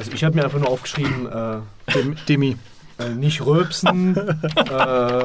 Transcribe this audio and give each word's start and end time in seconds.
Also 0.00 0.12
ich 0.12 0.24
habe 0.24 0.34
mir 0.34 0.44
einfach 0.44 0.58
nur 0.58 0.68
aufgeschrieben, 0.70 1.26
äh, 1.30 1.92
Dem, 1.92 2.16
Demi. 2.28 2.56
äh, 2.98 3.10
nicht 3.10 3.44
rülpsen, 3.44 4.16
äh, 4.56 5.22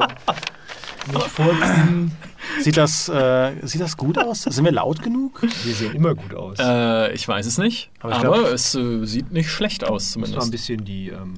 nicht 1.12 1.28
furzen. 1.28 2.12
Sieht 2.60 2.76
das, 2.76 3.08
äh, 3.08 3.52
sieht 3.62 3.80
das 3.80 3.96
gut 3.96 4.18
aus? 4.18 4.42
Sind 4.42 4.64
wir 4.64 4.72
laut 4.72 5.02
genug? 5.02 5.42
Wir 5.42 5.74
sehen 5.74 5.94
immer 5.94 6.14
gut 6.14 6.34
aus. 6.34 6.58
Äh, 6.60 7.12
ich 7.14 7.26
weiß 7.26 7.46
es 7.46 7.56
nicht, 7.58 7.90
Aber 8.00 8.14
aber, 8.16 8.22
glaub- 8.42 8.52
es 8.52 8.74
äh, 8.74 9.04
sieht 9.06 9.32
nicht 9.32 9.50
schlecht 9.50 9.82
aus 9.84 10.08
das 10.12 10.16
war 10.16 10.22
ein 10.22 10.26
zumindest. 10.26 10.50
bisschen 10.52 10.84
die. 10.84 11.08
Ähm, 11.08 11.34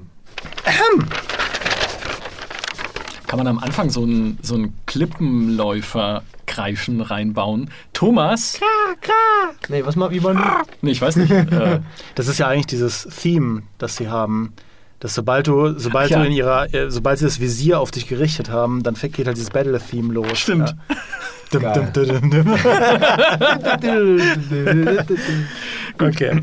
Kann 3.29 3.39
man 3.39 3.47
am 3.47 3.59
Anfang 3.59 3.91
so 3.91 4.03
einen 4.03 4.39
so 4.43 4.55
einen 4.57 4.75
Klippenläufer-Kreischen 4.87 7.01
reinbauen. 7.03 7.71
Thomas, 7.93 8.59
nee, 9.69 9.85
was 9.85 9.95
mal, 9.97 10.11
wie 10.11 10.21
man. 10.21 10.43
nee, 10.83 10.91
ich 10.93 11.01
weiß 11.01 11.17
nicht, 11.17 11.31
äh, 11.31 11.81
Das 12.15 12.27
ist 12.27 12.39
ja 12.39 12.49
eigentlich 12.49 12.67
dieses 12.67 13.07
Theme, 13.23 13.63
das 13.79 13.97
sie 13.97 14.09
haben. 14.09 14.53
Dass 15.01 15.15
sobald 15.15 15.47
du, 15.47 15.79
sobald 15.79 16.11
Ja. 16.11 16.19
du 16.21 16.27
in 16.27 16.33
ihrer, 16.33 16.75
äh, 16.75 16.91
sobald 16.91 17.19
sie 17.21 17.25
das 17.27 17.39
Visier 17.39 17.79
auf 17.79 17.93
dich 17.93 18.09
gerichtet 18.09 18.51
haben, 18.51 18.83
dann 18.83 18.95
geht 18.95 19.27
halt 19.27 19.37
dieses 19.37 19.51
Battle-Theme 19.51 20.13
los. 20.13 20.37
Stimmt. 20.39 20.75
Ja. 21.53 21.73
Geil. 23.81 25.07
Okay. 26.01 26.41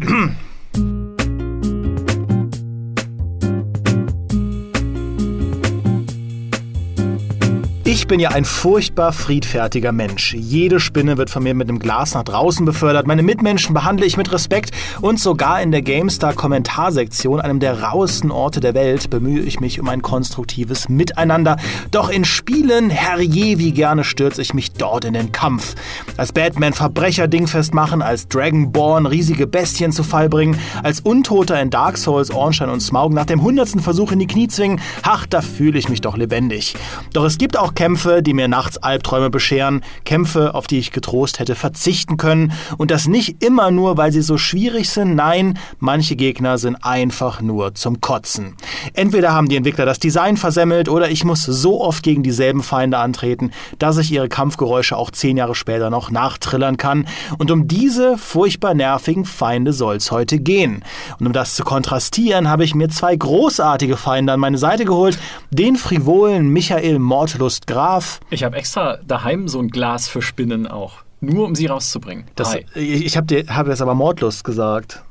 Ich 7.95 8.07
bin 8.07 8.19
ja 8.19 8.31
ein 8.31 8.43
furchtbar 8.43 9.13
friedfertiger 9.13 9.93
Mensch. 9.93 10.33
Jede 10.33 10.81
Spinne 10.81 11.17
wird 11.17 11.29
von 11.29 11.43
mir 11.43 11.53
mit 11.53 11.69
einem 11.69 11.79
Glas 11.79 12.13
nach 12.13 12.23
draußen 12.23 12.65
befördert. 12.65 13.07
Meine 13.07 13.23
Mitmenschen 13.23 13.73
behandle 13.73 14.05
ich 14.05 14.17
mit 14.17 14.33
Respekt 14.33 14.71
und 14.99 15.17
sogar 15.17 15.61
in 15.61 15.71
der 15.71 15.81
GameStar-Kommentarsektion, 15.81 17.39
einem 17.39 17.61
der 17.61 17.83
rauesten 17.83 18.31
Orte 18.31 18.59
der 18.59 18.73
Welt, 18.73 19.09
bemühe 19.09 19.41
ich 19.43 19.61
mich 19.61 19.79
um 19.79 19.87
ein 19.87 20.01
konstruktives 20.01 20.89
Miteinander. 20.89 21.55
Doch 21.89 22.09
in 22.09 22.25
Spielen, 22.25 22.89
herrje, 22.89 23.59
wie 23.59 23.71
gerne 23.71 24.03
stürze 24.03 24.41
ich 24.41 24.53
mich 24.53 24.73
dort 24.73 25.05
in 25.05 25.13
den 25.13 25.31
Kampf. 25.31 25.75
Als 26.17 26.33
Batman 26.33 26.73
Verbrecher 26.73 27.29
dingfest 27.29 27.73
machen, 27.73 28.01
als 28.01 28.27
Dragonborn 28.27 29.05
riesige 29.05 29.47
Bestien 29.47 29.93
zu 29.93 30.03
Fall 30.03 30.27
bringen, 30.27 30.59
als 30.83 30.99
Untoter 30.99 31.61
in 31.61 31.69
Dark 31.69 31.97
Souls 31.97 32.29
Ornstein 32.29 32.69
und 32.69 32.81
Smaug 32.81 33.13
nach 33.13 33.25
dem 33.25 33.41
hundertsten 33.41 33.79
Versuch 33.79 34.11
in 34.11 34.19
die 34.19 34.27
Knie 34.27 34.49
zwingen, 34.49 34.81
ach, 35.01 35.25
da 35.25 35.39
fühle 35.39 35.79
ich 35.79 35.87
mich 35.87 36.01
doch 36.01 36.17
lebendig. 36.17 36.75
Doch 37.13 37.23
es 37.23 37.37
gibt 37.37 37.57
auch 37.57 37.73
Kämpfe, 37.73 37.84
die 37.85 38.33
mir 38.33 38.47
nachts 38.47 38.77
Albträume 38.77 39.29
bescheren, 39.29 39.81
Kämpfe, 40.05 40.55
auf 40.55 40.65
die 40.65 40.79
ich 40.79 40.91
getrost 40.91 41.39
hätte 41.39 41.55
verzichten 41.55 42.17
können 42.17 42.51
und 42.77 42.89
das 42.89 43.07
nicht 43.07 43.43
immer 43.43 43.69
nur, 43.69 43.97
weil 43.97 44.11
sie 44.11 44.21
so 44.21 44.37
schwierig 44.37 44.89
sind, 44.89 45.15
nein, 45.15 45.59
manche 45.79 46.15
Gegner 46.15 46.57
sind 46.57 46.77
einfach 46.83 47.41
nur 47.41 47.75
zum 47.75 48.01
Kotzen. 48.01 48.55
Entweder 48.93 49.33
haben 49.33 49.49
die 49.49 49.55
Entwickler 49.55 49.85
das 49.85 49.99
Design 49.99 50.37
versemmelt 50.37 50.89
oder 50.89 51.09
ich 51.11 51.23
muss 51.23 51.43
so 51.43 51.81
oft 51.81 52.03
gegen 52.03 52.23
dieselben 52.23 52.63
Feinde 52.63 52.97
antreten, 52.97 53.51
dass 53.77 53.97
ich 53.97 54.11
ihre 54.11 54.29
Kampfgeräusche 54.29 54.97
auch 54.97 55.11
zehn 55.11 55.37
Jahre 55.37 55.55
später 55.55 55.89
noch 55.89 56.09
nachtrillern 56.09 56.77
kann 56.77 57.07
und 57.37 57.51
um 57.51 57.67
diese 57.67 58.17
furchtbar 58.17 58.73
nervigen 58.73 59.25
Feinde 59.25 59.73
soll 59.73 59.97
es 59.97 60.11
heute 60.11 60.39
gehen. 60.39 60.83
Und 61.19 61.27
um 61.27 61.33
das 61.33 61.55
zu 61.55 61.63
kontrastieren, 61.63 62.49
habe 62.49 62.63
ich 62.63 62.73
mir 62.73 62.89
zwei 62.89 63.15
großartige 63.15 63.97
Feinde 63.97 64.33
an 64.33 64.39
meine 64.39 64.57
Seite 64.57 64.85
geholt, 64.85 65.19
den 65.51 65.75
frivolen 65.75 66.49
Michael 66.49 66.99
Mordlust 66.99 67.67
Graf. 67.75 68.19
ich 68.29 68.43
habe 68.43 68.55
extra 68.55 68.97
daheim 69.05 69.47
so 69.47 69.59
ein 69.59 69.67
Glas 69.69 70.07
für 70.07 70.21
Spinnen 70.21 70.65
auch, 70.65 70.93
nur 71.19 71.45
um 71.45 71.55
sie 71.55 71.65
rauszubringen. 71.65 72.25
Das, 72.35 72.53
Hi. 72.53 72.65
ich 72.73 73.05
ich 73.05 73.17
habe 73.17 73.45
hab 73.49 73.67
jetzt 73.67 73.81
aber 73.81 73.95
Mordlust 73.95 74.43
gesagt. 74.43 75.03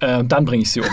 Äh, 0.00 0.24
dann 0.24 0.44
bringe 0.46 0.62
ich 0.62 0.70
sie 0.72 0.80
um. 0.80 0.86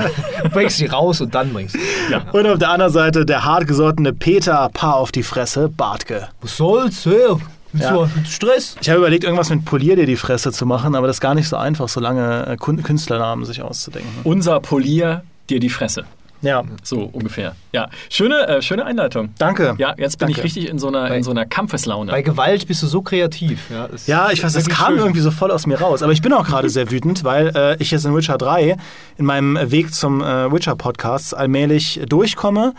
bringst 0.52 0.76
sie 0.76 0.86
raus 0.86 1.20
und 1.22 1.34
dann 1.34 1.52
bringst 1.52 1.74
du. 1.76 1.78
ja. 2.10 2.26
Und 2.32 2.46
auf 2.46 2.58
der 2.58 2.70
anderen 2.70 2.92
Seite 2.92 3.24
der 3.24 3.44
hartgesottene 3.44 4.12
Peter, 4.12 4.68
Paar 4.74 4.96
auf 4.96 5.12
die 5.12 5.22
Fresse, 5.22 5.68
Bartke. 5.70 6.28
Was 6.42 6.56
soll's? 6.56 7.06
Hey, 7.06 7.36
Ja. 7.72 8.08
Stress? 8.28 8.76
Ich 8.80 8.90
habe 8.90 8.98
überlegt, 8.98 9.24
irgendwas 9.24 9.48
mit 9.50 9.64
Polier 9.64 9.96
dir 9.96 10.06
die 10.06 10.16
Fresse 10.16 10.52
zu 10.52 10.66
machen, 10.66 10.94
aber 10.94 11.06
das 11.06 11.16
ist 11.16 11.20
gar 11.20 11.34
nicht 11.34 11.48
so 11.48 11.56
einfach, 11.56 11.88
so 11.88 12.00
lange 12.00 12.46
äh, 12.46 12.56
Künstlernamen 12.56 13.44
sich 13.44 13.62
auszudenken. 13.62 14.10
Unser 14.24 14.60
Polier 14.60 15.22
dir 15.48 15.60
die 15.60 15.70
Fresse. 15.70 16.04
Ja, 16.40 16.62
So 16.84 17.00
ungefähr. 17.12 17.56
Ja, 17.72 17.88
schöne, 18.10 18.46
äh, 18.46 18.62
schöne 18.62 18.84
Einleitung. 18.84 19.30
danke. 19.38 19.74
Ja, 19.78 19.94
jetzt 19.98 20.18
bin 20.18 20.28
ich 20.28 20.36
Danke. 20.36 20.44
richtig 20.44 20.68
in 20.68 20.78
so 20.78 20.86
einer, 20.88 21.06
in 21.06 21.10
Bei- 21.14 21.22
so 21.22 21.30
einer 21.32 21.46
Kampfeslaune. 21.46 22.12
Bei 22.12 22.22
Gewalt 22.22 22.66
bist 22.68 22.82
du 22.82 22.86
so 22.86 23.02
kreativ. 23.02 23.68
Ja, 23.70 23.88
Ja, 24.06 24.30
ich 24.30 24.42
weiß, 24.44 24.52
das 24.52 24.68
kam 24.68 24.88
schön. 24.94 24.98
irgendwie 24.98 25.20
so 25.20 25.30
voll 25.32 25.50
aus 25.50 25.66
mir 25.66 25.80
raus. 25.80 26.02
Aber 26.02 26.12
ich 26.12 26.22
bin 26.22 26.32
auch 26.32 26.46
gerade 26.46 26.68
sehr 26.70 26.90
wütend, 26.90 27.24
weil 27.24 27.48
äh, 27.56 27.76
ich 27.82 27.90
jetzt 27.90 28.04
in 28.04 28.14
Witcher 28.14 28.38
3 28.38 28.76
in 29.16 29.24
meinem 29.24 29.58
Weg 29.70 29.92
zum 29.92 30.22
äh, 30.22 30.52
Witcher-Podcast 30.52 31.36
allmählich 31.36 32.00
durchkomme. 32.08 32.74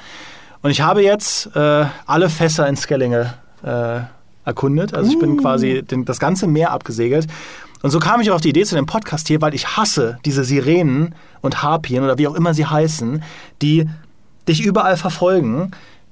Und 0.62 0.72
ich 0.72 0.82
habe 0.82 1.04
jetzt 1.04 1.54
äh, 1.56 1.86
alle 2.06 2.30
Fässer 2.30 2.68
in 2.68 2.76
Skellinge 2.78 3.34
äh, 3.64 4.00
erkundet. 4.46 4.94
Also 4.94 5.12
ich 5.12 5.20
bin 5.20 5.38
quasi 5.38 5.84
den, 5.84 6.06
das 6.06 6.20
ganze 6.20 6.48
Meer 6.48 6.72
abgesegelt. 6.72 7.28
Und 7.82 7.92
so 7.92 8.00
kam 8.00 8.20
ich 8.22 8.30
auch 8.30 8.36
auf 8.36 8.42
die 8.42 8.50
Idee 8.50 8.66
zu 8.66 8.76
dem 8.76 8.86
Podcast 8.86 9.28
hier, 9.28 9.42
weil 9.42 9.54
ich 9.54 9.78
hasse 9.78 10.20
diese 10.26 10.44
Sirenen 10.44 11.16
und 11.42 11.64
Harpien 11.64 12.04
oder 12.04 12.18
wie 12.18 12.28
auch 12.28 12.36
immer 12.36 12.54
sie 12.54 12.66
heißen, 12.66 13.24
die 13.62 13.88
dich 14.48 14.62
überall 14.62 14.98
verfolgen 14.98 15.72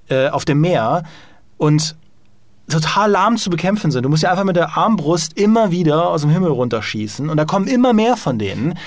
äh, 0.09 0.29
auf 0.29 0.45
dem 0.45 0.61
Meer 0.61 1.03
und 1.57 1.95
total 2.69 3.11
lahm 3.11 3.37
zu 3.37 3.49
bekämpfen 3.49 3.91
sind. 3.91 4.03
Du 4.03 4.09
musst 4.09 4.23
ja 4.23 4.31
einfach 4.31 4.43
mit 4.43 4.55
der 4.55 4.77
Armbrust 4.77 5.37
immer 5.37 5.71
wieder 5.71 6.09
aus 6.09 6.21
dem 6.21 6.29
Himmel 6.29 6.51
runterschießen 6.51 7.29
und 7.29 7.37
da 7.37 7.45
kommen 7.45 7.67
immer 7.67 7.93
mehr 7.93 8.17
von 8.17 8.39
denen. 8.39 8.77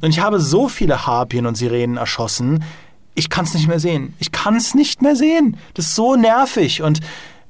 Und 0.00 0.10
ich 0.10 0.20
habe 0.20 0.40
so 0.40 0.68
viele 0.68 1.06
Harpien 1.06 1.46
und 1.46 1.56
Sirenen 1.56 1.96
erschossen, 1.96 2.64
ich 3.14 3.30
kann 3.30 3.44
es 3.44 3.54
nicht 3.54 3.66
mehr 3.66 3.80
sehen. 3.80 4.14
Ich 4.18 4.30
kann 4.30 4.56
es 4.56 4.74
nicht 4.74 5.02
mehr 5.02 5.16
sehen. 5.16 5.56
Das 5.74 5.86
ist 5.86 5.94
so 5.96 6.14
nervig 6.14 6.82
und 6.82 7.00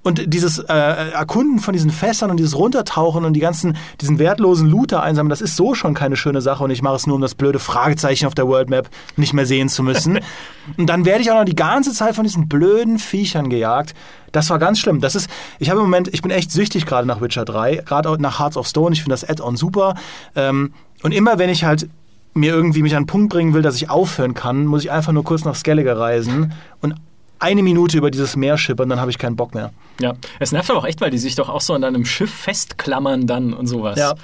und 0.09 0.33
dieses 0.33 0.59
äh, 0.59 0.73
Erkunden 0.73 1.59
von 1.59 1.75
diesen 1.75 1.91
Fässern 1.91 2.31
und 2.31 2.39
dieses 2.39 2.57
Runtertauchen 2.57 3.27
und 3.27 3.35
die 3.35 3.41
ganzen, 3.41 3.77
diesen 4.01 4.19
wertlosen 4.19 4.67
Looter 4.67 5.03
einsammeln, 5.03 5.29
das 5.29 5.43
ist 5.43 5.55
so 5.55 5.75
schon 5.75 5.93
keine 5.93 6.17
schöne 6.17 6.41
Sache 6.41 6.65
und 6.65 6.71
ich 6.71 6.81
mache 6.81 6.97
es 6.97 7.07
nur, 7.07 7.17
um 7.17 7.21
das 7.21 7.35
blöde 7.35 7.59
Fragezeichen 7.59 8.27
auf 8.27 8.35
der 8.35 8.49
World 8.49 8.71
Map 8.71 8.89
nicht 9.17 9.35
mehr 9.35 9.45
sehen 9.45 9.69
zu 9.69 9.83
müssen. 9.83 10.21
und 10.79 10.87
dann 10.87 11.05
werde 11.05 11.21
ich 11.21 11.31
auch 11.31 11.37
noch 11.37 11.45
die 11.45 11.55
ganze 11.55 11.93
Zeit 11.93 12.15
von 12.15 12.25
diesen 12.25 12.49
blöden 12.49 12.99
Viechern 12.99 13.51
gejagt. 13.51 13.95
Das 14.33 14.49
war 14.49 14.59
ganz 14.59 14.79
schlimm. 14.79 15.03
Das 15.03 15.15
ist, 15.15 15.29
ich 15.59 15.69
habe 15.69 15.81
im 15.81 15.85
Moment, 15.85 16.09
ich 16.09 16.23
bin 16.23 16.31
echt 16.31 16.51
süchtig 16.53 16.87
gerade 16.87 17.07
nach 17.07 17.21
Witcher 17.21 17.45
3, 17.45 17.83
gerade 17.85 18.17
nach 18.19 18.39
Hearts 18.39 18.57
of 18.57 18.67
Stone. 18.67 18.95
Ich 18.95 19.03
finde 19.03 19.13
das 19.13 19.29
Add-on 19.29 19.57
super. 19.57 19.95
Ähm, 20.35 20.73
und 21.03 21.13
immer 21.13 21.39
wenn 21.39 21.51
ich 21.51 21.65
halt 21.65 21.87
mir 22.33 22.55
irgendwie 22.55 22.83
mich 22.83 22.93
an 22.93 22.99
einen 22.99 23.07
Punkt 23.07 23.31
bringen 23.31 23.53
will, 23.53 23.63
dass 23.63 23.77
ich 23.77 23.91
aufhören 23.91 24.33
kann, 24.33 24.65
muss 24.65 24.85
ich 24.85 24.91
einfach 24.91 25.13
nur 25.13 25.25
kurz 25.25 25.45
nach 25.45 25.55
Skellige 25.55 25.99
reisen 25.99 26.55
und 26.81 26.95
eine 27.39 27.63
Minute 27.63 27.99
über 27.99 28.11
dieses 28.11 28.37
Meer 28.37 28.59
schippern, 28.59 28.89
dann 28.89 29.01
habe 29.01 29.11
ich 29.11 29.19
keinen 29.19 29.37
Bock 29.37 29.55
mehr. 29.55 29.73
Ja, 30.01 30.15
es 30.39 30.53
nervt 30.53 30.71
aber 30.71 30.81
auch 30.81 30.85
echt, 30.85 31.01
weil 31.01 31.11
die 31.11 31.19
sich 31.19 31.35
doch 31.35 31.49
auch 31.49 31.61
so 31.61 31.75
an 31.75 31.85
einem 31.85 32.05
Schiff 32.05 32.33
festklammern 32.33 33.27
dann 33.27 33.53
und 33.53 33.67
sowas. 33.67 33.99
Ja. 33.99 34.15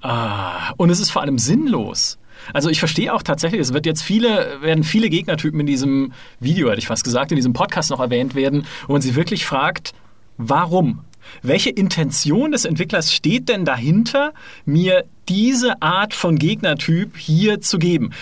Ah, 0.00 0.72
und 0.76 0.90
es 0.90 1.00
ist 1.00 1.10
vor 1.10 1.22
allem 1.22 1.38
sinnlos. 1.38 2.18
Also 2.52 2.70
ich 2.70 2.78
verstehe 2.78 3.12
auch 3.12 3.22
tatsächlich, 3.22 3.60
es 3.60 3.72
wird 3.72 3.84
jetzt 3.84 4.02
viele, 4.02 4.62
werden 4.62 4.84
viele 4.84 5.10
Gegnertypen 5.10 5.58
in 5.60 5.66
diesem 5.66 6.12
Video, 6.40 6.68
hätte 6.68 6.78
ich 6.78 6.86
fast 6.86 7.04
gesagt, 7.04 7.32
in 7.32 7.36
diesem 7.36 7.52
Podcast 7.52 7.90
noch 7.90 8.00
erwähnt 8.00 8.34
werden, 8.34 8.66
wo 8.86 8.92
man 8.92 9.02
sie 9.02 9.16
wirklich 9.16 9.44
fragt, 9.44 9.92
warum? 10.36 11.00
Welche 11.42 11.70
Intention 11.70 12.52
des 12.52 12.64
Entwicklers 12.64 13.12
steht 13.12 13.48
denn 13.48 13.64
dahinter, 13.64 14.32
mir 14.64 15.04
diese 15.28 15.82
Art 15.82 16.14
von 16.14 16.38
Gegnertyp 16.38 17.18
hier 17.18 17.60
zu 17.60 17.78
geben? 17.78 18.12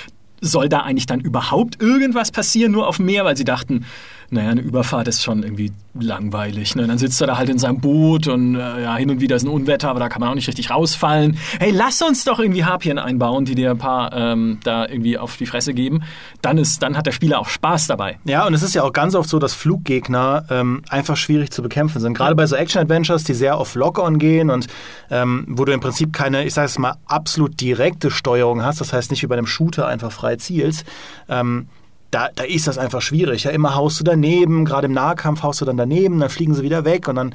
Soll 0.40 0.68
da 0.68 0.80
eigentlich 0.80 1.06
dann 1.06 1.20
überhaupt 1.20 1.80
irgendwas 1.80 2.32
passieren, 2.32 2.72
nur 2.72 2.88
auf 2.88 2.96
dem 2.96 3.06
Meer, 3.06 3.24
weil 3.24 3.36
sie 3.36 3.44
dachten, 3.44 3.86
naja, 4.30 4.50
eine 4.50 4.60
Überfahrt 4.60 5.08
ist 5.08 5.22
schon 5.22 5.42
irgendwie 5.42 5.72
langweilig. 5.94 6.74
Ne? 6.76 6.86
Dann 6.86 6.98
sitzt 6.98 7.20
er 7.20 7.26
da 7.26 7.38
halt 7.38 7.48
in 7.48 7.58
seinem 7.58 7.80
Boot 7.80 8.26
und 8.26 8.56
äh, 8.56 8.82
ja, 8.82 8.96
hin 8.96 9.10
und 9.10 9.20
wieder 9.20 9.36
ist 9.36 9.44
ein 9.44 9.48
Unwetter, 9.48 9.88
aber 9.88 10.00
da 10.00 10.08
kann 10.08 10.20
man 10.20 10.30
auch 10.30 10.34
nicht 10.34 10.48
richtig 10.48 10.70
rausfallen. 10.70 11.38
Hey, 11.58 11.70
lass 11.70 12.02
uns 12.02 12.24
doch 12.24 12.38
irgendwie 12.38 12.64
Harpien 12.64 12.98
einbauen, 12.98 13.44
die 13.44 13.54
dir 13.54 13.70
ein 13.70 13.78
paar 13.78 14.12
ähm, 14.12 14.58
da 14.64 14.86
irgendwie 14.86 15.18
auf 15.18 15.36
die 15.36 15.46
Fresse 15.46 15.74
geben. 15.74 16.02
Dann, 16.42 16.58
ist, 16.58 16.82
dann 16.82 16.96
hat 16.96 17.06
der 17.06 17.12
Spieler 17.12 17.38
auch 17.38 17.48
Spaß 17.48 17.86
dabei. 17.86 18.18
Ja, 18.24 18.46
und 18.46 18.54
es 18.54 18.62
ist 18.62 18.74
ja 18.74 18.82
auch 18.82 18.92
ganz 18.92 19.14
oft 19.14 19.28
so, 19.28 19.38
dass 19.38 19.54
Fluggegner 19.54 20.44
ähm, 20.50 20.82
einfach 20.88 21.16
schwierig 21.16 21.50
zu 21.50 21.62
bekämpfen 21.62 22.00
sind. 22.00 22.14
Gerade 22.14 22.34
bei 22.34 22.46
so 22.46 22.56
Action-Adventures, 22.56 23.24
die 23.24 23.34
sehr 23.34 23.56
auf 23.56 23.74
Lock-on 23.74 24.18
gehen 24.18 24.50
und 24.50 24.66
ähm, 25.10 25.46
wo 25.48 25.64
du 25.64 25.72
im 25.72 25.80
Prinzip 25.80 26.12
keine, 26.12 26.44
ich 26.44 26.54
sage 26.54 26.66
es 26.66 26.78
mal, 26.78 26.96
absolut 27.06 27.60
direkte 27.60 28.10
Steuerung 28.10 28.62
hast, 28.62 28.80
das 28.80 28.92
heißt 28.92 29.10
nicht 29.10 29.22
wie 29.22 29.26
bei 29.26 29.36
einem 29.36 29.46
Shooter 29.46 29.86
einfach 29.86 30.12
frei 30.12 30.36
zielst, 30.36 30.84
ähm, 31.28 31.68
da, 32.16 32.30
da 32.34 32.44
ist 32.44 32.66
das 32.66 32.78
einfach 32.78 33.02
schwierig. 33.02 33.44
Ja, 33.44 33.50
immer 33.50 33.74
haust 33.74 34.00
du 34.00 34.04
daneben, 34.04 34.64
gerade 34.64 34.86
im 34.86 34.94
Nahkampf 34.94 35.42
haust 35.42 35.60
du 35.60 35.66
dann 35.66 35.76
daneben, 35.76 36.18
dann 36.18 36.30
fliegen 36.30 36.54
sie 36.54 36.62
wieder 36.62 36.86
weg 36.86 37.08
und 37.08 37.16
dann 37.16 37.34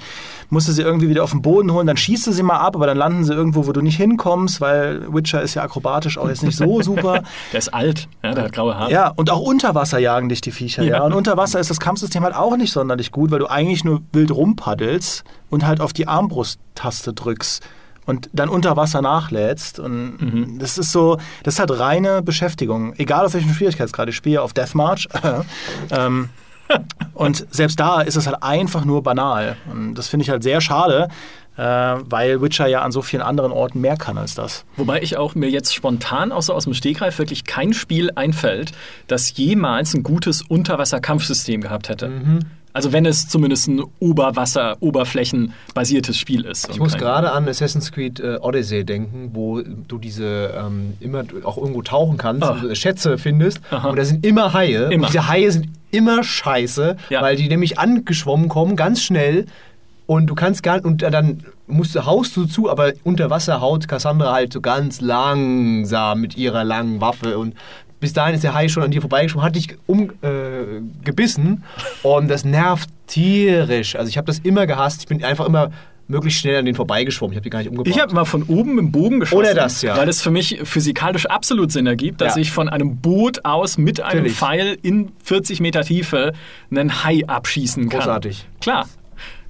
musst 0.49 0.67
du 0.67 0.71
sie 0.71 0.81
irgendwie 0.81 1.07
wieder 1.07 1.23
auf 1.23 1.29
den 1.29 1.43
Boden 1.43 1.71
holen, 1.71 1.85
dann 1.85 1.97
schießt 1.97 2.25
du 2.25 2.31
sie 2.31 2.41
mal 2.41 2.57
ab, 2.57 2.75
aber 2.75 2.87
dann 2.87 2.97
landen 2.97 3.23
sie 3.23 3.31
irgendwo, 3.31 3.67
wo 3.67 3.73
du 3.73 3.81
nicht 3.81 3.97
hinkommst, 3.97 4.59
weil 4.59 5.13
Witcher 5.13 5.43
ist 5.43 5.53
ja 5.53 5.61
akrobatisch 5.61 6.17
auch 6.17 6.27
jetzt 6.27 6.41
nicht 6.41 6.57
so 6.57 6.81
super. 6.81 7.21
Der 7.51 7.59
ist 7.59 7.71
alt, 7.71 8.07
ja, 8.23 8.33
der 8.33 8.45
hat 8.45 8.53
graue 8.53 8.75
Haare. 8.75 8.91
Ja, 8.91 9.09
und 9.09 9.29
auch 9.29 9.41
unter 9.41 9.75
Wasser 9.75 9.99
jagen 9.99 10.29
dich 10.29 10.41
die 10.41 10.51
Viecher, 10.51 10.81
ja. 10.81 10.97
Ja. 10.97 11.03
Und 11.03 11.13
unter 11.13 11.37
Wasser 11.37 11.59
ist 11.59 11.69
das 11.69 11.79
Kampfsystem 11.79 12.23
halt 12.23 12.35
auch 12.35 12.57
nicht 12.57 12.73
sonderlich 12.73 13.11
gut, 13.11 13.29
weil 13.29 13.37
du 13.37 13.47
eigentlich 13.47 13.83
nur 13.83 14.01
wild 14.13 14.31
rumpaddelst 14.31 15.23
und 15.51 15.63
halt 15.63 15.79
auf 15.79 15.93
die 15.93 16.07
Armbrusttaste 16.07 17.13
drückst. 17.13 17.61
Und 18.06 18.30
dann 18.33 18.50
unter 18.50 18.75
Wasser 18.77 19.01
nachlädst. 19.01 19.80
Und 19.80 20.18
Mhm. 20.21 20.59
das 20.59 20.77
ist 20.77 20.92
so, 20.92 21.18
das 21.44 21.56
ist 21.56 21.59
halt 21.59 21.77
reine 21.80 22.21
Beschäftigung. 22.21 22.94
Egal 22.98 23.25
auf 23.25 23.33
welchem 23.33 23.53
Schwierigkeitsgrad. 23.53 24.09
Ich 24.09 24.15
spiele 24.15 24.42
auf 24.42 24.53
Deathmarch. 24.53 25.07
ähm, 25.92 26.30
und 27.13 27.45
selbst 27.51 27.80
da 27.80 28.01
ist 28.01 28.15
es 28.15 28.27
halt 28.27 28.42
einfach 28.42 28.86
nur 28.86 29.03
banal. 29.03 29.57
Und 29.71 29.95
das 29.95 30.07
finde 30.07 30.24
ich 30.24 30.30
halt 30.30 30.42
sehr 30.42 30.62
schade, 30.62 31.09
äh, 31.57 31.62
weil 31.63 32.42
Witcher 32.42 32.68
ja 32.68 32.81
an 32.81 32.94
so 32.94 33.01
vielen 33.01 33.21
anderen 33.21 33.51
Orten 33.51 33.81
mehr 33.81 33.98
kann 33.98 34.18
als 34.18 34.36
das. 34.36 34.63
Wobei 34.77 35.01
ich 35.01 35.18
auch 35.18 35.36
mir 35.36 35.50
jetzt 35.50 35.75
spontan 35.75 36.31
außer 36.31 36.53
aus 36.56 36.63
dem 36.63 36.74
Stegreif 36.74 37.19
wirklich 37.19 37.44
kein 37.44 37.74
Spiel 37.74 38.09
einfällt, 38.15 38.71
das 39.07 39.36
jemals 39.36 39.94
ein 39.94 40.03
gutes 40.03 40.42
Unterwasser-Kampfsystem 40.44 41.59
gehabt 41.62 41.89
hätte. 41.89 42.07
Mhm. 42.07 42.39
Also 42.73 42.91
wenn 42.94 43.06
es 43.06 43.27
zumindest 43.27 43.68
ein 43.68 43.83
Oberwasser-Oberflächen-basiertes 44.00 46.18
Spiel 46.18 46.45
ist. 46.45 46.69
Ich 46.69 46.79
muss 46.79 46.97
gerade 46.97 47.31
an 47.31 47.47
Assassin's 47.47 47.91
Creed 47.91 48.19
äh, 48.19 48.38
Odyssey 48.41 48.85
denken, 48.85 49.31
wo 49.33 49.62
du 49.62 49.97
diese 49.97 50.53
ähm, 50.57 50.94
immer 51.00 51.23
auch 51.44 51.57
irgendwo 51.57 51.81
tauchen 51.81 52.18
kannst, 52.18 52.47
und 52.50 52.63
du 52.63 52.75
Schätze 52.75 53.18
findest. 53.18 53.59
Aha. 53.71 53.89
Und 53.89 53.97
da 53.97 54.06
sind 54.06 54.25
immer 54.25 54.53
Haie. 54.53 54.85
Immer. 54.85 55.06
Und 55.07 55.13
diese 55.13 55.27
Haie 55.27 55.51
sind 55.51 55.68
immer 55.91 56.23
scheiße, 56.23 56.95
Ja. 57.09 57.21
weil 57.21 57.35
die 57.35 57.50
nämlich 57.50 57.79
angeschwommen 57.79 58.50
kommen, 58.50 58.75
ganz 58.75 59.01
schnell. 59.01 59.45
Und 60.07 60.27
du 60.27 60.35
kannst 60.35 60.63
gar 60.63 60.83
und 60.83 61.03
dann 61.03 61.44
musst 61.67 61.95
du, 61.95 62.06
haust 62.06 62.35
du 62.35 62.45
zu, 62.45 62.69
aber 62.69 62.91
unter 63.03 63.29
Wasser 63.29 63.62
haut 63.62 63.88
Cassandra 63.88 64.33
halt 64.33 64.51
so 64.51 64.59
ganz 64.59 65.00
langsam 65.00 66.19
mit 66.19 66.35
ihrer 66.38 66.65
langen 66.65 67.00
Waffe 67.00 67.38
und 67.38 67.53
bis 68.01 68.12
dahin 68.12 68.36
ist 68.36 68.44
der 68.44 68.53
Hai 68.53 68.68
schon 68.68 68.83
an 68.83 68.92
dir 68.92 69.00
vorbeigeschwommen, 69.00 69.45
hat 69.45 69.56
dich 69.56 69.77
umgebissen 69.88 71.63
äh, 72.03 72.07
und 72.07 72.27
das 72.27 72.44
nervt 72.44 72.89
tierisch. 73.07 73.95
Also 73.95 74.09
ich 74.09 74.18
habe 74.18 74.27
das 74.27 74.39
immer 74.39 74.68
gehasst. 74.68 75.01
Ich 75.01 75.07
bin 75.07 75.24
einfach 75.24 75.45
immer 75.45 75.71
möglichst 76.07 76.42
schnell 76.42 76.57
an 76.57 76.65
den 76.65 76.75
vorbeigeschwommen. 76.75 77.31
Ich 77.31 77.38
habe 77.38 77.44
die 77.44 77.50
gar 77.50 77.59
nicht 77.59 77.69
umgebracht. 77.69 77.95
Ich 77.95 78.01
habe 78.01 78.13
mal 78.13 78.25
von 78.25 78.44
oben 78.44 78.77
im 78.80 78.92
Bogen 78.92 79.21
geschossen. 79.21 79.39
Oder 79.39 79.53
das, 79.53 79.81
ja. 79.81 79.95
Weil 79.95 80.09
es 80.09 80.21
für 80.21 80.31
mich 80.31 80.59
physikalisch 80.63 81.25
absolut 81.27 81.71
Sinn 81.71 81.88
ergibt, 81.88 82.19
dass 82.19 82.36
Ja. 82.36 82.42
ich 82.42 82.51
von 82.51 82.68
einem 82.68 82.98
Boot 82.98 83.45
aus 83.45 83.77
mit 83.77 84.01
einem 84.01 84.24
Natürlich. 84.24 84.38
Pfeil 84.38 84.77
in 84.81 85.12
40 85.24 85.62
Meter 85.62 85.83
Tiefe 85.83 86.33
einen 86.69 87.03
Hai 87.06 87.21
abschießen 87.27 87.88
kann. 87.88 88.00
Großartig. 88.00 88.45
Klar. 88.59 88.88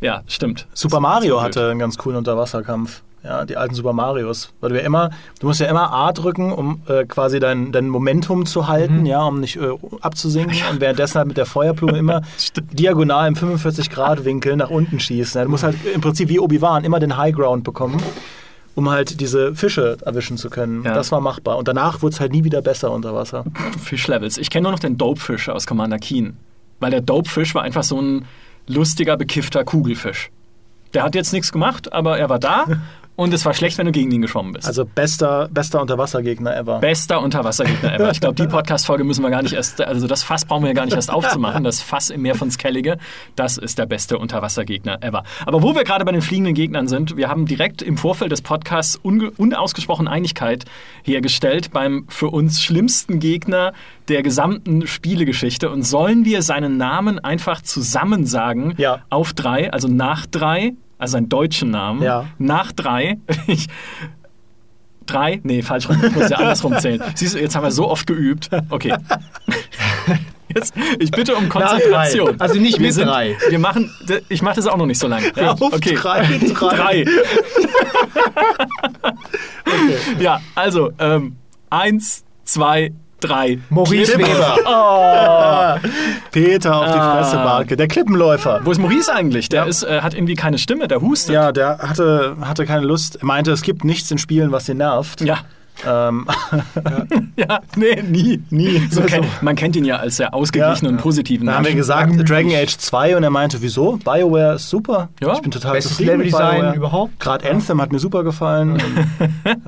Ja, 0.02 0.22
stimmt. 0.28 0.68
Super 0.74 1.00
Mario 1.00 1.42
hatte 1.42 1.70
einen 1.70 1.80
ganz 1.80 1.98
coolen 1.98 2.18
Unterwasserkampf. 2.18 3.02
Ja, 3.24 3.46
die 3.46 3.56
alten 3.56 3.76
Super 3.76 3.94
Marios. 3.94 4.52
Weil 4.62 4.72
du 4.72 4.80
ja 4.80 4.86
immer, 4.86 5.12
du 5.40 5.48
musst 5.48 5.60
ja 5.60 5.68
immer 5.68 5.94
A 5.94 6.12
drücken, 6.12 6.52
um 6.52 6.82
äh, 6.88 7.06
quasi 7.06 7.40
dein, 7.40 7.72
dein 7.72 7.88
Momentum 7.88 8.48
zu 8.48 8.68
halten, 8.68 9.06
ja, 9.06 9.24
um 9.24 9.40
nicht 9.40 9.58
äh, 9.58 9.70
abzusinken 10.02 10.58
und 10.72 10.82
währenddessen 10.82 11.20
halt 11.20 11.28
mit 11.28 11.38
der 11.38 11.46
Feuerblume 11.46 12.00
immer 12.00 12.22
diagonal 12.72 13.28
im 13.28 13.36
45-Grad-Winkel 13.36 14.56
nach 14.56 14.72
unten 14.72 15.00
schießen. 15.00 15.38
Ja, 15.40 15.46
du 15.46 15.52
musst 15.52 15.64
halt 15.64 15.78
im 15.94 16.02
Prinzip 16.02 16.30
wie 16.30 16.40
Obi-Wan 16.40 16.84
immer 16.84 17.00
den 17.00 17.16
High 17.16 17.36
Ground 17.36 17.64
bekommen, 17.64 18.02
um 18.74 18.90
halt 18.90 19.20
diese 19.20 19.54
Fische 19.54 19.98
erwischen 20.04 20.38
zu 20.38 20.50
können. 20.50 20.84
Ja. 20.84 20.96
Das 20.96 21.12
war 21.12 21.22
machbar. 21.22 21.58
Und 21.58 21.68
danach 21.68 22.02
wurde 22.02 22.14
es 22.14 22.20
halt 22.20 22.32
nie 22.32 22.44
wieder 22.44 22.64
besser 22.64 22.92
unter 22.92 23.14
Wasser. 23.14 23.44
Fischlevels. 23.80 24.40
Ich 24.40 24.50
kenne 24.50 24.64
nur 24.64 24.72
noch 24.72 24.80
den 24.80 24.98
Dopefisch 24.98 25.48
aus 25.50 25.68
Commander 25.68 26.00
Keen. 26.00 26.38
Weil 26.80 26.90
der 26.90 27.02
Dopefisch 27.02 27.54
war 27.54 27.62
einfach 27.62 27.84
so 27.84 28.02
ein 28.02 28.26
lustiger, 28.66 29.16
bekiffter 29.16 29.64
Kugelfisch. 29.64 30.32
Der 30.94 31.04
hat 31.04 31.16
jetzt 31.16 31.32
nichts 31.32 31.52
gemacht, 31.52 31.94
aber 31.94 32.18
er 32.18 32.30
war 32.30 32.40
da 32.40 32.66
und 33.22 33.34
es 33.34 33.46
war 33.46 33.54
schlecht, 33.54 33.78
wenn 33.78 33.86
du 33.86 33.92
gegen 33.92 34.10
ihn 34.12 34.22
geschwommen 34.22 34.52
bist. 34.52 34.66
Also 34.68 34.84
bester, 34.84 35.48
bester 35.52 35.80
Unterwassergegner 35.80 36.56
ever. 36.58 36.80
Bester 36.80 37.22
Unterwassergegner 37.22 37.94
ever. 37.94 38.10
Ich 38.10 38.20
glaube, 38.20 38.34
die 38.34 38.48
Podcast-Folge 38.52 39.04
müssen 39.04 39.22
wir 39.22 39.30
gar 39.30 39.44
nicht 39.44 39.54
erst, 39.54 39.80
also 39.80 40.08
das 40.08 40.24
Fass 40.24 40.46
brauchen 40.46 40.64
wir 40.64 40.70
ja 40.70 40.74
gar 40.74 40.86
nicht 40.86 40.96
erst 40.96 41.12
aufzumachen. 41.12 41.64
Das 41.64 41.82
Fass 41.82 42.10
im 42.10 42.24
Meer 42.24 42.34
von 42.34 42.50
Skellige, 42.50 42.98
das 43.36 43.58
ist 43.58 43.78
der 43.78 43.86
beste 43.86 44.18
Unterwassergegner 44.18 45.04
ever. 45.04 45.24
Aber 45.46 45.62
wo 45.62 45.76
wir 45.76 45.84
gerade 45.84 46.04
bei 46.04 46.12
den 46.12 46.24
fliegenden 46.24 46.56
Gegnern 46.56 46.88
sind, 46.88 47.16
wir 47.16 47.30
haben 47.30 47.46
direkt 47.46 47.84
im 47.84 47.96
Vorfeld 47.96 48.32
des 48.32 48.42
Podcasts 48.42 49.00
unausgesprochen 49.04 50.08
Einigkeit 50.08 50.66
hergestellt 51.04 51.72
beim 51.72 52.06
für 52.10 52.30
uns 52.30 52.62
schlimmsten 52.62 53.20
Gegner 53.20 53.74
der 54.08 54.24
gesamten 54.24 54.88
Spielegeschichte. 54.88 55.70
Und 55.70 55.84
sollen 55.84 56.26
wir 56.26 56.42
seinen 56.42 56.78
Namen 56.78 57.20
einfach 57.20 57.62
zusammen 57.62 58.26
sagen? 58.26 58.74
Ja. 58.78 59.04
Auf 59.12 59.34
drei, 59.34 59.72
also 59.72 59.88
nach 59.88 60.26
drei, 60.26 60.74
also 61.02 61.18
einen 61.18 61.30
deutschen 61.30 61.72
Namen. 61.72 62.04
Ja. 62.04 62.28
Nach 62.38 62.72
drei. 62.72 63.18
Ich, 63.48 63.68
Drei? 65.08 65.42
Nee, 65.44 65.64
falsch 65.64 65.90
rum. 65.90 65.98
Ich 66.02 66.16
muss 66.16 66.30
ja 66.30 66.38
andersrum 66.38 66.78
zählen. 66.78 67.04
Siehst 67.16 67.34
du, 67.34 67.40
jetzt 67.40 67.56
haben 67.56 67.64
wir 67.64 67.72
so 67.72 67.90
oft 67.90 68.06
geübt. 68.06 68.50
Okay. 68.70 68.96
Jetzt, 70.54 70.74
ich 71.00 71.12
bitte 71.12 71.36
um 71.36 71.48
Konzentration. 71.50 72.40
Also 72.40 72.60
nicht 72.60 72.78
wir 72.78 72.88
mit 72.88 72.98
drei. 72.98 73.38
Wir 73.50 73.58
machen, 73.58 73.90
ich 74.28 74.42
mache 74.42 74.58
das 74.58 74.68
auch 74.68 74.76
noch 74.76 74.86
nicht 74.86 75.00
so 75.00 75.08
lange. 75.08 75.32
Ja? 75.36 75.54
Auf 75.54 75.62
okay. 75.62 75.96
drei, 75.96 76.24
drei. 76.54 77.06
drei. 77.06 77.06
Ja, 80.20 80.42
also 80.54 80.92
ähm, 81.00 81.38
eins, 81.70 82.26
zwei, 82.44 82.92
drei. 83.22 83.60
Maurice 83.70 84.14
Klippen. 84.14 84.34
Weber. 84.34 85.80
Peter 86.32 86.76
auf 86.76 86.86
die 86.86 86.92
Fresse, 87.00 87.36
Barke. 87.38 87.78
Der 87.78 87.88
Klippenläufer. 87.88 88.62
Wo 88.64 88.72
ist 88.72 88.80
Maurice 88.80 89.14
eigentlich? 89.14 89.50
Der 89.50 89.66
ist, 89.68 89.84
äh, 89.84 90.02
hat 90.02 90.14
irgendwie 90.14 90.36
keine 90.36 90.58
Stimme, 90.58 90.88
der 90.88 91.02
hustet. 91.02 91.34
Ja, 91.34 91.52
der 91.52 91.78
hatte, 91.80 92.36
hatte 92.42 92.66
keine 92.66 92.86
Lust. 92.86 93.18
Er 93.22 93.26
meinte, 93.26 93.52
es 93.52 93.62
gibt 93.62 93.84
nichts 93.84 94.10
in 94.12 94.18
Spielen, 94.18 94.52
was 94.52 94.68
ihn 94.70 94.78
nervt. 94.78 95.22
Ja. 95.22 95.40
Ähm, 95.88 96.28
Ja, 97.38 97.60
nee, 97.76 98.04
nie. 98.08 98.42
Nie. 98.52 98.88
So 98.92 99.02
kennt, 99.02 99.26
man 99.42 99.56
kennt 99.56 99.76
ihn 99.76 99.86
ja 99.86 99.96
als 99.98 100.18
sehr 100.18 100.34
ausgeglichenen 100.34 100.92
Ja. 100.94 100.98
und 100.98 101.02
positiven 101.02 101.48
dann 101.48 101.56
haben 101.56 101.66
wir 101.66 101.74
gesagt. 101.74 102.12
Dragon 102.30 102.52
Age 102.54 102.78
2 102.78 103.18
und 103.18 103.24
er 103.24 103.30
meinte, 103.32 103.62
wieso? 103.62 103.98
BioWare 103.98 104.56
ist 104.56 104.70
super. 104.70 105.10
Ja. 105.22 105.34
Ich 105.34 105.42
bin 105.42 105.50
total 105.50 105.74
Bestes 105.74 105.94
zufrieden 105.98 106.18
mit 106.18 106.28
Leveldesign 106.28 106.60
BioWare. 106.60 106.76
überhaupt. 106.76 107.20
Gerade 107.20 107.50
Anthem 107.50 107.82
hat 107.82 107.92
mir 107.92 108.00
super 108.00 108.24
gefallen. 108.24 108.82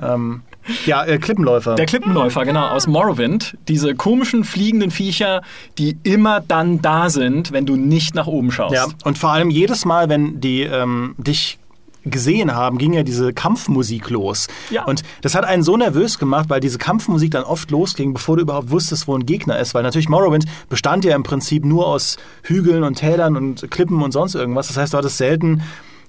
ähm, 0.00 0.42
ja, 0.86 1.04
äh, 1.04 1.18
Klippenläufer. 1.18 1.74
Der 1.74 1.86
Klippenläufer, 1.86 2.44
genau, 2.44 2.68
aus 2.68 2.86
Morrowind. 2.86 3.56
Diese 3.68 3.94
komischen 3.94 4.44
fliegenden 4.44 4.90
Viecher, 4.90 5.42
die 5.78 5.96
immer 6.02 6.40
dann 6.40 6.82
da 6.82 7.10
sind, 7.10 7.52
wenn 7.52 7.66
du 7.66 7.76
nicht 7.76 8.14
nach 8.14 8.26
oben 8.26 8.50
schaust. 8.50 8.74
ja, 8.74 8.86
und 9.04 9.18
vor 9.18 9.30
allem 9.30 9.50
jedes 9.50 9.84
Mal, 9.84 10.08
wenn 10.08 10.40
die 10.40 10.62
ähm, 10.62 11.14
dich 11.18 11.58
gesehen 12.04 12.54
haben, 12.54 12.78
ging 12.78 12.92
ja 12.92 13.02
diese 13.02 13.32
Kampfmusik 13.32 14.10
los. 14.10 14.48
Ja. 14.70 14.84
Und 14.84 15.02
das 15.22 15.34
hat 15.34 15.44
einen 15.44 15.62
so 15.62 15.76
nervös 15.76 16.18
gemacht, 16.18 16.50
weil 16.50 16.60
diese 16.60 16.78
Kampfmusik 16.78 17.30
dann 17.30 17.44
oft 17.44 17.70
losging, 17.70 18.12
bevor 18.12 18.36
du 18.36 18.42
überhaupt 18.42 18.70
wusstest, 18.70 19.08
wo 19.08 19.16
ein 19.16 19.26
Gegner 19.26 19.58
ist. 19.58 19.74
Weil 19.74 19.82
natürlich 19.82 20.08
Morrowind 20.08 20.44
bestand 20.68 21.04
ja 21.04 21.16
im 21.16 21.22
Prinzip 21.22 21.64
nur 21.64 21.86
aus 21.86 22.16
Hügeln 22.42 22.84
und 22.84 22.96
Tälern 22.96 23.36
und 23.36 23.70
Klippen 23.70 24.02
und 24.02 24.12
sonst 24.12 24.34
irgendwas. 24.34 24.68
Das 24.68 24.76
heißt, 24.76 24.92
du 24.92 24.98
hattest 24.98 25.16
selten 25.16 25.62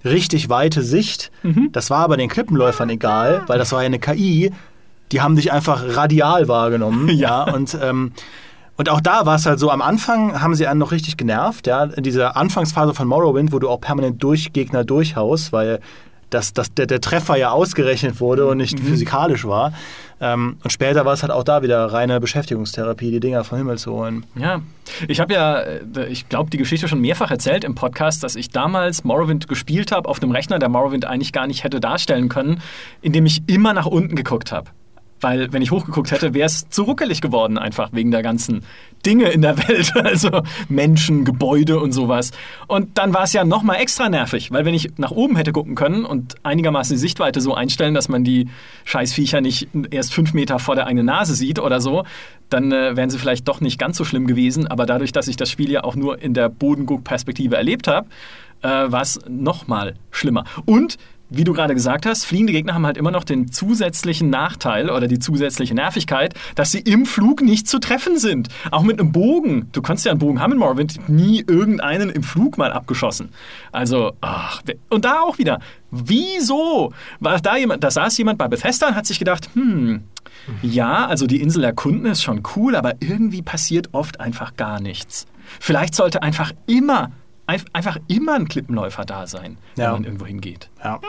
richtig 0.05 0.49
weite 0.49 0.81
Sicht. 0.81 1.31
Mhm. 1.43 1.69
Das 1.71 1.89
war 1.89 1.99
aber 1.99 2.17
den 2.17 2.29
Klippenläufern 2.29 2.89
egal, 2.89 3.43
weil 3.47 3.57
das 3.57 3.71
war 3.71 3.81
ja 3.81 3.87
eine 3.87 3.99
KI. 3.99 4.51
Die 5.11 5.21
haben 5.21 5.35
dich 5.35 5.51
einfach 5.51 5.83
radial 5.95 6.47
wahrgenommen. 6.47 7.09
Ja. 7.15 7.43
Und 7.43 7.77
ähm, 7.81 8.11
und 8.77 8.89
auch 8.89 8.99
da 8.99 9.25
war 9.25 9.35
es 9.35 9.45
halt 9.45 9.57
so, 9.57 9.69
am 9.69 9.81
Anfang 9.81 10.41
haben 10.41 10.53
sie 10.53 10.67
einen 10.67 10.79
noch 10.79 10.91
richtig 10.91 11.15
genervt, 11.15 11.65
ja, 11.65 11.85
in 11.85 12.03
dieser 12.03 12.35
Anfangsphase 12.35 12.93
von 12.93 13.07
Morrowind, 13.07 13.53
wo 13.53 13.59
du 13.59 13.69
auch 13.69 13.79
permanent 13.79 14.21
durch 14.21 14.51
Gegner 14.51 14.83
durchhaust, 14.83 15.53
weil 15.53 15.79
das, 16.29 16.53
das, 16.53 16.73
der, 16.73 16.85
der 16.85 16.99
Treffer 16.99 17.37
ja 17.37 17.51
ausgerechnet 17.51 18.19
wurde 18.19 18.45
und 18.47 18.57
nicht 18.57 18.79
physikalisch 18.79 19.45
war. 19.45 19.71
Ähm, 20.21 20.57
und 20.63 20.69
später 20.71 21.05
war 21.05 21.13
es 21.13 21.23
halt 21.23 21.31
auch 21.31 21.43
da 21.43 21.61
wieder 21.61 21.85
reine 21.87 22.19
Beschäftigungstherapie, 22.19 23.11
die 23.11 23.19
Dinger 23.19 23.43
vom 23.43 23.57
Himmel 23.57 23.77
zu 23.77 23.91
holen. 23.91 24.25
Ja, 24.35 24.61
ich 25.07 25.19
habe 25.19 25.33
ja, 25.33 25.59
äh, 25.59 26.07
ich 26.07 26.29
glaube, 26.29 26.49
die 26.49 26.57
Geschichte 26.57 26.87
schon 26.87 27.01
mehrfach 27.01 27.31
erzählt 27.31 27.63
im 27.63 27.75
Podcast, 27.75 28.23
dass 28.23 28.35
ich 28.35 28.49
damals 28.49 29.03
Morrowind 29.03 29.47
gespielt 29.47 29.91
habe 29.91 30.07
auf 30.07 30.21
einem 30.21 30.31
Rechner, 30.31 30.59
der 30.59 30.69
Morrowind 30.69 31.05
eigentlich 31.05 31.33
gar 31.33 31.47
nicht 31.47 31.63
hätte 31.63 31.79
darstellen 31.79 32.29
können, 32.29 32.61
indem 33.01 33.25
ich 33.25 33.43
immer 33.47 33.73
nach 33.73 33.87
unten 33.87 34.15
geguckt 34.15 34.51
habe. 34.51 34.69
Weil, 35.21 35.53
wenn 35.53 35.61
ich 35.61 35.71
hochgeguckt 35.71 36.11
hätte, 36.11 36.33
wäre 36.33 36.45
es 36.45 36.69
zu 36.69 36.83
ruckelig 36.83 37.21
geworden, 37.21 37.57
einfach 37.57 37.89
wegen 37.93 38.11
der 38.11 38.21
ganzen 38.21 38.63
Dinge 39.05 39.29
in 39.29 39.41
der 39.41 39.57
Welt. 39.57 39.93
Also 40.05 40.43
Menschen, 40.69 41.25
Gebäude 41.25 41.79
und 41.79 41.91
sowas. 41.91 42.31
Und 42.67 42.97
dann 42.97 43.13
war 43.13 43.23
es 43.23 43.33
ja 43.33 43.43
nochmal 43.43 43.77
extra 43.77 44.07
nervig, 44.07 44.51
weil 44.51 44.65
wenn 44.65 44.73
ich 44.73 44.97
nach 44.97 45.11
oben 45.11 45.35
hätte 45.35 45.51
gucken 45.51 45.75
können 45.75 46.05
und 46.05 46.35
einigermaßen 46.43 46.95
die 46.95 46.99
Sichtweite 46.99 47.41
so 47.41 47.53
einstellen, 47.55 47.93
dass 47.93 48.07
man 48.07 48.23
die 48.23 48.49
Scheißviecher 48.83 49.41
nicht 49.41 49.69
erst 49.89 50.13
fünf 50.13 50.33
Meter 50.33 50.59
vor 50.59 50.75
der 50.75 50.87
eigenen 50.87 51.07
Nase 51.07 51.33
sieht 51.33 51.59
oder 51.59 51.81
so, 51.81 52.03
dann 52.49 52.71
äh, 52.71 52.95
wären 52.95 53.09
sie 53.09 53.17
vielleicht 53.17 53.47
doch 53.47 53.61
nicht 53.61 53.79
ganz 53.79 53.97
so 53.97 54.05
schlimm 54.05 54.27
gewesen. 54.27 54.67
Aber 54.67 54.85
dadurch, 54.85 55.11
dass 55.11 55.27
ich 55.27 55.37
das 55.37 55.49
Spiel 55.49 55.71
ja 55.71 55.83
auch 55.83 55.95
nur 55.95 56.21
in 56.21 56.33
der 56.33 56.49
Bodenguck-Perspektive 56.49 57.55
erlebt 57.55 57.87
habe, 57.87 58.07
äh, 58.61 58.67
war 58.67 59.01
es 59.01 59.19
nochmal 59.27 59.95
schlimmer. 60.11 60.45
Und 60.65 60.97
wie 61.29 61.43
du 61.43 61.53
gerade 61.53 61.73
gesagt 61.73 62.05
hast, 62.05 62.25
fliegende 62.25 62.53
Gegner 62.53 62.73
haben 62.73 62.85
halt 62.85 62.97
immer 62.97 63.11
noch 63.11 63.23
den 63.23 63.51
zusätzlichen 63.51 64.29
Nachteil 64.29 64.89
oder 64.89 65.07
die 65.07 65.19
zusätzliche 65.19 65.73
Nervigkeit, 65.73 66.33
dass 66.55 66.71
sie 66.71 66.79
im 66.79 67.05
Flug 67.05 67.41
nicht 67.41 67.67
zu 67.67 67.79
treffen 67.79 68.17
sind. 68.17 68.49
Auch 68.71 68.83
mit 68.83 68.99
einem 68.99 69.11
Bogen. 69.11 69.69
Du 69.71 69.81
kannst 69.81 70.05
ja 70.05 70.11
einen 70.11 70.19
Bogen 70.19 70.39
haben 70.39 70.53
in 70.53 70.59
Morrowind, 70.59 71.09
nie 71.09 71.43
irgendeinen 71.47 72.09
im 72.09 72.23
Flug 72.23 72.57
mal 72.57 72.71
abgeschossen. 72.71 73.29
Also, 73.71 74.13
ach, 74.21 74.61
und 74.89 75.05
da 75.05 75.21
auch 75.21 75.37
wieder. 75.37 75.59
Wieso? 75.91 76.93
War 77.19 77.39
da 77.39 77.57
jemand, 77.57 77.83
da 77.83 77.91
saß 77.91 78.17
jemand 78.17 78.37
bei 78.37 78.47
Bethesda 78.47 78.89
und 78.89 78.95
hat 78.95 79.05
sich 79.05 79.19
gedacht, 79.19 79.49
hm, 79.53 80.03
ja, 80.61 81.07
also 81.07 81.27
die 81.27 81.41
Insel 81.41 81.63
erkunden 81.63 82.05
ist 82.11 82.21
schon 82.21 82.43
cool, 82.55 82.75
aber 82.75 82.95
irgendwie 82.99 83.41
passiert 83.41 83.89
oft 83.93 84.19
einfach 84.19 84.55
gar 84.55 84.79
nichts. 84.79 85.25
Vielleicht 85.59 85.95
sollte 85.95 86.21
einfach 86.21 86.51
immer 86.67 87.11
einfach 87.47 87.97
immer 88.07 88.33
ein 88.35 88.47
Klippenläufer 88.47 89.05
da 89.05 89.27
sein, 89.27 89.57
wenn 89.75 89.83
Ja. 89.85 89.91
man 89.91 90.03
irgendwo 90.03 90.25
hingeht. 90.25 90.69
Ja. 90.83 90.99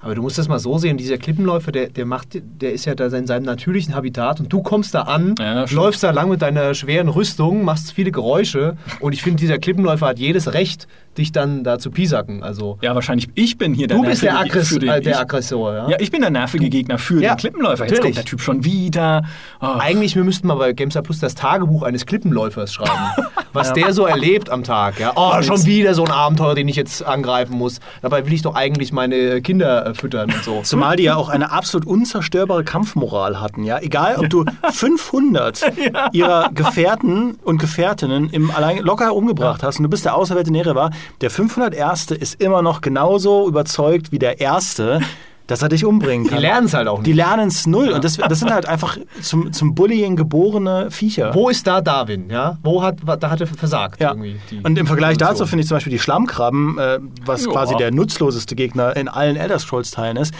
Aber 0.00 0.14
du 0.14 0.22
musst 0.22 0.38
das 0.38 0.48
mal 0.48 0.58
so 0.58 0.78
sehen, 0.78 0.96
dieser 0.96 1.18
Klippenläufer, 1.18 1.72
der, 1.72 1.88
der 1.88 2.06
macht, 2.06 2.28
der 2.34 2.72
ist 2.72 2.84
ja 2.84 2.94
da 2.94 3.06
in 3.06 3.26
seinem 3.26 3.44
natürlichen 3.44 3.94
Habitat 3.94 4.40
und 4.40 4.52
du 4.52 4.62
kommst 4.62 4.94
da 4.94 5.02
an, 5.02 5.34
Ja, 5.38 5.64
läufst 5.70 6.02
da 6.02 6.10
lang 6.10 6.28
mit 6.30 6.40
deiner 6.42 6.74
schweren 6.74 7.08
Rüstung, 7.08 7.64
machst 7.64 7.92
viele 7.92 8.10
Geräusche 8.12 8.76
und 9.00 9.12
ich 9.12 9.22
finde, 9.22 9.38
dieser 9.40 9.58
Klippenläufer 9.58 10.06
hat 10.06 10.18
jedes 10.18 10.52
Recht, 10.54 10.86
dich 11.18 11.32
dann 11.32 11.64
da 11.64 11.78
zu 11.78 11.90
piesacken. 11.90 12.42
Also 12.42 12.78
Ja, 12.80 12.94
wahrscheinlich, 12.94 13.28
ich 13.34 13.58
bin 13.58 13.74
hier 13.74 13.88
der 13.88 13.96
du 13.96 14.04
bist 14.04 14.22
der, 14.22 14.32
nervige 14.34 14.50
Aggress 14.52 14.68
für 14.68 14.78
den, 14.78 14.88
äh, 14.88 15.00
der 15.00 15.12
ich, 15.14 15.18
Aggressor, 15.18 15.74
ja? 15.74 15.88
Ja, 15.90 15.96
ich 16.00 16.10
bin 16.12 16.20
der 16.20 16.30
nervige 16.30 16.68
Gegner 16.70 16.98
für 16.98 17.20
Ja, 17.20 17.34
den 17.34 17.38
Klippenläufer. 17.38 17.84
Jetzt 17.84 17.90
natürlich. 17.96 18.02
kommt 18.02 18.16
der 18.16 18.24
Typ 18.24 18.40
schon 18.40 18.64
wieder. 18.64 19.24
Oh. 19.60 19.66
Eigentlich, 19.78 20.14
wir 20.14 20.24
müssten 20.24 20.46
mal 20.46 20.54
bei 20.54 20.72
Gamestar 20.72 21.02
Plus 21.02 21.18
das 21.18 21.34
Tagebuch 21.34 21.82
eines 21.82 22.06
Klippenläufers 22.06 22.72
schreiben. 22.72 23.26
was 23.52 23.72
der 23.72 23.92
so 23.92 24.06
erlebt 24.06 24.48
am 24.50 24.62
Tag. 24.62 25.00
Ja? 25.00 25.12
Oh, 25.16 25.39
schon 25.42 25.64
wieder 25.64 25.94
so 25.94 26.04
ein 26.04 26.10
Abenteuer, 26.10 26.54
den 26.54 26.68
ich 26.68 26.76
jetzt 26.76 27.04
angreifen 27.04 27.56
muss. 27.56 27.80
Dabei 28.02 28.26
will 28.26 28.32
ich 28.32 28.42
doch 28.42 28.54
eigentlich 28.54 28.92
meine 28.92 29.40
Kinder 29.42 29.86
äh, 29.86 29.94
füttern 29.94 30.32
und 30.32 30.44
so. 30.44 30.60
Zumal 30.62 30.96
die 30.96 31.04
ja 31.04 31.16
auch 31.16 31.28
eine 31.28 31.52
absolut 31.52 31.86
unzerstörbare 31.86 32.64
Kampfmoral 32.64 33.40
hatten, 33.40 33.64
ja. 33.64 33.78
Egal, 33.80 34.16
ob 34.16 34.30
du 34.30 34.44
500 34.72 35.72
ihrer 36.12 36.50
Gefährten 36.52 37.38
und 37.42 37.58
Gefährtinnen 37.58 38.30
im 38.30 38.50
allein 38.50 38.78
locker 38.78 39.14
umgebracht 39.14 39.62
hast 39.62 39.78
und 39.78 39.84
du 39.84 39.88
bist 39.88 40.04
der 40.04 40.14
auserwählte 40.14 40.52
Nerewa, 40.52 40.90
der 41.20 41.30
501. 41.30 42.12
ist 42.12 42.40
immer 42.40 42.62
noch 42.62 42.80
genauso 42.80 43.48
überzeugt 43.48 44.12
wie 44.12 44.18
der 44.18 44.40
Erste, 44.40 45.00
dass 45.50 45.62
er 45.62 45.68
dich 45.68 45.84
umbringen 45.84 46.24
Die 46.24 46.30
kann. 46.30 46.40
lernen 46.40 46.66
es 46.66 46.74
halt 46.74 46.86
auch 46.88 47.02
Die 47.02 47.10
nicht. 47.10 47.16
lernen 47.16 47.48
es 47.48 47.66
null 47.66 47.88
und 47.90 48.04
das, 48.04 48.16
das 48.16 48.38
sind 48.38 48.52
halt 48.52 48.66
einfach 48.66 48.96
zum, 49.20 49.52
zum 49.52 49.74
Bullying 49.74 50.14
geborene 50.16 50.90
Viecher. 50.90 51.34
Wo 51.34 51.48
ist 51.48 51.66
da 51.66 51.80
Darwin? 51.80 52.30
Ja? 52.30 52.58
Wo 52.62 52.82
hat, 52.82 52.96
da 53.18 53.30
hat 53.30 53.40
er 53.40 53.46
versagt 53.48 54.00
Ja. 54.00 54.14
die 54.14 54.60
Und 54.62 54.78
im 54.78 54.86
Vergleich 54.86 55.16
dazu 55.16 55.30
Evolution. 55.42 55.48
finde 55.48 55.62
ich 55.62 55.68
zum 55.68 55.76
Beispiel 55.76 55.90
die 55.92 55.98
Schlammkrabben, 55.98 56.78
äh, 56.78 56.98
was 57.24 57.44
Ja. 57.46 57.50
quasi 57.50 57.74
der 57.76 57.90
nutzloseste 57.90 58.54
Gegner 58.54 58.96
in 58.96 59.08
allen 59.08 59.36
Elder 59.36 59.58
Scrolls-Teilen 59.58 60.16
ist. 60.16 60.32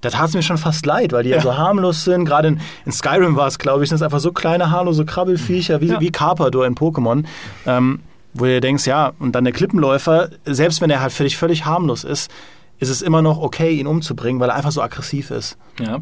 Da 0.00 0.10
tat 0.10 0.28
es 0.28 0.34
mir 0.34 0.42
schon 0.42 0.58
fast 0.58 0.86
leid, 0.86 1.12
weil 1.12 1.24
die 1.24 1.30
ja, 1.30 1.40
so 1.40 1.56
harmlos 1.56 2.04
sind. 2.04 2.24
Gerade 2.24 2.48
in, 2.48 2.60
in 2.84 2.92
Skyrim 2.92 3.34
war 3.36 3.48
es, 3.48 3.58
glaube 3.58 3.82
ich, 3.82 3.88
sind 3.88 3.96
es 3.96 4.02
einfach 4.02 4.20
so 4.20 4.30
kleine, 4.32 4.70
harmlose 4.70 5.04
Krabbelfiecher, 5.04 5.80
wie, 5.80 5.86
Ja. 5.86 6.00
wie 6.00 6.10
Carpador 6.10 6.66
in 6.66 6.74
Pokémon. 6.76 7.24
Ähm, 7.66 8.00
wo 8.34 8.44
du 8.44 8.50
dir 8.50 8.60
denkst, 8.60 8.86
ja, 8.86 9.12
und 9.18 9.32
dann 9.32 9.42
der 9.44 9.52
Klippenläufer, 9.54 10.28
selbst 10.44 10.80
wenn 10.80 10.90
er 10.90 11.00
halt 11.00 11.12
völlig, 11.12 11.36
völlig 11.36 11.64
harmlos 11.64 12.04
ist, 12.04 12.30
ist 12.78 12.88
es 12.88 13.02
immer 13.02 13.22
noch 13.22 13.38
okay, 13.38 13.74
ihn 13.74 13.86
umzubringen, 13.86 14.40
weil 14.40 14.50
er 14.50 14.56
einfach 14.56 14.72
so 14.72 14.82
aggressiv 14.82 15.30
ist. 15.30 15.56
Ja. 15.80 16.00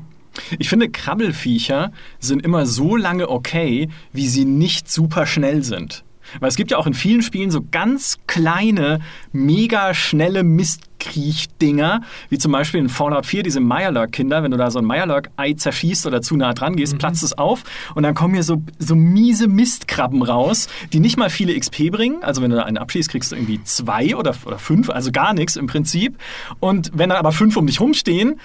Ich 0.58 0.68
finde, 0.68 0.90
Krabbelfiecher 0.90 1.92
sind 2.18 2.42
immer 2.44 2.66
so 2.66 2.96
lange 2.96 3.28
okay, 3.30 3.88
wie 4.12 4.28
sie 4.28 4.44
nicht 4.44 4.90
super 4.90 5.26
schnell 5.26 5.62
sind. 5.62 6.04
Weil 6.40 6.48
es 6.48 6.56
gibt 6.56 6.70
ja 6.70 6.78
auch 6.78 6.86
in 6.86 6.94
vielen 6.94 7.22
Spielen 7.22 7.50
so 7.50 7.64
ganz 7.70 8.18
kleine, 8.26 9.00
mega 9.32 9.94
schnelle 9.94 10.42
Mistkriech-Dinger, 10.42 12.02
wie 12.28 12.38
zum 12.38 12.52
Beispiel 12.52 12.80
in 12.80 12.88
Fallout 12.88 13.26
4 13.26 13.42
diese 13.42 13.60
Mirelurk-Kinder. 13.60 14.42
Wenn 14.42 14.50
du 14.50 14.56
da 14.56 14.70
so 14.70 14.78
ein 14.78 14.86
Mirelurk-Ei 14.86 15.54
zerschießt 15.54 16.06
oder 16.06 16.22
zu 16.22 16.36
nah 16.36 16.54
dran 16.54 16.76
gehst, 16.76 16.98
platzt 16.98 17.22
es 17.22 17.36
auf 17.36 17.64
und 17.94 18.02
dann 18.02 18.14
kommen 18.14 18.34
hier 18.34 18.42
so, 18.42 18.62
so 18.78 18.94
miese 18.94 19.48
Mistkrabben 19.48 20.22
raus, 20.22 20.68
die 20.92 21.00
nicht 21.00 21.16
mal 21.16 21.30
viele 21.30 21.58
XP 21.58 21.90
bringen. 21.90 22.22
Also 22.22 22.42
wenn 22.42 22.50
du 22.50 22.56
da 22.56 22.64
einen 22.64 22.78
abschießt, 22.78 23.10
kriegst 23.10 23.32
du 23.32 23.36
irgendwie 23.36 23.62
zwei 23.64 24.16
oder, 24.16 24.34
oder 24.44 24.58
fünf, 24.58 24.90
also 24.90 25.12
gar 25.12 25.34
nichts 25.34 25.56
im 25.56 25.66
Prinzip. 25.66 26.18
Und 26.60 26.90
wenn 26.94 27.08
dann 27.08 27.18
aber 27.18 27.32
fünf 27.32 27.56
um 27.56 27.66
dich 27.66 27.80
rumstehen, 27.80 28.40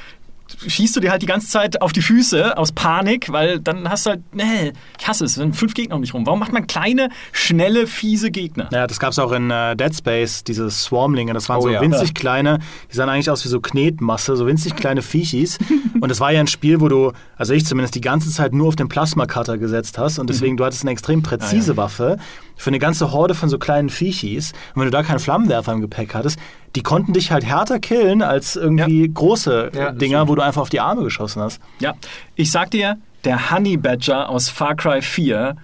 schießt 0.66 0.96
du 0.96 1.00
dir 1.00 1.12
halt 1.12 1.22
die 1.22 1.28
ganze 1.28 1.48
Zeit 1.48 1.82
auf 1.82 1.94
die 1.94 2.02
Füße 2.02 2.58
aus 2.58 2.72
Panik, 2.72 3.32
weil 3.32 3.60
dann 3.60 3.90
hast 3.90 4.06
du 4.06 4.12
halt, 4.12 4.22
nee, 4.34 4.74
ich 5.00 5.08
hasse 5.08 5.26
es, 5.26 5.36
sind 5.36 5.56
fünf 5.56 5.74
Gegner 5.74 5.96
um 5.96 6.02
dich 6.02 6.14
rum. 6.14 6.26
Warum 6.26 6.40
macht 6.40 6.54
man 6.54 6.68
kleine, 6.68 7.10
schnelle, 7.32 7.88
fiese 7.88 8.32
Gegner? 8.32 8.70
Ja, 8.72 8.88
das 8.88 9.00
gab 9.00 9.12
es 9.12 9.20
auch 9.20 9.32
in 9.32 9.50
äh, 9.52 9.76
Dead 9.76 9.96
Space, 9.96 10.44
diese 10.44 10.70
Swarmlinge. 10.70 11.34
Das 11.34 11.50
waren 11.50 11.58
Oh 11.58 11.62
so 11.64 11.70
ja. 11.70 11.82
winzig 11.82 12.14
kleine, 12.14 12.60
die 12.92 12.96
sahen 12.96 13.10
eigentlich 13.10 13.30
aus 13.30 13.44
wie 13.46 13.50
so 13.50 13.60
Knetmasse, 13.60 14.36
so 14.36 14.48
winzig 14.48 14.76
kleine 14.76 15.02
Viechis. 15.02 15.58
und 16.02 16.12
es 16.12 16.20
war 16.20 16.32
ja 16.32 16.40
ein 16.40 16.48
Spiel, 16.48 16.82
wo 16.82 16.90
du, 16.90 17.14
also 17.38 17.54
ich 17.54 17.66
zumindest, 17.66 17.96
die 17.96 18.02
ganze 18.02 18.30
Zeit 18.32 18.54
nur 18.54 18.68
auf 18.68 18.76
den 18.76 18.90
Plasma-Cutter 18.90 19.58
gesetzt 19.58 19.98
hast. 19.98 20.20
Und 20.20 20.30
deswegen, 20.30 20.58
du 20.58 20.66
hattest 20.66 20.82
eine 20.84 20.92
extrem 20.92 21.22
präzise 21.24 21.72
Ah, 21.72 21.76
ja. 21.76 21.78
Waffe 21.78 22.18
für 22.58 22.70
eine 22.72 22.80
ganze 22.80 23.12
Horde 23.12 23.36
von 23.36 23.50
so 23.50 23.58
kleinen 23.60 23.90
Viechis. 23.90 24.52
Und 24.74 24.82
wenn 24.82 24.86
du 24.86 24.92
da 24.92 25.04
keinen 25.04 25.20
Flammenwerfer 25.20 25.72
im 25.74 25.82
Gepäck 25.82 26.14
hattest, 26.16 26.40
die 26.76 26.82
konnten 26.84 27.14
dich 27.14 27.32
halt 27.32 27.46
härter 27.46 27.80
killen 27.80 28.22
als 28.22 28.56
irgendwie 28.56 29.10
große 29.14 29.72
Ja, 29.76 29.90
das 29.92 29.98
Dinger, 30.00 30.28
wo 30.28 30.36
du 30.36 30.42
einfach 30.42 30.62
auf 30.64 30.70
die 30.70 30.80
Arme 30.80 31.04
geschossen 31.04 31.42
hast. 31.42 31.62
Ja, 31.80 31.94
ich 32.36 32.52
sag 32.52 32.72
dir, 32.72 32.98
der 33.24 33.52
Honey 33.52 33.78
Badger 33.78 34.28
aus 34.30 34.50
Far 34.50 34.76
Cry 34.76 35.02
4 35.02 35.56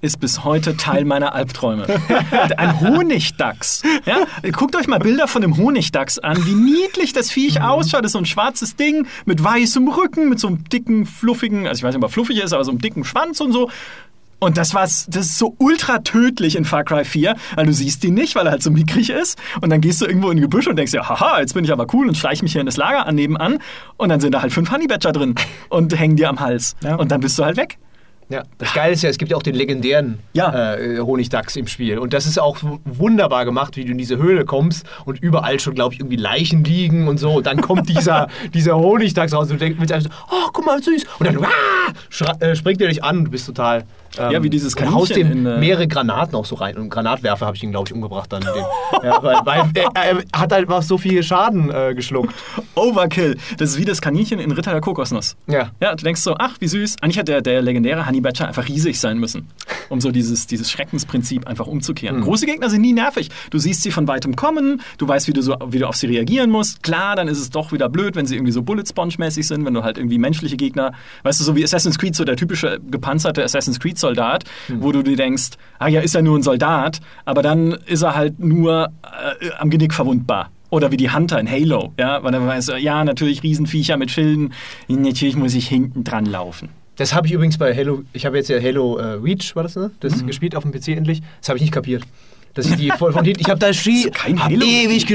ist 0.00 0.20
bis 0.20 0.44
heute 0.44 0.76
Teil 0.76 1.04
meiner 1.04 1.34
Albträume. 1.34 1.86
Ein 2.56 2.80
Honigdachs. 2.80 3.82
Ja? 4.04 4.26
Guckt 4.52 4.76
euch 4.76 4.86
mal 4.86 4.98
Bilder 4.98 5.26
von 5.26 5.42
dem 5.42 5.56
Honigdachs 5.56 6.18
an, 6.18 6.44
wie 6.46 6.54
niedlich 6.54 7.12
das 7.12 7.30
Viech 7.30 7.60
ausschaut. 7.60 8.04
Das 8.04 8.10
ist 8.10 8.12
so 8.12 8.18
ein 8.18 8.26
schwarzes 8.26 8.76
Ding 8.76 9.06
mit 9.24 9.42
weißem 9.42 9.88
Rücken, 9.88 10.28
mit 10.28 10.38
so 10.38 10.48
einem 10.48 10.64
dicken, 10.64 11.06
fluffigen, 11.06 11.66
also 11.66 11.80
ich 11.80 11.82
weiß 11.82 11.94
nicht, 11.94 12.02
ob 12.02 12.10
er 12.10 12.12
fluffig 12.12 12.38
ist, 12.38 12.52
aber 12.52 12.64
so 12.64 12.70
einem 12.70 12.80
dicken 12.80 13.04
Schwanz 13.04 13.40
und 13.40 13.52
so. 13.52 13.70
Und 14.40 14.56
das 14.56 14.72
war's, 14.72 15.06
das 15.10 15.26
ist 15.26 15.38
so 15.38 15.56
ultra 15.58 15.98
tödlich 15.98 16.54
in 16.54 16.64
Far 16.64 16.84
Cry 16.84 17.04
4, 17.04 17.34
weil 17.56 17.66
du 17.66 17.72
siehst 17.72 18.04
ihn 18.04 18.14
nicht, 18.14 18.36
weil 18.36 18.46
er 18.46 18.52
halt 18.52 18.62
so 18.62 18.70
mickrig 18.70 19.10
ist. 19.10 19.36
Und 19.60 19.70
dann 19.70 19.80
gehst 19.80 20.00
du 20.00 20.06
irgendwo 20.06 20.30
in 20.30 20.38
ein 20.38 20.40
Gebüsch 20.40 20.68
und 20.68 20.76
denkst 20.76 20.92
dir, 20.92 21.08
haha, 21.08 21.40
jetzt 21.40 21.54
bin 21.54 21.64
ich 21.64 21.72
aber 21.72 21.86
cool 21.92 22.06
und 22.08 22.16
schleiche 22.16 22.44
mich 22.44 22.52
hier 22.52 22.60
in 22.60 22.66
das 22.66 22.76
Lager 22.76 23.04
an 23.04 23.16
nebenan. 23.16 23.58
Und 23.96 24.10
dann 24.10 24.20
sind 24.20 24.32
da 24.32 24.42
halt 24.42 24.52
fünf 24.52 24.70
Honey 24.70 24.86
Badger 24.86 25.12
drin 25.12 25.34
und 25.70 25.98
hängen 25.98 26.14
dir 26.14 26.28
am 26.28 26.38
Hals. 26.38 26.76
Ja. 26.84 26.94
Und 26.94 27.10
dann 27.10 27.20
bist 27.20 27.36
du 27.36 27.44
halt 27.44 27.56
weg. 27.56 27.78
Ja, 28.30 28.42
das 28.58 28.74
Geile 28.74 28.92
ist 28.92 29.02
ja, 29.02 29.08
es 29.08 29.16
gibt 29.16 29.30
ja 29.30 29.36
auch 29.36 29.42
den 29.42 29.54
legendären 29.54 30.18
Ja. 30.34 30.74
äh, 30.74 30.98
Honigdachs 31.00 31.56
im 31.56 31.66
Spiel. 31.66 31.98
Und 31.98 32.12
das 32.12 32.26
ist 32.26 32.38
auch 32.38 32.58
wunderbar 32.84 33.44
gemacht, 33.46 33.76
wie 33.76 33.84
du 33.84 33.92
in 33.92 33.98
diese 33.98 34.18
Höhle 34.18 34.44
kommst 34.44 34.84
und 35.06 35.18
überall 35.20 35.58
schon, 35.60 35.74
glaube 35.74 35.94
ich, 35.94 36.00
irgendwie 36.00 36.16
Leichen 36.16 36.62
liegen 36.62 37.08
und 37.08 37.18
so. 37.18 37.32
Und 37.38 37.46
dann 37.46 37.60
kommt 37.62 37.88
dieser, 37.88 38.28
dieser 38.54 38.76
Honigdachs 38.76 39.32
raus 39.32 39.50
und 39.50 39.60
du 39.60 39.64
denkst 39.66 39.92
einfach 39.92 40.10
so, 40.10 40.16
oh, 40.30 40.50
guck 40.52 40.66
mal, 40.66 40.82
süß. 40.82 41.04
Und 41.18 41.26
dann 41.26 41.44
ah, 41.44 42.34
äh, 42.40 42.54
springt 42.54 42.82
er 42.82 42.88
dich 42.88 43.02
an 43.02 43.18
und 43.18 43.24
du 43.26 43.30
bist 43.30 43.46
total. 43.46 43.84
Ähm, 44.18 44.30
Ja, 44.30 44.42
wie 44.42 44.50
dieses 44.50 44.74
und 44.74 44.94
haust 44.94 45.12
Kaninchen 45.12 45.44
dem 45.44 45.46
äh, 45.46 45.58
mehrere 45.58 45.88
Granaten 45.88 46.34
auch 46.34 46.44
so 46.44 46.54
rein. 46.54 46.76
Und 46.76 46.90
Granatwerfer 46.90 47.46
habe 47.46 47.56
ich 47.56 47.62
ihn, 47.62 47.70
glaube 47.70 47.88
ich, 47.88 47.94
umgebracht 47.94 48.32
dann. 48.32 48.44
Ja, 49.02 49.22
weil 49.22 49.36
weil 49.44 49.70
er, 49.74 49.90
er 49.94 50.16
hat 50.32 50.52
halt 50.52 50.52
einfach 50.52 50.82
so 50.82 50.98
viel 50.98 51.22
Schaden 51.22 51.70
äh, 51.70 51.94
geschluckt. 51.94 52.34
Overkill. 52.74 53.36
Das 53.58 53.70
ist 53.70 53.78
wie 53.78 53.84
das 53.84 54.00
Kaninchen 54.00 54.40
in 54.40 54.50
Ritter 54.50 54.72
der 54.72 54.80
Kokosnuss. 54.80 55.36
Ja. 55.46 55.70
Ja, 55.80 55.94
du 55.94 56.02
denkst 56.02 56.20
so, 56.20 56.34
ach, 56.38 56.56
wie 56.60 56.68
süß. 56.68 56.96
Eigentlich 57.00 57.18
hat 57.18 57.28
der, 57.28 57.40
der 57.42 57.62
legendäre 57.62 58.06
Honey 58.06 58.20
Badger 58.20 58.48
einfach 58.48 58.66
riesig 58.66 58.98
sein 58.98 59.18
müssen, 59.18 59.48
um 59.88 60.00
so 60.00 60.10
dieses, 60.10 60.46
dieses 60.46 60.70
Schreckensprinzip 60.70 61.46
einfach 61.46 61.66
umzukehren. 61.66 62.20
Große 62.20 62.46
Gegner 62.46 62.70
sind 62.70 62.80
nie 62.80 62.92
nervig. 62.92 63.30
Du 63.50 63.58
siehst 63.58 63.82
sie 63.82 63.90
von 63.90 64.08
weitem 64.08 64.36
kommen, 64.36 64.80
du 64.98 65.06
weißt, 65.06 65.28
wie 65.28 65.32
du, 65.32 65.42
so, 65.42 65.56
wie 65.68 65.78
du 65.78 65.86
auf 65.88 65.96
sie 65.96 66.06
reagieren 66.06 66.50
musst. 66.50 66.82
Klar, 66.82 67.16
dann 67.16 67.28
ist 67.28 67.38
es 67.38 67.50
doch 67.50 67.72
wieder 67.72 67.88
blöd, 67.88 68.16
wenn 68.16 68.26
sie 68.26 68.36
irgendwie 68.36 68.52
so 68.52 68.62
Bullet 68.62 68.84
Sponge-mäßig 68.88 69.46
sind, 69.46 69.64
wenn 69.64 69.74
du 69.74 69.82
halt 69.82 69.98
irgendwie 69.98 70.18
menschliche 70.18 70.56
Gegner, 70.56 70.92
weißt 71.22 71.40
du, 71.40 71.44
so 71.44 71.56
wie 71.56 71.64
Assassin's 71.64 71.98
Creed, 71.98 72.16
so 72.16 72.24
der 72.24 72.36
typische 72.36 72.80
gepanzerte 72.90 73.44
Assassin's 73.44 73.78
Creed-Soldat, 73.98 74.44
wo 74.78 74.92
du 74.92 75.02
dir 75.02 75.16
denkst, 75.16 75.50
ah 75.78 75.88
ja, 75.88 76.00
ist 76.00 76.14
er 76.14 76.22
nur 76.22 76.38
ein 76.38 76.42
Soldat, 76.42 77.00
aber 77.24 77.42
dann 77.42 77.72
ist 77.86 78.02
er 78.02 78.14
halt 78.14 78.38
nur 78.38 78.88
äh, 79.40 79.50
am 79.58 79.70
Genick 79.70 79.92
verwundbar. 79.94 80.50
Oder 80.70 80.92
wie 80.92 80.98
die 80.98 81.10
Hunter 81.10 81.40
in 81.40 81.50
Halo, 81.50 81.94
ja, 81.98 82.22
weil 82.22 82.30
dann 82.32 82.46
weißt 82.46 82.68
du, 82.68 82.76
ja, 82.76 83.02
natürlich 83.02 83.42
Riesenviecher 83.42 83.96
mit 83.96 84.10
Schilden, 84.10 84.52
natürlich 84.88 85.34
muss 85.36 85.54
ich 85.54 85.66
hinten 85.66 86.04
dran 86.04 86.26
laufen. 86.26 86.68
Das 86.96 87.14
habe 87.14 87.26
ich 87.26 87.32
übrigens 87.32 87.56
bei 87.58 87.74
Halo, 87.74 88.02
ich 88.12 88.26
habe 88.26 88.36
jetzt 88.36 88.48
ja 88.50 88.60
Halo 88.60 88.98
äh, 88.98 89.04
Reach, 89.14 89.54
war 89.56 89.62
das, 89.62 89.76
ne? 89.76 89.90
Das 90.00 90.20
Mhm. 90.22 90.26
gespielt 90.26 90.54
auf 90.56 90.64
dem 90.64 90.72
PC 90.72 90.88
endlich. 90.88 91.22
Das 91.40 91.48
habe 91.48 91.56
ich 91.56 91.62
nicht 91.62 91.72
kapiert. 91.72 92.02
Dass 92.54 92.66
ich 92.66 92.76
die 92.76 92.90
voll 92.90 93.12
von 93.12 93.24
hinten, 93.24 93.40
ich 93.40 93.48
habe 93.48 93.60
da 93.60 93.72
Ski, 93.72 94.10
kein 94.12 94.42
hab 94.42 94.50
ewig 94.50 95.06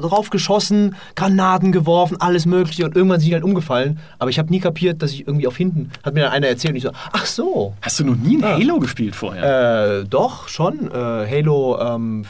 drauf 0.00 0.30
geschossen, 0.30 0.94
Granaten 1.14 1.72
geworfen, 1.72 2.16
alles 2.20 2.46
mögliche 2.46 2.84
und 2.84 2.96
irgendwann 2.96 3.20
sind 3.20 3.28
die 3.28 3.34
halt 3.34 3.44
umgefallen. 3.44 3.98
Aber 4.18 4.30
ich 4.30 4.38
habe 4.38 4.50
nie 4.50 4.60
kapiert, 4.60 5.02
dass 5.02 5.12
ich 5.12 5.26
irgendwie 5.26 5.46
auf 5.46 5.56
hinten, 5.56 5.90
hat 6.04 6.14
mir 6.14 6.20
dann 6.22 6.32
einer 6.32 6.48
erzählt 6.48 6.72
und 6.72 6.76
ich 6.76 6.82
so, 6.82 6.90
ach 7.12 7.26
so. 7.26 7.74
Hast 7.80 8.00
du 8.00 8.04
noch 8.04 8.16
nie 8.16 8.36
ein 8.36 8.44
Ah. 8.44 8.58
Halo 8.58 8.78
gespielt 8.78 9.16
vorher? 9.16 10.00
Äh, 10.00 10.04
doch, 10.04 10.48
schon. 10.48 10.90
Äh, 10.90 10.94
Halo, 10.94 11.78
ähm, 11.80 12.24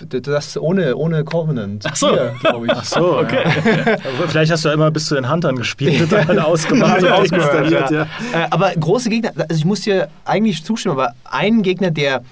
das 0.00 0.56
ohne, 0.56 0.94
ohne 0.96 1.24
Covenant. 1.24 1.84
Ach 1.88 1.96
so. 1.96 2.16
glaube 2.40 2.66
ich. 2.66 2.72
Ach 2.72 2.84
so, 2.84 3.18
okay. 3.18 3.96
Vielleicht 4.28 4.52
hast 4.52 4.64
du 4.64 4.68
ja 4.68 4.74
immer 4.74 4.90
bis 4.90 5.06
zu 5.06 5.14
den 5.14 5.30
Huntern 5.30 5.56
gespielt 5.56 6.00
und 6.02 6.12
dann 6.12 6.38
ausgemacht 6.38 6.98
und 6.98 7.04
Ja, 7.04 7.14
ausinstalliert. 7.14 7.90
Ja. 7.90 8.02
Äh, 8.02 8.46
aber 8.50 8.72
große 8.78 9.10
Gegner, 9.10 9.32
also 9.36 9.54
ich 9.56 9.64
muss 9.64 9.80
dir 9.80 10.08
eigentlich 10.24 10.64
zustimmen, 10.64 10.98
aber 10.98 11.14
ein 11.24 11.62
Gegner, 11.62 11.90
der, 11.90 12.22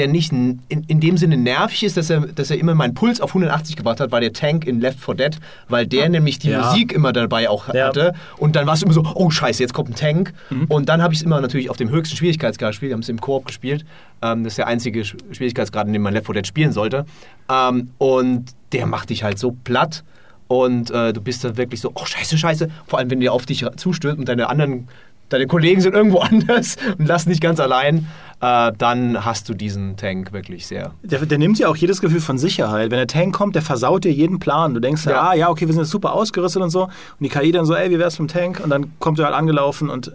der 0.00 0.08
nicht 0.08 0.32
in, 0.32 0.60
in 0.68 0.98
dem 1.00 1.16
Sinne 1.16 1.36
nervig 1.36 1.84
ist, 1.84 1.96
dass 1.96 2.10
er, 2.10 2.20
dass 2.22 2.50
er 2.50 2.58
immer 2.58 2.74
meinen 2.74 2.94
Puls 2.94 3.20
auf 3.20 3.30
180 3.30 3.76
gebracht 3.76 4.00
hat, 4.00 4.10
war 4.10 4.20
der 4.20 4.32
Tank 4.32 4.66
in 4.66 4.80
Left 4.80 4.98
4 4.98 5.14
Dead, 5.14 5.38
weil 5.68 5.86
der 5.86 6.08
nämlich 6.08 6.38
die 6.38 6.50
Ja. 6.50 6.64
Musik 6.66 6.92
immer 6.92 7.12
dabei 7.12 7.48
auch 7.48 7.72
Ja. 7.72 7.86
hatte. 7.88 8.14
Und 8.38 8.56
dann 8.56 8.66
war 8.66 8.74
es 8.74 8.82
immer 8.82 8.92
so, 8.94 9.04
oh 9.14 9.30
scheiße, 9.30 9.62
jetzt 9.62 9.72
kommt 9.74 9.90
ein 9.90 9.94
Tank. 9.94 10.32
Und 10.68 10.88
dann 10.88 11.02
habe 11.02 11.12
ich 11.14 11.20
es 11.20 11.24
immer 11.24 11.40
natürlich 11.40 11.70
auf 11.70 11.76
dem 11.76 11.90
höchsten 11.90 12.16
Schwierigkeitsgrad 12.16 12.70
gespielt, 12.70 12.90
wir 12.90 12.94
haben 12.94 13.02
es 13.02 13.08
im 13.08 13.20
Koop 13.20 13.46
gespielt. 13.46 13.84
Ähm, 14.22 14.42
das 14.44 14.52
ist 14.54 14.58
der 14.58 14.66
einzige 14.66 15.02
Sch- 15.02 15.16
Schwierigkeitsgrad, 15.32 15.86
in 15.86 15.92
dem 15.92 16.02
man 16.02 16.14
Left 16.14 16.26
4 16.26 16.34
Dead 16.34 16.46
spielen 16.46 16.72
sollte. 16.72 17.04
Ähm, 17.48 17.90
und 17.98 18.46
der 18.72 18.86
macht 18.86 19.10
dich 19.10 19.22
halt 19.22 19.38
so 19.38 19.54
platt. 19.64 20.02
Und 20.48 20.90
äh, 20.90 21.12
du 21.12 21.20
bist 21.20 21.44
dann 21.44 21.56
wirklich 21.56 21.80
so, 21.80 21.92
oh 21.94 22.04
scheiße, 22.04 22.36
scheiße. 22.36 22.68
Vor 22.86 22.98
allem, 22.98 23.08
wenn 23.10 23.20
der 23.20 23.32
auf 23.32 23.46
dich 23.46 23.64
zustürzt 23.76 24.18
und 24.18 24.28
deine 24.28 24.48
anderen, 24.48 24.88
deine 25.30 25.46
Kollegen 25.46 25.80
sind 25.80 25.94
irgendwo 25.94 26.18
anders 26.20 26.76
und 26.98 27.06
lassen 27.06 27.30
dich 27.30 27.40
ganz 27.40 27.58
allein. 27.60 28.06
äh, 28.42 28.72
dann 28.76 29.24
hast 29.24 29.48
du 29.48 29.54
diesen 29.54 29.96
Tank 29.96 30.32
wirklich 30.32 30.66
sehr. 30.66 30.92
Der, 31.02 31.24
der 31.26 31.38
nimmt 31.38 31.58
ja 31.58 31.68
auch 31.68 31.76
jedes 31.76 32.00
Gefühl 32.00 32.20
von 32.20 32.38
Sicherheit. 32.38 32.90
Wenn 32.90 32.98
der 32.98 33.06
Tank 33.06 33.34
kommt, 33.34 33.54
der 33.54 33.62
versaut 33.62 34.04
dir 34.04 34.12
jeden 34.12 34.38
Plan. 34.38 34.74
Du 34.74 34.80
denkst, 34.80 35.04
ja. 35.06 35.12
Ja. 35.12 35.28
ah 35.30 35.34
ja, 35.34 35.48
okay, 35.50 35.66
wir 35.66 35.72
sind 35.74 35.82
jetzt 35.82 35.90
super 35.90 36.12
ausgerüstet 36.12 36.62
und 36.62 36.70
so. 36.70 36.84
Und 36.84 36.90
die 37.20 37.28
KI 37.28 37.52
dann 37.52 37.64
so, 37.66 37.74
ey, 37.74 37.90
wie 37.90 37.98
wär's 37.98 38.18
mit 38.18 38.30
dem 38.30 38.34
Tank? 38.40 38.60
Und 38.60 38.70
dann 38.70 38.92
kommt 38.98 39.18
er 39.18 39.26
halt 39.26 39.34
angelaufen 39.34 39.88
und 39.90 40.12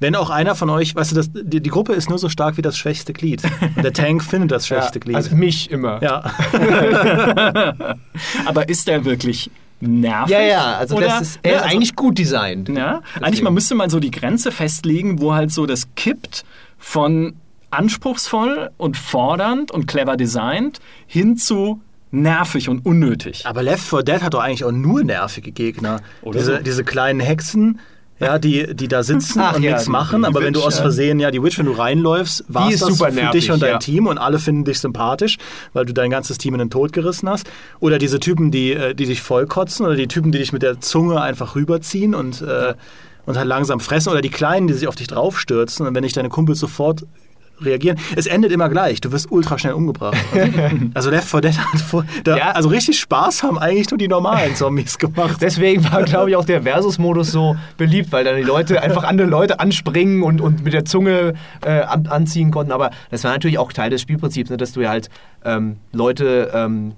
wenn 0.00 0.14
auch 0.14 0.30
einer 0.30 0.54
von 0.54 0.70
euch, 0.70 0.94
weißt 0.94 1.10
du, 1.10 1.16
das, 1.16 1.30
die, 1.32 1.60
die 1.60 1.70
Gruppe 1.70 1.92
ist 1.92 2.08
nur 2.08 2.18
so 2.18 2.28
stark 2.28 2.56
wie 2.56 2.62
das 2.62 2.76
schwächste 2.78 3.12
Glied. 3.12 3.42
Und 3.74 3.82
der 3.82 3.92
Tank 3.92 4.22
findet 4.30 4.52
das 4.52 4.68
schwächste 4.68 5.00
Glied. 5.00 5.16
Also 5.16 5.34
mich 5.34 5.72
immer. 5.72 6.00
ja. 6.00 6.22
Aber 8.46 8.68
ist 8.68 8.86
der 8.86 9.04
wirklich 9.04 9.50
nervig? 9.80 10.32
Ja, 10.32 10.40
ja, 10.42 10.76
also 10.78 10.96
Oder- 10.96 11.06
das 11.06 11.20
ist 11.22 11.40
ist 11.42 11.52
also- 11.52 11.64
eigentlich 11.64 11.96
gut 11.96 12.18
designt. 12.18 12.68
Ja, 12.68 13.02
eigentlich 13.20 13.42
man 13.42 13.54
müsste 13.54 13.74
mal 13.74 13.90
so 13.90 14.00
die 14.00 14.10
Grenze 14.10 14.52
festlegen, 14.52 15.20
wo 15.20 15.34
halt 15.34 15.52
so 15.52 15.66
das 15.66 15.88
kippt 15.94 16.44
von 16.78 17.34
anspruchsvoll 17.70 18.70
und 18.76 18.96
fordernd 18.96 19.70
und 19.70 19.86
clever 19.86 20.16
designt 20.16 20.80
hin 21.06 21.36
zu 21.36 21.80
nervig 22.10 22.68
und 22.68 22.86
unnötig. 22.86 23.44
Aber 23.46 23.62
Left 23.62 23.84
4 23.86 24.02
Dead 24.02 24.22
hat 24.22 24.34
doch 24.34 24.40
eigentlich 24.40 24.64
auch 24.64 24.72
nur 24.72 25.04
nervige 25.04 25.52
Gegner. 25.52 26.00
Oder 26.22 26.38
diese, 26.38 26.56
so. 26.56 26.62
diese 26.62 26.84
kleinen 26.84 27.20
Hexen, 27.20 27.80
ja, 28.20 28.38
die, 28.38 28.74
die 28.74 28.88
da 28.88 29.02
sitzen 29.02 29.40
Ach 29.40 29.56
und 29.56 29.62
ja, 29.62 29.70
nichts 29.72 29.84
die- 29.84 29.90
machen. 29.90 30.22
die 30.22 30.26
Aber 30.28 30.40
wenn 30.42 30.52
du 30.52 30.60
Witch, 30.60 30.66
aus. 30.66 30.80
Versehen, 30.80 31.20
ja, 31.20 31.30
die 31.30 31.42
Witch, 31.42 31.58
wenn 31.58 31.66
du 31.66 31.72
reinläufst, 31.72 32.44
war 32.48 32.70
das 32.70 32.80
super 32.80 33.08
für 33.10 33.14
nervig, 33.14 33.42
dich 33.44 33.50
und 33.52 33.62
dein 33.62 33.72
ja. 33.72 33.78
Team 33.78 34.06
und 34.06 34.18
alle 34.18 34.38
finden 34.38 34.64
dich 34.64 34.80
sympathisch, 34.80 35.38
weil 35.72 35.86
du 35.86 35.92
dein 35.94 36.10
ganzes 36.10 36.38
Team 36.38 36.54
in 36.54 36.58
den 36.58 36.70
Tod 36.70 36.92
gerissen 36.92 37.28
hast. 37.28 37.48
Oder 37.80 37.98
diese 37.98 38.18
Typen, 38.20 38.50
die, 38.50 38.72
äh, 38.72 38.94
die 38.94 39.06
dich 39.06 39.22
vollkotzen 39.22 39.86
oder 39.86 39.94
die 39.96 40.08
Typen, 40.08 40.32
die 40.32 40.38
dich 40.38 40.52
mit 40.52 40.62
der 40.62 40.80
Zunge 40.80 41.20
einfach 41.20 41.54
rüberziehen 41.54 42.14
und, 42.14 42.42
äh, 42.42 42.74
und 43.26 43.36
halt 43.36 43.46
langsam 43.46 43.78
fressen. 43.80 44.10
Oder 44.10 44.20
die 44.22 44.30
Kleinen, 44.30 44.66
die 44.66 44.74
sich 44.74 44.88
auf 44.88 44.96
dich 44.96 45.06
draufstürzen 45.06 45.86
und 45.86 45.94
wenn 45.94 46.02
dich 46.02 46.12
deine 46.12 46.28
Kumpels 46.28 46.58
sofort 46.58 47.04
reagieren. 47.60 47.98
Es 48.16 48.26
endet 48.26 48.52
immer 48.52 48.68
gleich. 48.68 49.00
Du 49.00 49.12
wirst 49.12 49.30
ultra 49.30 49.58
schnell 49.58 49.72
umgebracht. 49.74 50.16
Also 50.94 51.10
Left 51.10 51.28
4 51.28 51.40
Dead 51.40 51.58
hat 51.58 51.80
vor, 51.80 52.04
da, 52.24 52.36
Ja. 52.36 52.50
also 52.52 52.68
richtig 52.68 52.98
Spaß 53.00 53.42
haben 53.42 53.58
eigentlich 53.58 53.90
nur 53.90 53.98
die 53.98 54.08
normalen 54.08 54.54
Zombies 54.54 54.98
gemacht. 54.98 55.38
Deswegen 55.40 55.84
war, 55.90 56.02
glaube 56.02 56.30
ich, 56.30 56.36
auch 56.36 56.44
der 56.44 56.62
Versus-Modus 56.62 57.30
so 57.32 57.56
beliebt, 57.76 58.12
weil 58.12 58.24
dann 58.24 58.36
die 58.36 58.42
Leute 58.42 58.80
einfach 58.82 59.04
andere 59.04 59.28
Leute 59.28 59.60
anspringen 59.60 60.22
und, 60.22 60.40
und 60.40 60.64
mit 60.64 60.72
der 60.72 60.84
Zunge 60.84 61.34
äh, 61.64 61.80
an, 61.82 62.06
anziehen 62.06 62.50
konnten. 62.50 62.72
Aber 62.72 62.90
das 63.10 63.24
war 63.24 63.32
natürlich 63.32 63.58
auch 63.58 63.72
Teil 63.72 63.90
des 63.90 64.00
Spielprinzips, 64.02 64.50
ne, 64.50 64.56
dass 64.56 64.72
du 64.72 64.80
ja 64.80 64.90
halt 64.90 65.08
ähm, 65.44 65.76
Leute, 65.92 66.50
ähm, 66.54 66.92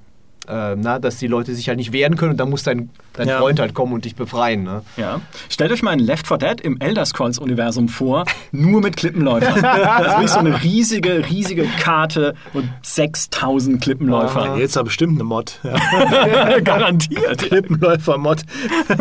äh, 0.49 0.75
na, 0.77 0.99
dass 0.99 1.19
die 1.19 1.27
Leute 1.27 1.55
sich 1.55 1.69
halt 1.69 1.79
nicht 1.79 1.93
wehren 1.93 2.17
können 2.17 2.33
und 2.33 2.37
dann 2.39 2.51
muss 2.51 2.63
dein, 2.63 2.91
dein 3.13 3.29
Ja. 3.29 3.39
Freund 3.39 3.61
halt 3.61 3.75
kommen 3.75 3.93
und 3.93 4.05
dich 4.05 4.17
befreien. 4.17 4.63
Ne? 4.65 4.83
Ja. 4.97 5.21
Stellt 5.49 5.71
euch 5.73 5.83
mal 5.83 5.91
ein 5.91 5.99
Left 5.99 6.27
4 6.27 6.39
Dead 6.39 6.61
im 6.61 6.79
Elder 6.81 7.05
Scrolls 7.07 7.39
Universum 7.39 7.89
vor, 7.89 8.25
nur 8.51 8.81
mit 8.81 8.97
Klippenläufern. 8.97 9.61
Das 9.63 10.01
ist 10.07 10.09
wirklich 10.13 10.31
so 10.31 10.39
eine 10.39 10.63
riesige, 10.63 11.25
riesige 11.29 11.65
Karte 11.81 12.35
und 12.55 12.69
6000 12.83 13.81
Klippenläufer. 13.83 14.57
Jetzt 14.57 14.77
aber 14.77 14.87
bestimmt 14.87 15.15
eine 15.15 15.25
Mod. 15.25 15.61
Ja. 15.63 16.59
Garantiert. 16.61 17.39
Klippenläufer-Mod. 17.39 18.43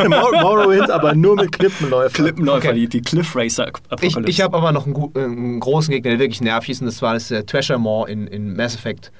Mor- 0.08 0.41
Morrowind, 0.41 0.91
aber 0.91 1.15
nur 1.15 1.36
mit 1.36 1.51
Klippenläufern. 1.51 2.13
Klippenläufer, 2.13 2.69
Okay. 2.69 2.74
die, 2.79 2.89
die 2.89 3.01
Cliff 3.01 3.36
Racer 3.36 3.72
Ich, 4.01 4.15
ich 4.17 4.41
habe 4.41 4.58
aber 4.58 4.72
noch 4.72 4.86
einen, 4.86 4.96
äh, 5.15 5.19
einen 5.24 5.60
großen 5.60 5.91
Gegner, 5.93 6.12
der 6.12 6.19
wirklich 6.19 6.41
nervig 6.41 6.69
ist, 6.72 6.81
und 6.81 6.88
das 6.88 7.01
war 7.01 7.13
das 7.13 7.31
äh, 7.31 7.43
Treasure 7.43 7.79
Maw 7.79 8.05
in, 8.12 8.27
in 8.27 8.55
Mass 8.55 8.75
Effect. 8.75 9.12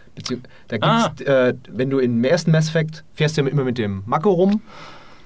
Da 0.68 0.78
gibt's, 0.78 1.22
äh, 1.22 1.54
wenn 1.70 1.90
du 1.90 2.00
im 2.00 2.24
ersten 2.24 2.52
Mass 2.52 2.70
Effect 2.70 3.04
fährst 3.14 3.38
du 3.38 3.42
ja 3.42 3.48
immer 3.48 3.64
mit 3.64 3.78
dem 3.78 4.04
Mako 4.06 4.32
rum, 4.32 4.62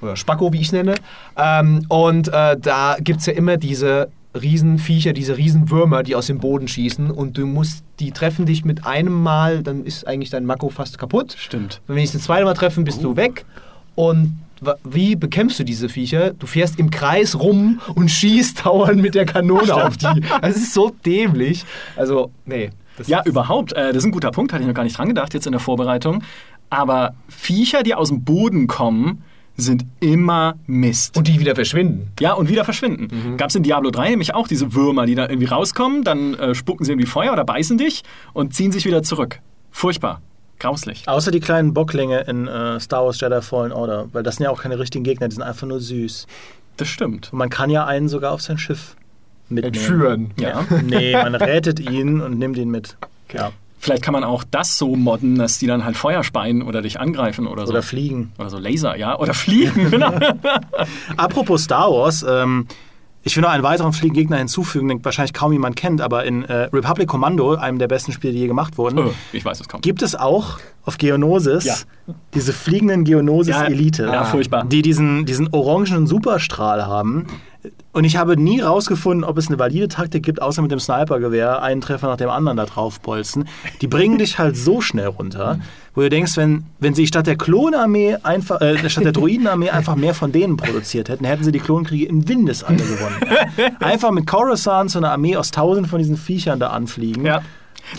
oder 0.02 0.16
Spacko, 0.18 0.52
wie 0.52 0.60
ich 0.60 0.68
es 0.68 0.72
nenne, 0.74 0.96
ähm, 1.38 1.86
und 1.88 2.28
äh, 2.28 2.58
da 2.60 2.98
gibt 3.00 3.22
es 3.22 3.26
ja 3.26 3.34
immer 3.34 3.58
diese 3.58 4.10
Riesenviecher, 4.40 5.14
diese 5.14 5.38
Riesenwürmer, 5.38 6.04
die 6.04 6.16
aus 6.16 6.28
dem 6.28 6.40
Boden 6.40 6.68
schießen 6.68 7.12
und 7.12 7.38
du 7.38 7.46
musst, 7.46 7.84
die 8.00 8.12
treffen 8.12 8.46
dich 8.46 8.66
mit 8.66 8.86
einem 8.86 9.14
Mal, 9.14 9.62
dann 9.64 9.86
ist 9.86 10.08
eigentlich 10.08 10.32
dein 10.32 10.46
Mako 10.46 10.70
fast 10.70 10.98
kaputt. 10.98 11.36
Stimmt. 11.38 11.82
Wenn 11.88 11.98
die 11.98 12.04
das 12.04 12.24
zweite 12.24 12.46
Mal 12.46 12.54
treffen, 12.56 12.84
bist 12.84 13.04
du 13.04 13.16
weg. 13.16 13.46
Und 13.96 14.40
wie 14.84 15.16
bekämpfst 15.16 15.60
du 15.60 15.64
diese 15.64 15.90
Viecher? 15.90 16.32
Du 16.32 16.48
fährst 16.48 16.80
im 16.80 16.90
Kreis 16.90 17.40
rum 17.40 17.80
und 17.96 18.10
schießt 18.10 18.66
dauernd 18.66 19.02
mit 19.02 19.14
der 19.14 19.26
Kanone 19.26 19.74
auf 19.74 19.98
die. 19.98 20.22
Das 20.42 20.56
ist 20.56 20.74
so 20.74 20.92
dämlich. 21.06 21.66
Also, 21.96 22.32
nee. 22.46 22.72
Das 22.98 23.08
Ja, 23.08 23.22
überhaupt. 23.26 23.74
Äh, 23.74 23.88
das 23.88 23.98
ist 23.98 24.06
ein 24.06 24.12
guter 24.12 24.32
Punkt, 24.32 24.54
hatte 24.54 24.64
ich 24.64 24.68
noch 24.68 24.76
gar 24.76 24.84
nicht 24.84 24.98
dran 24.98 25.08
gedacht 25.08 25.34
jetzt 25.34 25.46
in 25.46 25.52
der 25.52 25.62
Vorbereitung. 25.62 26.24
Aber 26.70 27.14
Viecher, 27.28 27.84
die 27.84 27.96
aus 27.96 28.10
dem 28.10 28.24
Boden 28.24 28.68
kommen, 28.68 29.24
sind 29.56 29.86
immer 30.00 30.56
Mist. 30.66 31.16
Und 31.16 31.28
die 31.28 31.40
wieder 31.40 31.56
verschwinden. 31.56 32.12
ja, 32.20 32.34
und 32.34 32.50
wieder 32.50 32.66
verschwinden. 32.66 33.08
Mhm. 33.12 33.38
Gab 33.38 33.50
es 33.50 33.56
in 33.56 33.64
Diablo 33.64 33.92
3 33.92 34.12
nämlich 34.12 34.34
auch 34.34 34.48
diese 34.48 34.74
Würmer, 34.74 35.06
die 35.06 35.16
da 35.16 35.28
irgendwie 35.30 35.46
rauskommen, 35.46 36.04
dann 36.04 36.34
äh, 36.34 36.56
spucken 36.56 36.86
sie 36.86 36.92
irgendwie 36.92 37.08
Feuer 37.08 37.34
oder 37.34 37.46
beißen 37.46 37.78
dich 37.78 38.04
und 38.34 38.56
ziehen 38.56 38.72
sich 38.72 38.86
wieder 38.86 39.04
zurück. 39.04 39.40
Furchtbar. 39.70 40.22
Grauslich. 40.60 41.08
Außer 41.08 41.30
die 41.30 41.40
kleinen 41.40 41.74
Bocklinge 41.74 42.22
in 42.22 42.48
äh, 42.48 42.80
Star 42.80 43.06
Wars 43.06 43.20
Jedi 43.20 43.42
Fallen 43.42 43.72
Order, 43.72 44.08
weil 44.14 44.24
das 44.24 44.38
sind 44.38 44.46
ja 44.46 44.50
auch 44.50 44.62
keine 44.62 44.80
richtigen 44.80 45.04
Gegner, 45.04 45.28
die 45.28 45.36
sind 45.36 45.44
einfach 45.44 45.68
nur 45.68 45.80
süß. 45.80 46.26
Das 46.78 46.88
stimmt. 46.88 47.32
Und 47.32 47.38
man 47.38 47.50
kann 47.50 47.70
ja 47.70 47.86
einen 47.86 48.08
sogar 48.08 48.32
auf 48.32 48.42
sein 48.42 48.58
Schiff 48.58 48.96
mitnehmen. 49.50 49.74
Entführen. 49.76 50.32
Ja. 50.40 50.66
Nee, 50.84 51.14
man 51.14 51.36
rettet 51.36 51.80
ihn 51.80 52.22
und 52.22 52.38
nimmt 52.40 52.58
ihn 52.58 52.70
mit. 52.70 52.98
Ja. 53.34 53.52
Vielleicht 53.80 54.02
kann 54.04 54.14
man 54.14 54.24
auch 54.24 54.46
das 54.50 54.78
so 54.78 54.96
modden, 54.96 55.38
dass 55.38 55.60
die 55.60 55.68
dann 55.68 55.84
halt 55.84 55.98
Feuer 55.98 56.24
speien 56.24 56.62
oder 56.62 56.82
dich 56.82 57.00
angreifen 57.02 57.48
oder 57.48 57.66
so. 57.68 57.74
Oder 57.74 57.82
fliegen. 57.82 58.32
Oder 58.40 58.50
so 58.50 58.58
Laser, 58.58 58.96
ja. 58.98 59.20
Oder 59.20 59.34
fliegen, 59.34 59.92
genau. 59.92 60.14
Apropos 61.18 61.64
Star 61.64 61.92
Wars, 61.92 62.26
ähm, 62.28 62.68
ich 63.26 63.36
will 63.38 63.42
noch 63.44 63.50
einen 63.52 63.64
weiteren 63.64 63.94
fliegenden 63.94 64.22
Gegner 64.24 64.38
hinzufügen, 64.38 64.88
den 64.90 65.04
wahrscheinlich 65.04 65.34
kaum 65.34 65.54
jemand 65.54 65.76
kennt, 65.78 66.02
aber 66.02 66.26
in 66.26 66.44
äh, 66.44 66.64
Republic 66.74 67.08
Commando, 67.08 67.56
einem 67.56 67.80
der 67.80 67.88
besten 67.88 68.12
Spiele, 68.12 68.34
die 68.34 68.40
je 68.40 68.48
gemacht 68.48 68.78
wurden, 68.78 69.00
Oh, 69.00 69.14
ich 69.32 69.44
weiß, 69.46 69.62
es 69.62 69.68
kommt. 69.70 69.84
gibt 69.84 70.02
es 70.02 70.14
auch 70.16 70.60
auf 70.86 70.98
Geonosis 70.98 71.64
Ja. 71.66 71.76
diese 72.34 72.52
fliegenden 72.54 73.06
Geonosis 73.06 73.56
Ja, 73.56 73.64
Elite, 73.66 74.06
ja, 74.06 74.26
furchtbar. 74.26 74.66
die 74.66 74.82
diesen, 74.82 75.26
diesen 75.26 75.48
orangenen 75.54 76.06
Superstrahl 76.08 76.86
haben. 76.86 77.28
Und 77.94 78.04
ich 78.04 78.18
habe 78.18 78.36
nie 78.36 78.60
rausgefunden, 78.60 79.24
ob 79.24 79.38
es 79.38 79.48
eine 79.48 79.60
valide 79.60 79.88
Taktik 79.88 80.24
gibt, 80.24 80.42
außer 80.42 80.62
mit 80.62 80.72
dem 80.72 80.80
Snipergewehr 80.80 81.62
einen 81.62 81.80
Treffer 81.80 82.08
nach 82.08 82.18
dem 82.18 82.30
anderen 82.30 82.58
da 82.58 82.66
drauf 82.66 83.00
bolzen. 83.00 83.48
Die 83.82 83.88
bringen 83.88 84.18
dich 84.18 84.40
halt 84.40 84.58
so 84.58 84.82
schnell 84.82 85.08
runter, 85.08 85.60
wo 85.94 86.02
du 86.02 86.10
denkst, 86.10 86.36
wenn, 86.36 86.66
wenn 86.80 86.94
sie 86.96 87.06
statt 87.08 87.28
der 87.28 87.38
Klonarmee 87.38 88.18
einfach, 88.24 88.62
äh, 88.62 88.90
statt 88.90 89.06
der 89.06 89.12
Droidenarmee 89.12 89.70
einfach 89.70 89.96
mehr 89.96 90.14
von 90.14 90.32
denen 90.32 90.58
produziert 90.58 91.08
hätten, 91.08 91.24
hätten 91.26 91.44
sie 91.44 91.52
die 91.52 91.60
Klonkriege 91.60 92.06
im 92.08 92.28
Windeseile 92.28 92.78
gewonnen. 92.84 93.16
Einfach 93.80 94.12
mit 94.12 94.26
Coruscant 94.28 94.90
so 94.92 95.00
eine 95.00 95.12
Armee 95.12 95.38
aus 95.38 95.52
tausend 95.52 95.88
von 95.88 96.00
diesen 96.00 96.18
Viechern 96.18 96.60
da 96.60 96.70
anfliegen. 96.72 97.26
Ja. 97.26 97.42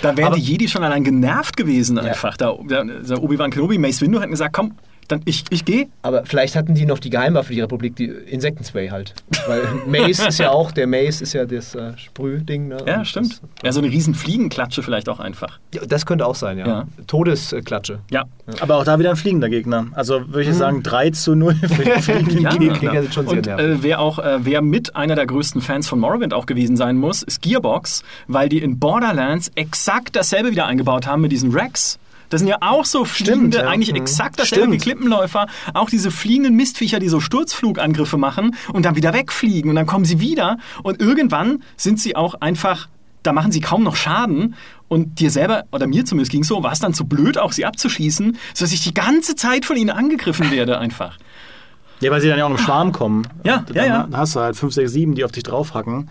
Da 0.03 0.17
wären 0.17 0.29
Aber- 0.29 0.37
die 0.37 0.43
Jedi 0.43 0.67
schon 0.69 0.83
allein 0.83 1.05
genervt 1.05 1.57
gewesen 1.57 1.99
einfach. 1.99 2.37
Da, 2.37 2.55
da, 2.67 2.83
da 2.85 3.17
Obi-Wan 3.17 3.51
Kenobi, 3.51 3.79
Mace 3.79 4.01
Windu 4.01 4.19
hätten 4.21 4.31
gesagt, 4.33 4.55
komm, 4.55 4.73
dann 5.09 5.23
ich, 5.25 5.45
ich 5.51 5.65
gehe. 5.65 5.87
Aber 6.03 6.25
vielleicht 6.25 6.57
hatten 6.57 6.75
die 6.75 6.87
noch 6.87 6.99
die 6.99 7.11
Geheimwaffe, 7.11 7.53
die 7.53 7.61
Republik, 7.61 7.97
die 7.97 8.07
Insektenspray 8.07 8.89
halt. 8.89 9.15
Weil 9.47 9.63
Mace 9.87 10.27
ist 10.27 10.39
ja 10.39 10.51
auch, 10.51 10.73
der 10.73 10.87
Mace 10.87 11.21
ist 11.21 11.33
ja 11.33 11.45
das 11.45 11.75
äh, 11.75 11.97
Sprühding. 11.97 12.69
Ne? 12.69 12.79
Ja, 12.87 13.05
stimmt. 13.05 13.41
Ja, 13.63 13.73
so 13.73 13.81
eine 13.81 13.91
riesen 13.91 14.15
Fliegenklatsche 14.15 14.83
vielleicht 14.83 15.09
auch 15.09 15.21
einfach. 15.21 15.59
Das, 15.71 15.83
ja, 15.83 15.87
das 15.87 16.07
könnte 16.07 16.27
auch 16.27 16.35
sein, 16.35 16.59
ja. 16.59 16.67
Ja. 16.67 16.85
Todesklatsche. 17.07 18.01
Ja. 18.11 18.25
Aber 18.61 18.77
auch 18.77 18.85
da 18.85 18.99
wieder 18.99 19.11
ein 19.11 19.17
fliegender 19.17 19.49
Gegner. 19.49 19.87
Also 19.93 20.29
würde 20.29 20.43
ich 20.49 20.55
sagen, 20.55 20.83
3 20.83 21.11
zu 21.11 21.35
0 21.35 21.55
für 21.55 21.83
den 21.83 22.03
fliegenden 22.03 22.41
Ja. 22.41 22.51
Gegner. 22.51 23.03
Sind 23.03 23.15
schon 23.15 23.29
sehr 23.29 23.39
Und 23.39 23.47
äh, 23.49 23.83
wer 23.83 24.01
auch, 24.01 24.19
äh, 24.19 24.45
wer 24.45 24.63
mit 24.63 24.97
einer 24.97 25.15
der 25.15 25.27
größten 25.27 25.61
Fans 25.61 25.89
von 25.89 25.99
Morrowind 25.99 26.35
auch 26.35 26.47
gewesen 26.47 26.77
sein 26.77 26.97
muss, 26.97 27.23
ist 27.23 27.43
Gearbox, 27.43 28.03
weil 28.27 28.49
die 28.49 28.59
in 28.59 28.79
Borderlands 28.79 29.51
exakt 29.55 30.17
dasselbe 30.17 30.51
wieder 30.51 30.67
eingebaut 30.67 31.07
haben 31.07 31.23
mit 31.23 31.33
diesen 31.33 31.53
Rex. 31.53 31.99
Das 32.31 32.41
sind 32.41 32.49
ja 32.49 32.57
auch 32.61 32.85
so 32.85 33.05
fliegende, 33.05 33.59
ja. 33.59 33.69
eigentlich 33.69 33.91
Mhm. 33.91 33.97
exakt 34.01 34.39
dasselbe 34.41 34.73
wie 34.73 34.81
Stimmt. 34.81 34.83
Klippenläufer. 34.99 35.47
Auch 35.75 35.91
diese 35.91 36.11
fliegenden 36.11 36.55
Mistviecher, 36.57 36.99
die 36.99 37.09
so 37.09 37.21
Sturzflugangriffe 37.21 38.17
machen 38.17 38.57
und 38.73 38.85
dann 38.85 38.97
wieder 38.97 39.13
wegfliegen 39.13 39.71
und 39.71 39.77
dann 39.77 39.87
kommen 39.87 40.05
sie 40.05 40.21
wieder 40.21 40.59
und 40.83 41.01
irgendwann 41.01 41.63
sind 41.77 42.01
sie 42.01 42.17
auch 42.17 42.35
einfach, 42.41 42.89
da 43.23 43.33
machen 43.33 43.53
sie 43.53 43.61
kaum 43.61 43.83
noch 43.83 43.97
Schaden 43.97 44.55
und 44.89 45.21
dir 45.21 45.31
selber, 45.31 45.65
oder 45.73 45.87
mir 45.87 46.05
zumindest 46.05 46.31
ging 46.33 46.43
es 46.43 46.49
so, 46.49 46.63
war 46.63 46.73
es 46.73 46.79
dann 46.79 46.95
zu 46.95 47.05
blöd, 47.07 47.39
auch 47.39 47.53
sie 47.53 47.65
abzuschießen, 47.65 48.37
sodass 48.55 48.73
ich 48.73 48.83
die 48.83 48.95
ganze 48.95 49.35
Zeit 49.37 49.65
von 49.65 49.77
ihnen 49.77 49.91
angegriffen 49.91 50.51
werde 50.51 50.79
einfach. 50.79 51.19
Ja, 52.01 52.11
weil 52.11 52.21
sie 52.21 52.29
dann 52.29 52.39
ja 52.39 52.45
auch 52.47 52.51
im 52.51 52.59
Schwarm 52.59 52.93
kommen. 52.93 53.27
Ja, 53.45 53.59
Und 53.61 53.75
ja, 53.75 53.87
dann 53.87 54.13
ja. 54.13 54.19
hast 54.19 54.35
du 54.37 54.41
halt 54.41 54.57
5, 54.57 54.75
6, 54.75 54.93
7, 54.93 55.15
die 55.15 55.25
auf 55.25 55.33
dich 55.33 55.43
draufhacken. 55.45 56.11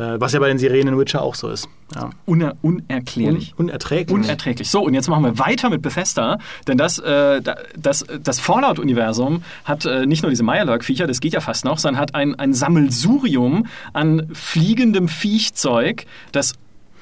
Äh, 0.00 0.18
was 0.20 0.32
ja 0.32 0.40
bei 0.40 0.48
den 0.48 0.58
Sirenen 0.58 0.94
in 0.94 0.98
Witcher 0.98 1.20
auch 1.20 1.34
so 1.34 1.48
ist. 1.48 1.68
Ja. 1.94 2.08
Uner 2.24 2.54
unerklärlich. 2.62 3.52
Un 3.58 3.66
unerträglich. 3.66 4.14
Unerträglich. 4.14 4.70
So, 4.70 4.80
und 4.82 4.94
jetzt 4.94 5.08
machen 5.08 5.24
wir 5.24 5.38
weiter 5.38 5.68
mit 5.68 5.82
Bethesda, 5.82 6.38
denn 6.66 6.78
das, 6.78 6.98
äh, 6.98 7.42
da- 7.42 7.56
das, 7.76 8.06
das 8.22 8.40
Fallout-Universum 8.40 9.42
hat 9.64 9.84
äh, 9.84 10.06
nicht 10.06 10.22
nur 10.22 10.30
diese 10.30 10.42
Mirelurk-Viecher, 10.42 11.06
das 11.06 11.20
geht 11.20 11.34
ja 11.34 11.40
fast 11.40 11.64
noch, 11.66 11.78
sondern 11.78 12.00
hat 12.00 12.14
ein, 12.14 12.34
ein 12.38 12.54
Sammelsurium 12.54 13.66
an 13.92 14.28
fliegendem 14.32 15.08
Viechzeug, 15.08 16.06
das 16.32 16.54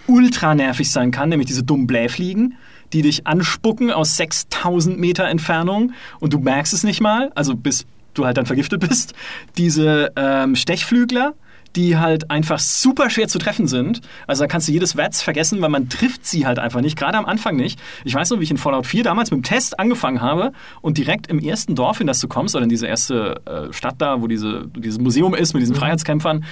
ultra 0.07 0.55
nervig 0.55 0.91
sein 0.91 1.11
kann, 1.11 1.29
nämlich 1.29 1.47
diese 1.47 1.63
dummen 1.63 1.87
Blähfliegen, 1.87 2.55
die 2.93 3.03
dich 3.03 3.27
anspucken 3.27 3.91
aus 3.93 4.17
6000 4.17 4.99
Meter 4.99 5.25
Entfernung 5.27 5.93
und 6.21 6.33
du 6.33 6.39
merkst 6.41 6.73
es 6.73 6.83
nicht 6.83 7.01
mal, 7.01 7.31
also 7.35 7.55
bis 7.55 7.85
du 8.15 8.25
halt 8.25 8.39
dann 8.39 8.47
vergiftet 8.47 8.81
bist. 8.89 9.13
Diese 9.59 10.11
ähm, 10.17 10.57
Stechflügler, 10.57 11.35
die 11.77 11.97
halt 11.97 12.31
einfach 12.31 12.59
super 12.59 13.11
schwer 13.11 13.29
zu 13.29 13.39
treffen 13.39 13.67
sind. 13.67 14.01
Also 14.27 14.43
da 14.43 14.47
kannst 14.47 14.69
du 14.69 14.73
jedes 14.73 14.97
Wets 14.97 15.23
vergessen, 15.23 15.61
weil 15.61 15.69
man 15.69 15.89
trifft 15.89 16.27
sie 16.27 16.47
halt 16.47 16.59
einfach 16.59 16.81
nicht, 16.81 16.97
gerade 16.97 17.19
am 17.19 17.27
Anfang 17.27 17.57
nicht. 17.57 17.79
Ich 18.05 18.15
weiß 18.15 18.31
noch, 18.31 18.41
wie 18.41 18.45
ich 18.45 18.51
in 18.51 18.59
Fallout 18.59 18.87
4 18.87 19.05
damals 19.05 19.31
mit 19.31 19.39
dem 19.39 19.45
Test 19.45 19.79
angefangen 19.79 20.21
habe 20.21 20.53
und 20.81 20.99
direkt 20.99 21.27
im 21.29 21.39
ersten 21.39 21.75
Dorf, 21.75 22.01
in 22.01 22.07
das 22.07 22.21
du 22.21 22.29
kommst, 22.29 22.55
oder 22.55 22.65
in 22.65 22.71
diese 22.71 22.87
erste 22.87 23.41
äh, 23.47 23.73
Stadt 23.73 23.97
da, 23.99 24.21
wo 24.23 24.27
diese, 24.27 24.69
dieses 24.77 24.99
Museum 24.99 25.35
ist 25.35 25.55
mit 25.55 25.63
diesen 25.63 25.77
Freiheitskämpfern, 25.77 26.45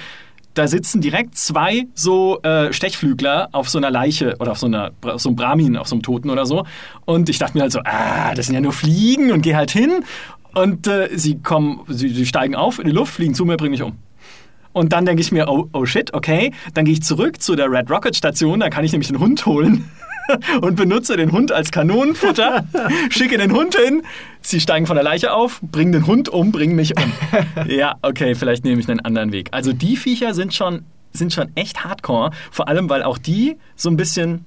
da 0.57 0.67
sitzen 0.67 1.01
direkt 1.01 1.37
zwei 1.37 1.87
so 1.93 2.41
äh, 2.41 2.73
Stechflügler 2.73 3.49
auf 3.51 3.69
so 3.69 3.77
einer 3.77 3.91
Leiche 3.91 4.35
oder 4.39 4.51
auf 4.51 4.59
so, 4.59 4.65
einer, 4.65 4.91
auf 5.03 5.21
so 5.21 5.29
einem 5.29 5.35
Brahmin, 5.35 5.77
auf 5.77 5.87
so 5.87 5.95
einem 5.95 6.01
Toten 6.01 6.29
oder 6.29 6.45
so. 6.45 6.65
Und 7.05 7.29
ich 7.29 7.37
dachte 7.37 7.55
mir 7.57 7.61
halt 7.61 7.71
so, 7.71 7.79
ah, 7.83 8.33
das 8.33 8.47
sind 8.47 8.55
ja 8.55 8.61
nur 8.61 8.73
Fliegen 8.73 9.31
und 9.31 9.41
geh 9.41 9.55
halt 9.55 9.69
hin. 9.69 10.03
Und 10.55 10.87
äh, 10.87 11.09
sie 11.13 11.37
kommen, 11.39 11.81
sie, 11.87 12.09
sie 12.09 12.25
steigen 12.25 12.55
auf 12.55 12.79
in 12.79 12.85
die 12.85 12.91
Luft, 12.91 13.13
fliegen 13.13 13.35
zu 13.35 13.45
mir, 13.45 13.57
bringen 13.57 13.71
mich 13.71 13.83
um. 13.83 13.97
Und 14.77 14.93
dann 14.93 15.07
denke 15.07 15.21
ich 15.21 15.31
mir, 15.31 15.49
oh, 15.49 15.69
oh 15.73 15.85
shit, 15.85 16.13
okay. 16.13 16.53
Dann 16.75 16.85
gehe 16.85 16.93
ich 16.93 17.01
zurück 17.01 17.41
zu 17.41 17.55
der 17.55 17.71
Red 17.71 17.89
Rocket 17.89 18.15
Station, 18.15 18.59
da 18.59 18.69
kann 18.69 18.85
ich 18.85 18.91
nämlich 18.91 19.07
den 19.07 19.19
Hund 19.19 19.47
holen 19.47 19.89
und 20.61 20.75
benutze 20.75 21.17
den 21.17 21.31
Hund 21.31 21.51
als 21.51 21.71
Kanonenfutter, 21.71 22.63
schicke 23.09 23.39
den 23.39 23.53
Hund 23.53 23.75
hin, 23.75 24.03
sie 24.41 24.59
steigen 24.59 24.85
von 24.85 24.95
der 24.95 25.03
Leiche 25.03 25.33
auf, 25.33 25.59
bringen 25.63 25.93
den 25.93 26.05
Hund 26.05 26.29
um, 26.29 26.51
bringen 26.51 26.75
mich 26.75 26.93
um. 26.95 27.11
Ja, 27.67 27.95
okay, 28.03 28.35
vielleicht 28.35 28.65
nehme 28.65 28.79
ich 28.79 28.87
einen 28.87 28.99
anderen 28.99 29.31
Weg. 29.31 29.49
Also 29.51 29.73
die 29.73 29.97
Viecher 29.97 30.35
sind 30.35 30.53
schon, 30.53 30.83
sind 31.11 31.33
schon 31.33 31.49
echt 31.55 31.83
hardcore, 31.83 32.29
vor 32.51 32.67
allem 32.67 32.87
weil 32.87 33.01
auch 33.01 33.17
die 33.17 33.57
so 33.75 33.89
ein 33.89 33.97
bisschen 33.97 34.45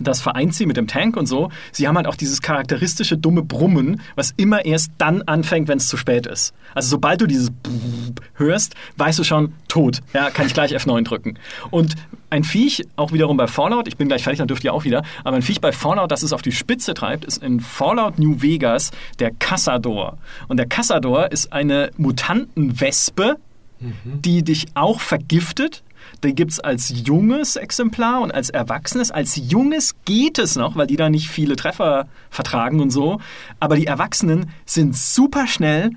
das 0.00 0.20
vereint 0.20 0.54
sie 0.54 0.66
mit 0.66 0.76
dem 0.76 0.86
Tank 0.86 1.16
und 1.16 1.26
so. 1.26 1.50
Sie 1.72 1.86
haben 1.86 1.96
halt 1.96 2.06
auch 2.06 2.16
dieses 2.16 2.42
charakteristische 2.42 3.16
dumme 3.16 3.42
Brummen, 3.42 4.00
was 4.16 4.32
immer 4.36 4.64
erst 4.64 4.92
dann 4.98 5.22
anfängt, 5.22 5.68
wenn 5.68 5.78
es 5.78 5.86
zu 5.86 5.96
spät 5.96 6.26
ist. 6.26 6.52
Also 6.74 6.88
sobald 6.88 7.20
du 7.20 7.26
dieses 7.26 7.52
hörst, 8.34 8.74
weißt 8.96 9.18
du 9.18 9.24
schon, 9.24 9.52
tot. 9.68 10.00
Ja, 10.12 10.30
kann 10.30 10.46
ich 10.46 10.54
gleich 10.54 10.74
F9 10.74 11.04
drücken. 11.04 11.38
Und 11.70 11.94
ein 12.30 12.42
Viech, 12.42 12.84
auch 12.96 13.12
wiederum 13.12 13.36
bei 13.36 13.46
Fallout, 13.46 13.86
ich 13.86 13.96
bin 13.96 14.08
gleich 14.08 14.24
fertig, 14.24 14.38
dann 14.38 14.48
dürft 14.48 14.64
ihr 14.64 14.74
auch 14.74 14.84
wieder, 14.84 15.04
aber 15.22 15.36
ein 15.36 15.42
Viech 15.42 15.60
bei 15.60 15.70
Fallout, 15.70 16.10
das 16.10 16.22
es 16.22 16.32
auf 16.32 16.42
die 16.42 16.52
Spitze 16.52 16.94
treibt, 16.94 17.24
ist 17.24 17.42
in 17.42 17.60
Fallout 17.60 18.18
New 18.18 18.42
Vegas 18.42 18.90
der 19.20 19.30
Cazador. 19.30 20.18
Und 20.48 20.56
der 20.56 20.66
Cazador 20.66 21.30
ist 21.30 21.52
eine 21.52 21.90
Mutantenwespe, 21.96 23.36
die 24.04 24.42
dich 24.42 24.66
auch 24.74 25.00
vergiftet. 25.00 25.82
Die 26.24 26.34
gibt 26.34 26.52
es 26.52 26.60
als 26.60 26.92
junges 27.06 27.56
Exemplar 27.56 28.20
und 28.20 28.32
als 28.32 28.50
erwachsenes. 28.50 29.10
Als 29.10 29.36
junges 29.36 29.94
geht 30.04 30.38
es 30.38 30.56
noch, 30.56 30.76
weil 30.76 30.86
die 30.86 30.96
da 30.96 31.10
nicht 31.10 31.28
viele 31.28 31.56
Treffer 31.56 32.08
vertragen 32.30 32.80
und 32.80 32.90
so. 32.90 33.20
Aber 33.60 33.76
die 33.76 33.86
Erwachsenen 33.86 34.50
sind 34.66 34.96
super 34.96 35.46
schnell 35.46 35.90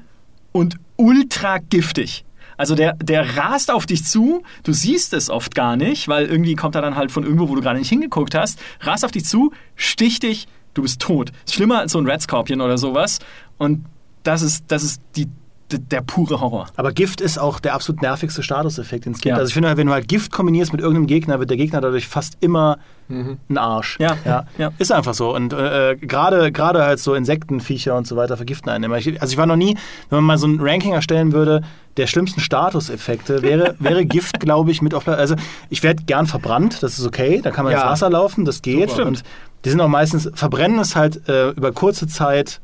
und 0.51 0.77
ultra 0.97 1.59
giftig. 1.59 2.25
Also 2.57 2.73
der, 2.73 2.95
der 2.95 3.37
rast 3.37 3.71
auf 3.71 3.85
dich 3.85 4.03
zu, 4.03 4.43
du 4.63 4.73
siehst 4.73 5.13
es 5.13 5.29
oft 5.29 5.53
gar 5.53 5.75
nicht, 5.75 6.07
weil 6.07 6.25
irgendwie 6.25 6.55
kommt 6.55 6.75
er 6.75 6.81
dann 6.81 6.95
halt 6.95 7.11
von 7.11 7.23
irgendwo, 7.23 7.49
wo 7.49 7.55
du 7.55 7.61
gerade 7.61 7.77
nicht 7.77 7.89
hingeguckt 7.89 8.33
hast, 8.33 8.59
rast 8.81 9.05
auf 9.05 9.11
dich 9.11 9.25
zu, 9.25 9.51
sticht 9.75 10.23
dich, 10.23 10.47
du 10.73 10.81
bist 10.81 10.99
tot. 10.99 11.31
Ist 11.45 11.53
schlimmer 11.53 11.79
als 11.79 11.91
so 11.91 11.99
ein 11.99 12.07
Red 12.07 12.21
Scorpion 12.21 12.61
oder 12.61 12.79
sowas. 12.79 13.19
Und 13.59 13.85
das 14.23 14.41
ist, 14.41 14.65
das 14.69 14.83
ist 14.83 15.01
die 15.15 15.27
der 15.69 16.01
pure 16.01 16.39
Horror. 16.41 16.67
Aber 16.75 16.91
Gift 16.91 17.19
ist 17.21 17.37
auch 17.37 17.59
der 17.59 17.73
absolut 17.73 18.01
nervigste 18.01 18.41
Statuseffekt, 18.43 19.05
den 19.05 19.13
es 19.13 19.19
gibt. 19.19 19.31
Ja. 19.31 19.35
Also 19.35 19.47
ich 19.49 19.53
finde, 19.53 19.75
wenn 19.75 19.87
du 19.87 19.93
halt 19.93 20.07
Gift 20.07 20.31
kombinierst 20.31 20.71
mit 20.71 20.81
irgendeinem 20.81 21.07
Gegner, 21.07 21.39
wird 21.39 21.49
der 21.49 21.57
Gegner 21.57 21.81
dadurch 21.81 22.07
fast 22.07 22.37
immer 22.39 22.77
ein 23.09 23.57
Arsch. 23.57 23.97
Ja, 23.99 24.17
ja. 24.57 24.71
Ist 24.79 24.91
einfach 24.91 25.13
so. 25.13 25.33
Und 25.33 25.53
äh, 25.53 25.95
gerade 25.95 26.51
gerade 26.51 26.83
halt 26.83 26.99
so 26.99 27.13
Insektenviecher 27.13 27.95
und 27.95 28.05
so 28.05 28.17
weiter 28.17 28.35
vergiften 28.35 28.69
einen 28.69 28.83
immer. 28.83 28.97
Ich, 28.97 29.21
also 29.21 29.31
ich 29.31 29.37
war 29.37 29.45
noch 29.45 29.55
nie, 29.55 29.77
wenn 30.09 30.17
man 30.17 30.23
mal 30.25 30.37
so 30.37 30.45
ein 30.47 30.59
Ranking 30.59 30.91
erstellen 30.93 31.31
würde, 31.31 31.61
der 31.95 32.07
schlimmsten 32.07 32.41
Statuseffekte 32.41 33.41
wäre, 33.43 33.75
wäre 33.79 34.05
Gift, 34.05 34.41
glaube 34.41 34.71
ich, 34.71 34.81
mit 34.81 34.93
auf. 34.93 35.07
Also 35.07 35.35
ich 35.69 35.83
werde 35.83 36.03
gern 36.03 36.27
verbrannt, 36.27 36.83
das 36.83 36.99
ist 36.99 37.05
okay, 37.05 37.39
da 37.41 37.51
kann 37.51 37.63
man 37.63 37.73
Ja. 37.73 37.81
ins 37.83 37.89
Wasser 37.91 38.09
laufen, 38.09 38.43
das 38.43 38.61
geht. 38.61 38.89
Super. 38.89 39.05
Und 39.05 39.23
die 39.63 39.69
sind 39.69 39.79
auch 39.79 39.87
meistens, 39.87 40.29
verbrennen 40.33 40.79
ist 40.79 40.97
halt 40.97 41.27
äh, 41.29 41.51
über 41.51 41.71
kurze 41.71 42.07
Zeit 42.07 42.59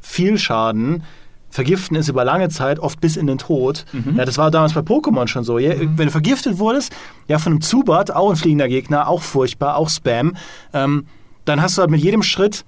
viel 0.00 0.36
Schaden. 0.38 1.04
Vergiften 1.56 1.96
ist 1.96 2.08
über 2.08 2.24
lange 2.24 2.48
Zeit 2.50 2.78
oft 2.78 3.00
bis 3.00 3.16
in 3.16 3.26
den 3.26 3.38
Tod. 3.38 3.84
Ja, 4.14 4.24
das 4.24 4.36
war 4.38 4.50
damals 4.50 4.74
bei 4.74 4.82
Pokémon 4.82 5.26
schon 5.26 5.42
so. 5.42 5.58
Ja, 5.58 5.72
Wenn 5.78 6.06
du 6.06 6.10
vergiftet 6.10 6.58
wurdest, 6.58 6.92
ja, 7.28 7.38
von 7.38 7.54
einem 7.54 7.62
Zubat, 7.62 8.10
auch 8.10 8.30
ein 8.30 8.36
fliegender 8.36 8.68
Gegner, 8.68 9.08
auch 9.08 9.22
furchtbar, 9.22 9.76
auch 9.76 9.88
Spam, 9.88 10.36
ähm, 10.72 11.06
dann 11.46 11.62
hast 11.62 11.76
du 11.76 11.80
halt 11.80 11.90
mit 11.90 12.02
jedem 12.02 12.22
Schritt 12.22 12.64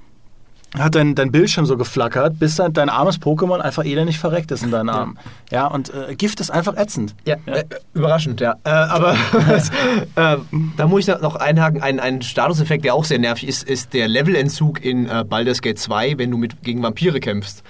hat 0.76 0.94
dein, 0.94 1.14
dein 1.14 1.32
Bildschirm 1.32 1.64
so 1.64 1.76
geflackert, 1.78 2.38
bis 2.38 2.56
dann 2.56 2.72
dein 2.74 2.90
armes 2.90 3.18
Pokémon 3.20 3.58
einfach 3.60 3.84
elendig 3.86 4.18
verreckt 4.18 4.50
ist 4.50 4.62
in 4.62 4.70
deinen 4.70 4.90
Arm. 4.90 5.16
Ja, 5.50 5.66
und 5.66 5.92
äh, 5.94 6.14
Gift 6.14 6.40
ist 6.40 6.50
einfach 6.50 6.76
ätzend. 6.76 7.14
Ja, 7.24 7.36
Äh, 7.46 7.64
überraschend, 7.94 8.40
ja. 8.40 8.54
Äh, 8.64 8.70
aber 8.70 9.14
äh, 10.16 10.36
da 10.76 10.86
muss 10.86 11.08
ich 11.08 11.20
noch 11.20 11.36
einhaken. 11.36 11.82
Ein, 11.82 12.00
ein 12.00 12.20
Statuseffekt, 12.20 12.84
der 12.84 12.94
auch 12.94 13.04
sehr 13.04 13.18
nervig 13.18 13.48
ist, 13.48 13.62
ist 13.62 13.94
der 13.94 14.08
Levelentzug 14.08 14.84
in 14.84 15.08
äh, 15.08 15.24
Baldur's 15.26 15.62
Gate 15.62 15.78
2, 15.78 16.18
wenn 16.18 16.30
du 16.30 16.36
mit, 16.36 16.62
gegen 16.62 16.82
Vampire 16.82 17.18
kämpfst. 17.20 17.62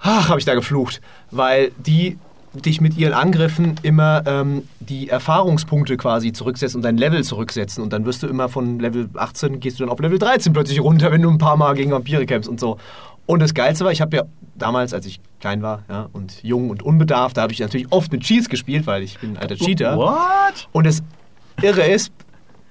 Ach, 0.00 0.28
habe 0.28 0.38
ich 0.38 0.44
da 0.44 0.54
geflucht. 0.54 1.00
Weil 1.30 1.72
die 1.78 2.18
dich 2.52 2.80
mit 2.80 2.96
ihren 2.96 3.12
Angriffen 3.12 3.76
immer 3.82 4.24
ähm, 4.26 4.64
die 4.80 5.08
Erfahrungspunkte 5.08 5.96
quasi 5.96 6.32
zurücksetzen 6.32 6.78
und 6.78 6.82
dein 6.82 6.96
Level 6.96 7.22
zurücksetzen. 7.22 7.82
Und 7.82 7.92
dann 7.92 8.04
wirst 8.04 8.22
du 8.22 8.26
immer 8.26 8.48
von 8.48 8.80
Level 8.80 9.08
18, 9.14 9.60
gehst 9.60 9.78
du 9.78 9.84
dann 9.84 9.92
auf 9.92 10.00
Level 10.00 10.18
13 10.18 10.52
plötzlich 10.52 10.80
runter, 10.80 11.12
wenn 11.12 11.22
du 11.22 11.30
ein 11.30 11.38
paar 11.38 11.56
Mal 11.56 11.74
gegen 11.74 11.92
Vampire 11.92 12.26
kämpfst 12.26 12.48
und 12.48 12.58
so. 12.58 12.78
Und 13.26 13.40
das 13.40 13.54
Geilste 13.54 13.84
war, 13.84 13.92
ich 13.92 14.00
habe 14.00 14.16
ja 14.16 14.22
damals, 14.56 14.92
als 14.92 15.06
ich 15.06 15.20
klein 15.38 15.62
war 15.62 15.84
ja, 15.88 16.08
und 16.12 16.42
jung 16.42 16.70
und 16.70 16.82
unbedarft, 16.82 17.36
da 17.36 17.42
habe 17.42 17.52
ich 17.52 17.60
natürlich 17.60 17.92
oft 17.92 18.10
mit 18.10 18.22
Cheats 18.22 18.48
gespielt, 18.48 18.86
weil 18.88 19.04
ich 19.04 19.18
bin 19.20 19.32
ein 19.32 19.36
alter 19.36 19.54
Cheater. 19.54 19.96
What? 19.96 20.68
Und 20.72 20.86
das 20.86 21.02
Irre 21.62 21.82
ist, 21.82 22.12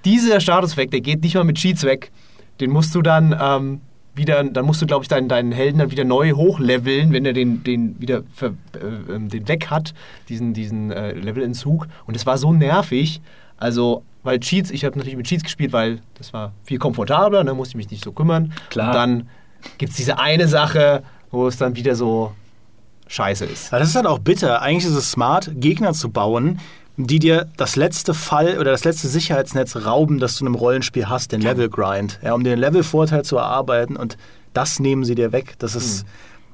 dieser 0.04 0.42
Statuseffekt, 0.42 0.92
der 0.92 1.02
geht 1.02 1.24
nicht 1.24 1.36
mal 1.36 1.46
mit 1.46 1.58
Cheats 1.58 1.84
weg. 1.84 2.12
Den 2.60 2.72
musst 2.72 2.94
du 2.94 3.02
dann 3.02 3.38
ähm, 3.40 3.82
wieder, 4.20 4.44
dann 4.44 4.66
musst 4.66 4.82
du, 4.82 4.86
glaube 4.86 5.04
ich, 5.04 5.08
deinen, 5.08 5.28
deinen 5.28 5.52
Helden 5.52 5.80
dann 5.80 5.90
wieder 5.90 6.04
neu 6.04 6.34
hochleveln, 6.34 7.12
wenn 7.12 7.26
er 7.26 7.34
den, 7.34 7.64
den 7.64 8.00
wieder 8.00 8.22
ver, 8.34 8.54
äh, 8.76 9.14
ähm, 9.14 9.30
den 9.30 9.48
weg 9.48 9.72
hat, 9.72 9.96
diesen, 10.30 10.54
diesen 10.54 10.92
äh, 10.92 11.14
Levelentzug. 11.14 11.88
Und 12.06 12.16
es 12.16 12.28
war 12.28 12.38
so 12.38 12.54
nervig. 12.54 13.22
Also, 13.58 14.04
weil 14.24 14.40
Cheats, 14.40 14.70
ich 14.70 14.86
habe 14.86 14.98
natürlich 14.98 15.18
mit 15.18 15.26
Cheats 15.26 15.44
gespielt, 15.44 15.74
weil 15.74 16.00
das 16.18 16.34
war 16.34 16.54
viel 16.64 16.78
komfortabler, 16.78 17.44
da 17.44 17.54
musste 17.54 17.72
ich 17.72 17.78
mich 17.78 17.92
nicht 17.92 18.04
so 18.04 18.12
kümmern. 18.12 18.54
Klar. 18.70 18.88
Und 18.88 18.94
dann 18.94 19.30
gibt 19.78 19.92
es 19.92 19.98
diese 19.98 20.20
eine 20.20 20.48
Sache, 20.48 21.04
wo 21.32 21.48
es 21.48 21.58
dann 21.58 21.76
wieder 21.76 21.96
so 21.96 22.34
scheiße 23.08 23.46
ist. 23.46 23.74
Aber 23.74 23.80
das 23.80 23.90
ist 23.90 23.96
halt 23.96 24.06
auch 24.06 24.20
bitter. 24.20 24.62
Eigentlich 24.62 24.86
ist 24.86 24.98
es 24.98 25.12
smart, 25.12 25.50
Gegner 25.56 25.94
zu 25.94 26.10
bauen, 26.10 26.60
die 27.08 27.20
dir 27.20 27.48
das 27.58 27.76
letzte 27.76 28.14
Fall 28.14 28.58
oder 28.58 28.72
das 28.72 28.84
letzte 28.84 29.08
Sicherheitsnetz 29.08 29.76
rauben, 29.78 30.20
das 30.20 30.38
du 30.38 30.44
in 30.44 30.48
einem 30.48 30.56
Rollenspiel 30.56 31.08
hast, 31.08 31.32
den 31.32 31.42
Level 31.42 31.70
Grind, 31.70 32.20
ja, 32.24 32.34
um 32.34 32.44
den 32.44 32.60
Levelvorteil 32.60 33.24
zu 33.24 33.38
erarbeiten 33.38 33.96
und 33.96 34.18
das 34.54 34.80
nehmen 34.80 35.04
sie 35.04 35.16
dir 35.16 35.32
weg. 35.32 35.56
Das 35.60 35.76
ist, 35.76 36.06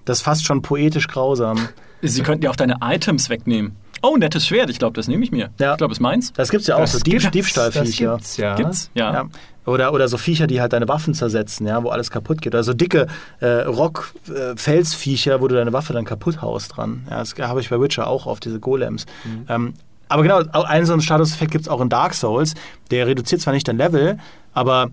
das 0.06 0.20
ist 0.20 0.24
fast 0.24 0.46
schon 0.46 0.62
poetisch 0.62 1.08
grausam. 1.08 1.70
Sie 2.02 2.22
könnten 2.22 2.44
ja 2.44 2.52
auch 2.52 2.56
deine 2.56 2.78
Items 2.82 3.30
wegnehmen. 3.30 3.76
Oh, 4.04 4.18
nettes 4.18 4.46
Schwert. 4.46 4.70
Ich 4.70 4.78
glaube, 4.78 4.94
das 4.94 5.08
nehme 5.08 5.24
ich 5.24 5.32
mir. 5.32 5.50
Ja. 5.58 5.72
Ich 5.72 5.78
glaube, 5.78 5.94
es 5.94 5.98
ist 5.98 6.02
meins. 6.02 6.34
Das 6.34 6.50
gibt's 6.50 6.68
ja 6.68 6.76
auch, 6.76 6.86
so 6.86 7.00
Dieb 7.00 7.14
gibt's, 7.14 7.32
Diebstahlviecher. 7.32 8.12
Das 8.12 8.18
gibt's, 8.18 8.38
ja. 8.38 8.56
Gibt's? 8.56 8.92
Ja. 8.94 9.14
Ja. 9.14 9.30
Oder, 9.66 9.94
oder 9.94 10.08
so 10.08 10.18
Viecher, 10.18 10.46
die 10.46 10.62
halt 10.62 10.74
deine 10.74 10.88
Waffen 10.88 11.16
zersetzen, 11.16 11.66
ja, 11.66 11.82
wo 11.84 11.90
alles 11.90 12.12
kaputt 12.12 12.42
geht. 12.42 12.54
Oder 12.54 12.64
so 12.64 12.74
dicke 12.74 13.08
äh, 13.40 13.48
Rock-Felsviecher, 13.48 15.42
wo 15.42 15.48
du 15.48 15.56
deine 15.56 15.74
Waffe 15.74 15.94
dann 15.94 16.06
kaputt 16.06 16.44
haust 16.44 16.78
dran. 16.78 17.08
Ja, 17.10 17.18
das 17.18 17.34
habe 17.40 17.62
ich 17.62 17.70
bei 17.70 17.82
Witcher 17.82 18.06
auch 18.06 18.28
auf 18.28 18.40
diese 18.40 18.60
Golems. 18.60 19.08
Ähm, 19.50 19.74
aber 20.08 20.24
genau, 20.24 20.38
einen 20.64 20.86
so 20.86 20.94
einen 20.94 21.02
Statuseffekt 21.02 21.52
gibt 21.52 21.64
es 21.64 21.70
auch 21.70 21.82
in 21.82 21.90
Dark 21.90 22.14
Souls. 22.14 22.54
Der 22.92 23.08
reduziert 23.08 23.42
zwar 23.42 23.54
nicht 23.54 23.68
dein 23.68 23.78
Level, 23.78 24.18
aber 24.54 24.90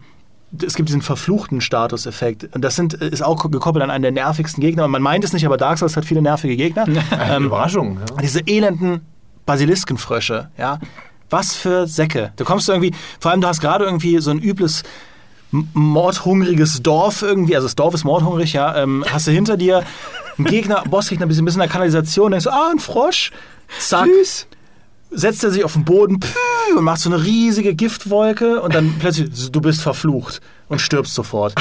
es 0.64 0.75
gibt 0.75 0.88
diesen 0.88 1.03
verfluchten 1.03 1.61
Statuseffekt. 1.61 2.55
Und 2.55 2.62
das 2.62 2.77
sind, 2.77 2.94
ist 2.94 3.22
auch 3.22 3.51
gekoppelt 3.51 3.83
an 3.83 3.90
einen 3.90 4.03
der 4.03 4.12
nervigsten 4.12 4.61
Gegner. 4.61 4.85
Und 4.85 4.90
man 4.90 5.03
meint 5.03 5.25
es 5.25 5.33
nicht, 5.33 5.46
aber 5.46 5.57
Dark 5.57 5.79
Souls 5.79 5.96
hat 5.96 6.05
viele 6.05 6.22
nervige 6.22 6.57
Gegner. 6.57 6.87
ähm, 7.31 7.46
Überraschung. 7.46 7.98
Ja. 7.98 8.16
diese 8.22 8.40
elenden 8.46 9.01
Basiliskenfrösche, 9.46 10.51
ja. 10.59 10.79
Was 11.31 11.55
für 11.55 11.87
Säcke. 11.87 12.33
Du 12.37 12.44
kommst 12.44 12.68
irgendwie, 12.68 12.92
vor 13.18 13.31
allem 13.31 13.40
du 13.40 13.48
hast 13.48 13.61
gerade 13.61 13.85
irgendwie 13.85 14.18
so 14.18 14.31
ein 14.31 14.38
übles 14.38 14.83
mordhungriges 15.51 16.83
Dorf 16.83 17.22
irgendwie, 17.22 17.55
also 17.55 17.66
das 17.66 17.75
Dorf 17.75 17.94
ist 17.94 18.05
mordhungrig, 18.05 18.55
ja, 18.55 18.75
ähm, 18.77 19.05
hast 19.11 19.27
du 19.27 19.31
hinter 19.31 19.57
dir 19.57 19.83
einen 20.38 20.46
Gegner, 20.46 20.83
Bossgegner, 20.88 21.27
bist 21.27 21.38
ein 21.38 21.44
bisschen 21.44 21.61
in 21.61 21.66
der 21.66 21.72
Kanalisation, 21.72 22.31
denkst 22.31 22.44
du, 22.44 22.51
ah, 22.51 22.70
ein 22.72 22.79
Frosch, 22.79 23.33
zack, 23.79 24.07
Süß. 24.07 24.46
Setzt 25.12 25.44
er 25.44 25.51
sich 25.51 25.64
auf 25.64 25.75
den 25.75 25.85
Boden 25.85 26.20
und 26.77 26.85
macht 26.85 27.01
so 27.01 27.11
eine 27.11 27.22
riesige 27.22 27.75
Giftwolke 27.75 28.61
und 28.61 28.75
dann 28.75 28.94
plötzlich, 28.98 29.51
du 29.51 29.61
bist 29.61 29.83
verflucht 29.83 30.40
und 30.68 30.81
stirbst 30.81 31.14
sofort. 31.14 31.55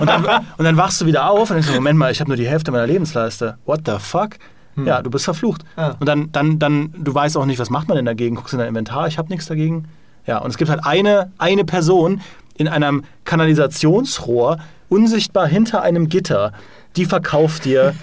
und, 0.00 0.06
dann, 0.06 0.24
und 0.58 0.64
dann 0.64 0.76
wachst 0.76 1.00
du 1.00 1.06
wieder 1.06 1.30
auf 1.30 1.50
und 1.50 1.56
denkst, 1.56 1.72
Moment 1.74 1.98
mal, 1.98 2.12
ich 2.12 2.20
habe 2.20 2.30
nur 2.30 2.36
die 2.36 2.46
Hälfte 2.46 2.70
meiner 2.70 2.86
Lebensleiste. 2.86 3.58
What 3.64 3.82
the 3.86 3.94
fuck? 3.98 4.36
Ja, 4.84 5.02
du 5.02 5.10
bist 5.10 5.24
verflucht. 5.24 5.62
Ah. 5.76 5.94
Und 5.98 6.06
dann, 6.06 6.32
dann, 6.32 6.58
dann, 6.58 6.94
du 6.96 7.12
weißt 7.12 7.36
auch 7.36 7.44
nicht, 7.44 7.58
was 7.58 7.70
macht 7.70 7.88
man 7.88 7.96
denn 7.96 8.06
dagegen? 8.06 8.36
Guckst 8.36 8.54
in 8.54 8.58
dein 8.60 8.68
Inventar, 8.68 9.08
ich 9.08 9.18
habe 9.18 9.28
nichts 9.28 9.46
dagegen. 9.46 9.88
Ja, 10.26 10.38
und 10.38 10.50
es 10.50 10.56
gibt 10.56 10.70
halt 10.70 10.84
eine, 10.84 11.32
eine 11.38 11.64
Person 11.64 12.20
in 12.56 12.68
einem 12.68 13.04
Kanalisationsrohr, 13.24 14.58
unsichtbar 14.88 15.46
hinter 15.46 15.82
einem 15.82 16.08
Gitter, 16.08 16.52
die 16.96 17.04
verkauft 17.04 17.64
dir 17.64 17.94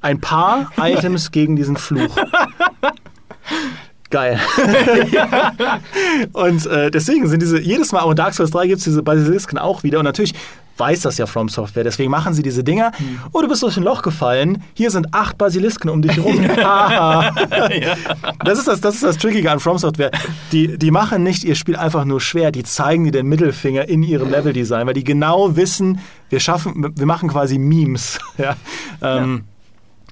ein 0.00 0.20
paar 0.20 0.70
Items 0.76 1.30
gegen 1.30 1.56
diesen 1.56 1.76
Fluch. 1.76 2.16
Geil. 4.12 4.38
und 6.34 6.66
äh, 6.66 6.90
deswegen 6.90 7.26
sind 7.28 7.40
diese, 7.40 7.58
jedes 7.58 7.92
Mal, 7.92 8.00
auch 8.00 8.10
in 8.10 8.16
Dark 8.16 8.34
Souls 8.34 8.50
3 8.50 8.66
gibt 8.66 8.78
es 8.78 8.84
diese 8.84 9.02
Basilisken 9.02 9.58
auch 9.58 9.82
wieder. 9.82 10.00
Und 10.00 10.04
natürlich 10.04 10.34
weiß 10.76 11.00
das 11.00 11.16
ja 11.16 11.24
From 11.24 11.48
Software, 11.48 11.84
deswegen 11.84 12.10
machen 12.10 12.34
sie 12.34 12.42
diese 12.42 12.62
Dinger. 12.62 12.92
Oh, 13.32 13.40
du 13.40 13.48
bist 13.48 13.62
durch 13.62 13.78
ein 13.78 13.84
Loch 13.84 14.02
gefallen. 14.02 14.62
Hier 14.74 14.90
sind 14.90 15.14
acht 15.14 15.38
Basilisken 15.38 15.88
um 15.88 16.02
dich 16.02 16.16
herum. 16.16 16.42
das, 18.44 18.58
ist 18.58 18.68
das, 18.68 18.82
das 18.82 18.96
ist 18.96 19.02
das 19.02 19.16
Trickige 19.16 19.50
an 19.50 19.60
From 19.60 19.78
Software. 19.78 20.10
Die, 20.52 20.76
die 20.76 20.90
machen 20.90 21.22
nicht 21.22 21.44
ihr 21.44 21.54
Spiel 21.54 21.76
einfach 21.76 22.04
nur 22.04 22.20
schwer, 22.20 22.52
die 22.52 22.64
zeigen 22.64 23.04
dir 23.04 23.12
den 23.12 23.28
Mittelfinger 23.28 23.88
in 23.88 24.02
ihrem 24.02 24.30
Leveldesign, 24.30 24.86
weil 24.86 24.94
die 24.94 25.04
genau 25.04 25.56
wissen, 25.56 26.00
wir 26.28 26.40
schaffen, 26.40 26.92
wir 26.94 27.06
machen 27.06 27.30
quasi 27.30 27.56
Memes. 27.56 28.18
ja, 28.36 28.56
ähm, 29.00 29.44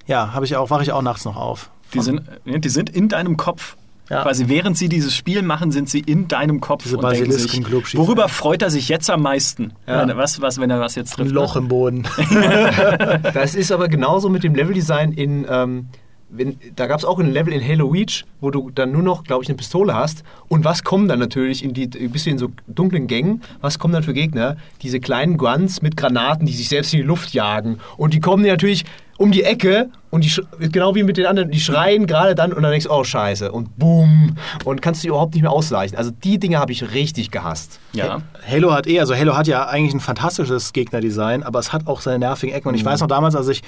ja 0.06 0.32
habe 0.32 0.46
ich 0.46 0.56
auch, 0.56 0.70
wache 0.70 0.84
ich 0.84 0.92
auch 0.92 1.02
nachts 1.02 1.26
noch 1.26 1.36
auf. 1.36 1.70
Die 1.92 2.00
sind, 2.00 2.22
die 2.46 2.68
sind 2.68 2.88
in 2.88 3.08
deinem 3.08 3.36
Kopf. 3.36 3.76
Ja. 4.10 4.22
Quasi 4.22 4.48
während 4.48 4.76
sie 4.76 4.88
dieses 4.88 5.14
Spiel 5.14 5.40
machen, 5.42 5.70
sind 5.70 5.88
sie 5.88 6.00
in 6.00 6.26
deinem 6.26 6.60
Kopf 6.60 6.82
Diese 6.82 6.98
und 6.98 7.10
denken 7.12 7.30
sich, 7.30 7.62
worüber 7.96 8.28
freut 8.28 8.60
er 8.60 8.68
sich 8.70 8.88
jetzt 8.88 9.08
am 9.08 9.22
meisten? 9.22 9.72
Ja. 9.86 10.02
Wenn 10.02 10.08
er- 10.10 10.16
Was, 10.16 10.40
was, 10.40 10.58
wenn 10.60 10.68
er 10.68 10.80
was 10.80 10.96
jetzt 10.96 11.12
Ein 11.12 11.16
trifft? 11.24 11.30
Loch 11.32 11.54
im 11.56 11.68
Boden. 11.68 12.02
Das 13.32 13.54
ist 13.54 13.70
aber 13.72 13.88
genauso 13.88 14.28
mit 14.28 14.42
dem 14.42 14.54
Leveldesign 14.54 15.12
in. 15.12 15.46
Ähm, 15.48 15.86
wenn, 16.30 16.58
da 16.76 16.86
gab 16.86 16.98
es 16.98 17.04
auch 17.04 17.18
ein 17.18 17.30
Level 17.30 17.52
in 17.52 17.66
Halo 17.66 17.88
Reach, 17.88 18.24
wo 18.40 18.50
du 18.50 18.70
dann 18.70 18.92
nur 18.92 19.02
noch, 19.02 19.24
glaube 19.24 19.42
ich, 19.42 19.48
eine 19.48 19.56
Pistole 19.56 19.94
hast. 19.94 20.22
Und 20.48 20.64
was 20.64 20.84
kommen 20.84 21.08
dann 21.08 21.18
natürlich 21.18 21.64
in 21.64 21.74
die, 21.74 21.86
bist 21.86 22.26
du 22.26 22.30
in 22.30 22.38
so 22.38 22.50
dunklen 22.66 23.06
Gängen, 23.06 23.42
was 23.60 23.78
kommen 23.78 23.94
dann 23.94 24.02
für 24.02 24.14
Gegner? 24.14 24.56
Diese 24.82 25.00
kleinen 25.00 25.36
Guns 25.36 25.82
mit 25.82 25.96
Granaten, 25.96 26.46
die 26.46 26.52
sich 26.52 26.68
selbst 26.68 26.92
in 26.94 27.00
die 27.00 27.06
Luft 27.06 27.32
jagen. 27.32 27.78
Und 27.96 28.14
die 28.14 28.20
kommen 28.20 28.44
dir 28.44 28.52
natürlich 28.52 28.84
um 29.20 29.32
die 29.32 29.42
Ecke 29.42 29.90
und 30.08 30.24
die, 30.24 30.32
genau 30.70 30.94
wie 30.94 31.02
mit 31.02 31.18
den 31.18 31.26
anderen, 31.26 31.50
die 31.50 31.60
schreien 31.60 32.06
gerade 32.06 32.34
dann 32.34 32.54
und 32.54 32.62
dann 32.62 32.70
denkst 32.70 32.86
du, 32.86 32.92
oh 32.92 33.04
scheiße. 33.04 33.52
Und 33.52 33.76
boom. 33.78 34.36
Und 34.64 34.80
kannst 34.80 35.04
du 35.04 35.08
überhaupt 35.08 35.34
nicht 35.34 35.42
mehr 35.42 35.50
ausweichen. 35.50 35.96
Also 35.96 36.10
die 36.10 36.38
Dinge 36.38 36.58
habe 36.58 36.72
ich 36.72 36.94
richtig 36.94 37.30
gehasst. 37.30 37.80
Ja. 37.92 38.22
Halo 38.48 38.72
hat 38.72 38.86
eh, 38.86 38.98
also 38.98 39.14
Halo 39.14 39.36
hat 39.36 39.46
ja 39.46 39.66
eigentlich 39.66 39.92
ein 39.92 40.00
fantastisches 40.00 40.72
Gegnerdesign, 40.72 41.42
aber 41.42 41.58
es 41.58 41.74
hat 41.74 41.86
auch 41.86 42.00
seine 42.00 42.20
nervigen 42.20 42.54
Ecken. 42.54 42.68
Und 42.68 42.76
ich 42.76 42.84
weiß 42.84 43.00
noch 43.00 43.08
damals, 43.08 43.34
als 43.34 43.48
ich 43.48 43.62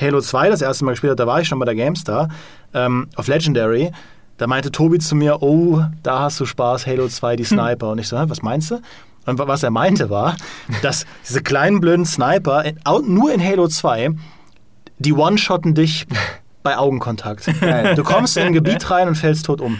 Halo 0.00 0.20
2 0.20 0.50
das 0.50 0.62
erste 0.62 0.84
Mal 0.84 0.92
gespielt 0.92 1.10
habe, 1.10 1.16
da 1.16 1.26
war 1.26 1.40
ich 1.40 1.48
schon 1.48 1.58
bei 1.58 1.64
der 1.64 1.74
GameStar 1.74 2.28
ähm, 2.74 3.08
auf 3.16 3.28
Legendary. 3.28 3.90
Da 4.38 4.46
meinte 4.46 4.70
Tobi 4.70 4.98
zu 4.98 5.14
mir, 5.14 5.42
oh, 5.42 5.82
da 6.02 6.20
hast 6.20 6.38
du 6.40 6.44
Spaß, 6.44 6.86
Halo 6.86 7.08
2, 7.08 7.36
die 7.36 7.44
Sniper. 7.44 7.88
Und 7.90 7.98
ich 7.98 8.08
so, 8.08 8.18
"Hä, 8.18 8.24
was 8.28 8.42
meinst 8.42 8.70
du? 8.70 8.80
Und 9.24 9.38
wa- 9.38 9.48
was 9.48 9.62
er 9.62 9.70
meinte 9.70 10.10
war, 10.10 10.36
dass 10.82 11.06
diese 11.26 11.42
kleinen 11.42 11.80
blöden 11.80 12.04
Sniper 12.04 12.64
in, 12.64 12.78
nur 13.08 13.32
in 13.32 13.42
Halo 13.42 13.66
2, 13.68 14.10
die 14.98 15.12
one-shotten 15.14 15.74
dich 15.74 16.06
bei 16.66 16.76
Augenkontakt. 16.78 17.46
Du 17.94 18.02
kommst 18.02 18.36
in 18.36 18.42
ein 18.42 18.52
Gebiet 18.52 18.90
rein 18.90 19.06
und 19.06 19.14
fällst 19.14 19.46
tot 19.46 19.60
um. 19.60 19.78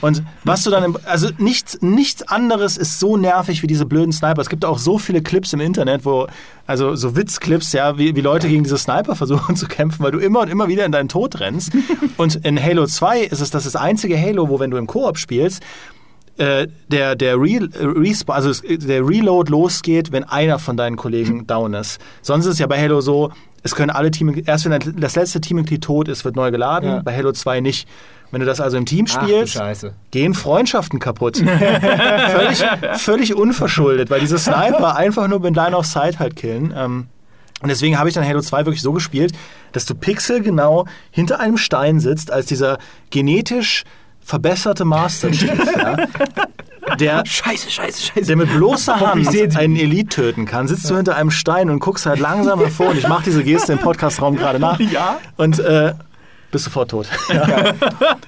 Und 0.00 0.22
was 0.44 0.62
du 0.62 0.70
dann, 0.70 0.84
im, 0.84 0.98
also 1.04 1.28
nichts, 1.38 1.78
nichts 1.80 2.22
anderes 2.22 2.76
ist 2.76 3.00
so 3.00 3.16
nervig 3.16 3.62
wie 3.62 3.66
diese 3.66 3.86
blöden 3.86 4.12
Sniper. 4.12 4.40
Es 4.40 4.48
gibt 4.48 4.64
auch 4.64 4.78
so 4.78 4.98
viele 4.98 5.20
Clips 5.20 5.52
im 5.52 5.60
Internet, 5.60 6.04
wo, 6.04 6.28
also 6.66 6.94
so 6.94 7.16
Witzclips, 7.16 7.72
ja, 7.72 7.98
wie, 7.98 8.14
wie 8.14 8.20
Leute 8.20 8.48
gegen 8.48 8.62
diese 8.62 8.78
Sniper 8.78 9.16
versuchen 9.16 9.56
zu 9.56 9.66
kämpfen, 9.66 10.04
weil 10.04 10.12
du 10.12 10.18
immer 10.18 10.40
und 10.40 10.48
immer 10.48 10.68
wieder 10.68 10.84
in 10.84 10.92
deinen 10.92 11.08
Tod 11.08 11.40
rennst. 11.40 11.72
Und 12.16 12.36
in 12.36 12.62
Halo 12.62 12.86
2 12.86 13.22
ist 13.22 13.40
es 13.40 13.50
das, 13.50 13.66
ist 13.66 13.74
das 13.74 13.82
einzige 13.82 14.16
Halo, 14.20 14.48
wo, 14.48 14.60
wenn 14.60 14.70
du 14.70 14.76
im 14.76 14.86
Koop 14.86 15.18
spielst, 15.18 15.62
äh, 16.36 16.68
der, 16.86 17.16
der, 17.16 17.36
Re 17.36 17.68
äh, 17.74 18.14
also 18.28 18.62
der 18.62 19.06
Reload 19.06 19.50
losgeht, 19.50 20.12
wenn 20.12 20.22
einer 20.22 20.60
von 20.60 20.76
deinen 20.76 20.96
Kollegen 20.96 21.48
down 21.48 21.74
ist. 21.74 22.00
Sonst 22.22 22.46
ist 22.46 22.52
es 22.52 22.58
ja 22.60 22.68
bei 22.68 22.80
Halo 22.80 23.00
so, 23.00 23.32
es 23.62 23.74
können 23.74 23.90
alle 23.90 24.10
Team, 24.10 24.42
erst 24.46 24.68
wenn 24.68 25.00
das 25.00 25.16
letzte 25.16 25.40
Teammitglied 25.40 25.82
tot 25.82 26.08
ist, 26.08 26.24
wird 26.24 26.36
neu 26.36 26.50
geladen. 26.50 26.88
Ja. 26.88 27.02
Bei 27.02 27.14
Halo 27.14 27.32
2 27.32 27.60
nicht. 27.60 27.88
Wenn 28.30 28.40
du 28.40 28.46
das 28.46 28.60
also 28.60 28.76
im 28.76 28.84
Team 28.84 29.06
spielst, 29.06 29.58
gehen 30.10 30.34
Freundschaften 30.34 30.98
kaputt. 30.98 31.38
völlig, 31.38 32.64
völlig 32.98 33.34
unverschuldet, 33.34 34.10
weil 34.10 34.20
diese 34.20 34.38
Sniper 34.38 34.96
einfach 34.96 35.28
nur 35.28 35.40
mit 35.40 35.56
Line 35.56 35.74
of 35.74 35.86
Sight 35.86 36.18
halt 36.18 36.36
killen. 36.36 36.74
Ähm, 36.76 37.06
und 37.62 37.68
deswegen 37.68 37.98
habe 37.98 38.08
ich 38.08 38.14
dann 38.14 38.26
Halo 38.26 38.40
2 38.40 38.66
wirklich 38.66 38.82
so 38.82 38.92
gespielt, 38.92 39.32
dass 39.72 39.86
du 39.86 39.94
pixelgenau 39.94 40.86
hinter 41.10 41.40
einem 41.40 41.56
Stein 41.56 42.00
sitzt, 42.00 42.30
als 42.30 42.46
dieser 42.46 42.78
genetisch 43.10 43.84
verbesserte 44.20 44.84
Master 44.84 45.30
Chief, 45.30 45.50
ja, 45.76 45.96
der, 46.96 47.24
Scheiße, 47.26 47.70
scheiße, 47.70 48.02
scheiße. 48.02 48.26
der 48.26 48.36
mit 48.36 48.52
bloßer 48.52 49.00
Hand 49.00 49.56
einen 49.56 49.76
Elite 49.76 50.08
töten 50.08 50.44
kann, 50.46 50.68
sitzt 50.68 50.88
du 50.88 50.96
hinter 50.96 51.16
einem 51.16 51.30
Stein 51.30 51.70
und 51.70 51.78
guckst 51.80 52.06
halt 52.06 52.20
langsam 52.20 52.60
hervor. 52.60 52.90
Und 52.90 52.98
ich 52.98 53.08
mache 53.08 53.24
diese 53.24 53.42
Geste 53.44 53.72
im 53.74 53.78
Podcastraum 53.78 54.36
gerade 54.36 54.58
nach. 54.58 54.78
Ja. 54.80 55.18
Und 55.36 55.58
äh, 55.58 55.94
bist 56.50 56.64
sofort 56.64 56.90
tot. 56.90 57.06
Ja. 57.28 57.74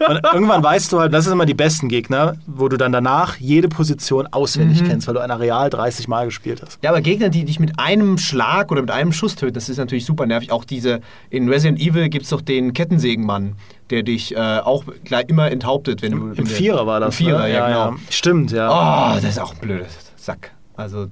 Und 0.09 0.21
irgendwann 0.33 0.63
weißt 0.63 0.93
du 0.93 1.01
halt, 1.01 1.13
das 1.13 1.25
sind 1.25 1.33
immer 1.33 1.47
die 1.47 1.55
besten 1.55 1.89
Gegner, 1.89 2.37
wo 2.47 2.69
du 2.69 2.77
dann 2.77 2.93
danach 2.93 3.37
jede 3.37 3.69
Position 3.69 4.27
auswendig 4.27 4.85
kennst, 4.85 5.07
weil 5.07 5.15
du 5.15 5.21
ein 5.21 5.31
Areal 5.31 5.71
30 5.71 6.07
Mal 6.07 6.27
gespielt 6.27 6.63
hast. 6.65 6.79
Ja, 6.83 6.91
aber 6.91 7.01
Gegner, 7.01 7.29
die 7.29 7.45
dich 7.45 7.59
mit 7.59 7.79
einem 7.79 8.19
Schlag 8.19 8.71
oder 8.71 8.83
mit 8.83 8.91
einem 8.91 9.13
Schuss 9.13 9.37
töten, 9.37 9.55
das 9.55 9.69
ist 9.69 9.79
natürlich 9.79 10.05
super 10.05 10.27
nervig. 10.27 10.53
Auch 10.53 10.65
diese, 10.65 11.01
in 11.31 11.49
Resident 11.49 11.81
Evil 11.81 12.09
gibt 12.09 12.25
es 12.25 12.31
doch 12.31 12.43
den 12.43 12.73
Kettensägenmann, 12.73 13.57
der 13.89 14.03
dich 14.03 14.37
äh, 14.37 14.39
auch 14.39 14.85
gleich 15.05 15.29
immer 15.29 15.51
enthauptet, 15.51 16.03
wenn 16.03 16.13
du. 16.13 16.33
Im 16.33 16.47
Vierer 16.47 16.87
war 16.87 17.01
das. 17.01 17.19
Im 17.19 17.27
Vierer, 17.27 17.43
ne? 17.43 17.53
ja, 17.53 17.67
genau. 17.69 17.97
Stimmt, 18.11 18.53
ja. 18.53 18.71
Oh, 18.71 19.15
das 19.15 19.25
ist 19.25 19.41
auch 19.41 19.55
ein 19.55 19.61
blöder 19.61 19.87
Sack. 20.17 20.53
Also 20.77 21.09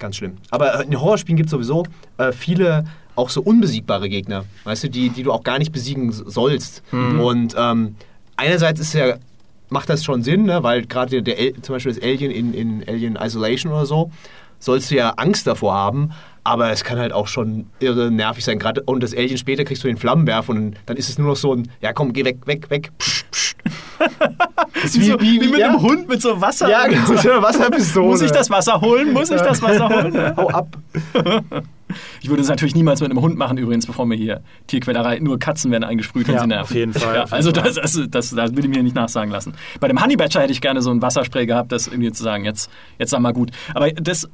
ganz 0.00 0.16
schlimm. 0.16 0.38
Aber 0.50 0.80
äh, 0.80 0.84
in 0.84 1.00
Horrorspielen 1.00 1.36
gibt 1.36 1.46
es 1.46 1.50
sowieso 1.52 1.84
äh, 2.18 2.32
viele 2.32 2.84
auch 3.14 3.30
so 3.30 3.42
unbesiegbare 3.42 4.08
Gegner, 4.08 4.44
weißt 4.64 4.84
du, 4.84 4.90
die, 4.90 5.10
die 5.10 5.22
du 5.22 5.32
auch 5.32 5.44
gar 5.44 5.58
nicht 5.58 5.72
besiegen 5.72 6.10
sollst. 6.10 6.82
Und 7.20 7.54
ähm, 7.56 7.96
einerseits 8.36 8.80
ist 8.80 8.94
ja, 8.94 9.16
macht 9.68 9.88
das 9.88 10.04
schon 10.04 10.22
Sinn, 10.22 10.44
ne? 10.44 10.62
weil 10.62 10.86
gerade 10.86 11.22
der, 11.22 11.34
der 11.34 11.62
zum 11.62 11.74
Beispiel 11.74 11.92
das 11.92 12.02
Alien 12.02 12.30
in, 12.30 12.54
in 12.54 12.88
Alien 12.88 13.16
Isolation 13.16 13.72
oder 13.72 13.86
so, 13.86 14.10
sollst 14.58 14.90
du 14.90 14.96
ja 14.96 15.10
Angst 15.10 15.46
davor 15.46 15.74
haben, 15.74 16.12
aber 16.44 16.70
es 16.70 16.84
kann 16.84 16.98
halt 16.98 17.12
auch 17.12 17.26
schon 17.26 17.66
irre 17.80 18.10
nervig 18.10 18.44
sein. 18.44 18.58
Gerade 18.58 18.82
und 18.82 19.02
das 19.02 19.14
Alien 19.14 19.38
später 19.38 19.64
kriegst 19.64 19.84
du 19.84 19.88
den 19.88 19.96
Flammenwerfer 19.96 20.52
und 20.52 20.76
dann 20.86 20.96
ist 20.96 21.08
es 21.08 21.18
nur 21.18 21.28
noch 21.28 21.36
so 21.36 21.54
ein, 21.54 21.70
ja 21.80 21.92
komm, 21.92 22.12
geh 22.12 22.24
weg, 22.24 22.46
weg, 22.46 22.70
weg. 22.70 22.90
Psch, 22.98 23.19
Wie, 24.82 25.04
so, 25.04 25.20
wie, 25.20 25.38
mit 25.38 25.58
ja. 25.58 25.68
einem 25.68 25.82
Hund 25.82 26.08
mit 26.08 26.22
so 26.22 26.40
Wasser. 26.40 26.68
Ja, 26.68 26.86
genau, 26.86 27.04
so 27.16 27.30
eine 27.30 27.42
Wasserpistole. 27.42 28.06
Muss 28.06 28.22
ich 28.22 28.30
das 28.30 28.48
Wasser 28.50 28.80
holen? 28.80 29.12
Muss 29.12 29.30
ich 29.30 29.40
das 29.40 29.60
Wasser 29.62 29.88
holen? 29.88 30.32
Hau 30.36 30.48
ab. 30.48 30.76
Ich 32.20 32.28
würde 32.28 32.42
es 32.42 32.48
natürlich 32.48 32.74
niemals 32.74 33.00
mit 33.00 33.10
einem 33.10 33.20
Hund 33.20 33.36
machen, 33.36 33.58
übrigens, 33.58 33.86
bevor 33.86 34.06
mir 34.06 34.14
hier 34.14 34.42
Tierquälerei, 34.68 35.18
nur 35.18 35.38
Katzen 35.38 35.70
werden 35.70 35.84
eingesprüht, 35.84 36.28
wenn 36.28 36.36
Ja, 36.36 36.40
sie 36.42 36.46
nerven. 36.46 36.62
auf 36.62 36.74
jeden 36.74 36.94
Fall, 36.94 37.14
Ja, 37.16 37.24
also 37.30 37.50
das, 37.52 37.74
das, 37.74 38.00
das, 38.08 38.30
das 38.30 38.56
will 38.56 38.64
ich 38.64 38.70
mir 38.70 38.82
nicht 38.82 38.94
nachsagen 38.94 39.30
lassen. 39.32 39.54
Bei 39.80 39.88
dem 39.88 40.00
Honey 40.02 40.16
Badger 40.16 40.40
hätte 40.40 40.52
ich 40.52 40.60
gerne 40.60 40.82
so 40.82 40.90
ein 40.90 41.02
Wasserspray 41.02 41.46
gehabt, 41.46 41.72
das 41.72 41.88
irgendwie 41.88 42.12
zu 42.12 42.22
sagen, 42.22 42.44
jetzt, 42.44 42.70
jetzt 42.98 43.10
sag 43.10 43.20
mal 43.20 43.32
gut. 43.32 43.50
Aber 43.74 43.90
das, 43.90 44.28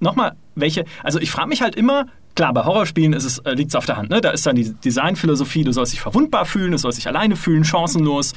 nochmal, 0.00 0.32
welche, 0.54 0.84
also 1.02 1.18
ich 1.20 1.30
frage 1.30 1.48
mich 1.48 1.62
halt 1.62 1.76
immer, 1.76 2.06
Klar, 2.34 2.52
bei 2.52 2.64
Horrorspielen 2.64 3.12
ist 3.12 3.24
es, 3.24 3.38
äh, 3.38 3.52
liegt 3.52 3.70
es 3.70 3.76
auf 3.76 3.86
der 3.86 3.96
Hand. 3.96 4.10
Ne? 4.10 4.20
Da 4.20 4.30
ist 4.30 4.44
dann 4.44 4.56
die 4.56 4.72
Designphilosophie, 4.72 5.62
du 5.62 5.72
sollst 5.72 5.92
dich 5.92 6.00
verwundbar 6.00 6.46
fühlen, 6.46 6.72
du 6.72 6.78
sollst 6.78 6.98
dich 6.98 7.06
alleine 7.06 7.36
fühlen, 7.36 7.64
chancenlos. 7.64 8.34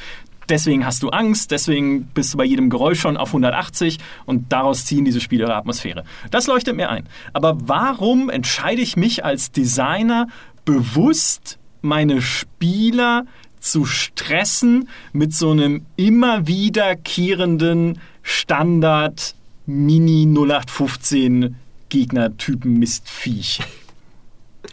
Deswegen 0.50 0.86
hast 0.86 1.04
du 1.04 1.10
Angst, 1.10 1.52
deswegen 1.52 2.06
bist 2.14 2.34
du 2.34 2.38
bei 2.38 2.46
jedem 2.46 2.70
Geräusch 2.70 3.02
schon 3.02 3.18
auf 3.18 3.30
180 3.30 3.98
und 4.26 4.52
daraus 4.52 4.86
ziehen 4.86 5.04
diese 5.04 5.20
Spiele 5.20 5.44
ihre 5.44 5.56
Atmosphäre. 5.56 6.06
Das 6.32 6.48
leuchtet 6.48 6.76
mir 6.76 6.90
ein. 6.90 7.06
Aber 7.34 7.58
warum 7.68 8.30
entscheide 8.30 8.82
ich 8.82 8.96
mich 8.96 9.26
als 9.26 9.52
Designer 9.52 10.28
bewusst, 10.64 11.58
meine 11.82 12.22
Spieler 12.22 13.26
zu 13.60 13.86
stressen 13.86 14.88
mit 15.12 15.34
so 15.34 15.52
einem 15.52 15.86
immer 15.98 16.48
wiederkehrenden 16.48 18.00
Standard 18.22 19.36
Mini 19.66 20.26
0815 20.26 21.56
Gegnertypen 21.90 22.80
Mistviech? 22.80 23.60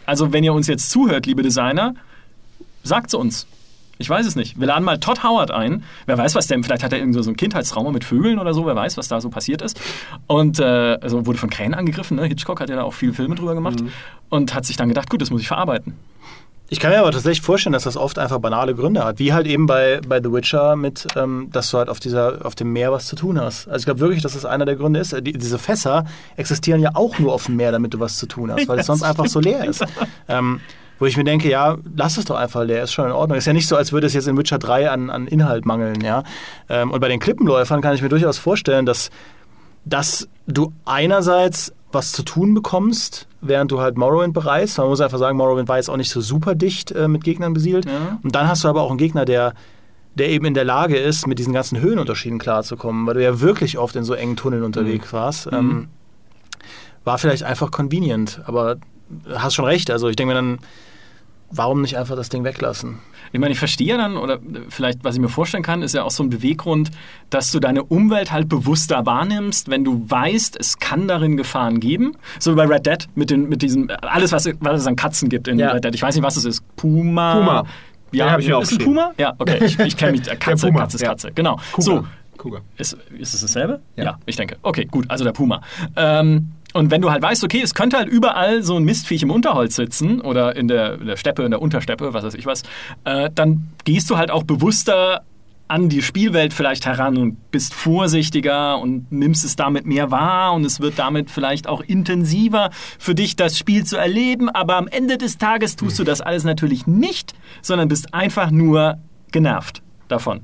Also, 0.05 0.33
wenn 0.33 0.43
ihr 0.43 0.53
uns 0.53 0.67
jetzt 0.67 0.89
zuhört, 0.89 1.25
liebe 1.25 1.41
Designer, 1.41 1.95
sagt 2.83 3.07
es 3.07 3.13
uns. 3.13 3.47
Ich 3.97 4.09
weiß 4.09 4.25
es 4.25 4.35
nicht. 4.35 4.59
Wir 4.59 4.67
laden 4.67 4.83
mal 4.83 4.99
Todd 4.99 5.23
Howard 5.23 5.51
ein. 5.51 5.83
Wer 6.05 6.17
weiß, 6.17 6.35
was 6.35 6.47
der, 6.47 6.61
vielleicht 6.61 6.83
hat 6.83 6.91
er 6.91 6.99
irgend 6.99 7.15
so 7.15 7.29
ein 7.29 7.37
Kindheitstrauma 7.37 7.91
mit 7.91 8.03
Vögeln 8.03 8.39
oder 8.39 8.53
so, 8.53 8.65
wer 8.65 8.75
weiß, 8.75 8.97
was 8.97 9.07
da 9.07 9.21
so 9.21 9.29
passiert 9.29 9.61
ist. 9.61 9.79
Und 10.27 10.59
äh, 10.59 10.97
also 11.01 11.25
wurde 11.25 11.37
von 11.39 11.49
Krähen 11.49 11.73
angegriffen. 11.73 12.17
Ne? 12.17 12.25
Hitchcock 12.25 12.59
hat 12.59 12.69
ja 12.69 12.75
da 12.75 12.83
auch 12.83 12.93
viele 12.93 13.13
Filme 13.13 13.35
drüber 13.35 13.55
gemacht 13.55 13.81
und 14.29 14.53
hat 14.53 14.65
sich 14.65 14.75
dann 14.75 14.89
gedacht, 14.89 15.09
gut, 15.09 15.21
das 15.21 15.31
muss 15.31 15.41
ich 15.41 15.47
verarbeiten. 15.47 15.93
Ich 16.67 16.79
kann 16.79 16.91
mir 16.91 16.99
aber 16.99 17.11
tatsächlich 17.11 17.41
vorstellen, 17.41 17.73
dass 17.73 17.83
das 17.83 17.95
oft 17.95 18.17
einfach 18.17 18.39
banale 18.39 18.73
Gründe 18.73 19.03
hat. 19.03 19.19
Wie 19.19 19.33
halt 19.33 19.45
eben 19.45 19.67
bei, 19.67 20.01
bei 20.07 20.19
The 20.21 20.31
Witcher 20.31 20.75
mit, 20.75 21.05
ähm, 21.15 21.49
dass 21.51 21.69
du 21.69 21.77
halt 21.77 21.89
auf, 21.89 21.99
dieser, 21.99 22.43
auf 22.43 22.55
dem 22.55 22.73
Meer 22.73 22.91
was 22.91 23.05
zu 23.05 23.15
tun 23.15 23.39
hast. 23.39 23.67
Also 23.67 23.79
ich 23.79 23.85
glaube 23.85 23.99
wirklich, 23.99 24.23
dass 24.23 24.33
das 24.33 24.45
einer 24.45 24.65
der 24.65 24.75
Gründe 24.75 24.99
ist. 24.99 25.15
Die, 25.21 25.33
diese 25.33 25.59
Fässer 25.59 26.05
existieren 26.37 26.81
ja 26.81 26.91
auch 26.95 27.19
nur 27.19 27.33
auf 27.33 27.45
dem 27.45 27.55
Meer, 27.55 27.71
damit 27.71 27.93
du 27.93 27.99
was 27.99 28.17
zu 28.17 28.25
tun 28.25 28.51
hast, 28.51 28.67
weil 28.67 28.79
es 28.79 28.87
sonst 28.87 29.03
einfach 29.03 29.27
so 29.27 29.39
leer 29.39 29.65
ist. 29.65 29.85
Ähm, 30.27 30.59
wo 30.97 31.05
ich 31.05 31.17
mir 31.17 31.23
denke, 31.23 31.49
ja, 31.49 31.77
lass 31.95 32.17
es 32.17 32.25
doch 32.25 32.35
einfach 32.35 32.63
leer, 32.63 32.83
ist 32.83 32.93
schon 32.93 33.05
in 33.05 33.11
Ordnung. 33.11 33.37
Ist 33.37 33.45
ja 33.45 33.53
nicht 33.53 33.67
so, 33.67 33.75
als 33.75 33.91
würde 33.91 34.07
es 34.07 34.13
jetzt 34.13 34.27
in 34.27 34.37
Witcher 34.37 34.57
3 34.57 34.89
an, 34.89 35.09
an 35.09 35.27
Inhalt 35.27 35.65
mangeln, 35.65 36.01
ja. 36.01 36.23
Ähm, 36.69 36.91
und 36.91 36.99
bei 36.99 37.09
den 37.09 37.19
Klippenläufern 37.19 37.81
kann 37.81 37.93
ich 37.93 38.01
mir 38.01 38.09
durchaus 38.09 38.37
vorstellen, 38.37 38.85
dass, 38.85 39.11
dass 39.83 40.27
du 40.47 40.71
einerseits 40.85 41.73
was 41.91 42.11
zu 42.11 42.23
tun 42.23 42.53
bekommst, 42.53 43.27
während 43.47 43.71
du 43.71 43.79
halt 43.79 43.97
Morrowind 43.97 44.33
bereist. 44.33 44.77
Man 44.77 44.87
muss 44.87 45.01
einfach 45.01 45.17
sagen, 45.17 45.37
Morrowind 45.37 45.67
war 45.67 45.77
jetzt 45.77 45.89
auch 45.89 45.97
nicht 45.97 46.09
so 46.09 46.21
super 46.21 46.55
dicht 46.55 46.91
äh, 46.91 47.07
mit 47.07 47.23
Gegnern 47.23 47.53
besiedelt. 47.53 47.85
Ja. 47.85 48.19
Und 48.23 48.35
dann 48.35 48.47
hast 48.47 48.63
du 48.63 48.67
aber 48.67 48.81
auch 48.81 48.89
einen 48.89 48.97
Gegner, 48.97 49.25
der 49.25 49.53
der 50.15 50.29
eben 50.29 50.45
in 50.45 50.53
der 50.53 50.63
Lage 50.63 50.97
ist, 50.97 51.27
mit 51.27 51.39
diesen 51.39 51.53
ganzen 51.53 51.79
Höhenunterschieden 51.81 52.39
klarzukommen, 52.39 53.05
weil 53.05 53.15
du 53.15 53.23
ja 53.23 53.41
wirklich 53.41 53.77
oft 53.77 53.97
in 53.97 54.05
so 54.05 54.13
engen 54.13 54.37
Tunneln 54.37 54.63
unterwegs 54.63 55.11
warst. 55.11 55.49
Ähm, 55.51 55.89
war 57.03 57.17
vielleicht 57.17 57.43
einfach 57.43 57.69
convenient, 57.69 58.41
aber 58.45 58.77
hast 59.29 59.55
schon 59.55 59.65
recht. 59.65 59.91
Also 59.91 60.07
ich 60.07 60.15
denke 60.15 60.33
mir 60.33 60.35
dann, 60.35 60.59
warum 61.57 61.81
nicht 61.81 61.97
einfach 61.97 62.15
das 62.15 62.29
Ding 62.29 62.43
weglassen? 62.43 62.99
Ich 63.31 63.39
meine, 63.39 63.51
ich 63.51 63.59
verstehe 63.59 63.97
dann, 63.97 64.17
oder 64.17 64.39
vielleicht, 64.69 65.03
was 65.03 65.15
ich 65.15 65.21
mir 65.21 65.29
vorstellen 65.29 65.63
kann, 65.63 65.81
ist 65.81 65.93
ja 65.93 66.03
auch 66.03 66.11
so 66.11 66.23
ein 66.23 66.29
Beweggrund, 66.29 66.91
dass 67.29 67.51
du 67.51 67.59
deine 67.59 67.83
Umwelt 67.83 68.31
halt 68.31 68.47
bewusster 68.47 69.05
wahrnimmst, 69.05 69.69
wenn 69.69 69.83
du 69.83 70.05
weißt, 70.07 70.57
es 70.59 70.77
kann 70.77 71.07
darin 71.07 71.35
Gefahren 71.35 71.79
geben. 71.79 72.13
So 72.39 72.51
wie 72.51 72.55
bei 72.55 72.65
Red 72.65 72.85
Dead 72.85 73.07
mit, 73.15 73.29
den, 73.29 73.49
mit 73.49 73.61
diesem, 73.61 73.89
alles, 74.01 74.31
was, 74.31 74.49
was 74.59 74.81
es 74.81 74.87
an 74.87 74.95
Katzen 74.95 75.29
gibt 75.29 75.47
in 75.47 75.59
Ja. 75.59 75.71
Red 75.71 75.83
Dead. 75.83 75.93
Ich 75.95 76.01
weiß 76.01 76.15
nicht, 76.15 76.23
was 76.23 76.37
es 76.37 76.45
ist. 76.45 76.63
Puma. 76.75 77.35
Puma. 77.35 77.63
Ja, 78.11 78.25
Den 78.25 78.31
hab 78.31 78.39
ich 78.39 78.47
mir 78.47 78.59
ist 78.61 78.71
ein. 78.71 78.77
Puma? 78.77 79.11
Ja, 79.17 79.33
okay. 79.37 79.63
Ich, 79.65 79.79
ich 79.79 79.97
kenne 79.97 80.13
mich. 80.13 80.23
Katze, 80.39 80.67
Puma, 80.67 80.81
Katze 80.81 80.97
ist 80.97 81.01
ja. 81.01 81.09
Katze. 81.09 81.31
Genau. 81.33 81.59
Kuga. 81.73 81.81
So, 81.81 82.05
Kuga. 82.37 82.61
ist, 82.77 82.97
ist 83.17 83.33
es 83.33 83.41
dasselbe? 83.41 83.81
Ja. 83.95 84.17
ich 84.25 84.35
denke. 84.35 84.57
Okay, 84.61 84.85
gut, 84.85 85.09
also 85.09 85.23
der 85.23 85.31
Puma. 85.31 85.61
Ähm, 85.95 86.51
und 86.75 86.91
wenn 86.91 87.01
du 87.01 87.09
halt 87.09 87.23
weißt, 87.23 87.41
okay, 87.45 87.61
es 87.61 87.73
könnte 87.73 87.97
halt 87.97 88.09
überall 88.09 88.61
so 88.61 88.75
ein 88.75 88.83
Mistviech 88.83 89.23
im 89.23 89.31
Unterholz 89.31 89.77
sitzen 89.77 90.19
oder 90.19 90.57
in 90.57 90.67
der, 90.67 90.99
in 90.99 91.07
der 91.07 91.15
Steppe, 91.15 91.43
in 91.43 91.51
der 91.51 91.61
Untersteppe, 91.61 92.13
was 92.13 92.25
weiß 92.25 92.33
ich 92.33 92.45
was, 92.45 92.63
äh, 93.05 93.29
dann 93.33 93.69
gehst 93.85 94.09
du 94.09 94.17
halt 94.17 94.29
auch 94.29 94.43
bewusster 94.43 95.23
an 95.69 95.87
die 95.87 96.01
Spielwelt 96.01 96.53
vielleicht 96.53 96.85
heran 96.85 97.15
und 97.15 97.49
bist 97.49 97.73
vorsichtiger 97.73 98.77
und 98.77 99.09
nimmst 99.09 99.45
es 99.45 99.55
damit 99.55 99.85
mehr 99.85 100.11
wahr 100.11 100.53
und 100.53 100.65
es 100.65 100.81
wird 100.81 100.99
damit 100.99 101.31
vielleicht 101.31 101.67
auch 101.67 101.79
intensiver 101.79 102.71
für 102.99 103.15
dich, 103.15 103.37
das 103.37 103.57
Spiel 103.57 103.85
zu 103.85 103.95
erleben. 103.95 104.49
Aber 104.49 104.75
am 104.75 104.89
Ende 104.89 105.17
des 105.17 105.37
Tages 105.37 105.77
tust 105.77 105.97
du 105.97 106.03
das 106.03 106.19
alles 106.19 106.43
natürlich 106.43 106.87
nicht, 106.87 107.35
sondern 107.61 107.87
bist 107.87 108.13
einfach 108.13 108.51
nur 108.51 108.99
genervt 109.31 109.81
davon. 110.09 110.41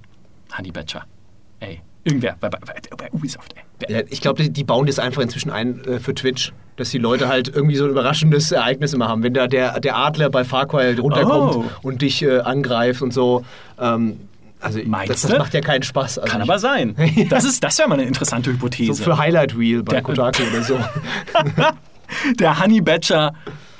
Honey 0.57 0.71
Badger. 0.71 1.03
Ey, 1.59 1.81
irgendwer 2.03 2.35
bei, 2.39 2.49
bei, 2.49 2.59
bei, 2.97 3.11
Ubisoft, 3.11 3.53
ey. 3.79 3.93
Ja, 3.93 4.01
ich 4.09 4.21
glaube, 4.21 4.43
die, 4.43 4.49
die 4.51 4.63
bauen 4.63 4.85
das 4.87 4.99
einfach 4.99 5.21
inzwischen 5.21 5.49
ein 5.51 5.83
äh, 5.85 5.99
für 5.99 6.13
Twitch, 6.15 6.53
dass 6.77 6.89
die 6.91 6.97
Leute 6.97 7.27
halt 7.27 7.47
irgendwie 7.53 7.75
so 7.75 7.85
ein 7.85 7.91
überraschendes 7.91 8.51
Ereignis 8.51 8.93
immer 8.93 9.07
haben. 9.07 9.23
Wenn 9.23 9.33
da 9.33 9.47
der, 9.47 9.79
der 9.79 9.97
Adler 9.97 10.29
bei 10.29 10.43
Far 10.43 10.67
Cry 10.67 10.93
runterkommt 10.99 11.55
Oh. 11.55 11.65
und 11.81 12.01
dich 12.01 12.21
äh, 12.23 12.39
angreift 12.39 13.01
und 13.01 13.13
so. 13.13 13.43
Ähm, 13.79 14.19
also 14.59 14.79
das, 15.07 15.21
das 15.23 15.37
macht 15.37 15.53
ja 15.55 15.61
keinen 15.61 15.81
Spaß. 15.83 16.19
Also 16.19 16.31
Kann 16.31 16.41
ich- 16.43 16.49
aber 16.49 16.59
sein. 16.59 16.95
Das, 17.29 17.43
ist, 17.45 17.63
das 17.63 17.77
wäre 17.79 17.89
mal 17.89 17.95
eine 17.95 18.03
interessante 18.05 18.51
Hypothese. 18.51 18.93
So 18.93 19.03
für 19.03 19.17
Highlight 19.17 19.57
Reel 19.57 19.81
bei 19.83 19.93
Der- 19.93 20.01
Kotaku 20.03 20.43
oder 20.43 20.61
so. 20.63 20.77
Der 22.39 22.59
Honey 22.61 22.81
Badger 22.81 23.33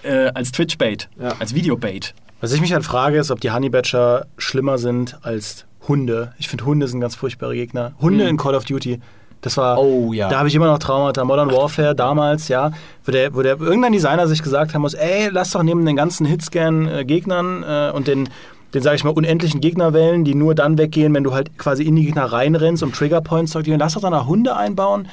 äh, 0.04 0.28
als 0.34 0.52
Twitch-Bait, 0.52 1.10
Ja. 1.20 1.34
als 1.40 1.54
Video-Bait. 1.54 2.14
Was 2.40 2.54
ich 2.54 2.62
mich 2.62 2.74
halt 2.74 2.84
frage, 2.84 3.18
ist, 3.20 3.30
ob 3.30 3.40
die 3.42 3.52
Honey 3.52 3.70
Badger 3.70 4.26
schlimmer 4.38 4.78
sind 4.80 5.18
als 5.22 5.66
Hunde. 5.88 6.34
Ich 6.38 6.48
finde, 6.48 6.66
Hunde 6.66 6.88
sind 6.88 7.02
ganz 7.02 7.16
furchtbare 7.16 7.56
Gegner. 7.56 7.94
Hunde 8.02 8.28
in 8.28 8.38
Call 8.38 8.56
of 8.56 8.66
Duty, 8.66 9.00
das 9.42 9.58
war. 9.58 9.80
Oh, 9.80 10.14
ja. 10.14 10.30
Da 10.30 10.40
habe 10.40 10.48
ich 10.48 10.56
immer 10.56 10.68
noch 10.68 10.80
Traumata. 10.80 11.24
Modern 11.26 11.52
Warfare 11.52 11.96
damals, 11.96 12.48
ja, 12.48 12.72
wo 13.06 13.12
der, 13.12 13.34
wo 13.34 13.42
der 13.42 13.60
irgendein 13.60 13.92
Designer 13.92 14.28
sich 14.28 14.44
gesagt 14.44 14.74
haben 14.74 14.82
muss: 14.82 14.94
ey, 14.94 15.30
lass 15.30 15.52
doch 15.52 15.64
neben 15.64 15.86
den 15.86 15.96
ganzen 15.96 16.26
Hitscan-Gegnern 16.26 17.64
äh, 17.64 17.92
und 17.92 18.08
den, 18.08 18.30
den 18.74 18.82
sage 18.82 18.96
ich 18.96 19.04
mal, 19.04 19.10
unendlichen 19.10 19.60
Gegnerwellen, 19.60 20.24
die 20.24 20.36
nur 20.36 20.56
dann 20.56 20.78
weggehen, 20.78 21.14
wenn 21.14 21.24
du 21.24 21.34
halt 21.34 21.58
quasi 21.58 21.84
in 21.84 21.96
die 21.96 22.06
Gegner 22.06 22.26
reinrennst, 22.26 22.84
um 22.84 22.94
Triggerpoints 22.94 23.52
zu 23.52 23.58
aktivieren, 23.58 23.80
lass 23.80 23.96
doch 23.96 24.02
dann 24.02 24.14
auch 24.14 24.28
Hunde 24.28 24.56
einbauen 24.56 25.08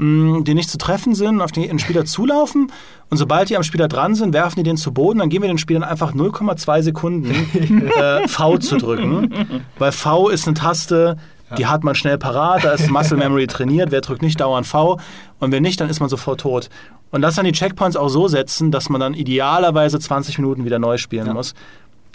mh, 0.00 0.42
die 0.42 0.54
nicht 0.54 0.70
zu 0.70 0.78
treffen 0.78 1.14
sind, 1.14 1.40
auf 1.40 1.52
den 1.52 1.78
Spieler 1.78 2.04
zulaufen. 2.04 2.72
Und 3.10 3.16
sobald 3.16 3.50
die 3.50 3.56
am 3.56 3.62
Spieler 3.62 3.88
dran 3.88 4.14
sind, 4.14 4.32
werfen 4.32 4.56
die 4.56 4.62
den 4.62 4.76
zu 4.76 4.92
Boden, 4.92 5.18
dann 5.18 5.28
geben 5.28 5.42
wir 5.42 5.48
den 5.48 5.58
Spielern 5.58 5.84
einfach 5.84 6.14
0,2 6.14 6.82
Sekunden 6.82 7.30
äh, 7.96 8.26
V 8.26 8.58
zu 8.58 8.76
drücken, 8.76 9.62
weil 9.78 9.92
V 9.92 10.28
ist 10.28 10.46
eine 10.46 10.54
Taste, 10.54 11.16
die 11.58 11.66
hat 11.66 11.82
man 11.82 11.96
schnell 11.96 12.16
parat, 12.16 12.64
da 12.64 12.72
ist 12.72 12.88
Muscle 12.88 13.16
Memory 13.16 13.48
trainiert, 13.48 13.90
wer 13.90 14.00
drückt 14.00 14.22
nicht 14.22 14.40
dauernd 14.40 14.66
V. 14.66 15.00
Und 15.40 15.50
wenn 15.52 15.62
nicht, 15.62 15.80
dann 15.80 15.88
ist 15.90 15.98
man 15.98 16.08
sofort 16.08 16.40
tot. 16.40 16.70
Und 17.10 17.22
lass 17.22 17.34
dann 17.34 17.44
die 17.44 17.52
Checkpoints 17.52 17.96
auch 17.96 18.08
so 18.08 18.28
setzen, 18.28 18.70
dass 18.70 18.88
man 18.88 19.00
dann 19.00 19.14
idealerweise 19.14 19.98
20 19.98 20.38
Minuten 20.38 20.64
wieder 20.64 20.78
neu 20.78 20.96
spielen 20.96 21.32
muss. 21.32 21.54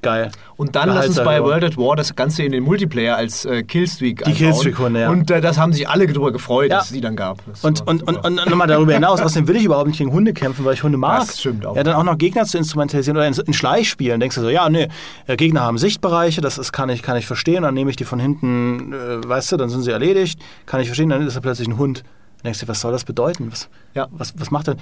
Geil. 0.05 0.31
Und 0.55 0.75
dann 0.75 0.89
lass 0.89 1.07
uns 1.07 1.15
bei. 1.17 1.41
World 1.43 1.63
at 1.63 1.77
War 1.77 1.95
das 1.95 2.15
Ganze 2.15 2.43
in 2.43 2.51
den 2.51 2.63
Multiplayer 2.63 3.17
als 3.17 3.43
äh, 3.43 3.63
Killstreak 3.63 4.23
Die 4.23 4.33
Killstreak-Hunde, 4.33 5.01
ja. 5.01 5.09
Und 5.09 5.29
äh, 5.31 5.41
das 5.41 5.57
haben 5.57 5.73
sich 5.73 5.89
alle 5.89 6.07
darüber 6.07 6.31
gefreut, 6.31 6.69
Ja. 6.69 6.77
dass 6.77 6.85
es 6.85 6.91
die 6.93 7.01
dann 7.01 7.15
gab. 7.15 7.39
Das 7.45 7.63
Und, 7.63 7.85
und, 7.87 7.99
super. 7.99 8.23
und, 8.25 8.39
und 8.39 8.49
nochmal 8.49 8.67
darüber 8.67 8.93
hinaus, 8.93 9.19
außerdem 9.19 9.47
will 9.47 9.55
ich 9.57 9.65
überhaupt 9.65 9.87
nicht 9.87 9.97
gegen 9.97 10.11
Hunde 10.11 10.33
kämpfen, 10.33 10.63
weil 10.63 10.75
ich 10.75 10.83
Hunde 10.83 10.97
mag. 10.97 11.21
Das 11.27 11.39
stimmt 11.39 11.65
auch. 11.65 11.75
Ja, 11.75 11.83
dann 11.83 11.95
auch 11.95 12.03
noch 12.03 12.17
Gegner 12.17 12.45
zu 12.45 12.57
instrumentalisieren 12.57 13.17
oder 13.17 13.27
in, 13.27 13.33
in 13.33 13.53
Schleichspielen. 13.53 14.19
Denkst 14.19 14.35
du 14.35 14.41
so, 14.43 14.49
ja, 14.49 14.69
nee, 14.69 14.87
äh, 15.27 15.35
Gegner 15.35 15.61
haben 15.61 15.77
Sichtbereiche, 15.77 16.39
das 16.41 16.57
ist, 16.57 16.71
kann, 16.71 16.89
ich, 16.89 17.01
kann 17.01 17.17
ich 17.17 17.25
verstehen. 17.25 17.63
Dann 17.63 17.73
nehme 17.73 17.89
ich 17.89 17.95
die 17.97 18.05
von 18.05 18.19
hinten, 18.19 18.93
äh, 18.93 19.27
weißt 19.27 19.51
du, 19.51 19.57
dann 19.57 19.69
sind 19.69 19.81
sie 19.81 19.91
erledigt. 19.91 20.39
Kann 20.67 20.79
ich 20.79 20.87
verstehen, 20.87 21.09
dann 21.09 21.25
ist 21.25 21.35
da 21.35 21.39
plötzlich 21.41 21.67
ein 21.67 21.77
Hund. 21.77 22.03
Dann 22.37 22.43
denkst 22.51 22.59
du, 22.59 22.67
was 22.67 22.79
soll 22.79 22.91
das 22.91 23.03
bedeuten? 23.03 23.51
Was, 23.51 23.69
Ja. 23.95 24.07
was, 24.11 24.33
was 24.37 24.51
macht 24.51 24.67
er? 24.67 24.75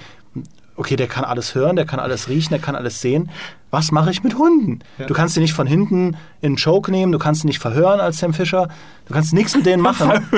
Okay, 0.76 0.96
der 0.96 1.06
kann 1.06 1.24
alles 1.24 1.54
hören, 1.54 1.76
der 1.76 1.86
kann 1.86 2.00
alles 2.00 2.28
riechen, 2.28 2.50
der 2.50 2.58
kann 2.58 2.74
alles 2.74 3.00
sehen. 3.00 3.30
Was 3.74 3.90
mache 3.90 4.12
ich 4.12 4.22
mit 4.22 4.38
Hunden? 4.38 4.78
Ja. 4.98 5.06
Du 5.06 5.14
kannst 5.14 5.34
sie 5.34 5.40
nicht 5.40 5.52
von 5.52 5.66
hinten 5.66 6.16
in 6.40 6.50
einen 6.50 6.56
Choke 6.56 6.92
nehmen, 6.92 7.10
du 7.10 7.18
kannst 7.18 7.40
sie 7.40 7.48
nicht 7.48 7.58
verhören 7.58 7.98
als 7.98 8.18
Sam 8.18 8.32
Fischer. 8.32 8.68
Du 9.08 9.14
kannst 9.14 9.32
nichts 9.32 9.56
mit 9.56 9.66
denen 9.66 9.82
machen. 9.82 10.10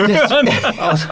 Aus- 0.79 1.07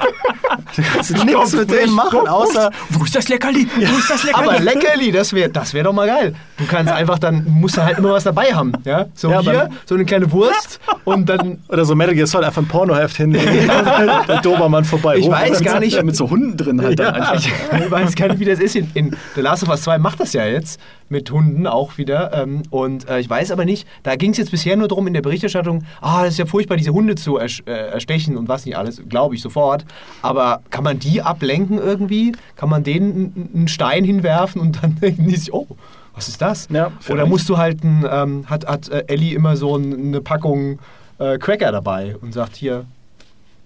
du 0.76 0.82
kannst 0.82 1.24
nichts 1.24 1.52
mit 1.52 1.70
denen 1.70 1.92
machen, 1.92 2.26
außer 2.26 2.70
Wo 2.88 3.04
ist 3.04 3.14
das 3.14 3.28
Leckerli? 3.28 3.68
Wo 3.76 3.98
ist 3.98 4.08
das 4.10 4.24
Leckerli? 4.24 4.48
Aber 4.48 4.60
Leckerli, 4.60 5.12
das 5.12 5.32
wäre 5.34 5.50
das 5.50 5.74
wär 5.74 5.84
doch 5.84 5.92
mal 5.92 6.06
geil. 6.06 6.34
Du 6.56 6.64
kannst 6.66 6.90
einfach 6.92 7.18
dann, 7.18 7.44
musst 7.46 7.76
du 7.76 7.82
halt 7.84 7.98
immer 7.98 8.12
was 8.12 8.24
dabei 8.24 8.54
haben. 8.54 8.72
Ja? 8.84 9.06
So 9.14 9.30
Ja, 9.30 9.40
hier, 9.40 9.68
so 9.84 9.94
eine 9.94 10.04
kleine 10.06 10.32
Wurst 10.32 10.80
und 11.04 11.28
dann, 11.28 11.58
Oder 11.68 11.84
so 11.84 11.94
Metal 11.94 12.14
Gear 12.14 12.26
Solid 12.26 12.46
einfach 12.46 12.62
ein 12.62 12.68
Pornoheft 12.68 13.16
hinlegen. 13.16 13.68
der 14.28 14.40
Dobermann 14.42 14.84
vorbei. 14.84 15.18
Ich 15.18 15.28
weiß 15.28 15.62
gar 15.62 15.78
nicht, 15.80 15.94
Ja, 15.96 16.02
mit 16.02 16.16
so 16.16 16.30
Hunden 16.30 16.56
drin 16.56 16.80
halt 16.82 16.98
dann 16.98 17.14
einfach. 17.14 17.34
ich 17.36 17.90
weiß 17.90 18.14
gar 18.14 18.28
nicht, 18.28 18.40
wie 18.40 18.46
das 18.46 18.58
ist. 18.58 18.74
In, 18.76 18.90
in 18.94 19.16
The 19.34 19.42
Last 19.42 19.62
of 19.62 19.68
Us 19.68 19.82
2 19.82 19.98
macht 19.98 20.18
das 20.20 20.32
ja 20.32 20.44
jetzt 20.46 20.80
mit 21.08 21.30
Hunden 21.30 21.66
auch 21.66 21.98
wieder. 21.98 22.32
Ähm, 22.32 22.62
und 22.70 23.08
äh, 23.08 23.20
ich 23.20 23.28
weiß 23.28 23.50
aber 23.50 23.64
nicht, 23.64 23.86
da 24.02 24.16
ging 24.16 24.30
es 24.30 24.38
jetzt 24.38 24.50
bisher 24.50 24.76
nur 24.76 24.88
darum 24.88 25.06
in 25.06 25.14
der 25.14 25.22
Berichterstattung, 25.22 25.84
ah, 26.00 26.22
das 26.24 26.34
ist 26.34 26.38
ja 26.38 26.46
furchtbar, 26.46 26.76
diese 26.76 26.92
Hunde 26.92 27.14
zu 27.14 27.38
äh, 27.38 27.48
erstechen 27.66 28.36
und 28.36 28.48
was 28.48 28.64
nicht 28.66 28.76
alles, 28.76 29.02
glaube 29.08 29.34
ich 29.34 29.42
sofort. 29.42 29.84
Aber 30.22 30.62
kann 30.70 30.84
man 30.84 30.98
die 30.98 31.22
ablenken 31.22 31.78
irgendwie? 31.78 32.32
Kann 32.56 32.68
man 32.68 32.82
denen 32.84 33.50
einen 33.54 33.68
Stein 33.68 34.04
hinwerfen 34.04 34.60
und 34.60 34.82
dann 34.82 34.96
denken 35.00 35.28
die 35.28 35.36
sich, 35.36 35.52
oh, 35.52 35.66
was 36.14 36.28
ist 36.28 36.40
das? 36.40 36.68
Ja, 36.70 36.92
Oder 37.08 37.26
musst 37.26 37.48
du 37.48 37.58
halt, 37.58 37.82
ein, 37.82 38.06
ähm, 38.08 38.44
hat, 38.46 38.66
hat 38.66 38.88
äh, 38.88 39.04
Ellie 39.08 39.34
immer 39.34 39.56
so 39.56 39.76
ein, 39.76 39.92
eine 39.92 40.20
Packung 40.20 40.78
äh, 41.18 41.38
Cracker 41.38 41.72
dabei 41.72 42.16
und 42.20 42.32
sagt, 42.32 42.56
hier, 42.56 42.86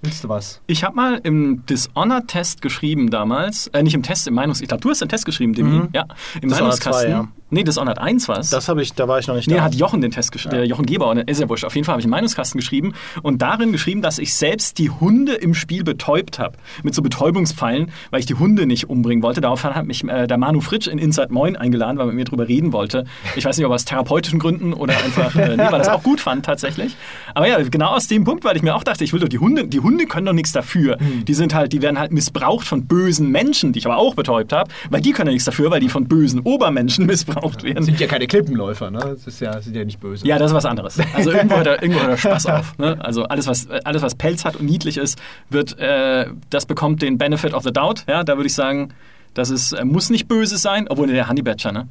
willst 0.03 0.25
du 0.25 0.29
was? 0.29 0.61
Ich 0.67 0.85
habe 0.85 0.97
mal 0.97 1.21
im 1.23 1.65
Dishonored-Test 1.67 2.63
geschrieben 2.63 3.11
damals, 3.11 3.69
äh, 3.69 3.83
nicht 3.83 3.95
im 3.95 4.03
Test, 4.03 4.27
im 4.29 4.35
Meinungs... 4.35 4.61
Ich 4.61 4.69
glaube, 4.69 4.83
du 4.83 4.91
hast 4.91 5.01
den 5.01 5.09
Test 5.09 5.25
geschrieben, 5.25 5.55
Demi. 5.55 5.71
Mhm. 5.71 5.89
Ja, 5.93 6.07
im 6.41 6.49
Dishonored 6.49 6.51
Meinungskasten. 6.51 7.07
2, 7.07 7.11
ja. 7.11 7.29
Nee, 7.51 7.65
Dishonored 7.65 7.99
1 7.99 8.29
war 8.29 8.39
es. 8.39 8.51
Das 8.51 8.69
habe 8.69 8.83
ich, 8.83 8.93
da 8.93 9.09
war 9.09 9.19
ich 9.19 9.27
noch 9.27 9.35
nicht 9.35 9.49
Nee, 9.49 9.57
da. 9.57 9.63
hat 9.63 9.75
Jochen 9.75 10.01
den 10.03 10.11
Test 10.11 10.33
geschrieben, 10.33 10.57
der 10.57 10.67
Jochen 10.67 10.85
Geber, 10.85 11.15
ne, 11.15 11.23
ist 11.23 11.41
ja 11.41 11.49
wurscht. 11.49 11.65
Auf 11.65 11.75
jeden 11.75 11.85
Fall 11.87 11.95
habe 11.95 12.01
ich 12.01 12.05
einen 12.05 12.11
Meinungskasten 12.11 12.61
geschrieben 12.61 12.93
und 13.23 13.41
darin 13.41 13.73
geschrieben, 13.73 14.03
dass 14.03 14.19
ich 14.19 14.35
selbst 14.35 14.79
die 14.79 14.91
Hunde 14.91 15.33
im 15.35 15.55
Spiel 15.55 15.83
betäubt 15.83 16.39
habe. 16.39 16.59
Mit 16.83 16.95
so 16.95 17.01
Betäubungspfeilen, 17.01 17.91
weil 18.11 18.21
ich 18.21 18.27
die 18.27 18.35
Hunde 18.35 18.67
nicht 18.67 18.91
umbringen 18.91 19.23
wollte. 19.23 19.41
Daraufhin 19.41 19.75
hat 19.75 19.87
mich 19.87 20.05
äh, 20.05 20.27
der 20.27 20.37
Manu 20.37 20.61
Fritsch 20.61 20.87
in 20.89 20.99
Inside 20.99 21.33
Moin 21.33 21.57
eingeladen, 21.57 21.97
weil 21.97 22.05
er 22.05 22.09
mit 22.09 22.17
mir 22.17 22.25
drüber 22.25 22.49
reden 22.49 22.73
wollte. 22.75 23.05
Ich 23.35 23.45
weiß 23.47 23.57
nicht, 23.57 23.65
ob 23.65 23.73
aus 23.73 23.87
therapeutischen 23.87 24.39
Gründen 24.39 24.75
oder 24.75 24.95
einfach, 25.03 25.35
äh, 25.37 25.57
nee, 25.57 25.59
weil 25.59 25.73
er 25.73 25.79
das 25.79 25.89
auch 25.89 26.03
gut 26.03 26.21
fand 26.21 26.45
tatsächlich. 26.45 26.97
Aber 27.35 27.49
ja, 27.49 27.59
genau 27.63 27.95
aus 27.95 28.09
dem 28.09 28.25
Punkt, 28.25 28.45
weil 28.45 28.57
ich 28.57 28.63
mir 28.63 28.75
auch 28.75 28.85
dachte, 28.85 29.05
ich 29.05 29.13
will 29.15 29.21
doch 29.21 29.29
die 29.29 29.39
Hunde, 29.39 29.67
die 29.67 29.81
Hunde 29.81 30.05
können 30.05 30.27
doch 30.27 30.33
nichts 30.35 30.53
dafür. 30.53 30.99
Die 31.27 31.35
sind 31.35 31.55
halt, 31.55 31.73
die 31.73 31.81
werden 31.81 31.99
halt 31.99 32.13
missbraucht 32.13 32.67
von 32.67 32.87
bösen 32.87 33.31
Menschen, 33.31 33.73
die 33.73 33.79
ich 33.79 33.87
aber 33.87 33.97
auch 33.97 34.15
betäubt 34.15 34.53
habe, 34.53 34.71
weil 34.91 35.01
die 35.01 35.13
können 35.13 35.29
ja 35.29 35.33
nichts 35.33 35.47
dafür, 35.47 35.71
weil 35.71 35.81
die 35.81 35.89
von 35.89 36.09
bösen 36.09 36.41
Obermenschen 36.41 37.07
missbraucht 37.07 37.38
werden. 37.43 37.83
Sind 37.83 38.01
ja 38.01 38.07
keine 38.07 38.27
Klippenläufer, 38.27 38.91
ne? 38.91 38.99
Das 39.01 39.27
ist 39.27 39.41
ja, 39.41 39.61
sind 39.61 39.77
ja 39.77 39.85
nicht 39.85 40.01
böse. 40.01 40.27
Ja, 40.27 40.39
das 40.39 40.51
ist 40.51 40.55
was 40.55 40.65
anderes. 40.65 40.99
Also 41.15 41.33
irgendwo 41.33 41.57
hört 41.57 41.67
er, 41.67 41.83
irgendwo 41.83 42.01
hört 42.01 42.11
er 42.11 42.17
Spaß 42.17 42.47
auf. 42.47 42.79
Ne? 42.79 42.97
Also 43.01 43.25
alles 43.25 43.47
was, 43.47 43.69
alles, 43.85 44.03
was 44.03 44.15
Pelz 44.15 44.45
hat 44.45 44.57
und 44.57 44.67
niedlich 44.67 44.99
ist, 44.99 45.19
wird, 45.51 45.79
äh, 45.79 46.27
das 46.51 46.67
bekommt 46.67 47.03
den 47.03 47.19
Benefit 47.19 47.55
of 47.55 47.63
the 47.65 47.73
Doubt. 47.73 48.05
Ja, 48.09 48.25
da 48.25 48.37
würde 48.37 48.47
ich 48.47 48.55
sagen, 48.55 48.91
das 49.35 49.51
ist, 49.51 49.73
äh, 49.73 49.85
muss 49.85 50.11
nicht 50.11 50.29
böse 50.29 50.59
sein, 50.59 50.87
obwohl 50.89 51.07
der 51.09 51.29
Honey 51.29 51.43
Badger, 51.43 51.73
ne? 51.73 51.89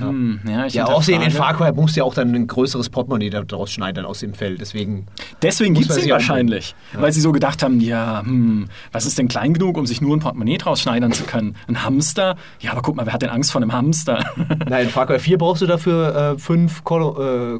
Hm, 0.00 0.40
ja, 0.48 0.66
Ja, 0.66 0.84
außerdem 0.86 1.16
in 1.16 1.22
hinterfrage. 1.22 1.58
Far 1.58 1.72
Cry 1.72 1.80
musst 1.80 1.96
du 1.96 2.00
ja 2.00 2.04
auch 2.04 2.14
dann 2.14 2.34
ein 2.34 2.46
größeres 2.46 2.90
Portemonnaie 2.90 3.30
daraus 3.30 3.70
schneidern 3.70 4.04
aus 4.04 4.20
dem 4.20 4.34
Fell. 4.34 4.56
Deswegen. 4.56 5.06
Deswegen 5.42 5.74
gibt 5.74 5.90
es 5.90 6.04
ihn 6.04 6.10
wahrscheinlich. 6.10 6.74
Weil 6.92 7.12
sie 7.12 7.20
so 7.20 7.32
gedacht 7.32 7.62
haben, 7.62 7.80
ja, 7.80 8.22
hm, 8.24 8.68
was 8.92 9.06
ist 9.06 9.18
denn 9.18 9.28
klein 9.28 9.54
genug, 9.54 9.76
um 9.76 9.86
sich 9.86 10.00
nur 10.00 10.16
ein 10.16 10.20
Portemonnaie 10.20 10.58
draus 10.58 10.80
schneidern 10.80 11.12
zu 11.12 11.24
können? 11.24 11.56
Ein 11.66 11.84
Hamster? 11.84 12.36
Ja, 12.60 12.72
aber 12.72 12.82
guck 12.82 12.96
mal, 12.96 13.06
wer 13.06 13.12
hat 13.12 13.22
denn 13.22 13.30
Angst 13.30 13.52
vor 13.52 13.60
einem 13.60 13.72
Hamster? 13.72 14.24
Nein, 14.68 14.84
in 14.84 14.90
Far 14.90 15.06
Cry 15.06 15.18
4 15.18 15.38
brauchst 15.38 15.62
du 15.62 15.66
dafür 15.66 16.34
äh, 16.34 16.38
fünf 16.38 16.84
Kolo, 16.84 17.56
äh. 17.56 17.58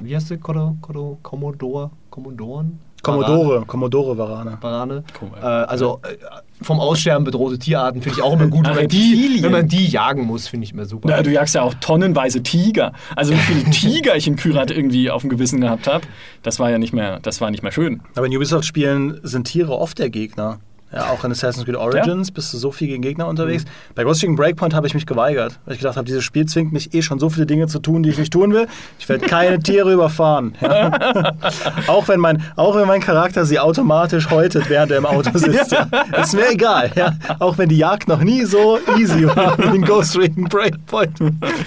Wie 0.00 0.14
heißt 0.14 0.30
der? 0.30 0.38
Kodo, 0.38 0.76
Kodo, 0.80 1.18
Commodore? 1.22 1.90
Commodoren? 2.10 2.80
Commodore, 3.02 3.64
Commodore 3.66 4.18
Varane. 4.18 4.58
Barane. 4.60 5.04
Cool. 5.20 5.30
Äh, 5.40 5.44
also 5.44 6.00
äh, 6.02 6.16
vom 6.62 6.80
Aussterben 6.80 7.24
bedrohte 7.24 7.58
Tierarten 7.58 8.02
finde 8.02 8.18
ich 8.18 8.24
auch 8.24 8.34
immer 8.34 8.48
gut. 8.48 8.66
Wenn, 8.66 8.74
man 8.74 8.88
die, 8.88 9.38
wenn 9.42 9.52
man 9.52 9.68
die 9.68 9.86
jagen 9.86 10.26
muss, 10.26 10.48
finde 10.48 10.64
ich 10.64 10.72
immer 10.72 10.84
super. 10.84 11.08
Na, 11.08 11.22
du 11.22 11.30
jagst 11.30 11.54
ja 11.54 11.62
auch 11.62 11.74
tonnenweise 11.74 12.42
Tiger. 12.42 12.92
Also 13.16 13.32
wie 13.32 13.38
viele 13.38 13.64
Tiger 13.70 14.16
ich 14.16 14.26
in 14.26 14.36
Kyrat 14.36 14.70
irgendwie 14.70 15.10
auf 15.10 15.22
dem 15.22 15.30
Gewissen 15.30 15.60
gehabt 15.60 15.86
habe, 15.86 16.06
das 16.42 16.58
war 16.58 16.70
ja 16.70 16.78
nicht 16.78 16.92
mehr, 16.92 17.20
das 17.20 17.40
war 17.40 17.50
nicht 17.50 17.62
mehr 17.62 17.72
schön. 17.72 18.02
Aber 18.14 18.26
in 18.26 18.36
Ubisoft-Spielen 18.36 19.20
sind 19.22 19.44
Tiere 19.44 19.78
oft 19.78 19.98
der 19.98 20.10
Gegner. 20.10 20.60
Ja, 20.92 21.10
auch 21.10 21.22
in 21.24 21.30
Assassin's 21.30 21.64
Creed 21.64 21.76
Origins 21.76 22.32
bist 22.32 22.52
du 22.52 22.58
so 22.58 22.72
viel 22.72 22.88
gegen 22.88 23.02
Gegner 23.02 23.28
unterwegs. 23.28 23.64
Bei 23.94 24.02
Ghost 24.02 24.22
Recon 24.22 24.34
Breakpoint 24.34 24.74
habe 24.74 24.88
ich 24.88 24.94
mich 24.94 25.06
geweigert, 25.06 25.60
weil 25.64 25.74
ich 25.74 25.80
gedacht 25.80 25.96
habe, 25.96 26.06
dieses 26.06 26.24
Spiel 26.24 26.46
zwingt 26.46 26.72
mich 26.72 26.92
eh 26.94 27.02
schon 27.02 27.20
so 27.20 27.30
viele 27.30 27.46
Dinge 27.46 27.68
zu 27.68 27.78
tun, 27.78 28.02
die 28.02 28.10
ich 28.10 28.18
nicht 28.18 28.32
tun 28.32 28.52
will. 28.52 28.66
Ich 28.98 29.08
werde 29.08 29.24
keine 29.26 29.60
Tiere 29.62 29.92
überfahren. 29.92 30.56
Ja. 30.60 30.90
auch, 31.86 32.08
wenn 32.08 32.18
mein, 32.18 32.42
auch 32.56 32.74
wenn 32.74 32.88
mein 32.88 33.00
Charakter 33.00 33.44
sie 33.44 33.60
automatisch 33.60 34.30
häutet, 34.30 34.68
während 34.68 34.90
er 34.90 34.98
im 34.98 35.06
Auto 35.06 35.30
sitzt. 35.38 35.70
Ja. 35.70 35.86
Ist 36.20 36.34
mir 36.34 36.50
egal. 36.50 36.90
Ja. 36.96 37.14
Auch 37.38 37.56
wenn 37.56 37.68
die 37.68 37.78
Jagd 37.78 38.08
noch 38.08 38.20
nie 38.20 38.44
so 38.44 38.80
easy 38.98 39.28
war 39.28 39.56
wie 39.58 39.76
in 39.76 39.84
Ghost 39.84 40.18
Recon 40.18 40.44
Breakpoint. 40.44 41.16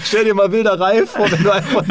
Stell 0.04 0.24
dir 0.24 0.34
mal 0.34 0.52
Wilderei 0.52 1.06
vor, 1.06 1.30
wenn 1.30 1.42
du 1.42 1.50
einfach 1.50 1.82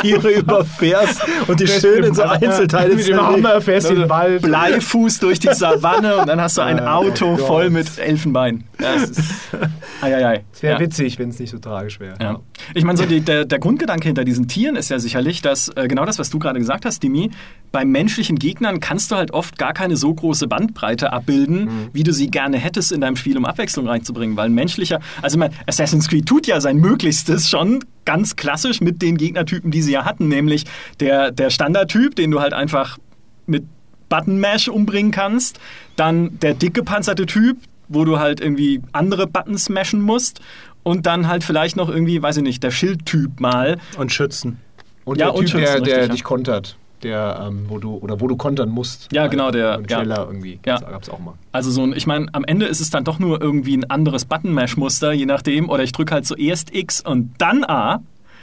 Tiere 0.00 0.30
überfährst 0.30 1.20
und 1.48 1.60
die 1.60 1.68
schön 1.68 2.02
in 2.04 2.14
so 2.14 2.22
Einzelteile 2.22 2.94
Mit 2.94 3.06
dem 3.06 3.20
Hammer 3.20 3.60
fährst 3.60 3.90
du 3.90 3.94
den 3.94 4.08
Wald. 4.08 4.40
Bleifuß 4.40 5.18
durch 5.18 5.38
die 5.38 5.52
Savanne 5.52 6.16
und 6.16 6.29
dann 6.30 6.40
hast 6.40 6.56
du 6.56 6.62
ein 6.62 6.78
Oh 6.80 6.84
Auto 6.84 7.36
Gott. 7.36 7.40
voll 7.40 7.70
mit 7.70 7.98
Elfenbein. 7.98 8.64
Ist. 8.78 9.20
Es 10.02 10.62
wäre 10.62 10.74
ja. 10.74 10.80
witzig, 10.80 11.18
wenn 11.18 11.28
es 11.28 11.38
nicht 11.38 11.50
so 11.50 11.58
tragisch 11.58 12.00
wäre. 12.00 12.14
Ja. 12.20 12.40
Ich 12.74 12.84
meine, 12.84 12.96
so 12.96 13.04
die, 13.04 13.20
der, 13.20 13.44
der 13.44 13.58
Grundgedanke 13.58 14.08
hinter 14.08 14.24
diesen 14.24 14.48
Tieren 14.48 14.76
ist 14.76 14.88
ja 14.88 14.98
sicherlich, 14.98 15.42
dass 15.42 15.68
äh, 15.76 15.88
genau 15.88 16.06
das, 16.06 16.18
was 16.18 16.30
du 16.30 16.38
gerade 16.38 16.58
gesagt 16.58 16.86
hast, 16.86 17.02
Dimi, 17.02 17.30
bei 17.70 17.84
menschlichen 17.84 18.38
Gegnern 18.38 18.80
kannst 18.80 19.10
du 19.10 19.16
halt 19.16 19.32
oft 19.32 19.58
gar 19.58 19.74
keine 19.74 19.96
so 19.96 20.12
große 20.12 20.48
Bandbreite 20.48 21.12
abbilden, 21.12 21.90
wie 21.92 22.02
du 22.02 22.12
sie 22.12 22.30
gerne 22.30 22.56
hättest 22.58 22.92
in 22.92 23.02
deinem 23.02 23.16
Spiel, 23.16 23.36
um 23.36 23.44
Abwechslung 23.44 23.86
reinzubringen. 23.88 24.36
Weil 24.36 24.46
ein 24.46 24.54
menschlicher, 24.54 25.00
also 25.20 25.36
ich 25.36 25.38
meine, 25.38 25.54
Assassin's 25.66 26.08
Creed 26.08 26.26
tut 26.26 26.46
ja 26.46 26.60
sein 26.60 26.76
Möglichstes 26.78 27.50
schon 27.50 27.84
ganz 28.06 28.36
klassisch 28.36 28.80
mit 28.80 29.02
den 29.02 29.18
Gegnertypen, 29.18 29.70
die 29.70 29.82
sie 29.82 29.92
ja 29.92 30.04
hatten, 30.04 30.28
nämlich 30.28 30.64
der, 31.00 31.30
der 31.30 31.50
Standardtyp, 31.50 32.16
den 32.16 32.30
du 32.30 32.40
halt 32.40 32.54
einfach 32.54 32.98
mit 33.46 33.64
Button 34.10 34.38
Mash 34.40 34.68
umbringen 34.68 35.10
kannst, 35.12 35.58
dann 35.96 36.38
der 36.40 36.52
dick 36.52 36.74
gepanzerte 36.74 37.24
Typ, 37.24 37.56
wo 37.88 38.04
du 38.04 38.18
halt 38.18 38.40
irgendwie 38.40 38.82
andere 38.92 39.26
Buttons 39.26 39.64
smashen 39.64 40.02
musst 40.02 40.40
und 40.82 41.06
dann 41.06 41.26
halt 41.28 41.42
vielleicht 41.44 41.76
noch 41.76 41.88
irgendwie, 41.88 42.22
weiß 42.22 42.36
ich 42.36 42.42
nicht, 42.42 42.62
der 42.62 42.70
Schildtyp 42.70 43.40
mal. 43.40 43.78
Und 43.96 44.12
schützen. 44.12 44.58
Und 45.04 45.18
Ja, 45.18 45.26
der 45.26 45.34
und 45.34 45.46
Typ, 45.46 45.58
der, 45.60 45.66
schützen, 45.68 45.84
der 45.84 45.94
richtig, 45.94 46.08
ja. 46.08 46.12
dich 46.14 46.24
kontert. 46.24 46.76
Der, 47.02 47.46
ähm, 47.48 47.64
wo 47.68 47.78
du, 47.78 47.94
oder 47.96 48.20
wo 48.20 48.28
du 48.28 48.36
kontern 48.36 48.68
musst. 48.68 49.08
Ja, 49.10 49.26
genau, 49.26 49.50
der- 49.50 49.78
Und 49.78 49.90
ja. 49.90 49.96
schneller 50.00 50.26
irgendwie. 50.26 50.60
Ja. 50.66 50.78
Gab's 50.80 51.08
auch 51.08 51.18
mal. 51.18 51.32
Also 51.50 51.70
so 51.70 51.82
ein, 51.82 51.94
ich 51.96 52.06
meine, 52.06 52.26
am 52.32 52.44
Ende 52.44 52.66
ist 52.66 52.80
es 52.80 52.90
dann 52.90 53.04
doch 53.04 53.18
nur 53.18 53.40
irgendwie 53.40 53.74
ein 53.74 53.88
anderes 53.88 54.26
Button-Mash-Muster, 54.26 55.12
je 55.12 55.24
nachdem. 55.24 55.70
Oder 55.70 55.82
ich 55.82 55.92
drücke 55.92 56.12
halt 56.12 56.26
zuerst 56.26 56.74
X 56.74 57.00
und 57.00 57.32
dann 57.38 57.64
A. 57.64 58.02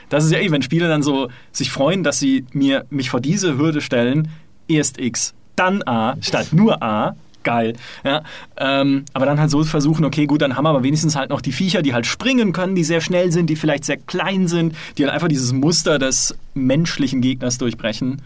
Das 0.10 0.26
ist 0.26 0.32
ja 0.32 0.40
eh, 0.40 0.50
wenn 0.50 0.64
Spiele 0.64 0.88
dann 0.88 1.04
so 1.04 1.30
sich 1.52 1.70
freuen, 1.72 2.04
dass 2.04 2.18
sie 2.18 2.46
mir 2.52 2.86
mich 2.90 3.12
vor 3.12 3.20
diese 3.20 3.58
Hürde 3.60 3.82
stellen, 3.82 4.30
erst 4.68 5.00
X, 5.00 5.36
dann 5.58 5.84
A, 5.84 6.16
statt 6.22 6.54
nur 6.54 6.82
A. 6.82 7.16
Geil. 7.44 7.76
Ja, 8.04 8.24
ähm, 8.58 9.06
aber 9.14 9.26
dann 9.26 9.40
halt 9.40 9.50
so 9.50 9.64
versuchen, 9.64 10.04
okay, 10.04 10.26
gut, 10.26 10.42
dann 10.42 10.58
haben 10.58 10.66
wir 10.66 10.70
aber 10.70 10.84
wenigstens 10.84 11.16
halt 11.16 11.30
noch 11.30 11.40
die 11.40 11.54
Viecher, 11.54 11.82
die 11.82 11.94
halt 11.94 12.06
springen 12.06 12.52
können, 12.52 12.76
die 12.76 12.84
sehr 12.84 13.00
schnell 13.00 13.32
sind, 13.32 13.50
die 13.50 13.56
vielleicht 13.56 13.86
sehr 13.86 13.96
klein 13.96 14.50
sind, 14.50 14.76
die 14.98 15.06
halt 15.06 15.14
einfach 15.14 15.30
dieses 15.30 15.54
Muster 15.54 15.98
des 15.98 16.38
menschlichen 16.56 17.22
Gegners 17.22 17.58
durchbrechen. 17.58 18.22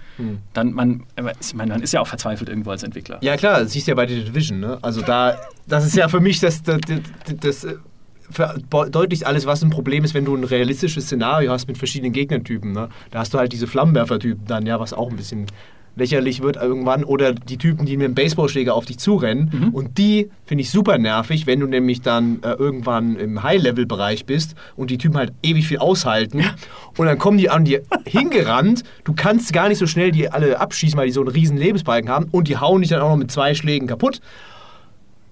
Dann, 0.53 0.73
man, 0.73 1.03
ich 1.39 1.53
meine, 1.53 1.73
man 1.73 1.83
ist 1.83 1.93
ja 1.93 2.01
auch 2.01 2.07
verzweifelt 2.07 2.49
irgendwo 2.49 2.71
als 2.71 2.81
Entwickler. 2.81 3.19
Ja, 3.21 3.37
klar, 3.37 3.59
das 3.59 3.73
siehst 3.73 3.85
du 3.85 3.91
ja 3.91 3.95
bei 3.95 4.07
The 4.07 4.23
Division. 4.23 4.59
Ne? 4.59 4.79
Also, 4.81 5.01
da, 5.01 5.37
das 5.67 5.85
ist 5.85 5.95
ja 5.95 6.07
für 6.07 6.19
mich 6.19 6.39
das, 6.39 6.63
das, 6.63 6.79
das, 6.87 7.35
das 7.41 7.63
äh, 7.63 7.75
verdeutlicht 8.31 9.25
alles, 9.27 9.45
was 9.45 9.61
ein 9.61 9.69
Problem 9.69 10.03
ist, 10.03 10.15
wenn 10.15 10.25
du 10.25 10.35
ein 10.35 10.43
realistisches 10.43 11.05
Szenario 11.05 11.51
hast 11.51 11.67
mit 11.67 11.77
verschiedenen 11.77 12.13
Gegnertypen. 12.13 12.71
Ne? 12.71 12.89
Da 13.11 13.19
hast 13.19 13.33
du 13.33 13.37
halt 13.37 13.53
diese 13.53 13.67
Flammenwerfer-Typen 13.67 14.47
dann, 14.47 14.65
ja, 14.65 14.79
was 14.79 14.93
auch 14.93 15.11
ein 15.11 15.15
bisschen 15.15 15.45
lächerlich 15.95 16.41
wird 16.41 16.55
irgendwann. 16.55 17.03
Oder 17.03 17.33
die 17.33 17.57
Typen, 17.57 17.85
die 17.85 17.97
mit 17.97 18.05
dem 18.05 18.15
Baseballschläger 18.15 18.73
auf 18.73 18.85
dich 18.85 18.97
zurennen. 18.97 19.71
Und 19.73 19.97
die 19.97 20.29
finde 20.45 20.63
ich 20.63 20.69
super 20.69 20.97
nervig, 20.97 21.47
wenn 21.47 21.59
du 21.59 21.67
nämlich 21.67 22.01
dann 22.01 22.39
äh, 22.43 22.51
irgendwann 22.53 23.15
im 23.15 23.43
High-Level-Bereich 23.43 24.25
bist 24.25 24.55
und 24.75 24.89
die 24.89 24.97
Typen 24.97 25.17
halt 25.17 25.33
ewig 25.43 25.67
viel 25.67 25.77
aushalten. 25.77 26.43
Und 26.97 27.05
dann 27.05 27.17
kommen 27.17 27.37
die 27.37 27.49
an 27.49 27.65
dir 27.65 27.81
hingerannt. 28.05 28.83
Du 29.03 29.13
kannst 29.13 29.53
gar 29.53 29.69
nicht 29.69 29.77
so 29.77 29.87
schnell 29.87 30.11
die 30.11 30.29
alle 30.29 30.59
abschießen, 30.59 30.97
weil 30.97 31.07
die 31.07 31.13
so 31.13 31.21
einen 31.21 31.29
riesen 31.29 31.57
Lebensbalken 31.57 32.09
haben. 32.09 32.27
Und 32.31 32.47
die 32.47 32.57
hauen 32.57 32.81
dich 32.81 32.89
dann 32.89 33.01
auch 33.01 33.09
noch 33.09 33.17
mit 33.17 33.31
zwei 33.31 33.53
Schlägen 33.53 33.87
kaputt. 33.87 34.21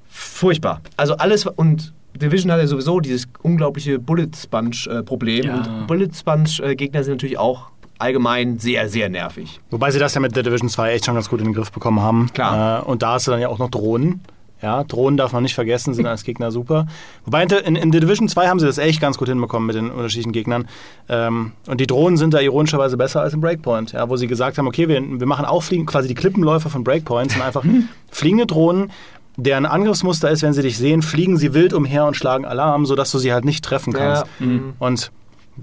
Furchtbar. 0.08 0.82
Also 0.98 1.16
alles 1.16 1.46
und 1.46 1.94
Division 2.16 2.52
hat 2.52 2.60
ja 2.60 2.68
sowieso 2.68 3.00
dieses 3.00 3.28
unglaubliche 3.42 4.00
Bullet 4.00 4.30
Sponge-Problem. 4.36 5.46
Ja. 5.46 5.56
Und 5.56 5.88
Bullet 5.88 6.10
Sponge-Gegner 6.14 7.04
sind 7.04 7.14
natürlich 7.14 7.38
auch 7.38 7.70
allgemein 8.00 8.60
sehr, 8.60 8.90
sehr 8.90 9.10
nervig. 9.10 9.60
Wobei 9.70 9.92
sie 9.92 10.00
das 10.00 10.14
ja 10.16 10.22
mit 10.22 10.34
The 10.34 10.42
Division 10.42 10.70
2 10.70 10.94
echt 10.94 11.06
schon 11.06 11.16
ganz 11.16 11.30
gut 11.30 11.40
in 11.40 11.46
den 11.46 11.54
Griff 11.54 11.72
bekommen 11.72 12.02
haben. 12.02 12.30
Klar. 12.34 12.80
Äh, 12.80 12.86
und 12.86 13.04
da 13.04 13.14
hast 13.14 13.28
du 13.28 13.32
dann 13.32 13.42
ja 13.42 13.50
auch 13.50 13.60
noch 13.60 13.70
Drohnen. 13.70 14.22
Ja, 14.62 14.84
Drohnen 14.84 15.16
darf 15.16 15.32
man 15.32 15.44
nicht 15.44 15.56
vergessen, 15.56 15.94
sind 15.94 16.06
als 16.06 16.24
Gegner 16.24 16.52
super. 16.52 16.88
Wobei 17.24 17.44
in, 17.44 17.76
in, 17.78 17.94
The 17.94 18.02
Division 18.02 18.28
2 18.28 18.48
haben 18.48 18.60
sie 18.60 18.66
das 18.66 18.78
echt 18.78 19.00
ganz 19.00 19.18
gut 19.18 19.30
hinbekommen 19.30 19.66
mit 19.68 19.76
den 19.76 19.90
unterschiedlichen 19.90 20.34
Gegnern. 20.34 20.68
Ähm, 21.08 21.54
und 21.68 21.80
die 21.80 21.88
Drohnen 21.88 22.18
sind 22.18 22.34
da 22.34 22.42
ironischerweise 22.42 22.98
besser 22.98 23.22
als 23.22 23.34
im 23.34 23.40
Breakpoint, 23.40 23.94
ja, 23.94 24.10
wo 24.10 24.18
sie 24.18 24.28
gesagt 24.28 24.58
haben, 24.58 24.68
okay, 24.68 24.90
wir, 24.90 25.02
wir 25.02 25.28
machen 25.28 25.46
auch 25.46 25.64
Fliegen, 25.64 25.86
quasi 25.86 26.10
die 26.10 26.14
Klippenläufer 26.14 26.70
von 26.70 26.84
Breakpoint 26.84 27.32
sind 27.32 27.42
einfach 27.42 27.64
fliegende 28.12 28.48
Drohnen, 28.48 28.92
deren 29.38 29.66
Angriffsmuster 29.66 30.30
ist, 30.30 30.42
wenn 30.42 30.52
sie 30.52 30.62
dich 30.62 30.78
sehen, 30.78 31.02
fliegen 31.02 31.38
sie 31.38 31.54
wild 31.54 31.74
umher 31.74 32.06
und 32.06 32.18
schlagen 32.18 32.44
Alarm, 32.44 32.86
sodass 32.86 33.12
du 33.12 33.18
sie 33.18 33.32
halt 33.32 33.46
nicht 33.46 33.64
treffen 33.64 33.94
kannst. 33.94 34.26
mhm. 34.40 34.74
Und 34.80 35.12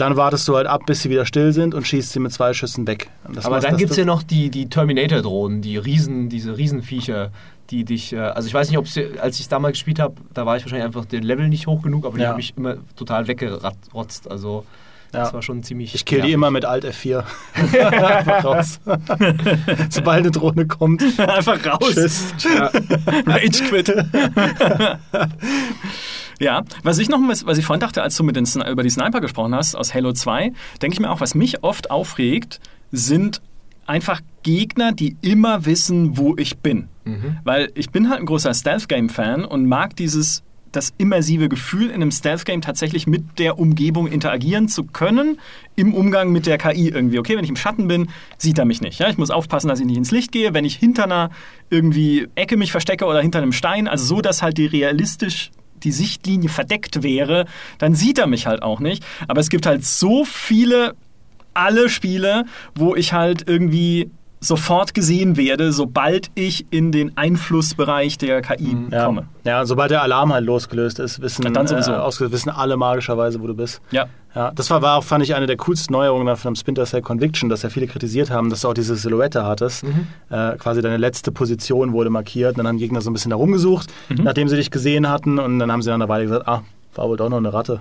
dann 0.00 0.16
wartest 0.16 0.46
du 0.48 0.56
halt 0.56 0.66
ab, 0.66 0.82
bis 0.86 1.02
sie 1.02 1.10
wieder 1.10 1.26
still 1.26 1.52
sind 1.52 1.74
und 1.74 1.86
schießt 1.86 2.12
sie 2.12 2.20
mit 2.20 2.32
zwei 2.32 2.52
Schüssen 2.52 2.86
weg. 2.86 3.08
Aber 3.44 3.60
dann 3.60 3.76
gibt 3.76 3.90
es 3.92 3.96
ja 3.96 4.04
noch 4.04 4.22
die, 4.22 4.50
die 4.50 4.68
Terminator-Drohnen, 4.68 5.62
die 5.62 5.76
Riesen, 5.76 6.28
diese 6.28 6.56
Riesenviecher, 6.56 7.30
die 7.70 7.84
dich, 7.84 8.12
äh, 8.12 8.18
also 8.18 8.46
ich 8.48 8.54
weiß 8.54 8.68
nicht, 8.68 8.78
ob 8.78 8.86
sie, 8.88 9.18
als 9.20 9.40
ich 9.40 9.48
damals 9.48 9.72
gespielt 9.72 9.98
habe, 9.98 10.14
da 10.34 10.46
war 10.46 10.56
ich 10.56 10.62
wahrscheinlich 10.64 10.86
einfach 10.86 11.04
den 11.04 11.22
Level 11.22 11.48
nicht 11.48 11.66
hoch 11.66 11.82
genug, 11.82 12.06
aber 12.06 12.16
die 12.16 12.22
Ja. 12.22 12.30
haben 12.30 12.36
mich 12.36 12.54
immer 12.56 12.76
total 12.96 13.26
weggerotzt. 13.26 14.30
Also 14.30 14.64
Ja. 15.12 15.20
das 15.20 15.32
war 15.34 15.42
schon 15.42 15.62
ziemlich. 15.62 15.94
Ich 15.94 16.04
kill 16.04 16.20
die 16.22 16.32
immer 16.32 16.50
mit 16.50 16.64
Alt 16.64 16.84
F4. 16.84 17.24
Einfach 17.56 18.44
raus. 18.44 18.80
Sobald 19.90 20.18
eine 20.20 20.30
Drohne 20.30 20.66
kommt. 20.66 21.02
Einfach 21.18 21.64
raus. 21.66 21.94
Tschüss. 21.94 22.34
Rage 23.26 23.64
quit. 23.68 23.92
Ja, 26.40 26.64
was 26.82 26.98
ich 26.98 27.08
noch, 27.08 27.20
was 27.20 27.58
ich 27.58 27.64
vorhin 27.64 27.80
dachte, 27.80 28.02
als 28.02 28.16
du 28.16 28.24
mit 28.24 28.36
den, 28.36 28.46
über 28.70 28.82
die 28.82 28.90
Sniper 28.90 29.20
gesprochen 29.20 29.54
hast 29.54 29.74
aus 29.74 29.94
Halo 29.94 30.12
2, 30.12 30.52
denke 30.82 30.94
ich 30.94 31.00
mir 31.00 31.10
auch, 31.10 31.20
was 31.20 31.34
mich 31.34 31.62
oft 31.62 31.90
aufregt, 31.90 32.60
sind 32.92 33.40
einfach 33.86 34.20
Gegner, 34.42 34.92
die 34.92 35.16
immer 35.22 35.64
wissen, 35.64 36.16
wo 36.16 36.36
ich 36.36 36.58
bin. 36.58 36.88
Weil 37.44 37.70
ich 37.74 37.90
bin 37.90 38.10
halt 38.10 38.20
ein 38.20 38.26
großer 38.26 38.52
Stealth-Game-Fan 38.52 39.44
und 39.44 39.66
mag 39.66 39.96
dieses 39.96 40.42
das 40.72 40.92
immersive 40.98 41.48
Gefühl, 41.48 41.88
in 41.88 41.94
einem 41.94 42.10
Stealth-Game 42.10 42.60
tatsächlich 42.60 43.06
mit 43.06 43.38
der 43.38 43.58
Umgebung 43.58 44.06
interagieren 44.08 44.68
zu 44.68 44.84
können, 44.84 45.38
im 45.74 45.94
Umgang 45.94 46.32
mit 46.32 46.46
der 46.46 46.58
KI 46.58 46.88
irgendwie. 46.88 47.18
Okay, 47.18 47.36
wenn 47.36 47.44
ich 47.44 47.50
im 47.50 47.56
Schatten 47.56 47.88
bin, 47.88 48.08
sieht 48.36 48.58
er 48.58 48.66
mich 48.66 48.82
nicht. 48.82 48.98
Ja? 48.98 49.08
Ich 49.08 49.16
muss 49.16 49.30
aufpassen, 49.30 49.68
dass 49.68 49.80
ich 49.80 49.86
nicht 49.86 49.96
ins 49.96 50.10
Licht 50.10 50.32
gehe. 50.32 50.52
Wenn 50.52 50.66
ich 50.66 50.76
hinter 50.76 51.04
einer 51.04 51.30
irgendwie 51.70 52.28
Ecke 52.34 52.56
mich 52.56 52.72
verstecke 52.72 53.06
oder 53.06 53.22
hinter 53.22 53.38
einem 53.38 53.52
Stein, 53.52 53.88
also 53.88 54.04
so, 54.04 54.20
dass 54.20 54.42
halt 54.42 54.58
die 54.58 54.66
realistisch 54.66 55.50
die 55.82 55.92
Sichtlinie 55.92 56.48
verdeckt 56.48 57.02
wäre, 57.02 57.46
dann 57.78 57.94
sieht 57.94 58.18
er 58.18 58.26
mich 58.26 58.46
halt 58.46 58.62
auch 58.62 58.80
nicht. 58.80 59.04
Aber 59.28 59.40
es 59.40 59.50
gibt 59.50 59.66
halt 59.66 59.84
so 59.84 60.24
viele, 60.24 60.94
alle 61.54 61.88
Spiele, 61.88 62.44
wo 62.74 62.94
ich 62.94 63.12
halt 63.12 63.48
irgendwie 63.48 64.10
sofort 64.40 64.94
gesehen 64.94 65.36
werde, 65.36 65.72
sobald 65.72 66.30
ich 66.34 66.66
in 66.70 66.92
den 66.92 67.16
Einflussbereich 67.16 68.18
der 68.18 68.42
KI 68.42 68.76
Ja. 68.90 69.06
komme. 69.06 69.24
ja, 69.44 69.64
sobald 69.64 69.90
der 69.90 70.02
Alarm 70.02 70.32
halt 70.32 70.44
losgelöst 70.44 70.98
ist, 70.98 71.20
wissen, 71.22 71.44
Ja, 71.44 71.50
dann 71.50 71.66
sowieso. 71.66 71.92
Äh, 71.92 72.32
wissen 72.32 72.50
alle 72.50 72.76
magischerweise, 72.76 73.40
wo 73.40 73.46
du 73.46 73.54
bist. 73.54 73.80
Ja. 73.90 74.06
Ja, 74.34 74.50
das 74.54 74.68
war, 74.68 74.82
war 74.82 74.98
auch, 74.98 75.04
fand 75.04 75.24
ich, 75.24 75.34
eine 75.34 75.46
der 75.46 75.56
coolsten 75.56 75.94
Neuerungen 75.94 76.36
von 76.36 76.52
dem 76.52 76.56
Splinter 76.56 76.84
Cell 76.84 77.00
Conviction, 77.00 77.48
dass 77.48 77.62
ja 77.62 77.70
viele 77.70 77.86
kritisiert 77.86 78.30
haben, 78.30 78.50
dass 78.50 78.60
du 78.60 78.68
auch 78.68 78.74
diese 78.74 78.94
Silhouette 78.94 79.44
hattest. 79.46 79.82
Äh, 80.28 80.56
quasi 80.58 80.82
deine 80.82 80.98
letzte 80.98 81.32
Position 81.32 81.92
wurde 81.94 82.10
markiert 82.10 82.50
und 82.52 82.58
dann 82.58 82.68
haben 82.68 82.76
Gegner 82.76 83.00
so 83.00 83.08
ein 83.08 83.14
bisschen 83.14 83.30
da 83.30 83.36
rumgesucht, 83.36 83.90
nachdem 84.10 84.48
sie 84.48 84.56
dich 84.56 84.70
gesehen 84.70 85.08
hatten 85.08 85.38
und 85.38 85.58
dann 85.58 85.72
haben 85.72 85.80
sie 85.80 85.88
nach 85.88 85.94
einer 85.94 86.10
Weile 86.10 86.24
gesagt, 86.24 86.46
ah, 86.46 86.62
war 86.96 87.08
wohl 87.08 87.16
doch 87.16 87.30
noch 87.30 87.38
eine 87.38 87.52
Ratte. 87.54 87.80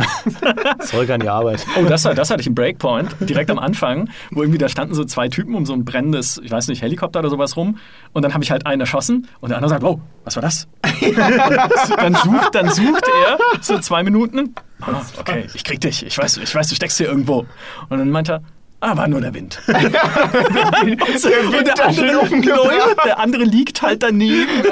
Zurück 0.80 1.10
an 1.10 1.20
die 1.20 1.28
Arbeit. 1.28 1.66
Oh, 1.78 1.84
das, 1.84 2.02
das 2.02 2.30
hatte 2.30 2.40
ich 2.40 2.46
im 2.46 2.54
Breakpoint, 2.54 3.16
direkt 3.20 3.50
am 3.50 3.58
Anfang, 3.58 4.08
wo 4.30 4.42
irgendwie 4.42 4.58
da 4.58 4.68
standen 4.68 4.94
so 4.94 5.04
zwei 5.04 5.28
Typen 5.28 5.54
um 5.54 5.66
so 5.66 5.72
ein 5.72 5.84
brennendes, 5.84 6.40
ich 6.42 6.50
weiß 6.50 6.68
nicht, 6.68 6.82
Helikopter 6.82 7.20
oder 7.20 7.30
sowas 7.30 7.56
rum. 7.56 7.78
Und 8.12 8.22
dann 8.22 8.34
habe 8.34 8.44
ich 8.44 8.50
halt 8.50 8.66
einen 8.66 8.80
erschossen 8.80 9.28
und 9.40 9.50
der 9.50 9.58
andere 9.58 9.70
sagt, 9.70 9.82
wow, 9.82 9.98
was 10.24 10.36
war 10.36 10.42
das? 10.42 10.68
dann, 11.96 12.14
sucht, 12.14 12.54
dann 12.54 12.70
sucht 12.70 13.04
er 13.24 13.38
so 13.60 13.78
zwei 13.78 14.02
Minuten. 14.02 14.54
Ah, 14.80 15.00
okay, 15.18 15.46
ich 15.54 15.64
krieg 15.64 15.80
dich. 15.80 16.04
Ich 16.04 16.18
weiß, 16.18 16.38
ich 16.38 16.54
weiß, 16.54 16.68
du 16.68 16.74
steckst 16.74 16.98
hier 16.98 17.06
irgendwo. 17.06 17.46
Und 17.88 17.98
dann 17.98 18.10
meint 18.10 18.28
er, 18.28 18.42
aber 18.80 19.08
nur 19.08 19.20
der 19.20 19.32
Wind. 19.34 19.60
der 19.66 19.82
Wind 19.82 21.02
und 21.02 21.66
der, 21.66 21.86
andere, 21.86 22.96
der 23.04 23.18
andere 23.18 23.44
liegt 23.44 23.82
halt 23.82 24.02
daneben. 24.02 24.48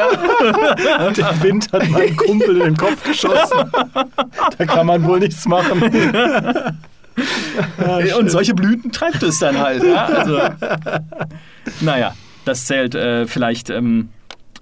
Der 1.17 1.43
Wind 1.43 1.73
hat 1.73 1.89
meinen 1.91 2.17
Kumpel 2.17 2.57
in 2.57 2.65
den 2.65 2.77
Kopf 2.77 3.03
geschossen. 3.03 3.71
Da 4.59 4.67
kann 4.67 4.87
man 4.87 5.05
wohl 5.05 5.21
nichts 5.21 5.47
machen. 5.47 5.83
Ja, 7.79 8.17
und 8.17 8.31
solche 8.31 8.55
Blüten 8.55 8.93
treibt 8.93 9.23
es 9.23 9.39
dann 9.39 9.59
halt. 9.59 9.83
Ja? 9.83 10.07
Also, 10.07 10.41
naja, 11.81 12.15
das 12.45 12.67
zählt 12.67 12.95
äh, 12.95 13.27
vielleicht 13.27 13.71
ähm, 13.71 14.09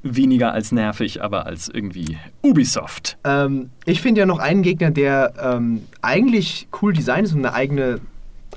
weniger 0.03 0.53
als 0.53 0.73
nervig, 0.73 1.23
aber 1.23 1.47
als 1.47 1.69
irgendwie 1.69 2.19
Ubisoft. 2.43 3.19
Ähm, 3.25 3.71
ich 3.85 4.01
finde 4.01 4.21
ja 4.21 4.27
noch 4.27 4.39
einen 4.39 4.63
Gegner, 4.63 4.91
der 4.91 5.33
ähm, 5.43 5.85
eigentlich 6.03 6.69
cool 6.81 6.93
designt 6.93 7.29
ist 7.29 7.35
und 7.35 7.45
eine 7.45 7.55
eigene, 7.55 8.01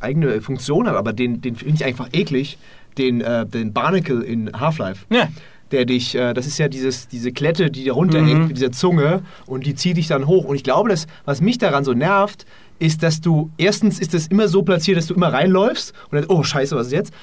eigene 0.03 0.41
Funktion 0.41 0.87
hat, 0.87 0.95
aber 0.95 1.13
den, 1.13 1.41
den 1.41 1.55
finde 1.55 1.75
ich 1.75 1.85
einfach 1.85 2.09
eklig. 2.13 2.57
Den, 2.97 3.21
äh, 3.21 3.47
den 3.47 3.73
Barnacle 3.73 4.21
in 4.21 4.51
Half-Life. 4.53 5.05
Ja. 5.09 5.29
Der 5.71 5.85
dich, 5.85 6.13
äh, 6.13 6.35
das 6.35 6.45
ist 6.45 6.59
ja 6.59 6.67
dieses, 6.67 7.07
diese 7.07 7.31
Klette, 7.31 7.71
die 7.71 7.85
da 7.85 7.93
runterhängt 7.93 8.41
Mhm. 8.41 8.47
mit 8.49 8.57
dieser 8.57 8.71
Zunge 8.71 9.23
und 9.47 9.65
die 9.65 9.73
zieht 9.73 9.97
dich 9.97 10.07
dann 10.07 10.27
hoch. 10.27 10.45
Und 10.45 10.55
ich 10.57 10.63
glaube, 10.63 10.89
das, 10.89 11.07
was 11.25 11.41
mich 11.41 11.57
daran 11.57 11.83
so 11.83 11.93
nervt, 11.93 12.45
ist, 12.77 13.01
dass 13.01 13.19
du, 13.19 13.49
erstens 13.57 13.99
ist 13.99 14.13
das 14.13 14.27
immer 14.27 14.47
so 14.47 14.61
platziert, 14.61 14.97
dass 14.97 15.07
du 15.07 15.15
immer 15.15 15.33
reinläufst 15.33 15.93
und 16.11 16.17
dann, 16.19 16.25
oh 16.29 16.43
scheiße, 16.43 16.75
was 16.75 16.87
ist 16.87 16.93
jetzt? 16.93 17.13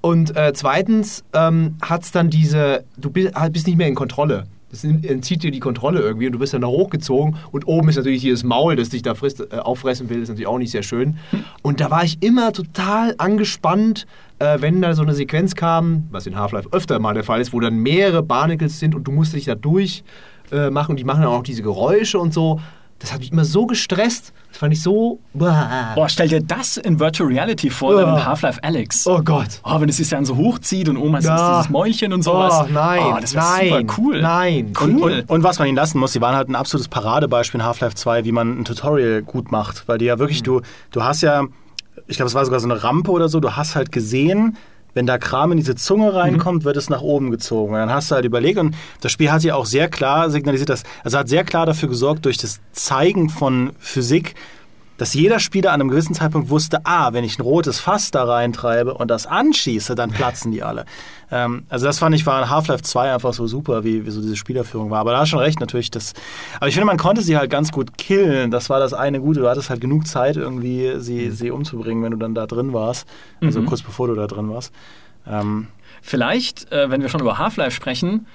Und 0.00 0.36
äh, 0.36 0.52
zweitens 0.54 1.22
ähm, 1.32 1.76
hat 1.82 2.02
es 2.02 2.10
dann 2.10 2.28
diese, 2.30 2.84
du 2.96 3.10
bist, 3.10 3.32
bist 3.52 3.66
nicht 3.68 3.76
mehr 3.76 3.88
in 3.88 3.94
Kontrolle. 3.94 4.44
Nimmt- 4.84 5.06
entzieht 5.06 5.42
dir 5.42 5.50
die 5.50 5.60
Kontrolle 5.60 6.00
irgendwie 6.00 6.26
und 6.26 6.32
du 6.32 6.40
wirst 6.40 6.54
dann 6.54 6.62
da 6.62 6.66
hochgezogen 6.68 7.36
und 7.52 7.66
oben 7.66 7.88
ist 7.88 7.96
natürlich 7.96 8.22
dieses 8.22 8.44
Maul, 8.44 8.76
das 8.76 8.88
dich 8.88 9.02
da 9.02 9.14
frisst, 9.14 9.40
äh, 9.40 9.56
auffressen 9.58 10.08
will, 10.10 10.22
ist 10.22 10.28
natürlich 10.28 10.46
auch 10.46 10.58
nicht 10.58 10.70
sehr 10.70 10.82
schön. 10.82 11.18
Und 11.62 11.80
da 11.80 11.90
war 11.90 12.04
ich 12.04 12.22
immer 12.22 12.52
total 12.52 13.14
angespannt, 13.18 14.06
äh, 14.38 14.60
wenn 14.60 14.82
da 14.82 14.94
so 14.94 15.02
eine 15.02 15.14
Sequenz 15.14 15.54
kam, 15.54 16.04
was 16.10 16.26
in 16.26 16.36
Half-Life 16.36 16.68
öfter 16.72 16.98
mal 16.98 17.14
der 17.14 17.24
Fall 17.24 17.40
ist, 17.40 17.52
wo 17.52 17.60
dann 17.60 17.78
mehrere 17.78 18.22
Barnacles 18.22 18.78
sind 18.78 18.94
und 18.94 19.04
du 19.04 19.12
musst 19.12 19.32
dich 19.32 19.44
da 19.44 19.54
durch 19.54 20.04
äh, 20.50 20.68
und 20.68 20.96
die 20.98 21.04
machen 21.04 21.22
dann 21.22 21.30
auch 21.30 21.42
diese 21.42 21.62
Geräusche 21.62 22.18
und 22.18 22.32
so. 22.32 22.60
Das 22.98 23.12
hat 23.12 23.20
mich 23.20 23.30
immer 23.30 23.44
so 23.44 23.66
gestresst. 23.66 24.32
Das 24.48 24.58
fand 24.58 24.72
ich 24.72 24.82
so. 24.82 25.18
Boah, 25.34 26.06
stell 26.08 26.28
dir 26.28 26.40
das 26.40 26.78
in 26.78 26.98
Virtual 26.98 27.28
Reality 27.28 27.68
vor, 27.68 27.94
dann 28.00 28.14
Oh. 28.14 28.16
in 28.16 28.24
Half-Life 28.24 28.64
Alex. 28.64 29.06
Oh 29.06 29.20
Gott. 29.22 29.60
Oh, 29.64 29.78
wenn 29.80 29.88
es 29.90 29.98
sich 29.98 30.08
dann 30.08 30.24
so 30.24 30.36
hochzieht 30.36 30.88
und 30.88 30.96
oben 30.96 31.14
hast 31.16 31.24
du 31.24 31.28
Ja. 31.28 31.58
dieses 31.58 31.70
Mäulchen 31.70 32.12
und 32.14 32.22
sowas. 32.22 32.64
Oh, 32.64 32.72
nein, 32.72 33.02
Oh, 33.04 33.18
das 33.20 33.34
wäre 33.34 33.44
nein, 33.44 33.68
super 33.86 33.94
cool. 33.98 34.22
nein. 34.22 34.72
Cool. 34.80 34.90
Und, 34.90 35.02
und, 35.02 35.30
und 35.30 35.42
was 35.42 35.58
man 35.58 35.68
ihnen 35.68 35.76
lassen 35.76 35.98
muss, 35.98 36.14
sie 36.14 36.22
waren 36.22 36.34
halt 36.34 36.48
ein 36.48 36.54
absolutes 36.54 36.88
Paradebeispiel 36.88 37.60
in 37.60 37.66
Half-Life 37.66 37.96
2, 37.96 38.24
wie 38.24 38.32
man 38.32 38.60
ein 38.60 38.64
Tutorial 38.64 39.22
gut 39.22 39.52
macht. 39.52 39.86
Weil 39.88 39.98
die 39.98 40.06
ja 40.06 40.18
wirklich, 40.18 40.42
du, 40.42 40.62
du 40.90 41.04
hast 41.04 41.20
ja, 41.20 41.44
ich 42.06 42.16
glaube, 42.16 42.28
es 42.28 42.34
war 42.34 42.44
sogar 42.46 42.60
so 42.60 42.66
eine 42.68 42.82
Rampe 42.82 43.10
oder 43.10 43.28
so, 43.28 43.40
du 43.40 43.56
hast 43.56 43.76
halt 43.76 43.92
gesehen, 43.92 44.56
wenn 44.96 45.06
da 45.06 45.18
Kram 45.18 45.52
in 45.52 45.58
diese 45.58 45.74
Zunge 45.74 46.14
reinkommt, 46.14 46.64
wird 46.64 46.78
es 46.78 46.88
nach 46.88 47.02
oben 47.02 47.30
gezogen. 47.30 47.74
Und 47.74 47.78
dann 47.78 47.90
hast 47.90 48.10
du 48.10 48.14
halt 48.14 48.24
überlegt 48.24 48.58
und 48.58 48.74
das 49.02 49.12
Spiel 49.12 49.30
hat 49.30 49.44
ja 49.44 49.54
auch 49.54 49.66
sehr 49.66 49.88
klar 49.88 50.30
signalisiert, 50.30 50.70
dass, 50.70 50.84
also 51.04 51.18
hat 51.18 51.28
sehr 51.28 51.44
klar 51.44 51.66
dafür 51.66 51.90
gesorgt, 51.90 52.24
durch 52.24 52.38
das 52.38 52.60
Zeigen 52.72 53.28
von 53.28 53.72
Physik, 53.78 54.34
dass 54.98 55.14
jeder 55.14 55.38
Spieler 55.38 55.72
an 55.72 55.80
einem 55.80 55.90
gewissen 55.90 56.14
Zeitpunkt 56.14 56.50
wusste, 56.50 56.80
ah, 56.84 57.12
wenn 57.12 57.24
ich 57.24 57.38
ein 57.38 57.42
rotes 57.42 57.80
Fass 57.80 58.10
da 58.10 58.24
reintreibe 58.24 58.94
und 58.94 59.08
das 59.10 59.26
anschieße, 59.26 59.94
dann 59.94 60.10
platzen 60.10 60.52
die 60.52 60.62
alle. 60.62 60.84
Ähm, 61.30 61.64
also 61.68 61.86
das 61.86 61.98
fand 61.98 62.14
ich 62.14 62.24
war 62.26 62.42
in 62.42 62.50
Half-Life 62.50 62.82
2 62.82 63.12
einfach 63.12 63.32
so 63.34 63.46
super, 63.46 63.84
wie, 63.84 64.06
wie 64.06 64.10
so 64.10 64.20
diese 64.20 64.36
Spielerführung 64.36 64.90
war. 64.90 65.00
Aber 65.00 65.12
da 65.12 65.20
hast 65.20 65.28
schon 65.28 65.40
recht 65.40 65.60
natürlich. 65.60 65.90
Das, 65.90 66.14
aber 66.56 66.68
ich 66.68 66.74
finde, 66.74 66.86
man 66.86 66.98
konnte 66.98 67.22
sie 67.22 67.36
halt 67.36 67.50
ganz 67.50 67.72
gut 67.72 67.98
killen. 67.98 68.50
Das 68.50 68.70
war 68.70 68.78
das 68.80 68.94
eine 68.94 69.20
Gute. 69.20 69.40
Du 69.40 69.48
hattest 69.48 69.70
halt 69.70 69.80
genug 69.80 70.06
Zeit, 70.06 70.36
irgendwie 70.36 70.94
sie, 70.98 71.30
sie 71.30 71.50
umzubringen, 71.50 72.02
wenn 72.02 72.12
du 72.12 72.18
dann 72.18 72.34
da 72.34 72.46
drin 72.46 72.72
warst. 72.72 73.06
Also 73.40 73.62
kurz 73.62 73.82
bevor 73.82 74.08
du 74.08 74.14
da 74.14 74.26
drin 74.26 74.48
warst. 74.48 74.72
Ähm, 75.26 75.68
Vielleicht, 76.02 76.70
äh, 76.72 76.90
wenn 76.90 77.02
wir 77.02 77.08
schon 77.08 77.20
über 77.20 77.38
Half-Life 77.38 77.74
sprechen, 77.74 78.26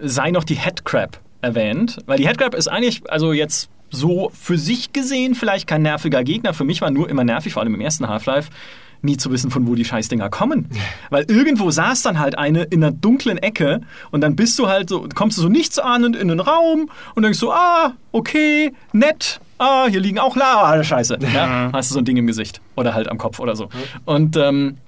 sei 0.00 0.30
noch 0.30 0.44
die 0.44 0.54
Headcrab 0.54 1.20
erwähnt. 1.42 1.98
Weil 2.06 2.18
die 2.18 2.26
Headcrab 2.26 2.54
ist 2.54 2.68
eigentlich, 2.68 3.02
also 3.10 3.32
jetzt 3.32 3.68
so 3.92 4.32
für 4.34 4.58
sich 4.58 4.92
gesehen, 4.92 5.34
vielleicht 5.34 5.68
kein 5.68 5.82
nerviger 5.82 6.24
Gegner. 6.24 6.54
Für 6.54 6.64
mich 6.64 6.80
war 6.80 6.90
nur 6.90 7.08
immer 7.08 7.22
nervig, 7.22 7.52
vor 7.52 7.62
allem 7.62 7.74
im 7.74 7.80
ersten 7.80 8.08
Half-Life, 8.08 8.50
nie 9.02 9.16
zu 9.16 9.30
wissen, 9.30 9.50
von 9.50 9.66
wo 9.66 9.74
die 9.74 9.84
Scheißdinger 9.84 10.30
kommen. 10.30 10.68
Weil 11.10 11.24
irgendwo 11.24 11.70
saß 11.70 12.02
dann 12.02 12.18
halt 12.18 12.38
eine 12.38 12.64
in 12.64 12.82
einer 12.82 12.92
dunklen 12.92 13.38
Ecke 13.38 13.82
und 14.10 14.22
dann 14.22 14.34
bist 14.34 14.58
du 14.58 14.68
halt 14.68 14.88
so, 14.88 15.06
kommst 15.14 15.38
du 15.38 15.42
so 15.42 15.48
nichtsahnend 15.48 16.16
in 16.16 16.28
den 16.28 16.40
Raum 16.40 16.90
und 17.14 17.22
denkst 17.22 17.38
so, 17.38 17.52
ah, 17.52 17.92
okay, 18.12 18.72
nett, 18.92 19.40
ah, 19.58 19.86
hier 19.88 20.00
liegen 20.00 20.18
auch 20.18 20.36
La, 20.36 20.62
ah, 20.62 20.82
Scheiße. 20.82 21.18
Ja, 21.34 21.70
hast 21.72 21.90
du 21.90 21.94
so 21.94 22.00
ein 22.00 22.04
Ding 22.04 22.16
im 22.16 22.26
Gesicht 22.26 22.60
oder 22.76 22.94
halt 22.94 23.08
am 23.08 23.18
Kopf 23.18 23.38
oder 23.40 23.56
so. 23.56 23.68
Und 24.04 24.36
ähm, 24.36 24.78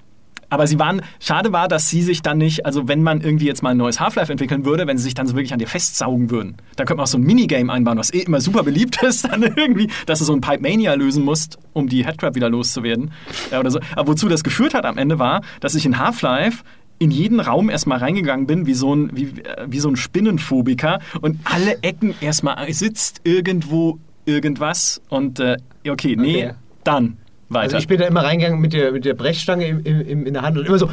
aber 0.50 0.66
sie 0.66 0.78
waren, 0.78 1.02
schade 1.20 1.52
war, 1.52 1.68
dass 1.68 1.88
sie 1.88 2.02
sich 2.02 2.22
dann 2.22 2.38
nicht, 2.38 2.66
also 2.66 2.88
wenn 2.88 3.02
man 3.02 3.20
irgendwie 3.20 3.46
jetzt 3.46 3.62
mal 3.62 3.70
ein 3.70 3.76
neues 3.76 4.00
Half-Life 4.00 4.30
entwickeln 4.30 4.64
würde, 4.64 4.86
wenn 4.86 4.98
sie 4.98 5.04
sich 5.04 5.14
dann 5.14 5.26
so 5.26 5.34
wirklich 5.34 5.52
an 5.52 5.58
dir 5.58 5.66
festsaugen 5.66 6.30
würden. 6.30 6.56
Da 6.76 6.84
könnte 6.84 6.98
man 6.98 7.04
auch 7.04 7.08
so 7.08 7.18
ein 7.18 7.22
Minigame 7.22 7.72
einbauen, 7.72 7.98
was 7.98 8.12
eh 8.12 8.20
immer 8.20 8.40
super 8.40 8.62
beliebt 8.62 9.02
ist, 9.02 9.24
dann 9.30 9.42
irgendwie, 9.42 9.90
dass 10.06 10.18
du 10.18 10.24
so 10.24 10.32
ein 10.32 10.40
Pipe 10.40 10.62
Mania 10.62 10.94
lösen 10.94 11.24
musst, 11.24 11.58
um 11.72 11.88
die 11.88 12.04
Headcrab 12.04 12.34
wieder 12.34 12.48
loszuwerden. 12.48 13.12
Ja, 13.50 13.60
oder 13.60 13.70
so. 13.70 13.80
Aber 13.96 14.08
wozu 14.08 14.28
das 14.28 14.44
geführt 14.44 14.74
hat 14.74 14.84
am 14.84 14.98
Ende 14.98 15.18
war, 15.18 15.42
dass 15.60 15.74
ich 15.74 15.86
in 15.86 15.98
Half-Life 15.98 16.64
in 16.98 17.10
jeden 17.10 17.40
Raum 17.40 17.70
erstmal 17.70 17.98
reingegangen 17.98 18.46
bin, 18.46 18.66
wie 18.66 18.74
so 18.74 18.94
ein, 18.94 19.10
wie, 19.14 19.40
äh, 19.40 19.66
wie 19.66 19.80
so 19.80 19.88
ein 19.88 19.96
Spinnenphobiker 19.96 21.00
und 21.20 21.38
alle 21.44 21.82
Ecken 21.82 22.14
erstmal 22.20 22.72
sitzt 22.72 23.20
irgendwo 23.24 23.98
irgendwas 24.26 25.02
und 25.08 25.40
äh, 25.40 25.56
okay, 25.88 26.16
nee, 26.16 26.44
Okay. 26.46 26.54
dann 26.84 27.16
weiter. 27.54 27.74
Also 27.74 27.78
ich 27.78 27.88
bin 27.88 27.98
da 27.98 28.06
immer 28.06 28.22
reingegangen 28.22 28.60
mit 28.60 28.72
der, 28.72 28.92
mit 28.92 29.04
der 29.04 29.14
Brechstange 29.14 29.66
im, 29.66 29.84
im, 29.84 30.26
in 30.26 30.34
der 30.34 30.42
Hand 30.42 30.58
und 30.58 30.66
immer 30.66 30.78
so, 30.78 30.90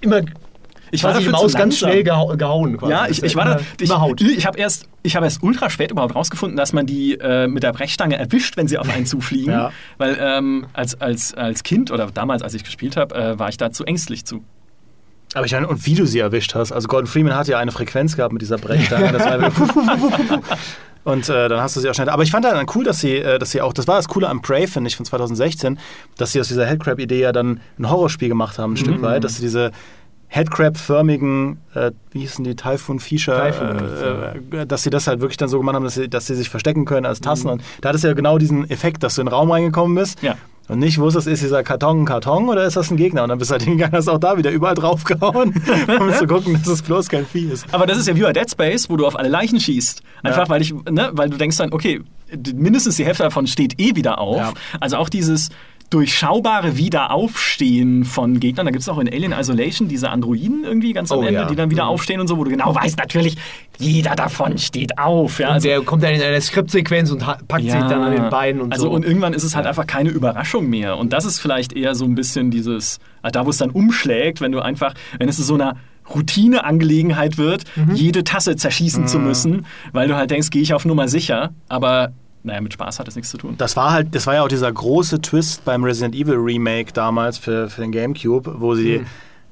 immer 0.00 0.22
Ich 0.90 1.02
war 1.04 1.12
quasi 1.12 1.24
die 1.24 1.30
Maus 1.30 1.54
ganz 1.54 1.78
schnell 1.78 2.02
gehau 2.02 2.36
gehauen. 2.36 2.76
Quasi. 2.76 2.92
Ja, 2.92 3.06
ich, 3.08 3.22
ich 3.22 3.36
war 3.36 3.44
da. 3.44 3.60
Ich, 3.80 3.90
Haut. 3.90 4.20
ich 4.20 4.46
habe 4.46 4.58
erst, 4.58 4.86
ich 5.02 5.16
habe 5.16 5.26
erst 5.26 5.42
ultra 5.42 5.70
spät 5.70 5.90
überhaupt 5.90 6.14
rausgefunden, 6.14 6.56
dass 6.56 6.72
man 6.72 6.86
die 6.86 7.14
äh, 7.14 7.46
mit 7.46 7.62
der 7.62 7.72
Brechstange 7.72 8.18
erwischt, 8.18 8.56
wenn 8.56 8.68
sie 8.68 8.78
auf 8.78 8.88
einen 8.88 9.06
zufliegen. 9.06 9.52
Ja. 9.60 9.72
Weil 9.98 10.16
ähm, 10.20 10.66
als, 10.72 11.00
als, 11.00 11.34
als 11.34 11.62
Kind 11.62 11.90
oder 11.90 12.08
damals, 12.12 12.42
als 12.42 12.54
ich 12.54 12.62
gespielt 12.62 12.96
habe, 12.96 13.14
äh, 13.14 13.38
war 13.38 13.48
ich 13.48 13.56
da 13.56 13.72
zu 13.72 13.84
ängstlich 13.84 14.24
zu. 14.24 14.44
Aber 15.34 15.46
ich 15.46 15.52
meine, 15.52 15.68
und 15.68 15.86
wie 15.86 15.94
du 15.94 16.06
sie 16.06 16.18
erwischt 16.18 16.54
hast. 16.54 16.72
Also 16.72 16.88
Gordon 16.88 17.06
Freeman 17.06 17.34
hat 17.34 17.46
ja 17.48 17.58
eine 17.58 17.72
Frequenz 17.72 18.16
gehabt 18.16 18.32
mit 18.32 18.42
dieser 18.42 18.58
Brechstange. 18.58 19.12
Das 19.12 19.24
war 19.24 19.38
Und 21.02 21.28
äh, 21.30 21.48
dann 21.48 21.60
hast 21.60 21.76
du 21.76 21.80
sie 21.80 21.88
auch 21.88 21.94
schnell. 21.94 22.10
Aber 22.10 22.22
ich 22.22 22.30
fand 22.30 22.44
dann 22.44 22.66
cool, 22.74 22.84
dass 22.84 23.00
sie, 23.00 23.16
äh, 23.16 23.38
dass 23.38 23.52
sie 23.52 23.62
auch, 23.62 23.72
das 23.72 23.88
war 23.88 23.96
das 23.96 24.08
Coole 24.08 24.28
am 24.28 24.42
Prey, 24.42 24.66
finde 24.66 24.88
ich, 24.88 24.96
von 24.96 25.06
2016, 25.06 25.78
dass 26.18 26.32
sie 26.32 26.40
aus 26.40 26.48
dieser 26.48 26.66
Headcrab-Idee 26.66 27.20
ja 27.20 27.32
dann 27.32 27.60
ein 27.78 27.88
Horrorspiel 27.88 28.28
gemacht 28.28 28.58
haben, 28.58 28.74
ein 28.74 28.76
Stück 28.76 29.00
weit, 29.00 29.24
dass 29.24 29.36
sie 29.36 29.42
diese 29.42 29.70
Headcrab-förmigen, 30.28 31.58
äh, 31.74 31.90
wie 32.10 32.20
hießen 32.20 32.44
die, 32.44 32.54
Typhoon 32.54 33.00
Fischer, 33.00 33.50
Typhoon, 33.50 33.78
äh, 34.52 34.62
äh, 34.62 34.66
dass 34.66 34.82
sie 34.82 34.90
das 34.90 35.06
halt 35.06 35.20
wirklich 35.20 35.38
dann 35.38 35.48
so 35.48 35.58
gemacht 35.58 35.74
haben, 35.74 35.84
dass 35.84 35.94
sie, 35.94 36.08
dass 36.08 36.26
sie 36.26 36.34
sich 36.34 36.50
verstecken 36.50 36.84
können 36.84 37.06
als 37.06 37.20
Tassen. 37.20 37.48
Und 37.48 37.62
da 37.80 37.88
hat 37.88 37.96
es 37.96 38.02
ja 38.02 38.12
genau 38.12 38.38
diesen 38.38 38.68
Effekt, 38.70 39.02
dass 39.02 39.14
du 39.14 39.22
in 39.22 39.26
den 39.26 39.34
Raum 39.34 39.50
reingekommen 39.50 39.96
bist 39.96 40.22
Ja. 40.22 40.36
Und 40.70 40.78
nicht 40.78 40.98
wusstest, 40.98 41.26
ist 41.26 41.42
dieser 41.42 41.62
Karton 41.62 42.02
ein 42.02 42.04
Karton 42.04 42.48
oder 42.48 42.64
ist 42.64 42.76
das 42.76 42.90
ein 42.90 42.96
Gegner? 42.96 43.22
Und 43.24 43.28
dann 43.30 43.38
bist 43.38 43.50
du 43.50 43.52
halt 43.52 43.62
hingegangen, 43.62 43.96
hast 43.96 44.08
auch 44.08 44.18
da 44.18 44.36
wieder 44.38 44.50
überall 44.50 44.74
draufgehauen, 44.74 45.54
um 46.00 46.12
zu 46.14 46.26
gucken, 46.26 46.54
dass 46.54 46.68
es 46.68 46.82
bloß 46.82 47.08
kein 47.08 47.26
Vieh 47.26 47.46
ist. 47.52 47.66
Aber 47.72 47.86
das 47.86 47.98
ist 47.98 48.08
ja 48.08 48.16
wie 48.16 48.22
bei 48.22 48.32
Dead 48.32 48.50
Space, 48.50 48.88
wo 48.88 48.96
du 48.96 49.06
auf 49.06 49.18
alle 49.18 49.28
Leichen 49.28 49.60
schießt. 49.60 50.02
Einfach 50.22 50.44
Ja. 50.44 50.48
weil 50.48 50.62
ich, 50.62 50.72
ne, 50.72 51.10
weil 51.12 51.28
du 51.30 51.36
denkst 51.36 51.56
dann, 51.56 51.72
okay, 51.72 52.00
mindestens 52.54 52.96
die 52.96 53.04
Hälfte 53.04 53.24
davon 53.24 53.46
steht 53.46 53.80
eh 53.80 53.96
wieder 53.96 54.18
auf. 54.18 54.36
Ja. 54.36 54.52
Also 54.80 54.96
auch 54.96 55.08
dieses 55.08 55.48
durchschaubare 55.90 56.76
Wiederaufstehen 56.76 58.04
von 58.04 58.38
Gegnern. 58.40 58.66
Da 58.66 58.70
gibt 58.72 58.82
es 58.82 58.88
auch 58.88 58.98
in 58.98 59.08
Alien 59.08 59.32
Isolation 59.32 59.88
diese 59.88 60.08
Androiden 60.10 60.62
irgendwie 60.64 60.92
ganz 60.92 61.10
am 61.10 61.18
Oh, 61.18 61.22
Ende, 61.22 61.40
ja. 61.40 61.46
die 61.46 61.56
dann 61.56 61.70
wieder 61.70 61.86
aufstehen 61.88 62.20
und 62.20 62.28
so, 62.28 62.38
wo 62.38 62.44
du 62.44 62.50
genau 62.50 62.74
weißt, 62.74 62.96
natürlich, 62.98 63.36
jeder 63.78 64.14
davon 64.14 64.56
steht 64.58 64.98
auf. 64.98 65.38
Ja, 65.40 65.48
also, 65.50 65.66
der 65.68 65.80
kommt 65.80 66.02
dann 66.04 66.14
in 66.14 66.22
einer 66.22 66.40
Skriptsequenz 66.40 67.10
und 67.10 67.18
packt 67.48 67.62
sich 67.64 67.72
dann 67.72 68.02
an 68.02 68.12
den 68.12 68.30
Beinen 68.30 68.60
und 68.60 68.72
also 68.72 68.84
so. 68.84 68.90
und 68.92 69.04
irgendwann 69.04 69.32
ist 69.34 69.42
es 69.44 69.56
halt 69.56 69.66
einfach 69.66 69.86
keine 69.86 70.10
Überraschung 70.10 70.68
mehr. 70.70 70.96
Und 70.96 71.12
das 71.12 71.24
ist 71.24 71.40
vielleicht 71.40 71.72
eher 71.72 71.94
so 71.94 72.04
ein 72.04 72.14
bisschen 72.14 72.50
dieses, 72.50 72.98
ah, 73.22 73.30
da 73.30 73.44
wo 73.44 73.50
es 73.50 73.58
dann 73.58 73.70
umschlägt, 73.70 74.40
wenn 74.40 74.52
du 74.52 74.60
einfach, 74.60 74.94
wenn 75.18 75.28
es 75.28 75.36
so 75.38 75.54
einer 75.54 75.74
Routineangelegenheit 76.14 77.38
wird, 77.38 77.64
Mhm. 77.76 77.94
jede 77.94 78.24
Tasse 78.24 78.56
zerschießen 78.56 79.06
zu 79.06 79.18
müssen, 79.18 79.66
weil 79.92 80.08
du 80.08 80.16
halt 80.16 80.30
denkst, 80.30 80.50
gehe 80.50 80.62
ich 80.62 80.74
auf 80.74 80.84
Nummer 80.84 81.08
sicher, 81.08 81.50
aber 81.68 82.12
naja, 82.42 82.60
mit 82.60 82.72
Spaß 82.72 82.98
hat 82.98 83.06
das 83.06 83.16
nichts 83.16 83.30
zu 83.30 83.38
tun. 83.38 83.54
Das 83.58 83.76
war 83.76 83.92
halt, 83.92 84.14
das 84.14 84.26
war 84.26 84.34
ja 84.34 84.42
auch 84.42 84.48
dieser 84.48 84.72
große 84.72 85.20
Twist 85.20 85.64
beim 85.64 85.84
Resident 85.84 86.14
Evil 86.14 86.36
Remake 86.36 86.92
damals 86.92 87.38
für, 87.38 87.68
für 87.68 87.82
den 87.82 87.92
GameCube, 87.92 88.60
wo 88.60 88.74
sie 88.74 89.04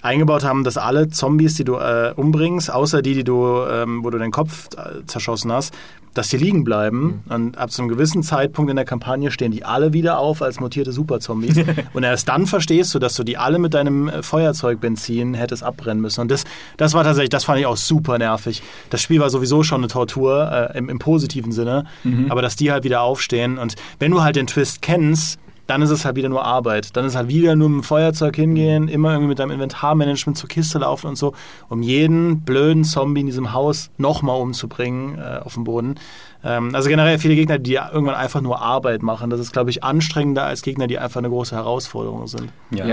eingebaut 0.03 0.45
haben, 0.45 0.65
dass 0.65 0.77
alle 0.77 1.09
Zombies, 1.09 1.55
die 1.55 1.65
du 1.65 1.77
äh, 1.77 2.13
umbringst, 2.15 2.73
außer 2.73 3.03
die, 3.03 3.15
die 3.15 3.25
du, 3.25 3.63
ähm, 3.71 4.05
wo 4.05 4.11
du 4.11 4.19
den 4.19 4.31
Kopf 4.31 4.69
äh, 4.77 5.05
zerschossen 5.07 5.53
hast, 5.53 5.75
dass 6.15 6.29
die 6.29 6.37
liegen 6.37 6.65
bleiben. 6.65 7.23
Und 7.29 7.59
ab 7.59 7.71
zu 7.71 7.83
einem 7.83 7.89
gewissen 7.89 8.23
Zeitpunkt 8.23 8.71
in 8.71 8.77
der 8.77 8.85
Kampagne 8.85 9.31
stehen 9.31 9.53
die 9.53 9.65
alle 9.65 9.93
wieder 9.93 10.19
auf 10.19 10.43
als 10.43 10.61
mutierte 10.61 10.93
Superzombies. 10.93 11.59
und 11.93 12.03
erst 12.03 12.29
dann 12.29 12.47
verstehst 12.47 12.95
du, 12.95 12.99
dass 12.99 13.15
du 13.15 13.25
die 13.25 13.37
alle 13.37 13.59
mit 13.59 13.75
deinem 13.75 14.09
äh, 14.09 14.23
Feuerzeugbenzin 14.23 15.35
hättest 15.35 15.63
abbrennen 15.63 16.01
müssen. 16.01 16.23
Und 16.23 16.31
das, 16.31 16.45
das 16.77 16.95
war 16.95 17.05
tatsächlich, 17.05 17.31
das 17.31 17.45
fand 17.45 17.61
ich 17.61 17.67
auch 17.67 17.77
super 17.77 18.19
nervig. 18.19 18.63
Das 18.91 19.03
Spiel 19.03 19.21
war 19.21 19.31
sowieso 19.31 19.63
schon 19.63 19.81
eine 19.81 19.89
Tortur, 19.89 20.51
äh, 20.51 20.79
im, 20.79 20.89
im 20.89 20.99
positiven 20.99 21.53
Sinne. 21.53 21.85
Aber 22.29 22.43
dass 22.43 22.57
die 22.57 22.71
halt 22.71 22.85
wieder 22.85 23.03
aufstehen. 23.03 23.59
Und 23.59 23.75
wenn 23.99 24.11
du 24.11 24.23
halt 24.23 24.37
den 24.37 24.47
Twist 24.47 24.83
kennst, 24.83 25.39
dann 25.69 25.83
ist 25.83 25.91
es 25.91 26.05
halt 26.05 26.17
wieder 26.17 26.31
nur 26.31 26.45
Arbeit. 26.45 26.97
Dann 26.97 27.05
ist 27.05 27.15
halt 27.15 27.29
wieder 27.29 27.55
nur 27.55 27.69
mit 27.69 27.83
dem 27.83 27.85
Feuerzeug 27.85 28.35
hingehen, 28.35 28.89
immer 28.89 29.11
irgendwie 29.13 29.29
mit 29.29 29.39
deinem 29.39 29.53
Inventarmanagement 29.53 30.37
zur 30.37 30.49
Kiste 30.49 30.79
laufen 30.79 31.09
und 31.09 31.17
so, 31.17 31.35
um 31.69 31.83
jeden 31.83 32.41
blöden 32.41 32.85
Zombie 32.85 33.21
in 33.21 33.27
diesem 33.27 33.53
Haus 33.53 33.91
nochmal 33.99 34.41
umzubringen 34.41 35.19
äh, 35.19 35.41
auf 35.45 35.55
dem 35.55 35.65
Boden. 35.65 35.97
Ähm, 36.43 36.75
also 36.75 36.89
generell 36.89 37.19
viele 37.19 37.35
Gegner, 37.35 37.59
die 37.59 37.75
irgendwann 37.75 38.15
einfach 38.15 38.41
nur 38.41 38.63
Arbeit 38.63 39.03
machen. 39.03 39.29
Das 39.29 39.41
ist, 39.41 39.53
glaube 39.53 39.69
ich, 39.69 39.85
anstrengender 39.85 40.45
als 40.45 40.63
Gegner, 40.63 40.87
die 40.87 40.99
einfach 40.99 41.19
eine 41.19 41.29
große 41.29 41.55
Herausforderung 41.55 42.27
sind. 42.27 42.51
Ja. 42.71 42.87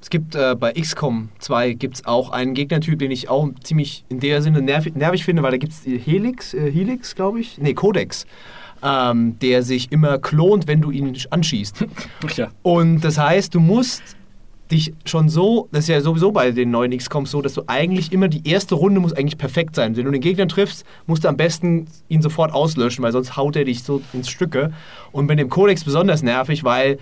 Es 0.00 0.10
gibt 0.10 0.34
äh, 0.34 0.54
bei 0.58 0.72
XCOM 0.72 1.28
2 1.38 1.74
gibt's 1.74 2.04
auch 2.06 2.30
einen 2.30 2.54
Gegnertyp, 2.54 2.98
den 2.98 3.10
ich 3.10 3.28
auch 3.28 3.48
ziemlich 3.62 4.04
in 4.08 4.20
der 4.20 4.40
Sinne 4.40 4.60
nervig, 4.62 4.94
nervig 4.94 5.24
finde, 5.24 5.42
weil 5.42 5.50
da 5.50 5.56
gibt 5.56 5.72
es 5.72 5.84
Helix, 5.84 6.52
äh, 6.52 6.70
Helix, 6.70 7.14
glaube 7.14 7.40
ich, 7.40 7.58
nee, 7.58 7.72
Codex, 7.72 8.26
ähm, 8.82 9.38
der 9.40 9.62
sich 9.62 9.92
immer 9.92 10.18
klont, 10.18 10.66
wenn 10.66 10.80
du 10.80 10.90
ihn 10.90 11.16
anschießt. 11.30 11.86
Ja. 12.36 12.48
Und 12.62 13.02
das 13.02 13.18
heißt, 13.18 13.54
du 13.54 13.60
musst 13.60 14.02
dich 14.70 14.92
schon 15.04 15.28
so, 15.28 15.68
das 15.72 15.84
ist 15.84 15.88
ja 15.88 16.00
sowieso 16.00 16.32
bei 16.32 16.50
den 16.50 16.70
neuen 16.70 16.96
XCOMs 16.96 17.30
so, 17.30 17.42
dass 17.42 17.54
du 17.54 17.62
eigentlich 17.66 18.12
immer 18.12 18.28
die 18.28 18.48
erste 18.48 18.74
Runde 18.74 18.98
muss 18.98 19.12
eigentlich 19.12 19.38
perfekt 19.38 19.76
sein. 19.76 19.96
Wenn 19.96 20.06
du 20.06 20.10
den 20.10 20.20
Gegner 20.20 20.48
triffst, 20.48 20.84
musst 21.06 21.24
du 21.24 21.28
am 21.28 21.36
besten 21.36 21.86
ihn 22.08 22.22
sofort 22.22 22.52
auslöschen, 22.52 23.04
weil 23.04 23.12
sonst 23.12 23.36
haut 23.36 23.56
er 23.56 23.64
dich 23.64 23.82
so 23.82 24.02
ins 24.12 24.28
Stücke. 24.28 24.72
Und 25.12 25.26
bei 25.26 25.34
dem 25.34 25.50
Codex 25.50 25.84
besonders 25.84 26.22
nervig, 26.22 26.64
weil 26.64 26.98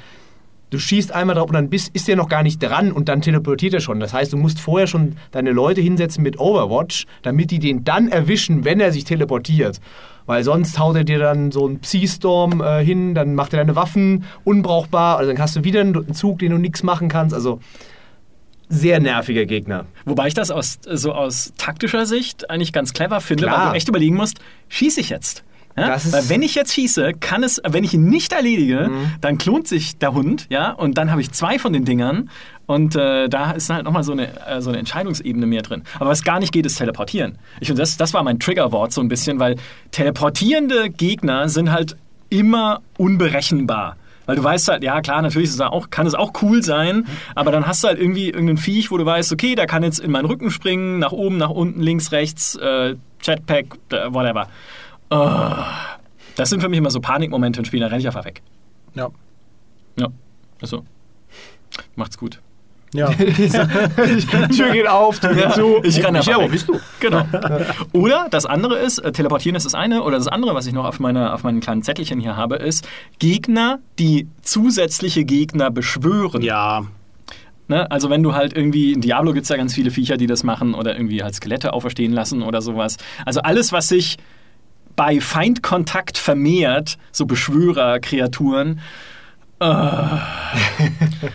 du 0.73 0.79
schießt 0.79 1.12
einmal 1.12 1.37
drauf 1.37 1.49
und 1.49 1.55
dann 1.55 1.68
bist, 1.68 1.95
ist 1.95 2.09
der 2.09 2.16
noch 2.16 2.29
gar 2.29 2.43
nicht 2.43 2.62
dran 2.62 2.93
und 2.93 3.09
dann 3.09 3.20
teleportiert 3.20 3.75
er 3.75 3.81
schon. 3.81 4.01
Das 4.01 4.14
heißt, 4.14 4.33
du 4.33 4.39
musst 4.39 4.59
vorher 4.59 4.87
schon 4.87 5.16
deine 5.31 5.53
Leute 5.53 5.83
hinsetzen 5.83 6.23
mit 6.23 6.41
Overwatch, 6.41 7.05
damit 7.20 7.51
die 7.51 7.59
den 7.59 7.85
dann 7.85 8.09
erwischen, 8.09 8.64
wenn 8.64 8.81
er 8.81 8.91
sich 8.91 9.05
teleportiert. 9.05 9.81
Weil 10.25 10.45
sonst 10.45 10.79
haut 10.79 10.97
er 10.97 11.05
dir 11.05 11.18
dann 11.18 11.53
so 11.53 11.66
einen 11.66 11.81
Psy-Storm 11.81 12.62
äh, 12.62 12.83
hin, 12.83 13.14
dann 13.14 13.35
macht 13.35 13.53
er 13.53 13.59
deine 13.59 13.77
Waffen 13.77 14.25
unbrauchbar, 14.45 15.18
also 15.18 15.31
dann 15.31 15.41
hast 15.41 15.57
du 15.57 15.64
wieder 15.64 15.81
einen 15.81 16.14
Zug, 16.14 16.39
den 16.39 16.53
du 16.53 16.59
nichts 16.59 16.83
machen 16.83 17.09
kannst. 17.09 17.35
Also 17.35 17.61
sehr 18.70 18.99
nerviger 18.99 19.45
Gegner. 19.45 19.85
Wobei 20.07 20.29
ich 20.29 20.35
das 20.35 20.51
aus, 20.51 20.79
so 20.87 21.12
aus 21.12 21.53
taktischer 21.59 22.07
Sicht 22.07 22.49
eigentlich 22.49 22.73
ganz 22.73 22.95
clever 22.95 23.20
finde, 23.20 23.45
Klar. 23.45 23.59
weil 23.59 23.70
du 23.73 23.77
echt 23.77 23.89
überlegen 23.89 24.16
musst, 24.16 24.39
schieße 24.70 25.01
ich 25.01 25.11
jetzt? 25.11 25.45
Ja? 25.77 25.97
Weil 26.11 26.29
wenn 26.29 26.43
ich 26.43 26.55
jetzt 26.55 26.73
schieße, 26.75 27.12
kann 27.20 27.43
es, 27.43 27.61
wenn 27.66 27.83
ich 27.85 27.95
ihn 27.95 28.05
nicht 28.09 28.33
erledige, 28.33 28.89
Mhm. 28.91 29.12
dann 29.20 29.39
klont 29.39 29.66
sich 29.68 29.97
der 29.99 30.12
Hund, 30.14 30.47
ja, 30.51 30.70
und 30.73 30.99
dann 30.99 31.11
habe 31.11 31.20
ich 31.20 31.31
zwei 31.33 31.59
von 31.59 31.73
den 31.73 31.85
Dingern 31.85 32.31
und 32.66 32.95
äh, 32.97 33.29
da 33.29 33.53
ist 33.53 33.70
halt 33.70 33.85
nochmal 33.85 34.03
so 34.05 34.12
eine, 34.12 34.29
äh, 34.47 34.61
so 34.61 34.70
eine 34.70 34.79
Entscheidungsebene 34.79 35.47
mehr 35.47 35.62
drin. 35.62 35.83
Aber 35.99 36.11
was 36.11 36.23
gar 36.25 36.41
nicht 36.41 36.53
geht, 36.53 36.66
ist 36.66 36.77
teleportieren. 36.79 37.39
Ich 37.61 37.68
finde, 37.68 37.83
das, 37.83 37.97
das 37.97 38.12
war 38.14 38.23
mein 38.23 38.39
Triggerwort 38.39 38.93
so 38.93 39.01
ein 39.01 39.09
bisschen, 39.09 39.39
weil 39.39 39.57
teleportierende 39.91 40.91
Gegner 40.91 41.49
sind 41.49 41.70
halt 41.70 41.97
immer 42.29 42.81
unberechenbar. 42.99 43.97
Weil 44.27 44.37
du 44.37 44.45
weißt 44.45 44.68
halt, 44.68 44.85
ja 44.85 45.01
klar, 45.01 45.20
natürlich 45.20 45.49
ist 45.49 45.55
es 45.57 45.61
auch, 45.61 45.91
kann 45.91 46.07
es 46.07 46.14
auch 46.14 46.33
cool 46.43 46.62
sein, 46.62 47.07
aber 47.35 47.51
dann 47.51 47.66
hast 47.66 47.83
du 47.83 47.89
halt 47.89 47.99
irgendwie 47.99 48.27
irgendeinen 48.27 48.57
Viech, 48.59 48.91
wo 48.91 48.97
du 48.97 49.05
weißt, 49.05 49.33
okay, 49.33 49.55
der 49.57 49.66
kann 49.66 49.83
jetzt 49.83 49.99
in 49.99 50.11
meinen 50.12 50.27
Rücken 50.27 50.51
springen, 50.51 50.99
nach 51.01 51.11
oben, 51.12 51.39
nach 51.39 51.51
unten, 51.51 51.81
links, 51.83 52.12
rechts, 52.12 52.55
äh, 52.57 52.95
Jetpack, 53.23 53.66
äh, 53.91 54.12
whatever. 54.12 54.49
Oh, 55.12 55.64
das 56.36 56.48
sind 56.48 56.60
für 56.60 56.68
mich 56.68 56.78
immer 56.78 56.90
so 56.90 57.00
Panikmomente 57.00 57.60
in 57.60 57.64
Spielen, 57.66 57.82
da 57.82 57.88
renne 57.88 58.00
ich 58.00 58.06
einfach 58.06 58.24
weg. 58.24 58.42
Ja. 58.94 59.10
Ja, 59.98 60.08
also. 60.60 60.84
Macht's 61.96 62.16
gut. 62.16 62.40
Ja. 62.94 63.08
Tür 63.10 64.70
geht 64.72 64.86
auf, 64.86 65.18
Tür 65.20 65.34
geht 65.34 65.52
zu. 65.52 65.80
Ich 65.82 65.98
renne 65.98 66.18
Micha, 66.18 66.32
einfach 66.32 66.44
wo 66.44 66.48
bist 66.48 66.68
du? 66.68 66.78
Genau. 67.00 67.24
Oder 67.92 68.28
das 68.30 68.46
andere 68.46 68.78
ist, 68.78 68.98
äh, 68.98 69.12
teleportieren 69.12 69.56
ist 69.56 69.64
das 69.64 69.74
eine, 69.74 70.02
oder 70.02 70.18
das 70.18 70.28
andere, 70.28 70.54
was 70.54 70.66
ich 70.66 70.72
noch 70.72 70.84
auf, 70.84 71.00
meiner, 71.00 71.34
auf 71.34 71.42
meinen 71.42 71.60
kleinen 71.60 71.82
Zettelchen 71.82 72.20
hier 72.20 72.36
habe, 72.36 72.56
ist 72.56 72.86
Gegner, 73.18 73.80
die 73.98 74.28
zusätzliche 74.42 75.24
Gegner 75.24 75.70
beschwören. 75.70 76.42
ja. 76.42 76.84
Ne? 77.68 77.90
Also 77.90 78.10
wenn 78.10 78.22
du 78.22 78.34
halt 78.34 78.54
irgendwie, 78.54 78.92
in 78.92 79.00
Diablo 79.00 79.32
gibt 79.32 79.44
es 79.44 79.48
ja 79.48 79.56
ganz 79.56 79.72
viele 79.72 79.90
Viecher, 79.90 80.16
die 80.16 80.26
das 80.26 80.42
machen 80.42 80.74
oder 80.74 80.94
irgendwie 80.94 81.22
halt 81.22 81.34
Skelette 81.34 81.72
auferstehen 81.72 82.12
lassen 82.12 82.42
oder 82.42 82.60
sowas. 82.60 82.96
Also 83.24 83.40
alles, 83.40 83.72
was 83.72 83.88
sich 83.88 84.18
bei 85.05 85.20
Feindkontakt 85.20 86.16
vermehrt, 86.16 86.96
so 87.11 87.26
Beschwörer-Kreaturen, 87.26 88.78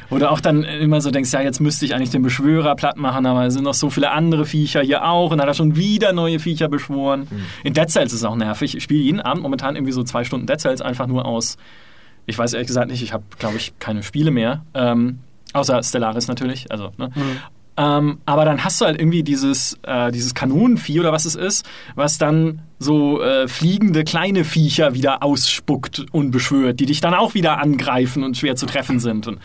oder 0.09 0.31
auch 0.31 0.39
dann 0.39 0.63
immer 0.63 1.01
so 1.01 1.11
denkst, 1.11 1.33
ja, 1.33 1.41
jetzt 1.41 1.59
müsste 1.59 1.85
ich 1.85 1.93
eigentlich 1.93 2.11
den 2.11 2.21
Beschwörer 2.21 2.77
platt 2.77 2.95
machen, 2.95 3.25
aber 3.25 3.45
es 3.45 3.55
sind 3.55 3.63
noch 3.63 3.73
so 3.73 3.89
viele 3.89 4.11
andere 4.11 4.45
Viecher 4.45 4.81
hier 4.81 5.05
auch 5.05 5.31
und 5.31 5.39
dann 5.39 5.41
hat 5.41 5.49
er 5.49 5.53
schon 5.53 5.75
wieder 5.75 6.13
neue 6.13 6.39
Viecher 6.39 6.69
beschworen. 6.69 7.27
In 7.65 7.73
Dead 7.73 7.89
Cells 7.89 8.13
ist 8.13 8.19
es 8.19 8.23
auch 8.23 8.37
nervig. 8.37 8.77
Ich 8.77 8.83
spiele 8.83 9.01
jeden 9.01 9.19
Abend 9.19 9.43
momentan 9.43 9.75
irgendwie 9.75 9.91
so 9.91 10.03
zwei 10.03 10.23
Stunden 10.23 10.47
Dead 10.47 10.61
Cells 10.61 10.79
einfach 10.79 11.07
nur 11.07 11.25
aus. 11.25 11.57
Ich 12.25 12.37
weiß 12.37 12.53
ehrlich 12.53 12.67
gesagt 12.67 12.89
nicht, 12.89 13.03
ich 13.03 13.11
habe, 13.11 13.23
glaube 13.37 13.57
ich, 13.57 13.77
keine 13.79 14.01
Spiele 14.01 14.31
mehr. 14.31 14.63
Ähm, 14.75 15.19
außer 15.51 15.83
Stellaris 15.83 16.29
natürlich. 16.29 16.71
Also, 16.71 16.91
ne? 16.97 17.11
Ähm, 17.79 18.17
aber 18.25 18.43
dann 18.43 18.63
hast 18.63 18.81
du 18.81 18.85
halt 18.85 18.99
irgendwie 18.99 19.21
dieses, 19.21 19.77
äh, 19.83 20.11
dieses 20.11 20.33
Kanonenvieh 20.33 20.99
oder 20.99 21.11
was 21.11 21.25
es 21.25 21.35
ist, 21.35 21.63
was 21.95 22.17
dann 22.17 22.63
so 22.79 23.21
äh, 23.21 23.47
fliegende 23.47 24.03
kleine 24.03 24.43
Viecher 24.43 24.95
wieder 24.95 25.21
ausspuckt 25.21 26.05
und 26.11 26.31
beschwört, 26.31 26.79
die 26.79 26.87
dich 26.87 27.01
dann 27.01 27.13
auch 27.13 27.35
wieder 27.35 27.59
angreifen 27.59 28.23
und 28.23 28.35
schwer 28.35 28.55
zu 28.55 28.65
treffen 28.65 28.99
sind. 28.99 29.27
Und, 29.27 29.39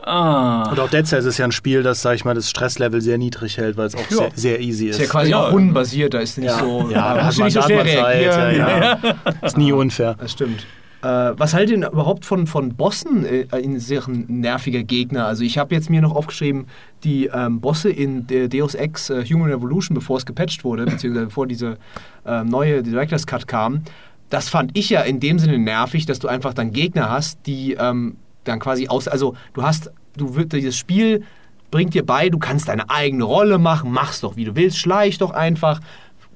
ah. 0.00 0.70
Und 0.70 0.80
auch 0.80 0.90
Dead 0.90 1.06
Cells 1.06 1.24
ist 1.24 1.38
ja 1.38 1.44
ein 1.44 1.52
Spiel, 1.52 1.82
das, 1.84 2.02
sag 2.02 2.14
ich 2.16 2.24
mal, 2.24 2.34
das 2.34 2.50
Stresslevel 2.50 3.00
sehr 3.00 3.18
niedrig 3.18 3.58
hält, 3.58 3.76
weil 3.76 3.86
es 3.86 3.94
auch 3.94 4.10
Ja. 4.10 4.16
sehr, 4.16 4.30
sehr 4.34 4.60
easy 4.60 4.86
ist. 4.88 4.96
Ist 4.98 5.06
ja 5.06 5.10
quasi 5.12 5.30
Ja. 5.30 5.46
auch 5.46 5.52
rundenbasiert, 5.52 6.14
da 6.14 6.18
ist 6.18 6.38
nicht 6.38 6.50
so. 6.58 6.88
Ja, 6.90 7.14
da 7.14 7.24
hat 7.26 7.38
du 7.38 7.44
nicht 7.44 7.54
so 7.54 7.62
schnell 7.62 8.22
ja, 8.24 8.50
ja. 8.50 8.98
Ist 9.42 9.56
nie 9.56 9.72
unfair. 9.72 10.16
Das 10.18 10.32
stimmt. 10.32 10.66
Äh, 11.02 11.32
was 11.36 11.52
haltet 11.52 11.70
ihr 11.70 11.80
denn 11.80 11.92
überhaupt 11.92 12.24
von, 12.24 12.46
von 12.46 12.74
Bossen 12.74 13.24
äh, 13.24 13.42
in 13.58 13.80
Sachen 13.80 14.24
nerviger 14.28 14.84
Gegner? 14.84 15.26
Also 15.26 15.42
ich 15.42 15.58
habe 15.58 15.74
jetzt 15.74 15.90
mir 15.90 16.00
noch 16.00 16.14
aufgeschrieben, 16.14 16.66
die 17.02 17.26
ähm, 17.26 17.60
Bosse 17.60 17.90
in 17.90 18.26
Deus 18.26 18.74
Ex 18.74 19.10
äh, 19.10 19.24
Human 19.24 19.50
Revolution, 19.50 19.94
bevor 19.94 20.18
es 20.18 20.26
gepatcht 20.26 20.64
wurde, 20.64 20.84
beziehungsweise 20.84 21.26
bevor 21.26 21.46
diese 21.46 21.76
ähm, 22.24 22.48
neue 22.48 22.82
Director's 22.82 23.26
Cut 23.26 23.48
kam, 23.48 23.82
das 24.30 24.48
fand 24.48 24.76
ich 24.78 24.90
ja 24.90 25.02
in 25.02 25.18
dem 25.18 25.38
Sinne 25.38 25.58
nervig, 25.58 26.06
dass 26.06 26.20
du 26.20 26.28
einfach 26.28 26.54
dann 26.54 26.72
Gegner 26.72 27.10
hast, 27.10 27.40
die 27.46 27.74
ähm, 27.74 28.16
dann 28.44 28.60
quasi 28.60 28.88
aus... 28.88 29.08
Also 29.08 29.34
du 29.54 29.62
hast, 29.62 29.90
du 30.16 30.36
wird 30.36 30.52
dieses 30.52 30.76
Spiel 30.76 31.24
bringt 31.72 31.94
dir 31.94 32.06
bei, 32.06 32.28
du 32.28 32.38
kannst 32.38 32.68
deine 32.68 32.88
eigene 32.90 33.24
Rolle 33.24 33.58
machen, 33.58 33.90
mach's 33.90 34.20
doch 34.20 34.36
wie 34.36 34.44
du 34.44 34.54
willst, 34.54 34.78
schleich 34.78 35.18
doch 35.18 35.32
einfach, 35.32 35.80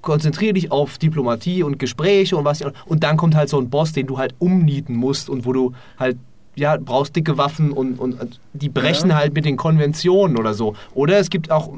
konzentriere 0.03 0.55
dich 0.55 0.71
auf 0.71 0.99
Diplomatie 0.99 1.63
und 1.63 1.79
Gespräche 1.79 2.37
und 2.37 2.45
was 2.45 2.63
und 2.87 3.03
dann 3.03 3.17
kommt 3.17 3.35
halt 3.35 3.49
so 3.49 3.59
ein 3.59 3.71
Boss, 3.71 3.93
den 3.93 4.07
du 4.07 4.19
halt 4.19 4.35
umnieten 4.39 4.95
musst 4.95 5.29
und 5.29 5.45
wo 5.45 5.53
du 5.53 5.73
halt 5.99 6.17
ja 6.55 6.77
brauchst 6.79 7.15
dicke 7.15 7.37
Waffen 7.37 7.73
und, 7.73 7.99
und, 7.99 8.41
die 8.55 8.69
brechen 8.69 9.15
halt 9.15 9.35
mit 9.35 9.45
den 9.45 9.57
Konventionen 9.57 10.39
oder 10.39 10.55
so. 10.55 10.75
Oder 10.95 11.19
es 11.19 11.31
gibt 11.31 11.51
auch 11.51 11.71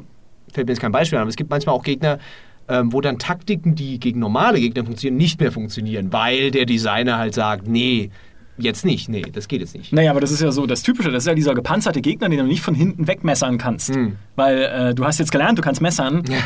fällt 0.53 0.67
mir 0.67 0.73
jetzt 0.73 0.81
kein 0.81 0.91
Beispiel 0.91 1.17
an, 1.17 1.23
aber 1.23 1.29
es 1.29 1.35
gibt 1.35 1.49
manchmal 1.49 1.75
auch 1.75 1.83
Gegner, 1.83 2.19
ähm, 2.67 2.93
wo 2.93 3.01
dann 3.01 3.19
Taktiken, 3.19 3.75
die 3.75 3.99
gegen 3.99 4.19
normale 4.19 4.59
Gegner 4.59 4.85
funktionieren, 4.85 5.17
nicht 5.17 5.39
mehr 5.39 5.51
funktionieren, 5.51 6.11
weil 6.13 6.51
der 6.51 6.65
Designer 6.65 7.17
halt 7.17 7.33
sagt, 7.33 7.67
nee, 7.67 8.11
jetzt 8.57 8.85
nicht, 8.85 9.09
nee, 9.09 9.21
das 9.21 9.47
geht 9.47 9.61
jetzt 9.61 9.75
nicht. 9.75 9.93
Naja, 9.93 10.11
aber 10.11 10.19
das 10.19 10.31
ist 10.31 10.41
ja 10.41 10.51
so 10.51 10.65
das 10.65 10.83
Typische, 10.83 11.11
das 11.11 11.23
ist 11.23 11.27
ja 11.27 11.33
dieser 11.33 11.55
gepanzerte 11.55 12.01
Gegner, 12.01 12.29
den 12.29 12.39
du 12.39 12.45
nicht 12.45 12.61
von 12.61 12.75
hinten 12.75 13.07
wegmessern 13.07 13.57
kannst. 13.57 13.95
Hm. 13.95 14.17
Weil 14.35 14.63
äh, 14.63 14.93
du 14.93 15.05
hast 15.05 15.19
jetzt 15.19 15.31
gelernt, 15.31 15.57
du 15.57 15.61
kannst 15.61 15.81
messern. 15.81 16.23
Ja. 16.29 16.37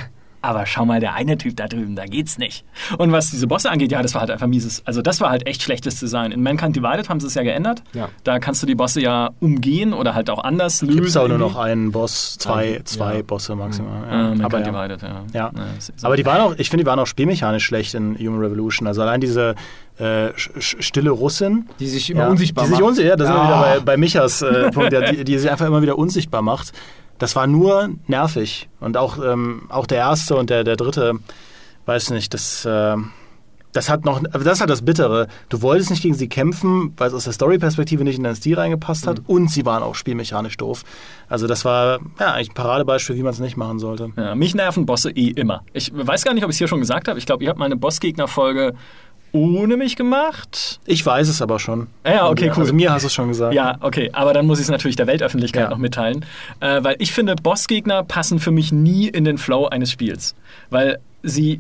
Aber 0.46 0.66
schau 0.66 0.86
mal, 0.86 1.00
der 1.00 1.14
eine 1.14 1.38
Typ 1.38 1.56
da 1.56 1.68
drüben, 1.68 1.96
da 1.96 2.06
geht's 2.06 2.38
nicht. 2.38 2.66
Und 2.98 3.14
was 3.14 3.32
diese 3.32 3.48
Bosse 3.48 3.72
angeht, 3.72 3.94
ja, 3.94 4.02
das 4.02 4.14
war 4.14 4.20
halt 4.20 4.30
einfach 4.30 4.46
mieses. 4.48 4.82
Also 4.86 5.02
das 5.02 5.22
war 5.22 5.30
halt 5.30 5.48
echt 5.48 5.64
schlechtes 5.64 6.00
Design. 6.02 6.34
In 6.34 6.44
Mankind 6.44 6.76
Divided 6.76 7.08
haben 7.08 7.22
sie 7.22 7.28
es 7.28 7.34
ja 7.36 7.44
geändert. 7.44 7.82
Ja. 7.94 8.10
Da 8.26 8.40
kannst 8.40 8.62
du 8.62 8.68
die 8.68 8.76
Bosse 8.76 9.00
ja 9.00 9.30
umgehen 9.40 9.94
oder 9.94 10.16
halt 10.16 10.30
auch 10.30 10.44
anders 10.44 10.82
lösen. 10.82 10.96
Gibt 10.96 11.08
es 11.08 11.16
auch 11.16 11.30
nur 11.30 11.38
noch 11.38 11.56
einen 11.56 11.94
Boss, 11.94 12.38
zwei, 12.38 12.76
Ein- 12.80 12.86
zwei 12.86 13.16
ja. 13.18 13.22
Bosse 13.22 13.56
maximal. 13.56 14.04
Äh, 14.04 14.12
Ja. 14.12 14.18
Mankind 14.36 14.44
aber, 14.46 14.60
ja. 14.60 14.88
Divided, 14.88 15.02
ja. 15.02 15.24
Ja. 15.34 15.52
das 15.78 16.04
aber 16.04 16.18
die 16.18 16.26
waren 16.26 16.42
auch, 16.42 16.56
ich 16.58 16.70
finde, 16.70 16.84
die 16.84 16.88
waren 16.90 17.00
auch 17.00 17.08
spielmechanisch 17.08 17.64
schlecht 17.64 17.94
in 17.94 18.18
Human 18.20 18.42
Revolution. 18.42 18.86
Also 18.86 19.02
allein 19.02 19.22
diese 19.22 19.56
äh, 19.98 20.30
stille 20.60 21.12
Russin. 21.12 21.70
Die 21.80 21.88
sich 21.88 22.10
immer 22.10 22.24
ja, 22.24 22.28
unsichtbar 22.30 22.66
die 22.66 22.72
sich 22.72 22.80
macht. 22.80 22.90
unsichtbar, 22.90 23.10
ja, 23.12 23.16
da 23.16 23.26
sind 23.26 23.34
wir 23.36 23.44
Ja. 23.44 23.48
wieder 23.72 23.80
bei, 23.80 23.86
bei 23.86 23.98
Michas 23.98 24.42
äh, 24.42 24.72
Punkt, 24.72 24.92
ja, 24.92 25.10
die, 25.10 25.24
die 25.24 25.38
sich 25.38 25.50
einfach 25.50 25.68
immer 25.68 25.82
wieder 25.82 25.98
unsichtbar 25.98 26.42
macht. 26.42 26.74
Das 27.18 27.36
war 27.36 27.48
nur 27.48 27.90
nervig. 28.08 28.70
Und 28.80 28.98
auch, 28.98 29.18
ähm, 29.24 29.64
auch 29.70 29.86
der 29.86 30.00
erste 30.00 30.36
und 30.36 30.50
der, 30.50 30.64
der 30.64 30.76
dritte, 30.76 31.14
weiß 31.86 32.10
nicht, 32.10 32.34
das, 32.34 32.66
äh, 32.66 32.98
das 33.74 33.90
hat 33.90 34.06
noch, 34.06 34.20
aber 34.20 34.44
das 34.44 34.54
ist 34.54 34.60
halt 34.60 34.70
das 34.70 34.84
Bittere. 34.84 35.28
Du 35.50 35.62
wolltest 35.62 35.90
nicht 35.90 36.04
gegen 36.04 36.14
sie 36.14 36.30
kämpfen, 36.30 36.94
weil 36.98 37.08
es 37.08 37.14
aus 37.14 37.24
der 37.24 37.34
Story-Perspektive 37.34 38.04
nicht 38.04 38.18
in 38.18 38.24
deinen 38.24 38.36
Stil 38.36 38.56
reingepasst 38.56 39.08
hat 39.08 39.22
und 39.28 39.50
sie 39.50 39.66
waren 39.66 39.84
auch 39.84 39.96
spielmechanisch 39.96 40.58
doof. 40.58 40.84
Also 41.28 41.48
das 41.48 41.66
war 41.66 42.00
ja 42.20 42.34
eigentlich 42.34 42.52
ein 42.52 42.54
Paradebeispiel, 42.54 43.16
wie 43.16 43.24
man 43.24 43.34
es 43.34 43.40
nicht 43.40 43.58
machen 43.58 43.80
sollte. 43.80 44.12
Ja, 44.16 44.36
mich 44.36 44.54
nerven 44.54 44.86
Bosse 44.86 45.10
eh 45.12 45.30
immer. 45.30 45.64
Ich 45.74 45.92
weiß 45.94 46.24
gar 46.24 46.34
nicht, 46.34 46.44
ob 46.44 46.52
ich 46.52 46.56
es 46.56 46.60
hier 46.60 46.68
schon 46.68 46.80
gesagt 46.80 47.08
habe. 47.08 47.18
Ich 47.18 47.26
glaube, 47.26 47.44
ihr 47.44 47.50
habt 47.50 47.60
meine 47.60 47.76
Bossgegner-Folge 47.76 48.74
ohne 49.34 49.76
mich 49.78 49.96
gemacht. 49.98 50.80
Ich 50.86 51.06
weiß 51.06 51.28
es 51.28 51.42
aber 51.42 51.60
schon. 51.60 51.88
Ja, 52.06 52.30
okay, 52.30 52.50
cool. 52.56 52.62
Also 52.62 52.74
mir 52.74 52.92
hast 52.92 53.02
du 53.02 53.08
es 53.08 53.14
schon 53.14 53.28
gesagt. 53.28 53.54
Ja, 53.54 53.78
okay, 53.82 54.10
aber 54.14 54.32
dann 54.34 54.46
muss 54.46 54.60
ich 54.60 54.66
es 54.66 54.70
natürlich 54.72 54.96
der 54.96 55.08
Weltöffentlichkeit 55.08 55.64
Ja. 55.64 55.70
noch 55.70 55.78
mitteilen. 55.80 56.24
Äh, 56.62 56.84
weil 56.84 56.96
ich 57.00 57.12
finde, 57.12 57.36
Bossgegner 57.36 58.04
passen 58.04 58.40
für 58.40 58.52
mich 58.52 58.72
nie 58.72 59.08
in 59.10 59.26
den 59.26 59.38
Flow 59.38 59.66
eines 59.66 59.92
Spiels. 59.92 60.36
Weil 60.70 61.00
sie 61.24 61.60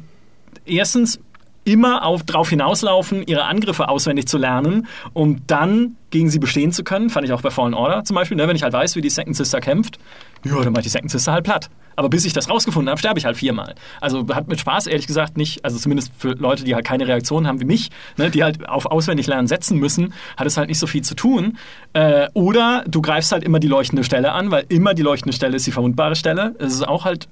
erstens 0.65 1.19
immer 1.65 2.03
auf, 2.05 2.23
drauf 2.23 2.49
hinauslaufen, 2.49 3.23
ihre 3.25 3.45
Angriffe 3.45 3.89
auswendig 3.89 4.27
zu 4.27 4.37
lernen, 4.37 4.87
um 5.13 5.45
dann 5.47 5.95
gegen 6.09 6.29
sie 6.29 6.39
bestehen 6.39 6.71
zu 6.71 6.83
können. 6.83 7.09
Fand 7.09 7.25
ich 7.25 7.33
auch 7.33 7.41
bei 7.41 7.49
Fallen 7.49 7.73
Order 7.73 8.03
zum 8.03 8.15
Beispiel. 8.15 8.37
Ne? 8.37 8.47
Wenn 8.47 8.55
ich 8.55 8.63
halt 8.63 8.73
weiß, 8.73 8.95
wie 8.95 9.01
die 9.01 9.09
Second 9.09 9.35
Sister 9.35 9.61
kämpft, 9.61 9.97
ja, 10.43 10.61
dann 10.61 10.73
mache 10.73 10.81
ich 10.81 10.85
die 10.85 10.89
Second 10.89 11.11
Sister 11.11 11.31
halt 11.31 11.43
platt. 11.45 11.69
Aber 11.95 12.09
bis 12.09 12.25
ich 12.25 12.33
das 12.33 12.49
rausgefunden 12.49 12.89
habe, 12.89 12.99
sterbe 12.99 13.19
ich 13.19 13.25
halt 13.25 13.37
viermal. 13.37 13.75
Also 14.01 14.25
hat 14.33 14.47
mit 14.47 14.59
Spaß 14.59 14.87
ehrlich 14.87 15.07
gesagt 15.07 15.37
nicht, 15.37 15.63
also 15.63 15.77
zumindest 15.77 16.11
für 16.17 16.29
Leute, 16.31 16.63
die 16.63 16.73
halt 16.73 16.85
keine 16.85 17.07
Reaktion 17.07 17.47
haben 17.47 17.61
wie 17.61 17.65
mich, 17.65 17.91
ne, 18.17 18.31
die 18.31 18.43
halt 18.43 18.67
auf 18.67 18.87
auswendig 18.87 19.27
lernen 19.27 19.47
setzen 19.47 19.77
müssen, 19.77 20.13
hat 20.35 20.47
es 20.47 20.57
halt 20.57 20.69
nicht 20.69 20.79
so 20.79 20.87
viel 20.87 21.03
zu 21.03 21.15
tun. 21.15 21.57
Äh, 21.93 22.29
oder 22.33 22.83
du 22.87 23.01
greifst 23.01 23.31
halt 23.31 23.43
immer 23.43 23.59
die 23.59 23.67
leuchtende 23.67 24.03
Stelle 24.03 24.31
an, 24.31 24.49
weil 24.51 24.65
immer 24.69 24.93
die 24.93 25.03
leuchtende 25.03 25.35
Stelle 25.35 25.55
ist 25.55 25.67
die 25.67 25.71
verwundbare 25.71 26.15
Stelle. 26.15 26.55
Es 26.57 26.73
ist 26.73 26.87
auch 26.87 27.05
halt 27.05 27.27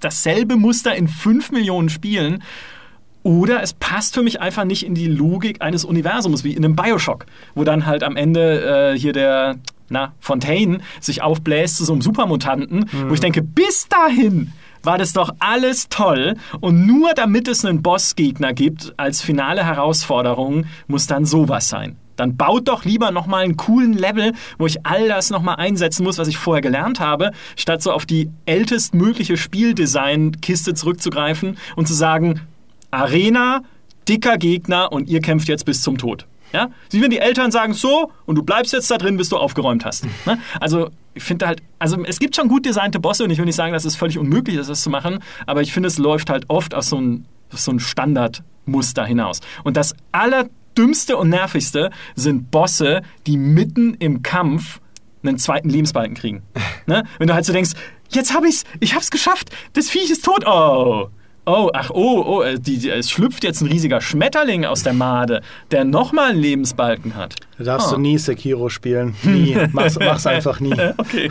dasselbe 0.00 0.56
Muster 0.56 0.94
in 0.94 1.08
fünf 1.08 1.50
Millionen 1.50 1.88
Spielen. 1.88 2.42
Oder 3.28 3.62
es 3.62 3.74
passt 3.74 4.14
für 4.14 4.22
mich 4.22 4.40
einfach 4.40 4.64
nicht 4.64 4.86
in 4.86 4.94
die 4.94 5.06
Logik 5.06 5.60
eines 5.60 5.84
Universums, 5.84 6.44
wie 6.44 6.54
in 6.54 6.64
einem 6.64 6.74
Bioshock, 6.74 7.26
wo 7.54 7.62
dann 7.62 7.84
halt 7.84 8.02
am 8.02 8.16
Ende 8.16 8.94
äh, 8.94 8.98
hier 8.98 9.12
der 9.12 9.56
na, 9.90 10.14
Fontaine 10.18 10.78
sich 10.98 11.20
aufbläst 11.20 11.76
zu 11.76 11.84
so 11.84 11.92
einem 11.92 12.00
Supermutanten, 12.00 12.86
mhm. 12.90 13.10
wo 13.10 13.12
ich 13.12 13.20
denke, 13.20 13.42
bis 13.42 13.86
dahin 13.86 14.54
war 14.82 14.96
das 14.96 15.12
doch 15.12 15.30
alles 15.40 15.90
toll 15.90 16.36
und 16.60 16.86
nur 16.86 17.12
damit 17.12 17.48
es 17.48 17.66
einen 17.66 17.82
Bossgegner 17.82 18.54
gibt 18.54 18.94
als 18.96 19.20
finale 19.20 19.62
Herausforderung, 19.62 20.64
muss 20.86 21.06
dann 21.06 21.26
sowas 21.26 21.68
sein. 21.68 21.98
Dann 22.16 22.38
baut 22.38 22.66
doch 22.66 22.86
lieber 22.86 23.10
nochmal 23.10 23.44
einen 23.44 23.58
coolen 23.58 23.92
Level, 23.92 24.32
wo 24.56 24.64
ich 24.64 24.86
all 24.86 25.06
das 25.06 25.28
nochmal 25.28 25.56
einsetzen 25.56 26.02
muss, 26.02 26.16
was 26.16 26.28
ich 26.28 26.38
vorher 26.38 26.62
gelernt 26.62 26.98
habe, 26.98 27.32
statt 27.56 27.82
so 27.82 27.92
auf 27.92 28.06
die 28.06 28.30
ältestmögliche 28.46 29.36
Spieldesign-Kiste 29.36 30.72
zurückzugreifen 30.72 31.58
und 31.76 31.86
zu 31.86 31.92
sagen, 31.92 32.40
Arena, 32.90 33.62
dicker 34.08 34.38
Gegner 34.38 34.92
und 34.92 35.08
ihr 35.08 35.20
kämpft 35.20 35.48
jetzt 35.48 35.64
bis 35.64 35.82
zum 35.82 35.98
Tod. 35.98 36.26
Ja? 36.52 36.70
Sie, 36.88 37.02
wenn 37.02 37.10
die 37.10 37.18
Eltern 37.18 37.50
sagen 37.50 37.74
so 37.74 38.10
und 38.26 38.36
du 38.36 38.42
bleibst 38.42 38.72
jetzt 38.72 38.90
da 38.90 38.98
drin, 38.98 39.16
bis 39.16 39.28
du 39.28 39.36
aufgeräumt 39.36 39.84
hast. 39.84 40.06
Ne? 40.26 40.38
Also 40.60 40.90
ich 41.14 41.22
finde 41.22 41.46
halt, 41.46 41.62
also 41.78 42.02
es 42.04 42.18
gibt 42.18 42.36
schon 42.36 42.48
gut 42.48 42.64
designte 42.64 43.00
Bosse 43.00 43.24
und 43.24 43.30
ich 43.30 43.38
will 43.38 43.44
nicht 43.44 43.56
sagen, 43.56 43.72
dass 43.72 43.84
es 43.84 43.96
völlig 43.96 44.18
unmöglich 44.18 44.56
ist, 44.56 44.70
das 44.70 44.82
zu 44.82 44.90
machen, 44.90 45.18
aber 45.46 45.62
ich 45.62 45.72
finde, 45.72 45.88
es 45.88 45.98
läuft 45.98 46.30
halt 46.30 46.44
oft 46.48 46.74
auf 46.74 46.84
so 46.84 47.00
ein, 47.00 47.26
so 47.50 47.70
ein 47.70 47.80
Standardmuster 47.80 49.04
hinaus. 49.04 49.40
Und 49.64 49.76
das 49.76 49.94
allerdümmste 50.12 51.16
und 51.16 51.28
nervigste 51.28 51.90
sind 52.14 52.50
Bosse, 52.50 53.02
die 53.26 53.36
mitten 53.36 53.94
im 53.94 54.22
Kampf 54.22 54.80
einen 55.22 55.38
zweiten 55.38 55.68
Lebensbalken 55.68 56.14
kriegen. 56.14 56.42
ne? 56.86 57.04
Wenn 57.18 57.28
du 57.28 57.34
halt 57.34 57.44
so 57.44 57.52
denkst, 57.52 57.72
jetzt 58.10 58.32
hab 58.32 58.44
ich's, 58.44 58.64
ich 58.80 58.94
hab's 58.94 59.10
geschafft, 59.10 59.50
das 59.74 59.90
Viech 59.90 60.10
ist 60.10 60.24
tot, 60.24 60.46
oh, 60.46 61.08
Oh, 61.50 61.70
ach, 61.72 61.88
oh, 61.94 62.22
oh, 62.26 62.42
äh, 62.42 62.60
die, 62.60 62.76
die, 62.76 62.90
es 62.90 63.10
schlüpft 63.10 63.42
jetzt 63.42 63.62
ein 63.62 63.68
riesiger 63.68 64.02
Schmetterling 64.02 64.66
aus 64.66 64.82
der 64.82 64.92
Made, 64.92 65.40
der 65.70 65.86
nochmal 65.86 66.32
einen 66.32 66.40
Lebensbalken 66.40 67.14
hat. 67.14 67.36
Da 67.56 67.64
darfst 67.64 67.88
oh. 67.88 67.94
du 67.94 68.02
nie 68.02 68.18
Sekiro 68.18 68.68
spielen. 68.68 69.16
Nie. 69.22 69.56
mach's, 69.72 69.98
mach's 69.98 70.26
einfach 70.26 70.60
nie. 70.60 70.74
Okay. 70.98 71.30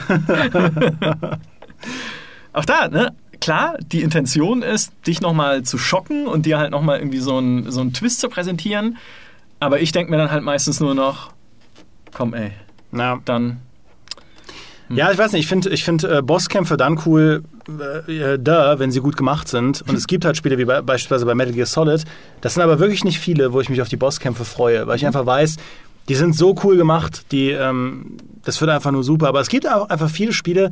Auch 2.51 2.65
da, 2.65 2.87
ne? 2.87 3.13
Klar, 3.39 3.77
die 3.79 4.01
Intention 4.01 4.63
ist, 4.63 4.91
dich 5.05 5.21
nochmal 5.21 5.61
zu 5.61 5.77
schocken 5.77 6.25
und 6.25 6.47
dir 6.47 6.57
halt 6.57 6.71
nochmal 6.71 6.97
irgendwie 6.97 7.19
so 7.19 7.37
einen, 7.37 7.69
so 7.69 7.81
einen 7.81 7.93
Twist 7.93 8.19
zu 8.19 8.27
präsentieren. 8.27 8.97
Aber 9.59 9.81
ich 9.81 9.91
denke 9.91 10.09
mir 10.09 10.17
dann 10.17 10.31
halt 10.31 10.43
meistens 10.43 10.79
nur 10.79 10.95
noch, 10.95 11.31
komm 12.11 12.33
ey, 12.33 12.53
Na. 12.91 13.19
dann 13.23 13.59
ja, 14.89 15.11
ich 15.11 15.17
weiß 15.17 15.33
nicht, 15.33 15.41
ich 15.41 15.47
finde 15.47 15.69
ich 15.69 15.83
find, 15.83 16.03
äh, 16.03 16.21
Bosskämpfe 16.21 16.77
dann 16.77 16.99
cool, 17.05 17.43
äh, 17.67 18.33
äh, 18.33 18.39
da, 18.39 18.79
wenn 18.79 18.91
sie 18.91 19.01
gut 19.01 19.17
gemacht 19.17 19.47
sind. 19.47 19.83
Und 19.87 19.95
es 19.95 20.07
gibt 20.07 20.25
halt 20.25 20.37
Spiele 20.37 20.57
wie 20.57 20.65
bei, 20.65 20.81
beispielsweise 20.81 21.25
bei 21.25 21.35
Metal 21.35 21.53
Gear 21.53 21.65
Solid. 21.65 22.03
Das 22.41 22.53
sind 22.53 22.63
aber 22.63 22.79
wirklich 22.79 23.03
nicht 23.03 23.19
viele, 23.19 23.53
wo 23.53 23.61
ich 23.61 23.69
mich 23.69 23.81
auf 23.81 23.89
die 23.89 23.97
Bosskämpfe 23.97 24.45
freue, 24.45 24.87
weil 24.87 24.95
ich 24.95 25.05
einfach 25.05 25.25
weiß, 25.25 25.57
die 26.09 26.15
sind 26.15 26.35
so 26.35 26.55
cool 26.63 26.77
gemacht, 26.77 27.31
die, 27.31 27.49
ähm, 27.49 28.17
das 28.43 28.61
wird 28.61 28.71
einfach 28.71 28.91
nur 28.91 29.03
super. 29.03 29.27
Aber 29.27 29.41
es 29.41 29.49
gibt 29.49 29.67
auch 29.69 29.89
einfach 29.89 30.09
viele 30.09 30.31
Spiele, 30.31 30.71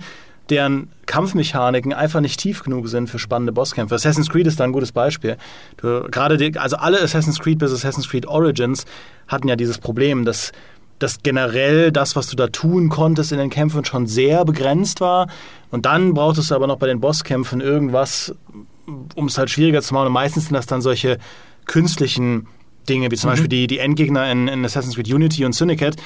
deren 0.49 0.89
Kampfmechaniken 1.05 1.91
einfach 1.91 2.21
nicht 2.21 2.39
tief 2.39 2.63
genug 2.63 2.87
sind 2.87 3.09
für 3.09 3.19
spannende 3.19 3.51
Bosskämpfe. 3.51 3.95
Assassin's 3.95 4.29
Creed 4.29 4.47
ist 4.47 4.59
da 4.59 4.63
ein 4.63 4.71
gutes 4.71 4.91
Beispiel. 4.91 5.37
Gerade 5.77 6.51
also 6.59 6.77
alle 6.77 7.01
Assassin's 7.01 7.39
Creed 7.39 7.57
bis 7.57 7.73
Assassin's 7.73 8.07
Creed 8.07 8.27
Origins 8.27 8.85
hatten 9.27 9.47
ja 9.47 9.55
dieses 9.55 9.79
Problem, 9.79 10.23
dass 10.23 10.51
dass 10.99 11.21
generell 11.23 11.91
das, 11.91 12.15
was 12.15 12.27
du 12.27 12.35
da 12.35 12.47
tun 12.47 12.89
konntest 12.89 13.31
in 13.31 13.37
den 13.37 13.49
Kämpfen, 13.49 13.83
schon 13.83 14.07
sehr 14.07 14.45
begrenzt 14.45 15.01
war. 15.01 15.27
Und 15.75 15.85
dann 15.85 16.13
brauchtest 16.13 16.51
du 16.51 16.55
aber 16.55 16.67
noch 16.67 16.77
bei 16.77 16.87
den 16.87 17.01
Bosskämpfen 17.01 17.59
irgendwas, 17.59 18.33
um 19.15 19.25
es 19.25 19.37
halt 19.37 19.49
schwieriger 19.49 19.81
zu 19.81 19.93
machen. 19.93 20.07
Und 20.07 20.13
meistens 20.13 20.45
sind 20.45 20.53
das 20.53 20.67
dann 20.67 20.79
solche 20.79 21.17
künstlichen 21.65 22.47
Dinge, 22.87 23.11
wie 23.11 23.17
zum 23.17 23.27
mhm. 23.27 23.33
Beispiel 23.33 23.49
die, 23.49 23.67
die 23.67 23.79
Endgegner 23.79 24.31
in, 24.31 24.47
in 24.47 24.63
Assassin's 24.63 24.95
Creed 24.95 25.13
Unity 25.13 25.43
und 25.43 25.51
Syndicate. 25.51 25.97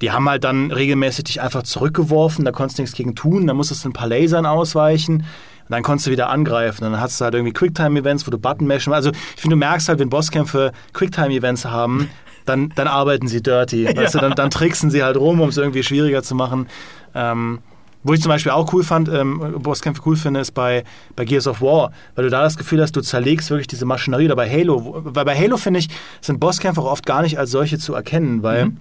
Die 0.00 0.10
haben 0.10 0.28
halt 0.28 0.42
dann 0.42 0.72
regelmäßig 0.72 1.22
dich 1.22 1.40
einfach 1.40 1.62
zurückgeworfen, 1.62 2.44
da 2.44 2.50
konntest 2.50 2.78
du 2.78 2.82
nichts 2.82 2.96
gegen 2.96 3.14
tun, 3.14 3.46
da 3.46 3.54
musstest 3.54 3.84
du 3.84 3.90
ein 3.90 3.92
paar 3.92 4.08
Lasern 4.08 4.44
ausweichen. 4.44 5.18
Und 5.18 5.70
dann 5.70 5.84
konntest 5.84 6.08
du 6.08 6.10
wieder 6.10 6.28
angreifen. 6.28 6.84
Und 6.84 6.90
dann 6.90 7.00
hast 7.00 7.20
du 7.20 7.24
halt 7.24 7.34
irgendwie 7.34 7.52
Quicktime-Events, 7.52 8.26
wo 8.26 8.32
du 8.32 8.38
Button 8.38 8.66
mashen. 8.66 8.92
Also 8.92 9.12
ich 9.12 9.40
finde, 9.40 9.54
du 9.54 9.58
merkst 9.60 9.88
halt, 9.88 10.00
wenn 10.00 10.10
Bosskämpfe 10.10 10.72
Quicktime-Events 10.94 11.64
haben, 11.66 12.10
dann, 12.44 12.72
dann 12.74 12.88
arbeiten 12.88 13.28
sie 13.28 13.40
dirty. 13.40 13.86
Weißt 13.96 14.14
ja. 14.14 14.20
du, 14.20 14.26
dann, 14.26 14.34
dann 14.34 14.50
tricksen 14.50 14.90
sie 14.90 15.04
halt 15.04 15.16
rum, 15.16 15.40
um 15.40 15.50
es 15.50 15.58
irgendwie 15.58 15.84
schwieriger 15.84 16.24
zu 16.24 16.34
machen. 16.34 16.66
Ähm, 17.14 17.60
wo 18.04 18.12
ich 18.12 18.20
zum 18.20 18.30
Beispiel 18.30 18.52
auch 18.52 18.72
cool 18.72 18.82
fand, 18.82 19.08
ähm, 19.08 19.56
Bosskämpfe 19.58 20.02
cool 20.06 20.16
finde, 20.16 20.40
ist 20.40 20.52
bei, 20.52 20.84
bei 21.14 21.24
Gears 21.24 21.46
of 21.46 21.60
War, 21.60 21.92
weil 22.14 22.24
du 22.24 22.30
da 22.30 22.42
das 22.42 22.56
Gefühl 22.56 22.82
hast, 22.82 22.96
du 22.96 23.00
zerlegst 23.00 23.50
wirklich 23.50 23.68
diese 23.68 23.84
Maschinerie. 23.84 24.26
Oder 24.26 24.36
bei 24.36 24.50
Halo, 24.50 25.02
weil 25.04 25.24
bei 25.24 25.36
Halo 25.36 25.56
finde 25.56 25.80
ich, 25.80 25.88
sind 26.20 26.40
Bosskämpfe 26.40 26.80
auch 26.80 26.90
oft 26.90 27.06
gar 27.06 27.22
nicht 27.22 27.38
als 27.38 27.50
solche 27.50 27.78
zu 27.78 27.94
erkennen, 27.94 28.42
weil 28.42 28.66
mhm. 28.66 28.76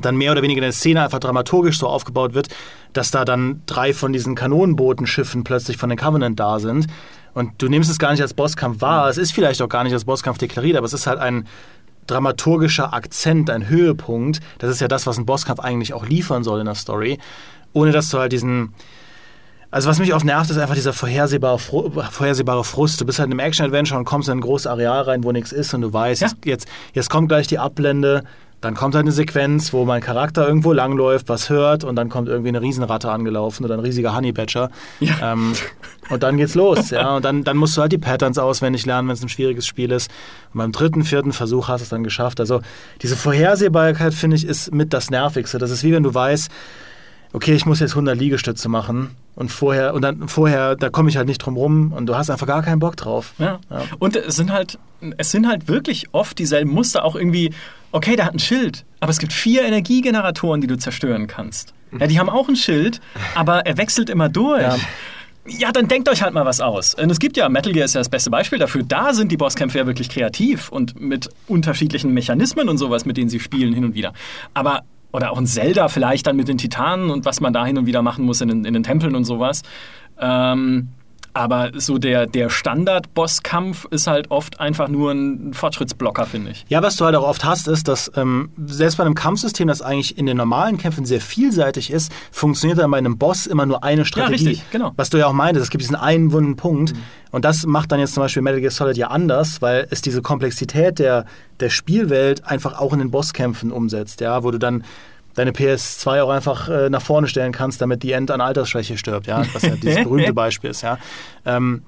dann 0.00 0.16
mehr 0.16 0.32
oder 0.32 0.42
weniger 0.42 0.62
eine 0.62 0.72
Szene 0.72 1.02
einfach 1.02 1.20
dramaturgisch 1.20 1.78
so 1.78 1.88
aufgebaut 1.88 2.34
wird, 2.34 2.48
dass 2.92 3.10
da 3.10 3.24
dann 3.24 3.62
drei 3.66 3.94
von 3.94 4.12
diesen 4.12 4.34
Kanonenbotenschiffen 4.34 5.44
plötzlich 5.44 5.76
von 5.76 5.88
den 5.88 5.98
Covenant 5.98 6.38
da 6.38 6.58
sind. 6.58 6.86
Und 7.32 7.62
du 7.62 7.68
nimmst 7.68 7.90
es 7.90 7.98
gar 7.98 8.10
nicht 8.10 8.22
als 8.22 8.34
Bosskampf 8.34 8.80
wahr. 8.80 9.08
Es 9.08 9.16
ist 9.16 9.32
vielleicht 9.32 9.62
auch 9.62 9.68
gar 9.68 9.84
nicht 9.84 9.92
als 9.92 10.04
Bosskampf 10.04 10.38
deklariert, 10.38 10.76
aber 10.76 10.86
es 10.86 10.92
ist 10.92 11.06
halt 11.06 11.20
ein 11.20 11.46
dramaturgischer 12.10 12.92
Akzent, 12.92 13.50
ein 13.50 13.68
Höhepunkt. 13.68 14.40
Das 14.58 14.70
ist 14.70 14.80
ja 14.80 14.88
das, 14.88 15.06
was 15.06 15.16
ein 15.16 15.26
Bosskampf 15.26 15.60
eigentlich 15.60 15.94
auch 15.94 16.04
liefern 16.04 16.42
soll 16.42 16.60
in 16.60 16.66
der 16.66 16.74
Story. 16.74 17.18
Ohne 17.72 17.92
dass 17.92 18.08
du 18.10 18.18
halt 18.18 18.32
diesen. 18.32 18.74
Also 19.72 19.88
was 19.88 20.00
mich 20.00 20.12
oft 20.12 20.24
nervt, 20.24 20.50
ist 20.50 20.58
einfach 20.58 20.74
dieser 20.74 20.92
vorhersehbare, 20.92 21.60
vorhersehbare 21.60 22.64
Frust. 22.64 23.00
Du 23.00 23.06
bist 23.06 23.20
halt 23.20 23.28
in 23.28 23.38
einem 23.38 23.46
Action-Adventure 23.46 23.98
und 24.00 24.04
kommst 24.04 24.28
in 24.28 24.38
ein 24.38 24.40
großes 24.40 24.66
Areal 24.66 25.02
rein, 25.02 25.22
wo 25.22 25.30
nichts 25.30 25.52
ist 25.52 25.72
und 25.74 25.82
du 25.82 25.92
weißt, 25.92 26.22
ja. 26.22 26.28
jetzt, 26.44 26.66
jetzt 26.92 27.08
kommt 27.08 27.28
gleich 27.28 27.46
die 27.46 27.60
Ablende, 27.60 28.24
dann 28.60 28.74
kommt 28.74 28.94
halt 28.94 29.04
eine 29.04 29.12
Sequenz, 29.12 29.72
wo 29.72 29.84
mein 29.86 30.02
Charakter 30.02 30.46
irgendwo 30.46 30.72
langläuft, 30.72 31.28
was 31.28 31.48
hört 31.48 31.82
und 31.82 31.96
dann 31.96 32.10
kommt 32.10 32.28
irgendwie 32.28 32.50
eine 32.50 32.60
Riesenratte 32.60 33.10
angelaufen 33.10 33.64
oder 33.64 33.74
ein 33.74 33.80
riesiger 33.80 34.14
Honeybatcher. 34.14 34.70
Ja. 35.00 35.32
Ähm, 35.32 35.54
und 36.10 36.22
dann 36.22 36.36
geht's 36.36 36.54
los. 36.54 36.90
ja. 36.90 37.16
Und 37.16 37.24
dann, 37.24 37.42
dann 37.42 37.56
musst 37.56 37.76
du 37.76 37.80
halt 37.80 37.92
die 37.92 37.98
Patterns 37.98 38.38
auswendig 38.38 38.84
lernen, 38.84 39.08
wenn 39.08 39.14
es 39.14 39.22
ein 39.22 39.30
schwieriges 39.30 39.66
Spiel 39.66 39.90
ist. 39.92 40.10
Und 40.52 40.58
beim 40.58 40.72
dritten, 40.72 41.04
vierten 41.04 41.32
Versuch 41.32 41.68
hast 41.68 41.80
du 41.80 41.84
es 41.84 41.88
dann 41.88 42.04
geschafft. 42.04 42.38
Also 42.38 42.60
diese 43.00 43.16
Vorhersehbarkeit, 43.16 44.12
finde 44.12 44.36
ich, 44.36 44.46
ist 44.46 44.74
mit 44.74 44.92
das 44.92 45.10
Nervigste. 45.10 45.56
Das 45.56 45.70
ist 45.70 45.82
wie 45.82 45.92
wenn 45.92 46.02
du 46.02 46.12
weißt, 46.12 46.50
okay, 47.32 47.54
ich 47.54 47.66
muss 47.66 47.80
jetzt 47.80 47.92
100 47.92 48.18
Liegestütze 48.18 48.68
machen 48.68 49.10
und 49.34 49.50
vorher 49.50 49.94
und 49.94 50.02
dann 50.02 50.28
vorher, 50.28 50.76
da 50.76 50.90
komme 50.90 51.08
ich 51.08 51.16
halt 51.16 51.28
nicht 51.28 51.38
drum 51.38 51.56
rum 51.56 51.92
und 51.92 52.06
du 52.06 52.16
hast 52.16 52.30
einfach 52.30 52.46
gar 52.46 52.62
keinen 52.62 52.78
Bock 52.78 52.96
drauf. 52.96 53.34
Ja. 53.38 53.60
ja. 53.70 53.82
Und 53.98 54.16
es 54.16 54.36
sind 54.36 54.52
halt, 54.52 54.78
es 55.16 55.30
sind 55.30 55.46
halt 55.46 55.68
wirklich 55.68 56.08
oft 56.12 56.38
dieselben 56.38 56.72
Muster, 56.72 57.04
auch 57.04 57.16
irgendwie, 57.16 57.52
okay, 57.92 58.16
der 58.16 58.26
hat 58.26 58.34
ein 58.34 58.38
Schild, 58.38 58.84
aber 59.00 59.10
es 59.10 59.18
gibt 59.18 59.32
vier 59.32 59.62
Energiegeneratoren, 59.62 60.60
die 60.60 60.66
du 60.66 60.76
zerstören 60.76 61.26
kannst. 61.26 61.74
Ja, 61.98 62.06
die 62.06 62.18
haben 62.18 62.28
auch 62.28 62.48
ein 62.48 62.56
Schild, 62.56 63.00
aber 63.34 63.66
er 63.66 63.76
wechselt 63.76 64.10
immer 64.10 64.28
durch. 64.28 64.62
Ja. 64.62 64.76
Ja, 65.46 65.72
dann 65.72 65.88
denkt 65.88 66.08
euch 66.08 66.22
halt 66.22 66.34
mal 66.34 66.44
was 66.44 66.60
aus. 66.60 66.94
Und 66.94 67.10
es 67.10 67.18
gibt 67.18 67.36
ja, 67.36 67.48
Metal 67.48 67.72
Gear 67.72 67.86
ist 67.86 67.94
ja 67.94 68.00
das 68.00 68.10
beste 68.10 68.30
Beispiel 68.30 68.58
dafür. 68.58 68.82
Da 68.86 69.14
sind 69.14 69.32
die 69.32 69.38
Bosskämpfe 69.38 69.78
ja 69.78 69.86
wirklich 69.86 70.10
kreativ 70.10 70.68
und 70.68 71.00
mit 71.00 71.30
unterschiedlichen 71.48 72.12
Mechanismen 72.12 72.68
und 72.68 72.76
sowas, 72.76 73.06
mit 73.06 73.16
denen 73.16 73.30
sie 73.30 73.40
spielen 73.40 73.72
hin 73.72 73.84
und 73.84 73.94
wieder. 73.94 74.12
Aber 74.52 74.82
oder 75.12 75.32
auch 75.32 75.38
ein 75.38 75.46
Zelda 75.46 75.88
vielleicht 75.88 76.26
dann 76.26 76.36
mit 76.36 76.48
den 76.48 76.58
Titanen 76.58 77.10
und 77.10 77.24
was 77.24 77.40
man 77.40 77.52
da 77.52 77.64
hin 77.66 77.78
und 77.78 77.86
wieder 77.86 78.02
machen 78.02 78.24
muss 78.24 78.40
in 78.40 78.48
den, 78.48 78.64
in 78.64 78.74
den 78.74 78.82
Tempeln 78.82 79.14
und 79.14 79.24
sowas. 79.24 79.62
Ähm, 80.18 80.88
aber 81.32 81.70
so 81.74 81.98
der, 81.98 82.26
der 82.26 82.50
Standard-Bosskampf 82.50 83.86
ist 83.90 84.06
halt 84.06 84.30
oft 84.30 84.60
einfach 84.60 84.88
nur 84.88 85.12
ein 85.12 85.54
Fortschrittsblocker, 85.54 86.26
finde 86.26 86.50
ich. 86.52 86.64
Ja, 86.68 86.82
was 86.82 86.96
du 86.96 87.04
halt 87.04 87.14
auch 87.16 87.26
oft 87.26 87.44
hast, 87.44 87.68
ist, 87.68 87.88
dass 87.88 88.10
ähm, 88.16 88.50
selbst 88.66 88.96
bei 88.96 89.04
einem 89.04 89.14
Kampfsystem, 89.14 89.68
das 89.68 89.82
eigentlich 89.82 90.18
in 90.18 90.26
den 90.26 90.36
normalen 90.36 90.78
Kämpfen 90.78 91.04
sehr 91.04 91.20
vielseitig 91.20 91.90
ist, 91.90 92.12
funktioniert 92.32 92.78
dann 92.78 92.90
bei 92.90 92.98
einem 92.98 93.18
Boss 93.18 93.46
immer 93.46 93.66
nur 93.66 93.84
eine 93.84 94.04
Strategie. 94.04 94.44
Ja, 94.44 94.50
richtig, 94.50 94.70
genau. 94.70 94.92
Was 94.96 95.10
du 95.10 95.18
ja 95.18 95.26
auch 95.26 95.32
meintest, 95.32 95.64
es 95.64 95.70
gibt 95.70 95.82
diesen 95.82 95.96
einen 95.96 96.32
wunden 96.32 96.56
Punkt. 96.56 96.94
Mhm. 96.94 97.02
Und 97.30 97.44
das 97.44 97.64
macht 97.64 97.92
dann 97.92 98.00
jetzt 98.00 98.14
zum 98.14 98.22
Beispiel 98.22 98.42
Metal 98.42 98.60
Gear 98.60 98.72
Solid 98.72 98.96
ja 98.96 99.08
anders, 99.08 99.62
weil 99.62 99.86
es 99.90 100.02
diese 100.02 100.22
Komplexität 100.22 100.98
der, 100.98 101.26
der 101.60 101.70
Spielwelt 101.70 102.44
einfach 102.44 102.78
auch 102.78 102.92
in 102.92 102.98
den 102.98 103.10
Bosskämpfen 103.10 103.70
umsetzt, 103.70 104.20
ja, 104.20 104.42
wo 104.42 104.50
du 104.50 104.58
dann 104.58 104.84
deine 105.40 105.52
PS2 105.52 106.22
auch 106.22 106.30
einfach 106.30 106.68
äh, 106.68 106.88
nach 106.90 107.02
vorne 107.02 107.26
stellen 107.28 107.52
kannst, 107.52 107.80
damit 107.80 108.02
die 108.02 108.12
End 108.12 108.30
an 108.30 108.40
Altersschwäche 108.40 108.96
stirbt, 108.98 109.26
ja, 109.26 109.42
was 109.52 109.62
ja 109.62 109.74
dieses 109.76 110.04
berühme 110.04 110.32
Beispiel 110.32 110.70
ist, 110.70 110.82
ja. 110.82 110.98
Ähm, 111.44 111.82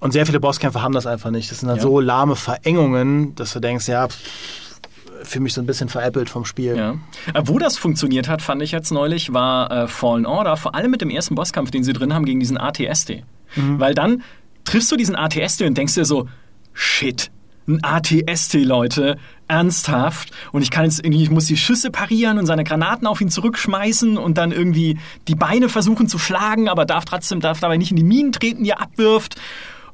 Und 0.00 0.12
sehr 0.12 0.26
viele 0.26 0.40
Bosskämpfe 0.40 0.82
haben 0.82 0.92
das 0.94 1.06
einfach 1.06 1.30
nicht. 1.30 1.50
Das 1.50 1.60
sind 1.60 1.68
dann 1.68 1.76
Ja. 1.76 1.82
so 1.82 2.00
lahme 2.00 2.36
Verengungen, 2.36 3.34
dass 3.36 3.52
du 3.52 3.60
denkst, 3.60 3.88
ja, 3.88 4.08
für 5.22 5.40
mich 5.40 5.54
so 5.54 5.60
ein 5.62 5.66
bisschen 5.66 5.88
veräppelt 5.88 6.28
vom 6.28 6.44
Spiel. 6.44 6.76
Ja. 6.76 6.90
Äh, 7.32 7.42
Wo 7.44 7.58
das 7.58 7.78
funktioniert 7.78 8.28
hat, 8.28 8.42
fand 8.42 8.60
ich 8.62 8.72
jetzt 8.72 8.90
neulich, 8.90 9.32
war 9.32 9.70
äh, 9.70 9.88
Fallen 9.88 10.26
Order, 10.26 10.56
vor 10.56 10.74
allem 10.74 10.90
mit 10.90 11.00
dem 11.00 11.08
ersten 11.10 11.34
Bosskampf, 11.34 11.70
den 11.70 11.82
sie 11.84 11.92
drin 11.94 12.12
haben 12.12 12.24
gegen 12.26 12.40
diesen 12.40 12.58
ATST. 12.58 13.22
Weil 13.56 13.94
dann 13.94 14.22
triffst 14.64 14.90
du 14.92 14.96
diesen 14.96 15.14
ATST 15.16 15.62
und 15.62 15.78
denkst 15.78 15.94
dir 15.94 16.04
so, 16.04 16.28
shit, 16.72 17.30
ein 17.66 17.82
ATST, 17.82 18.54
Leute, 18.54 19.16
ernsthaft. 19.48 20.30
Und 20.52 20.62
ich 20.62 20.70
kann 20.70 20.84
jetzt 20.84 20.98
irgendwie, 21.04 21.22
ich 21.22 21.30
muss 21.30 21.46
die 21.46 21.56
Schüsse 21.56 21.90
parieren 21.90 22.38
und 22.38 22.46
seine 22.46 22.64
Granaten 22.64 23.06
auf 23.06 23.20
ihn 23.20 23.30
zurückschmeißen 23.30 24.18
und 24.18 24.38
dann 24.38 24.52
irgendwie 24.52 24.98
die 25.28 25.34
Beine 25.34 25.68
versuchen 25.68 26.08
zu 26.08 26.18
schlagen, 26.18 26.68
aber 26.68 26.84
darf 26.84 27.04
trotzdem, 27.04 27.40
darf 27.40 27.60
dabei 27.60 27.76
nicht 27.76 27.90
in 27.90 27.96
die 27.96 28.04
Minen 28.04 28.32
treten, 28.32 28.64
die 28.64 28.70
er 28.70 28.80
abwirft. 28.80 29.36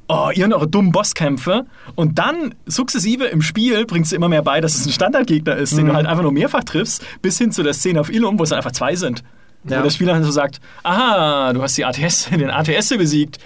Oh, 0.07 0.29
ihr 0.33 0.43
und 0.43 0.53
eure 0.53 0.67
dummen 0.67 0.91
Bosskämpfe. 0.91 1.65
Und 1.95 2.19
dann 2.19 2.53
sukzessive 2.65 3.25
im 3.25 3.41
Spiel 3.41 3.85
bringst 3.85 4.11
du 4.11 4.17
immer 4.17 4.27
mehr 4.27 4.41
bei, 4.41 4.59
dass 4.59 4.75
es 4.75 4.85
ein 4.85 4.91
Standardgegner 4.91 5.55
ist, 5.55 5.77
den 5.77 5.85
du 5.85 5.93
halt 5.93 6.05
einfach 6.05 6.23
nur 6.23 6.33
mehrfach 6.33 6.65
triffst, 6.65 7.05
bis 7.21 7.37
hin 7.37 7.53
zu 7.53 7.63
der 7.63 7.73
Szene 7.73 8.01
auf 8.01 8.11
Ilum, 8.11 8.37
wo 8.37 8.43
es 8.43 8.49
dann 8.49 8.57
einfach 8.57 8.73
zwei 8.73 8.95
sind. 8.95 9.23
Ja. 9.63 9.79
Wo 9.79 9.83
der 9.83 9.89
Spieler 9.89 10.13
dann 10.13 10.23
so 10.23 10.31
sagt, 10.31 10.59
aha, 10.83 11.53
du 11.53 11.61
hast 11.61 11.77
die 11.77 11.85
ATS, 11.85 12.29
den 12.31 12.49
ATS 12.49 12.89
besiegt. 12.89 13.37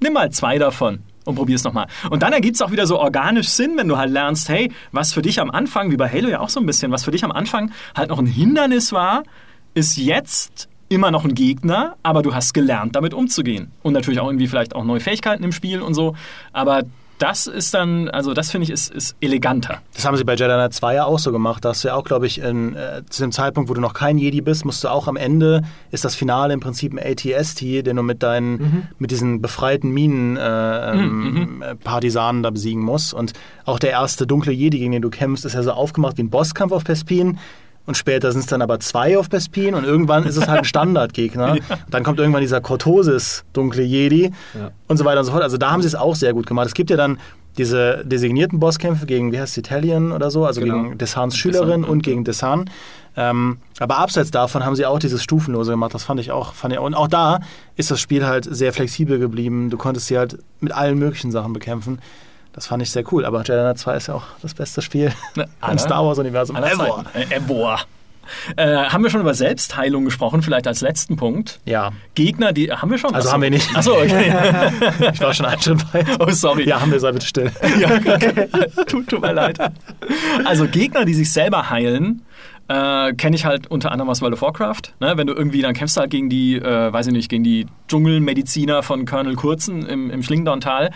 Nimm 0.00 0.14
mal 0.14 0.30
zwei 0.30 0.56
davon 0.56 1.00
und 1.26 1.34
probier's 1.34 1.64
nochmal. 1.64 1.86
Und 2.10 2.22
dann 2.22 2.32
ergibt 2.32 2.56
es 2.56 2.62
auch 2.62 2.70
wieder 2.70 2.86
so 2.86 2.98
organisch 2.98 3.48
Sinn, 3.48 3.76
wenn 3.76 3.88
du 3.88 3.96
halt 3.96 4.10
lernst, 4.10 4.48
hey, 4.48 4.72
was 4.92 5.12
für 5.12 5.22
dich 5.22 5.40
am 5.40 5.50
Anfang, 5.50 5.90
wie 5.90 5.96
bei 5.96 6.08
Halo 6.08 6.28
ja 6.28 6.40
auch 6.40 6.48
so 6.48 6.60
ein 6.60 6.66
bisschen, 6.66 6.92
was 6.92 7.04
für 7.04 7.10
dich 7.10 7.24
am 7.24 7.32
Anfang 7.32 7.72
halt 7.94 8.10
noch 8.10 8.18
ein 8.18 8.26
Hindernis 8.26 8.92
war, 8.92 9.22
ist 9.74 9.96
jetzt 9.96 10.68
immer 10.88 11.10
noch 11.10 11.24
ein 11.24 11.34
Gegner, 11.34 11.96
aber 12.02 12.22
du 12.22 12.34
hast 12.34 12.54
gelernt, 12.54 12.96
damit 12.96 13.12
umzugehen. 13.12 13.72
Und 13.82 13.92
natürlich 13.92 14.20
auch 14.20 14.28
irgendwie 14.28 14.46
vielleicht 14.46 14.74
auch 14.74 14.84
neue 14.84 15.00
Fähigkeiten 15.00 15.42
im 15.42 15.52
Spiel 15.52 15.82
und 15.82 15.94
so. 15.94 16.14
Aber 16.52 16.84
das 17.18 17.46
ist 17.46 17.72
dann, 17.72 18.08
also 18.08 18.34
das 18.34 18.50
finde 18.50 18.64
ich, 18.64 18.70
ist, 18.70 18.92
ist 18.92 19.16
eleganter. 19.20 19.80
Das 19.94 20.04
haben 20.04 20.16
sie 20.16 20.24
bei 20.24 20.34
Jedi 20.34 20.52
Knight 20.52 20.74
2 20.74 20.94
ja 20.94 21.04
auch 21.04 21.18
so 21.18 21.32
gemacht. 21.32 21.64
Da 21.64 21.70
hast 21.70 21.82
du 21.82 21.88
ja 21.88 21.94
auch, 21.94 22.04
glaube 22.04 22.26
ich, 22.26 22.40
in, 22.40 22.76
äh, 22.76 23.02
zu 23.08 23.22
dem 23.22 23.32
Zeitpunkt, 23.32 23.70
wo 23.70 23.74
du 23.74 23.80
noch 23.80 23.94
kein 23.94 24.18
Jedi 24.18 24.42
bist, 24.42 24.64
musst 24.64 24.84
du 24.84 24.88
auch 24.88 25.08
am 25.08 25.16
Ende, 25.16 25.62
ist 25.90 26.04
das 26.04 26.14
Finale 26.14 26.52
im 26.52 26.60
Prinzip 26.60 26.92
ein 26.92 26.98
ATST, 26.98 27.62
den 27.62 27.96
du 27.96 28.02
mit 28.02 28.22
deinen, 28.22 28.88
mit 28.98 29.10
diesen 29.10 29.40
befreiten 29.40 29.90
Minen 29.90 30.36
äh, 30.36 30.92
ähm, 30.92 31.62
äh, 31.62 31.74
Partisanen 31.76 32.42
da 32.42 32.50
besiegen 32.50 32.82
musst. 32.82 33.14
Und 33.14 33.32
auch 33.64 33.78
der 33.78 33.90
erste 33.90 34.26
dunkle 34.26 34.52
Jedi, 34.52 34.78
gegen 34.78 34.92
den 34.92 35.02
du 35.02 35.10
kämpfst, 35.10 35.44
ist 35.44 35.54
ja 35.54 35.62
so 35.62 35.72
aufgemacht 35.72 36.18
wie 36.18 36.22
ein 36.22 36.30
Bosskampf 36.30 36.72
auf 36.72 36.84
Bespin. 36.84 37.38
Und 37.86 37.96
später 37.96 38.32
sind 38.32 38.40
es 38.40 38.46
dann 38.46 38.62
aber 38.62 38.80
zwei 38.80 39.16
auf 39.16 39.28
Bespin 39.30 39.74
und 39.74 39.84
irgendwann 39.84 40.24
ist 40.24 40.36
es 40.36 40.48
halt 40.48 40.58
ein 40.58 40.64
Standardgegner. 40.74 41.56
Dann 41.88 42.02
kommt 42.02 42.18
irgendwann 42.18 42.40
dieser 42.42 42.60
Cortosis 42.60 43.44
dunkle 43.52 43.82
Jedi 43.84 44.32
Ja. 44.54 44.70
und 44.88 44.96
so 44.96 45.04
weiter 45.04 45.20
und 45.20 45.26
so 45.26 45.32
fort. 45.32 45.42
Also 45.44 45.56
da 45.56 45.70
haben 45.70 45.82
sie 45.82 45.88
es 45.88 45.94
auch 45.94 46.16
sehr 46.16 46.32
gut 46.32 46.46
gemacht. 46.46 46.66
Es 46.66 46.74
gibt 46.74 46.90
ja 46.90 46.96
dann 46.96 47.18
diese 47.58 48.02
designierten 48.04 48.58
Bosskämpfe 48.60 49.06
gegen, 49.06 49.32
wie 49.32 49.40
heißt 49.40 49.54
sie, 49.54 49.62
Talion 49.62 50.12
oder 50.12 50.30
so, 50.30 50.44
also 50.44 50.60
Genau. 50.60 50.82
gegen 50.82 50.98
Desans 50.98 51.36
Schülerin 51.36 51.68
Desant, 51.82 51.88
und 51.88 52.06
ja. 52.06 52.12
gegen 52.12 52.24
Desan. 52.24 52.68
Ähm, 53.16 53.58
aber 53.78 53.96
abseits 53.98 54.30
davon 54.30 54.64
haben 54.66 54.76
sie 54.76 54.84
auch 54.84 54.98
dieses 54.98 55.22
Stufenlose 55.22 55.70
gemacht. 55.70 55.94
Das 55.94 56.04
fand 56.04 56.20
ich 56.20 56.32
auch. 56.32 56.52
Fand 56.52 56.74
ich, 56.74 56.80
und 56.80 56.94
auch 56.94 57.08
da 57.08 57.40
ist 57.76 57.90
das 57.90 57.98
Spiel 58.00 58.26
halt 58.26 58.46
sehr 58.50 58.74
flexibel 58.74 59.18
geblieben. 59.18 59.70
Du 59.70 59.78
konntest 59.78 60.08
sie 60.08 60.18
halt 60.18 60.38
mit 60.60 60.72
allen 60.72 60.98
möglichen 60.98 61.30
Sachen 61.30 61.52
bekämpfen. 61.54 61.98
Das 62.56 62.66
fand 62.66 62.82
ich 62.82 62.90
sehr 62.90 63.04
cool. 63.12 63.24
Aber 63.24 63.38
Jedi 63.42 63.52
Knight 63.60 63.78
2 63.78 63.96
ist 63.96 64.06
ja 64.08 64.14
auch 64.14 64.24
das 64.42 64.54
beste 64.54 64.82
Spiel 64.82 65.12
im 65.36 65.44
aller- 65.60 65.78
Star 65.78 66.04
Wars-Universum 66.04 66.56
ever. 66.56 67.04
Äh, 67.14 67.36
Ever. 67.36 67.78
Äh, 68.56 68.66
haben 68.86 69.04
wir 69.04 69.10
schon 69.10 69.20
über 69.20 69.34
Selbstheilung 69.34 70.04
gesprochen, 70.04 70.42
vielleicht 70.42 70.66
als 70.66 70.80
letzten 70.80 71.14
Punkt? 71.16 71.60
Ja, 71.64 71.92
Gegner, 72.16 72.52
die 72.52 72.72
haben 72.72 72.90
wir 72.90 72.98
schon. 72.98 73.14
Also 73.14 73.28
Achso. 73.28 73.34
haben 73.34 73.42
wir 73.42 73.50
nicht. 73.50 73.72
Achso, 73.76 73.92
okay. 73.92 74.34
ich 75.12 75.20
war 75.20 75.32
schon 75.32 75.46
einen 75.46 75.60
Schritt 75.62 75.94
weit. 75.94 76.06
Oh, 76.18 76.28
sorry. 76.30 76.66
Ja, 76.68 76.80
haben 76.80 76.90
wir, 76.90 76.98
sei 76.98 77.12
bitte 77.12 77.24
still. 77.26 77.52
Ja, 77.78 77.94
okay. 77.94 78.48
tut, 78.88 79.06
tut 79.08 79.20
mir 79.20 79.32
leid. 79.32 79.58
Also 80.44 80.66
Gegner, 80.66 81.04
die 81.04 81.14
sich 81.14 81.32
selber 81.32 81.70
heilen, 81.70 82.22
äh, 82.66 83.12
kenne 83.12 83.36
ich 83.36 83.44
halt 83.44 83.68
unter 83.68 83.92
anderem 83.92 84.10
aus 84.10 84.20
World 84.22 84.34
of 84.34 84.42
Warcraft. 84.42 84.94
Ne? 84.98 85.12
Wenn 85.16 85.28
du 85.28 85.32
irgendwie, 85.34 85.62
dann 85.62 85.74
kämpfst 85.74 85.96
du 85.96 86.00
halt 86.00 86.10
gegen 86.10 86.28
die, 86.28 86.56
äh, 86.56 86.92
weiß 86.92 87.06
ich 87.06 87.12
nicht, 87.12 87.28
gegen 87.28 87.44
die 87.44 87.66
Dschungelmediziner 87.86 88.82
von 88.82 89.04
Colonel 89.06 89.36
Kurzen 89.36 89.86
im, 89.86 90.10
im 90.10 90.24
Schlingendown-Tal. 90.24 90.90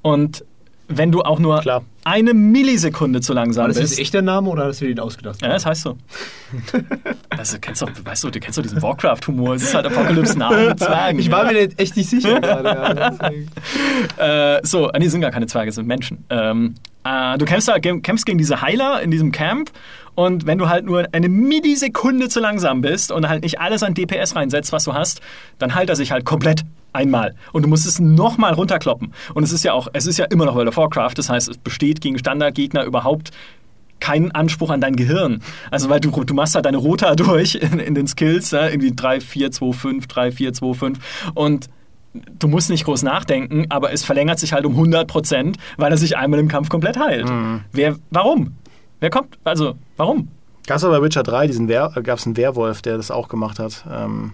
Und 0.00 0.46
wenn 0.90 1.12
du 1.12 1.22
auch 1.22 1.38
nur 1.38 1.60
Klar. 1.60 1.82
eine 2.04 2.34
Millisekunde 2.34 3.20
zu 3.20 3.32
langsam 3.32 3.68
das 3.68 3.78
bist. 3.78 3.92
jetzt 3.92 4.00
echt 4.00 4.14
der 4.14 4.22
Name 4.22 4.50
oder 4.50 4.66
hast 4.66 4.80
du 4.80 4.86
dir 4.86 4.94
den 4.94 5.00
ausgedacht? 5.00 5.40
Ja, 5.40 5.48
das 5.48 5.64
heißt 5.64 5.82
so. 5.82 5.96
Also, 7.30 7.54
du 7.54 7.60
kennst 7.60 7.80
doch, 7.80 7.90
weißt 8.04 8.24
du, 8.24 8.30
du 8.30 8.40
kennst 8.40 8.58
doch 8.58 8.62
diesen 8.62 8.82
Warcraft-Humor. 8.82 9.54
Es 9.54 9.62
ist 9.62 9.74
halt 9.74 9.86
Apocalypse 9.86 10.38
Now 10.38 10.50
mit 10.50 10.80
Zwergen. 10.80 11.20
Ich 11.20 11.30
war 11.30 11.44
mir 11.44 11.58
jetzt 11.58 11.78
echt 11.80 11.96
nicht 11.96 12.10
sicher 12.10 12.40
gerade. 12.40 13.16
Ja. 14.18 14.56
Äh, 14.56 14.60
so, 14.66 14.90
nee, 14.98 15.08
sind 15.08 15.20
gar 15.20 15.30
keine 15.30 15.46
Zwerge, 15.46 15.72
sind 15.72 15.86
Menschen. 15.86 16.24
Ähm, 16.28 16.74
äh, 17.04 17.38
du 17.38 17.44
kämpfst, 17.44 17.68
da, 17.68 17.78
kämpfst 17.78 18.26
gegen 18.26 18.38
diese 18.38 18.60
Heiler 18.60 19.00
in 19.00 19.10
diesem 19.10 19.32
Camp 19.32 19.70
und 20.14 20.46
wenn 20.46 20.58
du 20.58 20.68
halt 20.68 20.84
nur 20.84 21.06
eine 21.12 21.28
Millisekunde 21.28 22.28
zu 22.28 22.40
langsam 22.40 22.80
bist 22.80 23.12
und 23.12 23.28
halt 23.28 23.42
nicht 23.42 23.60
alles 23.60 23.82
an 23.82 23.94
DPS 23.94 24.36
reinsetzt, 24.36 24.72
was 24.72 24.84
du 24.84 24.92
hast, 24.92 25.20
dann 25.58 25.74
heilt 25.74 25.88
er 25.88 25.96
sich 25.96 26.12
halt 26.12 26.24
komplett 26.24 26.62
einmal. 26.92 27.34
Und 27.52 27.62
du 27.62 27.68
musst 27.68 27.86
es 27.86 28.00
nochmal 28.00 28.54
runterkloppen. 28.54 29.12
Und 29.34 29.42
es 29.42 29.52
ist 29.52 29.64
ja 29.64 29.72
auch, 29.72 29.88
es 29.92 30.06
ist 30.06 30.18
ja 30.18 30.26
immer 30.26 30.46
noch 30.46 30.54
World 30.54 30.68
of 30.68 30.76
Warcraft, 30.76 31.14
das 31.16 31.28
heißt, 31.28 31.48
es 31.48 31.58
besteht 31.58 32.00
gegen 32.00 32.18
Standardgegner 32.18 32.84
überhaupt 32.84 33.30
keinen 34.00 34.30
Anspruch 34.30 34.70
an 34.70 34.80
dein 34.80 34.96
Gehirn. 34.96 35.42
Also, 35.70 35.90
weil 35.90 36.00
du, 36.00 36.10
du 36.10 36.34
machst 36.34 36.54
halt 36.54 36.64
deine 36.64 36.78
Rota 36.78 37.14
durch 37.16 37.56
in, 37.56 37.78
in 37.78 37.94
den 37.94 38.06
Skills, 38.06 38.52
ne? 38.52 38.70
irgendwie 38.70 38.92
3, 38.94 39.20
4, 39.20 39.50
2, 39.50 39.72
5, 39.72 40.06
3, 40.06 40.32
4, 40.32 40.52
2, 40.54 40.74
5 40.74 40.98
und 41.34 41.68
du 42.12 42.48
musst 42.48 42.70
nicht 42.70 42.84
groß 42.84 43.02
nachdenken, 43.02 43.66
aber 43.68 43.92
es 43.92 44.02
verlängert 44.02 44.38
sich 44.38 44.52
halt 44.52 44.66
um 44.66 44.72
100 44.72 45.06
Prozent, 45.06 45.58
weil 45.76 45.92
er 45.92 45.98
sich 45.98 46.16
einmal 46.16 46.40
im 46.40 46.48
Kampf 46.48 46.68
komplett 46.68 46.98
heilt. 46.98 47.30
Wer, 47.72 47.96
warum? 48.10 48.56
Wer 48.98 49.10
kommt? 49.10 49.38
Also, 49.44 49.74
warum? 49.96 50.28
Gab 50.66 50.76
es 50.76 50.82
bei 50.82 51.02
Witcher 51.02 51.22
3 51.22 51.46
diesen 51.46 51.68
Wer 51.68 51.90
gab 52.02 52.18
es 52.18 52.26
einen 52.26 52.36
Werwolf, 52.36 52.82
der 52.82 52.96
das 52.96 53.10
auch 53.10 53.28
gemacht 53.28 53.58
hat. 53.58 53.84
Ähm, 53.90 54.32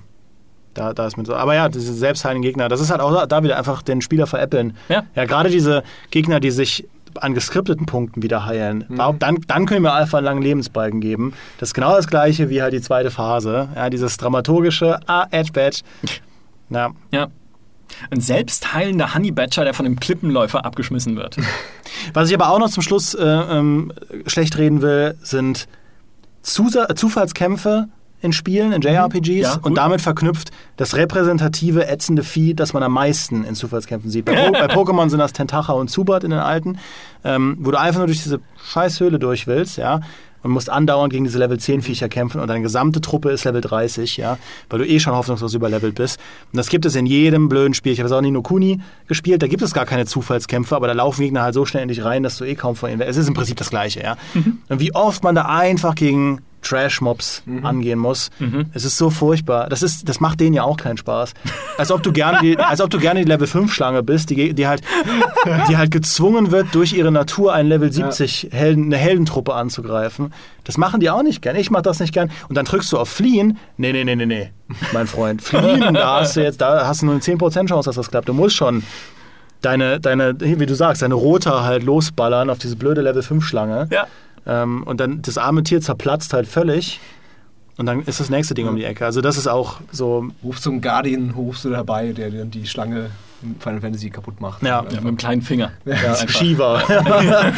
da, 0.76 0.92
da 0.92 1.06
ist 1.06 1.16
mit 1.16 1.26
so. 1.26 1.34
Aber 1.34 1.54
ja, 1.54 1.68
diese 1.68 1.94
selbstheilenden 1.94 2.42
Gegner, 2.42 2.68
das 2.68 2.80
ist 2.80 2.90
halt 2.90 3.00
auch 3.00 3.26
da 3.26 3.42
wieder 3.42 3.58
einfach 3.58 3.82
den 3.82 4.00
Spieler 4.00 4.26
veräppeln. 4.26 4.76
Ja. 4.88 5.04
Ja, 5.14 5.24
gerade 5.24 5.50
diese 5.50 5.82
Gegner, 6.10 6.40
die 6.40 6.50
sich 6.50 6.86
an 7.20 7.34
geskripteten 7.34 7.86
Punkten 7.86 8.22
wieder 8.22 8.44
heilen. 8.44 8.84
Warum, 8.88 9.18
dann, 9.18 9.38
dann 9.46 9.64
können 9.64 9.82
wir 9.82 9.94
einfach 9.94 10.18
einen 10.18 10.26
langen 10.26 10.42
Lebensbalken 10.42 11.00
geben. 11.00 11.32
Das 11.58 11.70
ist 11.70 11.74
genau 11.74 11.96
das 11.96 12.08
gleiche 12.08 12.50
wie 12.50 12.60
halt 12.60 12.74
die 12.74 12.80
zweite 12.80 13.10
Phase. 13.10 13.68
Ja, 13.74 13.88
dieses 13.88 14.18
dramaturgische, 14.18 15.00
ah, 15.06 15.26
Edge 15.30 15.52
Badge. 15.52 15.80
Ja. 16.68 16.90
Ja. 17.10 17.28
Ein 18.10 18.20
selbstheilender 18.20 19.14
Honey 19.14 19.30
Badger, 19.30 19.64
der 19.64 19.72
von 19.72 19.86
einem 19.86 19.98
Klippenläufer 19.98 20.64
abgeschmissen 20.64 21.16
wird. 21.16 21.36
Was 22.12 22.28
ich 22.28 22.34
aber 22.34 22.50
auch 22.50 22.58
noch 22.58 22.68
zum 22.68 22.82
Schluss 22.82 23.14
äh, 23.14 23.24
ähm, 23.24 23.92
schlecht 24.26 24.58
reden 24.58 24.82
will, 24.82 25.16
sind 25.22 25.68
Zusa 26.42 26.94
Zufallskämpfe 26.94 27.88
in 28.20 28.32
Spielen, 28.32 28.72
in 28.72 28.82
JRPGs 28.82 29.28
Ja, 29.28 29.58
und 29.62 29.76
damit 29.76 30.00
verknüpft 30.00 30.50
das 30.76 30.96
repräsentative, 30.96 31.86
ätzende 31.86 32.22
Vieh, 32.22 32.54
das 32.54 32.72
man 32.72 32.82
am 32.82 32.92
meisten 32.92 33.44
in 33.44 33.54
Zufallskämpfen 33.54 34.10
sieht. 34.10 34.24
Bei, 34.24 34.50
bei 34.50 34.66
Pokémon 34.66 35.08
sind 35.10 35.18
das 35.18 35.32
Tentacha 35.32 35.72
und 35.72 35.88
Zubat 35.88 36.24
in 36.24 36.30
den 36.30 36.40
alten, 36.40 36.78
ähm, 37.24 37.56
wo 37.60 37.70
du 37.70 37.78
einfach 37.78 37.98
nur 37.98 38.06
durch 38.06 38.22
diese 38.22 38.40
scheiß 38.72 39.00
Höhle 39.00 39.18
durch 39.18 39.46
willst, 39.46 39.76
ja, 39.76 40.00
und 40.42 40.52
musst 40.52 40.70
andauernd 40.70 41.12
gegen 41.12 41.24
diese 41.24 41.38
Level 41.38 41.58
10 41.58 41.82
Viecher 41.82 42.08
kämpfen 42.08 42.40
und 42.40 42.46
deine 42.46 42.62
gesamte 42.62 43.00
Truppe 43.00 43.30
ist 43.30 43.44
Level 43.44 43.60
30, 43.60 44.16
ja, 44.16 44.38
weil 44.70 44.78
du 44.78 44.86
eh 44.86 45.00
schon 45.00 45.12
hoffnungslos 45.12 45.54
überlevelt 45.54 45.96
bist. 45.96 46.20
Und 46.52 46.56
das 46.56 46.68
gibt 46.68 46.86
es 46.86 46.94
in 46.94 47.04
jedem 47.04 47.48
blöden 47.48 47.74
Spiel. 47.74 47.92
Ich 47.92 47.98
habe 47.98 48.06
es 48.06 48.12
auch 48.12 48.18
in 48.18 48.26
Nino 48.26 48.42
Kuni 48.42 48.80
gespielt, 49.08 49.42
da 49.42 49.48
gibt 49.48 49.62
es 49.62 49.74
gar 49.74 49.86
keine 49.86 50.06
Zufallskämpfe, 50.06 50.76
aber 50.76 50.86
da 50.86 50.92
laufen 50.92 51.22
Gegner 51.22 51.42
halt 51.42 51.54
so 51.54 51.66
schnell 51.66 51.82
in 51.82 51.88
dich 51.88 52.04
rein, 52.04 52.22
dass 52.22 52.38
du 52.38 52.44
eh 52.44 52.54
kaum 52.54 52.76
von 52.76 52.90
ihnen 52.90 53.00
Es 53.00 53.16
ist 53.16 53.26
im 53.26 53.34
Prinzip 53.34 53.56
das 53.56 53.70
Gleiche, 53.70 54.02
ja. 54.02 54.16
Und 54.68 54.78
wie 54.80 54.94
oft 54.94 55.24
man 55.24 55.34
da 55.34 55.46
einfach 55.46 55.96
gegen 55.96 56.42
Trash-Mobs 56.66 57.42
angehen 57.62 57.98
muss. 57.98 58.30
Es 58.72 58.84
ist 58.84 58.96
so 58.98 59.10
furchtbar. 59.10 59.68
Das, 59.68 59.82
ist, 59.82 60.08
das 60.08 60.20
macht 60.20 60.40
denen 60.40 60.54
ja 60.54 60.62
auch 60.62 60.76
keinen 60.76 60.96
Spaß. 60.96 61.34
Als 61.78 61.90
ob 61.90 62.02
du 62.02 62.12
gerne 62.12 62.38
die, 62.42 62.58
als 62.58 62.80
ob 62.80 62.90
du 62.90 62.98
gerne 62.98 63.20
die 63.20 63.28
Level 63.28 63.46
5-Schlange 63.46 64.02
bist, 64.02 64.30
die, 64.30 64.54
die, 64.54 64.66
halt, 64.66 64.82
die 65.68 65.76
halt 65.76 65.90
gezwungen 65.90 66.50
wird, 66.50 66.74
durch 66.74 66.92
ihre 66.92 67.12
Natur 67.12 67.54
einen 67.54 67.68
Level 67.68 67.92
70 67.92 68.48
Helden, 68.52 68.86
eine 68.86 68.96
Heldentruppe 68.96 69.54
anzugreifen. 69.54 70.32
Das 70.64 70.78
machen 70.78 71.00
die 71.00 71.10
auch 71.10 71.22
nicht 71.22 71.42
gern. 71.42 71.56
Ich 71.56 71.70
mach 71.70 71.82
das 71.82 72.00
nicht 72.00 72.12
gern. 72.12 72.30
Und 72.48 72.56
dann 72.56 72.64
drückst 72.64 72.92
du 72.92 72.98
auf 72.98 73.08
Fliehen. 73.08 73.58
Nee, 73.76 73.92
nee, 73.92 74.04
nee, 74.04 74.16
nee, 74.16 74.26
nee, 74.26 74.50
mein 74.92 75.06
Freund. 75.06 75.42
Fliehen, 75.42 75.94
da 75.94 76.20
hast 76.20 76.36
du 76.36 76.42
jetzt, 76.42 76.60
da 76.60 76.86
hast 76.86 77.02
du 77.02 77.06
nur 77.06 77.14
eine 77.14 77.22
10% 77.22 77.68
Chance, 77.68 77.88
dass 77.88 77.96
das 77.96 78.10
klappt. 78.10 78.28
Du 78.28 78.32
musst 78.32 78.56
schon 78.56 78.82
deine, 79.60 80.00
deine, 80.00 80.34
wie 80.40 80.66
du 80.66 80.74
sagst, 80.74 81.02
deine 81.02 81.14
Rota 81.14 81.64
halt 81.64 81.82
losballern 81.82 82.50
auf 82.50 82.58
diese 82.58 82.76
blöde 82.76 83.00
Level 83.00 83.22
5-Schlange. 83.22 83.88
Ja. 83.90 84.06
Ähm, 84.46 84.82
und 84.84 85.00
dann 85.00 85.22
das 85.22 85.38
arme 85.38 85.62
Tier 85.62 85.80
zerplatzt 85.80 86.32
halt 86.32 86.46
völlig. 86.46 87.00
Und 87.78 87.86
dann 87.86 88.02
ist 88.04 88.20
das 88.20 88.30
nächste 88.30 88.54
Ding 88.54 88.68
um 88.68 88.76
die 88.76 88.84
Ecke. 88.84 89.04
Also 89.04 89.20
das 89.20 89.36
ist 89.36 89.48
auch 89.48 89.80
so. 89.92 90.28
Rufst 90.42 90.62
so 90.62 90.70
einen 90.70 90.80
Guardian, 90.80 91.30
rufst 91.30 91.64
du 91.64 91.70
dabei, 91.70 92.12
der 92.12 92.30
dann 92.30 92.50
die 92.50 92.66
Schlange 92.66 93.10
in 93.42 93.56
Final 93.60 93.80
Fantasy 93.82 94.08
kaputt 94.08 94.40
macht. 94.40 94.62
Ja. 94.62 94.82
Ja, 94.82 95.00
mit 95.00 95.04
dem 95.04 95.16
kleinen 95.18 95.42
Finger. 95.42 95.72
Ja. 95.84 96.16
Shiva. 96.26 96.82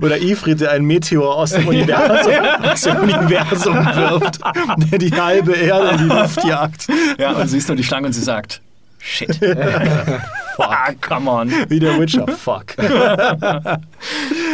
Oder 0.00 0.18
Ifrit, 0.22 0.62
der 0.62 0.70
einen 0.70 0.86
Meteor 0.86 1.36
aus 1.36 1.50
dem 1.50 1.68
Universum, 1.68 2.32
aus 2.62 2.80
dem 2.80 2.96
Universum 2.96 3.74
wirft, 3.76 4.40
der 4.90 4.98
die 4.98 5.12
halbe 5.12 5.52
Erde 5.52 5.90
in 5.90 5.98
die 5.98 6.14
Luft 6.14 6.42
jagt. 6.44 6.86
Ja, 7.18 7.32
und 7.32 7.46
siehst 7.48 7.68
nur 7.68 7.76
die 7.76 7.84
Schlange 7.84 8.06
und 8.06 8.14
sie 8.14 8.22
sagt, 8.22 8.62
shit. 8.98 9.38
Ah, 10.60 10.92
come 11.00 11.30
on. 11.30 11.50
Wie 11.68 11.78
der 11.78 11.98
Witcher. 11.98 12.26
Fuck. 12.28 12.76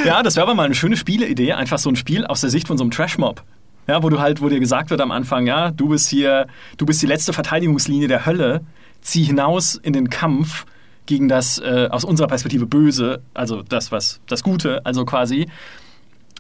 Ja, 0.05 0.23
das 0.23 0.37
wäre 0.37 0.47
aber 0.47 0.55
mal 0.55 0.65
eine 0.65 0.75
schöne 0.75 0.97
Spieleidee, 0.97 1.53
einfach 1.53 1.79
so 1.79 1.89
ein 1.89 1.97
Spiel 1.97 2.27
aus 2.27 2.41
der 2.41 2.51
Sicht 2.51 2.69
von 2.69 2.79
so 2.79 2.85
einem 2.85 2.93
Trashmob. 2.93 3.43
Ja, 3.89 4.03
wo 4.03 4.09
du 4.09 4.21
halt, 4.21 4.41
wo 4.41 4.49
dir 4.49 4.61
gesagt 4.61 4.91
wird 4.91 5.01
am 5.01 5.11
Anfang, 5.11 5.47
ja, 5.47 5.73
du 5.73 5.89
bist 5.89 6.09
hier, 6.09 6.47
du 6.77 6.87
bist 6.87 7.03
die 7.03 7.07
letzte 7.07 7.33
Verteidigungslinie 7.33 8.07
der 8.07 8.25
Hölle, 8.25 8.61
zieh 9.01 9.25
hinaus 9.25 9.75
in 9.75 9.93
den 9.93 10.09
Kampf 10.11 10.65
gegen 11.07 11.29
das 11.29 11.59
äh, 11.59 11.89
aus 11.91 12.05
unserer 12.05 12.29
Perspektive 12.29 12.67
Böse, 12.67 13.23
also 13.35 13.63
das, 13.63 13.91
was 13.91 14.21
das 14.29 14.43
Gute, 14.43 14.85
also 14.85 15.05
quasi. 15.05 15.49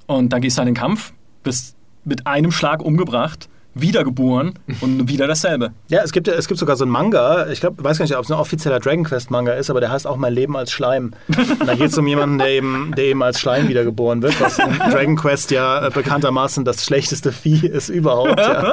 Und 0.07 0.33
dann 0.33 0.41
gehst 0.43 0.59
du 0.59 0.63
in 0.63 0.67
den 0.67 0.75
Kampf, 0.75 1.13
bist 1.43 1.77
mit 2.05 2.27
einem 2.27 2.53
Schlag 2.53 2.83
umgebracht, 2.83 3.49
wiedergeboren 3.81 4.55
und 4.81 5.09
wieder 5.09 5.27
dasselbe. 5.27 5.73
Ja, 5.89 6.01
es 6.03 6.13
gibt, 6.13 6.29
es 6.29 6.49
gibt 6.49 6.59
sogar 6.59 6.77
so 6.77 6.85
einen 6.85 6.93
Manga, 6.93 7.47
ich 7.49 7.61
glaube, 7.61 7.85
weiß 7.85 7.99
gar 7.99 8.05
nicht, 8.05 8.17
ob 8.17 8.25
es 8.25 8.31
ein 8.31 8.39
offizieller 8.39 8.81
Dragon 8.81 9.05
Quest 9.05 9.31
Manga 9.31 9.53
ist, 9.53 9.69
aber 9.69 9.81
der 9.81 9.91
heißt 9.91 10.07
auch 10.07 10.17
Mein 10.17 10.33
Leben 10.33 10.57
als 10.57 10.73
Schleim. 10.73 11.13
Und 11.29 11.61
da 11.67 11.75
geht 11.75 11.91
es 11.91 11.99
um 11.99 12.07
jemanden, 12.07 12.39
der 12.39 12.49
eben, 12.49 12.95
der 12.97 13.05
eben 13.05 13.23
als 13.23 13.39
Schleim 13.39 13.69
wiedergeboren 13.69 14.23
wird, 14.23 14.41
was 14.41 14.59
in 14.59 14.79
Dragon 14.91 15.17
Quest 15.17 15.51
ja 15.51 15.87
äh, 15.87 15.91
bekanntermaßen 15.91 16.65
das 16.65 16.85
schlechteste 16.85 17.33
Vieh 17.33 17.67
ist 17.67 17.91
überhaupt. 17.91 18.41
Ja. 18.41 18.73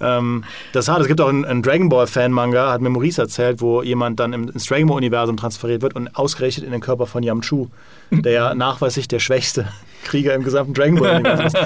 ähm, 0.18 0.44
das 0.72 0.88
hat, 0.88 1.00
es 1.00 1.08
gibt 1.08 1.20
auch 1.20 1.28
einen, 1.28 1.44
einen 1.44 1.62
Dragon 1.62 1.88
Ball 1.88 2.06
Fan 2.06 2.30
Manga, 2.30 2.70
hat 2.70 2.80
mir 2.80 2.90
Maurice 2.90 3.20
erzählt, 3.20 3.60
wo 3.60 3.82
jemand 3.82 4.20
dann 4.20 4.32
im, 4.32 4.48
ins 4.48 4.66
Dragon 4.66 4.86
Ball 4.86 4.98
Universum 4.98 5.36
transferiert 5.36 5.82
wird 5.82 5.96
und 5.96 6.14
ausgerechnet 6.16 6.64
in 6.64 6.70
den 6.70 6.80
Körper 6.80 7.06
von 7.06 7.24
Yamchu, 7.24 7.66
der 8.10 8.32
ja 8.32 8.54
nachweislich 8.54 9.08
der 9.08 9.18
schwächste 9.18 9.66
Krieger 10.04 10.34
im 10.34 10.44
gesamten 10.44 10.74
Dragon 10.74 11.00
Ball 11.00 11.16
Universum 11.16 11.46
ist. 11.46 11.56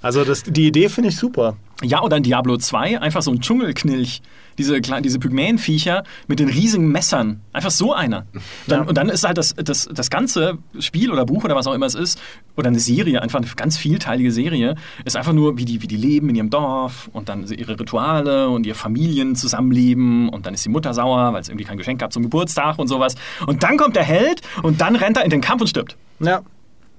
Also 0.00 0.24
das, 0.24 0.42
die 0.42 0.66
Idee 0.66 0.88
finde 0.88 1.10
ich 1.10 1.16
super. 1.16 1.56
Ja, 1.82 2.02
oder 2.02 2.16
in 2.16 2.22
Diablo 2.22 2.56
2 2.56 3.00
einfach 3.00 3.22
so 3.22 3.30
ein 3.30 3.40
Dschungelknilch. 3.40 4.22
Diese, 4.58 4.80
diese 4.82 5.18
Pygmäenviecher 5.18 6.04
mit 6.28 6.38
den 6.38 6.50
riesigen 6.50 6.92
Messern. 6.92 7.40
Einfach 7.54 7.70
so 7.70 7.94
einer. 7.94 8.26
Dann, 8.66 8.80
Ja. 8.82 8.86
Und 8.86 8.98
dann 8.98 9.08
ist 9.08 9.24
halt 9.24 9.38
das, 9.38 9.54
das, 9.56 9.88
das 9.90 10.10
ganze 10.10 10.58
Spiel 10.78 11.10
oder 11.10 11.24
Buch 11.24 11.44
oder 11.44 11.56
was 11.56 11.66
auch 11.66 11.72
immer 11.72 11.86
es 11.86 11.94
ist, 11.94 12.20
oder 12.54 12.68
eine 12.68 12.78
Serie, 12.78 13.22
einfach 13.22 13.38
eine 13.38 13.48
ganz 13.56 13.78
vielteilige 13.78 14.30
Serie, 14.30 14.74
ist 15.06 15.16
einfach 15.16 15.32
nur, 15.32 15.56
wie 15.56 15.64
die, 15.64 15.80
wie 15.80 15.86
die 15.86 15.96
leben 15.96 16.28
in 16.28 16.34
ihrem 16.34 16.50
Dorf 16.50 17.08
und 17.14 17.30
dann 17.30 17.46
ihre 17.46 17.80
Rituale 17.80 18.50
und 18.50 18.66
ihr 18.66 18.74
Familien 18.74 19.36
zusammenleben 19.36 20.28
und 20.28 20.44
dann 20.44 20.52
ist 20.52 20.66
die 20.66 20.68
Mutter 20.68 20.92
sauer, 20.92 21.32
weil 21.32 21.40
es 21.40 21.48
irgendwie 21.48 21.64
kein 21.64 21.78
Geschenk 21.78 22.00
gab 22.00 22.12
zum 22.12 22.22
Geburtstag 22.22 22.78
und 22.78 22.88
sowas. 22.88 23.14
Und 23.46 23.62
dann 23.62 23.78
kommt 23.78 23.96
der 23.96 24.04
Held 24.04 24.42
und 24.62 24.82
dann 24.82 24.96
rennt 24.96 25.16
er 25.16 25.24
in 25.24 25.30
den 25.30 25.40
Kampf 25.40 25.62
und 25.62 25.68
stirbt. 25.68 25.96
Ja. 26.20 26.42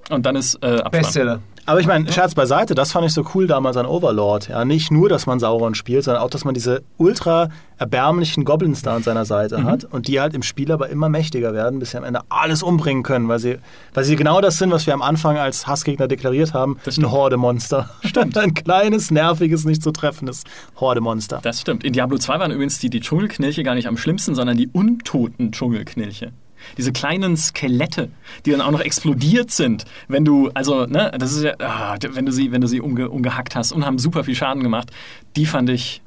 Und 0.10 0.26
dann 0.26 0.36
ist 0.36 0.56
äh. 0.64 0.82
Bestseller. 0.92 1.40
Aber 1.66 1.80
ich 1.80 1.88
meine, 1.88 2.12
Scherz 2.12 2.36
beiseite, 2.36 2.76
das 2.76 2.92
fand 2.92 3.06
ich 3.06 3.14
so 3.14 3.26
cool 3.34 3.48
damals 3.48 3.78
an 3.78 3.86
Overlord. 3.86 4.50
Ja, 4.50 4.66
nicht 4.66 4.92
nur, 4.92 5.08
dass 5.08 5.26
man 5.26 5.40
Sauron 5.40 5.76
spielt, 5.76 6.04
sondern 6.04 6.22
auch, 6.22 6.30
dass 6.30 6.44
man 6.44 6.54
diese 6.54 6.84
ultra 6.98 7.50
erbärmlichen 7.78 8.44
Goblins 8.44 8.82
da 8.82 8.96
an 8.96 9.04
seiner 9.04 9.26
Seite 9.26 9.64
hat 9.64 9.86
und 9.86 10.08
die 10.08 10.20
halt 10.20 10.34
im 10.34 10.44
Spiel 10.44 10.72
aber 10.72 10.90
immer 10.90 11.10
mächtiger 11.10 11.54
werden, 11.54 11.80
bis 11.80 11.92
sie 11.92 11.98
am 11.98 12.04
Ende 12.04 12.22
alles 12.30 12.64
umbringen 12.64 13.04
können, 13.04 13.28
weil 13.28 13.40
sie, 13.40 13.58
weil 13.94 14.04
sie 14.04 14.16
genau 14.16 14.42
das 14.42 14.58
sind, 14.58 14.72
was 14.72 14.86
wir 14.88 14.94
am 14.94 15.02
Anfang 15.02 15.38
als 15.38 15.66
Hassgegner 15.66 16.08
deklariert 16.08 16.54
haben: 16.54 16.78
Das 16.84 16.98
ein. 16.98 17.12
Horde-Monster. 17.12 17.90
Stimmt. 18.04 18.38
ein 18.44 18.54
kleines, 18.54 19.12
nerviges, 19.12 19.66
nicht 19.66 19.82
zu 19.82 19.92
treffendes 19.92 20.44
Horde-Monster. 20.80 21.40
Das 21.44 21.62
stimmt. 21.62 21.84
In 21.84 21.94
Diablo 21.94 22.18
2 22.18 22.40
waren 22.40 22.52
übrigens 22.52 22.80
die, 22.80 22.90
die 22.90 23.00
Dschungelknilche 23.00 23.64
gar 23.64 23.76
nicht 23.76 23.88
am 23.88 23.98
schlimmsten, 23.98 24.36
sondern 24.36 24.58
die 24.58 24.68
untoten 24.68 25.52
Dschungelknilche. 25.52 26.32
Diese 26.78 26.92
kleinen 26.92 27.38
Skelette, 27.38 28.10
die 28.46 28.52
dann 28.52 28.62
auch 28.62 28.72
noch 28.72 28.82
explodiert 28.82 29.52
sind, 29.52 29.86
wenn 30.08 30.26
du, 30.26 30.50
also, 30.54 30.86
ne, 30.86 31.12
das 31.18 31.34
ist 31.34 31.44
ja, 31.44 31.54
ah, 31.60 31.98
wenn 32.02 32.26
du 32.26 32.32
sie, 32.32 32.52
wenn 32.52 32.62
du 32.62 32.68
sie 32.68 32.82
umge, 32.82 33.10
umgehackt 33.10 33.56
hast 33.56 33.72
und 33.72 33.86
haben 33.86 34.00
super 34.00 34.24
viel 34.24 34.36
Schaden 34.36 34.64
gemacht. 34.64 34.92
Die 35.36 35.46
fand 35.46 35.70
ich, 35.70 36.02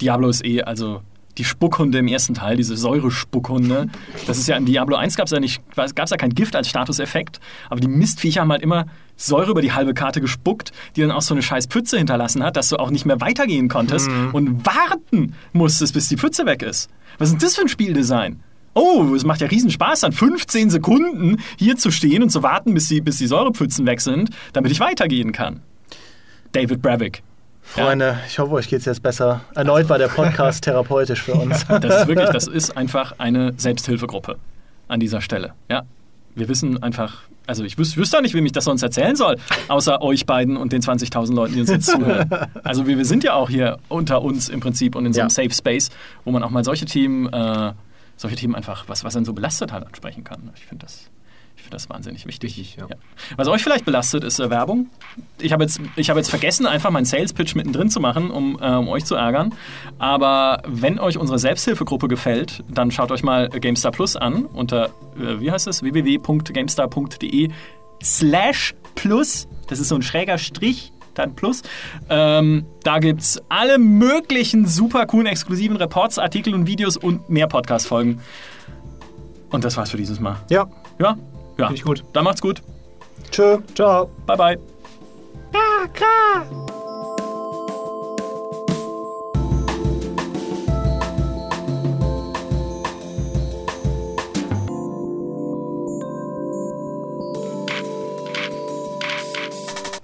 Diablo 0.00 0.28
ist 0.28 0.44
eh, 0.44 0.62
also 0.62 1.02
die 1.38 1.44
Spuckhunde 1.44 1.98
im 1.98 2.08
ersten 2.08 2.34
Teil, 2.34 2.56
diese 2.56 2.76
Säurespuckhunde. 2.76 3.88
Das 4.26 4.38
ist 4.38 4.48
ja 4.48 4.56
in 4.56 4.66
Diablo 4.66 4.96
1 4.96 5.16
gab 5.16 5.26
es 5.26 5.32
ja 5.32 5.40
nicht, 5.40 5.62
gab 5.74 6.04
es 6.04 6.10
ja 6.10 6.16
kein 6.16 6.34
Gift 6.34 6.56
als 6.56 6.68
Statuseffekt, 6.68 7.40
aber 7.70 7.80
die 7.80 7.88
Mistviecher 7.88 8.42
haben 8.42 8.52
halt 8.52 8.62
immer 8.62 8.86
Säure 9.16 9.50
über 9.50 9.62
die 9.62 9.72
halbe 9.72 9.94
Karte 9.94 10.20
gespuckt, 10.20 10.72
die 10.96 11.02
dann 11.02 11.10
auch 11.10 11.22
so 11.22 11.34
eine 11.34 11.42
scheiß 11.42 11.66
Pfütze 11.66 11.98
hinterlassen 11.98 12.42
hat, 12.42 12.56
dass 12.56 12.70
du 12.70 12.76
auch 12.76 12.90
nicht 12.90 13.06
mehr 13.06 13.20
weitergehen 13.20 13.68
konntest 13.68 14.10
und 14.32 14.66
warten 14.66 15.34
musstest, 15.52 15.94
bis 15.94 16.08
die 16.08 16.16
Pfütze 16.16 16.46
weg 16.46 16.62
ist. 16.62 16.90
Was 17.18 17.28
ist 17.28 17.34
denn 17.34 17.46
das 17.46 17.56
für 17.56 17.62
ein 17.62 17.68
Spieldesign? 17.68 18.40
Oh, 18.74 19.14
es 19.14 19.24
macht 19.24 19.40
ja 19.40 19.48
riesen 19.48 19.70
Spaß, 19.70 20.00
dann 20.00 20.12
15 20.12 20.70
Sekunden 20.70 21.38
hier 21.58 21.76
zu 21.76 21.90
stehen 21.90 22.22
und 22.22 22.30
zu 22.30 22.42
warten, 22.42 22.72
bis 22.74 22.88
die, 22.88 23.00
bis 23.00 23.18
die 23.18 23.26
Säurepfützen 23.26 23.84
weg 23.86 24.00
sind, 24.00 24.30
damit 24.52 24.70
ich 24.70 24.80
weitergehen 24.80 25.32
kann. 25.32 25.60
David 26.52 26.80
Bravik. 26.82 27.22
Freunde, 27.62 28.18
ich 28.26 28.38
hoffe, 28.38 28.52
euch 28.54 28.68
geht 28.68 28.80
es 28.80 28.84
jetzt 28.84 29.02
besser. 29.02 29.42
Erneut 29.54 29.88
war 29.88 29.98
der 29.98 30.08
Podcast 30.08 30.64
therapeutisch 30.64 31.22
für 31.22 31.34
uns. 31.34 31.64
Das 31.66 32.02
ist 32.02 32.08
wirklich, 32.08 32.30
das 32.30 32.46
ist 32.48 32.76
einfach 32.76 33.14
eine 33.18 33.52
Selbsthilfegruppe 33.56 34.38
an 34.88 34.98
dieser 34.98 35.20
Stelle. 35.20 35.52
Ja, 35.68 35.82
wir 36.34 36.48
wissen 36.48 36.82
einfach, 36.82 37.22
also 37.46 37.62
ich 37.64 37.78
wüs 37.78 37.96
wüsste 37.96 38.18
auch 38.18 38.22
nicht, 38.22 38.34
wem 38.34 38.46
ich 38.46 38.52
das 38.52 38.64
sonst 38.64 38.82
erzählen 38.82 39.14
soll, 39.14 39.36
außer 39.68 40.02
euch 40.02 40.26
beiden 40.26 40.56
und 40.56 40.72
den 40.72 40.82
20.000 40.82 41.34
Leuten, 41.34 41.54
die 41.54 41.60
uns 41.60 41.70
jetzt 41.70 41.86
zuhören. 41.86 42.30
Also 42.64 42.86
wir, 42.86 42.98
wir 42.98 43.04
sind 43.04 43.24
ja 43.24 43.34
auch 43.34 43.50
hier 43.50 43.78
unter 43.88 44.22
uns 44.22 44.48
im 44.48 44.60
Prinzip 44.60 44.94
und 44.94 45.06
in 45.06 45.12
so 45.12 45.20
einem 45.20 45.28
Ja. 45.28 45.34
Safe 45.34 45.52
Space, 45.52 45.90
wo 46.24 46.30
man 46.32 46.42
auch 46.42 46.50
mal 46.50 46.64
solche 46.64 46.86
Themen, 46.86 47.32
äh, 47.32 47.72
solche 48.20 48.36
Themen 48.36 48.54
einfach, 48.54 48.86
was, 48.86 49.02
was 49.02 49.16
einen 49.16 49.24
so 49.24 49.32
belastet 49.32 49.72
hat, 49.72 49.86
ansprechen 49.86 50.24
kann. 50.24 50.50
Ich 50.54 50.66
finde 50.66 50.84
das, 50.84 51.10
ich 51.56 51.62
finde 51.62 51.76
das 51.76 51.88
wahnsinnig 51.88 52.26
wichtig. 52.26 52.58
Wichtig, 52.58 52.76
ja. 52.76 52.86
Was 53.36 53.48
euch 53.48 53.62
vielleicht 53.62 53.86
belastet, 53.86 54.24
ist 54.24 54.38
äh, 54.40 54.50
Werbung. 54.50 54.90
Ich 55.40 55.52
habe 55.52 55.64
jetzt, 55.64 55.80
ich 55.96 56.10
habe 56.10 56.20
jetzt 56.20 56.28
vergessen, 56.28 56.66
einfach 56.66 56.90
meinen 56.90 57.06
Sales 57.06 57.32
Pitch 57.32 57.54
mittendrin 57.54 57.88
zu 57.88 57.98
machen, 57.98 58.30
um, 58.30 58.58
äh, 58.60 58.74
um 58.74 58.88
euch 58.88 59.06
zu 59.06 59.14
ärgern. 59.14 59.54
Aber 59.98 60.62
wenn 60.66 60.98
euch 60.98 61.16
unsere 61.16 61.38
Selbsthilfegruppe 61.38 62.08
gefällt, 62.08 62.62
dann 62.68 62.90
schaut 62.90 63.10
euch 63.10 63.22
mal 63.22 63.48
GameStar 63.48 63.90
Plus 63.90 64.16
an 64.16 64.44
unter, 64.44 64.90
äh, 65.18 65.40
wie 65.40 65.50
heißt 65.50 65.66
es, 65.66 65.82
www.gamestar.de 65.82 67.48
slash 68.02 68.74
plus. 68.96 69.48
Das 69.68 69.80
ist 69.80 69.88
so 69.88 69.94
ein 69.94 70.02
schräger 70.02 70.36
Strich, 70.36 70.92
dann 71.14 71.34
plus. 71.34 71.62
Ähm, 72.08 72.66
da 72.82 72.98
gibt 72.98 73.20
es 73.20 73.40
alle 73.48 73.78
möglichen 73.78 74.66
super 74.66 75.06
coolen 75.06 75.26
exklusiven 75.26 75.76
Reports, 75.76 76.18
Artikel 76.18 76.54
und 76.54 76.66
Videos 76.66 76.96
und 76.96 77.28
mehr 77.28 77.46
Podcast-Folgen. 77.46 78.20
Und 79.50 79.64
das 79.64 79.76
war's 79.76 79.90
für 79.90 79.96
dieses 79.96 80.20
Mal. 80.20 80.36
Ja. 80.48 80.68
Ja? 80.98 81.16
Ja. 81.58 81.66
Finde 81.66 81.74
ich 81.74 81.84
gut. 81.84 82.04
Dann 82.12 82.24
macht's 82.24 82.40
gut. 82.40 82.62
Tschö. 83.30 83.58
Ciao. 83.74 84.10
Bye, 84.26 84.36
bye. 84.36 84.58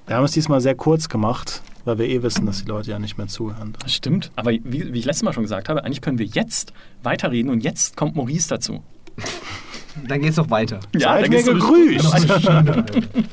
Wir 0.07 0.15
haben 0.17 0.25
es 0.25 0.33
diesmal 0.33 0.61
sehr 0.61 0.77
kurz 0.77 1.09
gemacht, 1.09 1.63
weil 1.85 1.99
wir 1.99 2.07
eh 2.09 2.23
wissen, 2.23 2.47
dass 2.47 2.63
die 2.63 2.69
Leute 2.69 2.91
ja 2.93 2.99
nicht 3.01 3.19
mehr 3.19 3.27
zuhören. 3.27 3.75
Das 3.81 3.93
stimmt. 3.93 4.31
Aber 4.37 4.53
wie, 4.53 4.93
wie 4.93 4.99
ich 4.99 5.05
letztes 5.05 5.25
Mal 5.25 5.33
schon 5.33 5.43
gesagt 5.43 5.69
habe, 5.69 5.85
eigentlich 5.85 6.01
können 6.01 6.19
wir 6.19 6.27
jetzt 6.27 6.73
weiterreden 7.03 7.51
und 7.51 7.65
jetzt 7.65 7.97
kommt 7.97 8.15
Maurice 8.15 8.49
dazu. 8.49 8.85
Dann 10.07 10.21
geht's 10.21 10.37
noch 10.37 10.49
weiter. 10.51 10.79
Seid 10.93 11.25
dann 11.25 11.31
mir 11.31 11.43
gegrüßt. 11.43 12.15
Eine 12.15 12.41
Stunde, 12.41 12.75
Alter. 12.75 13.03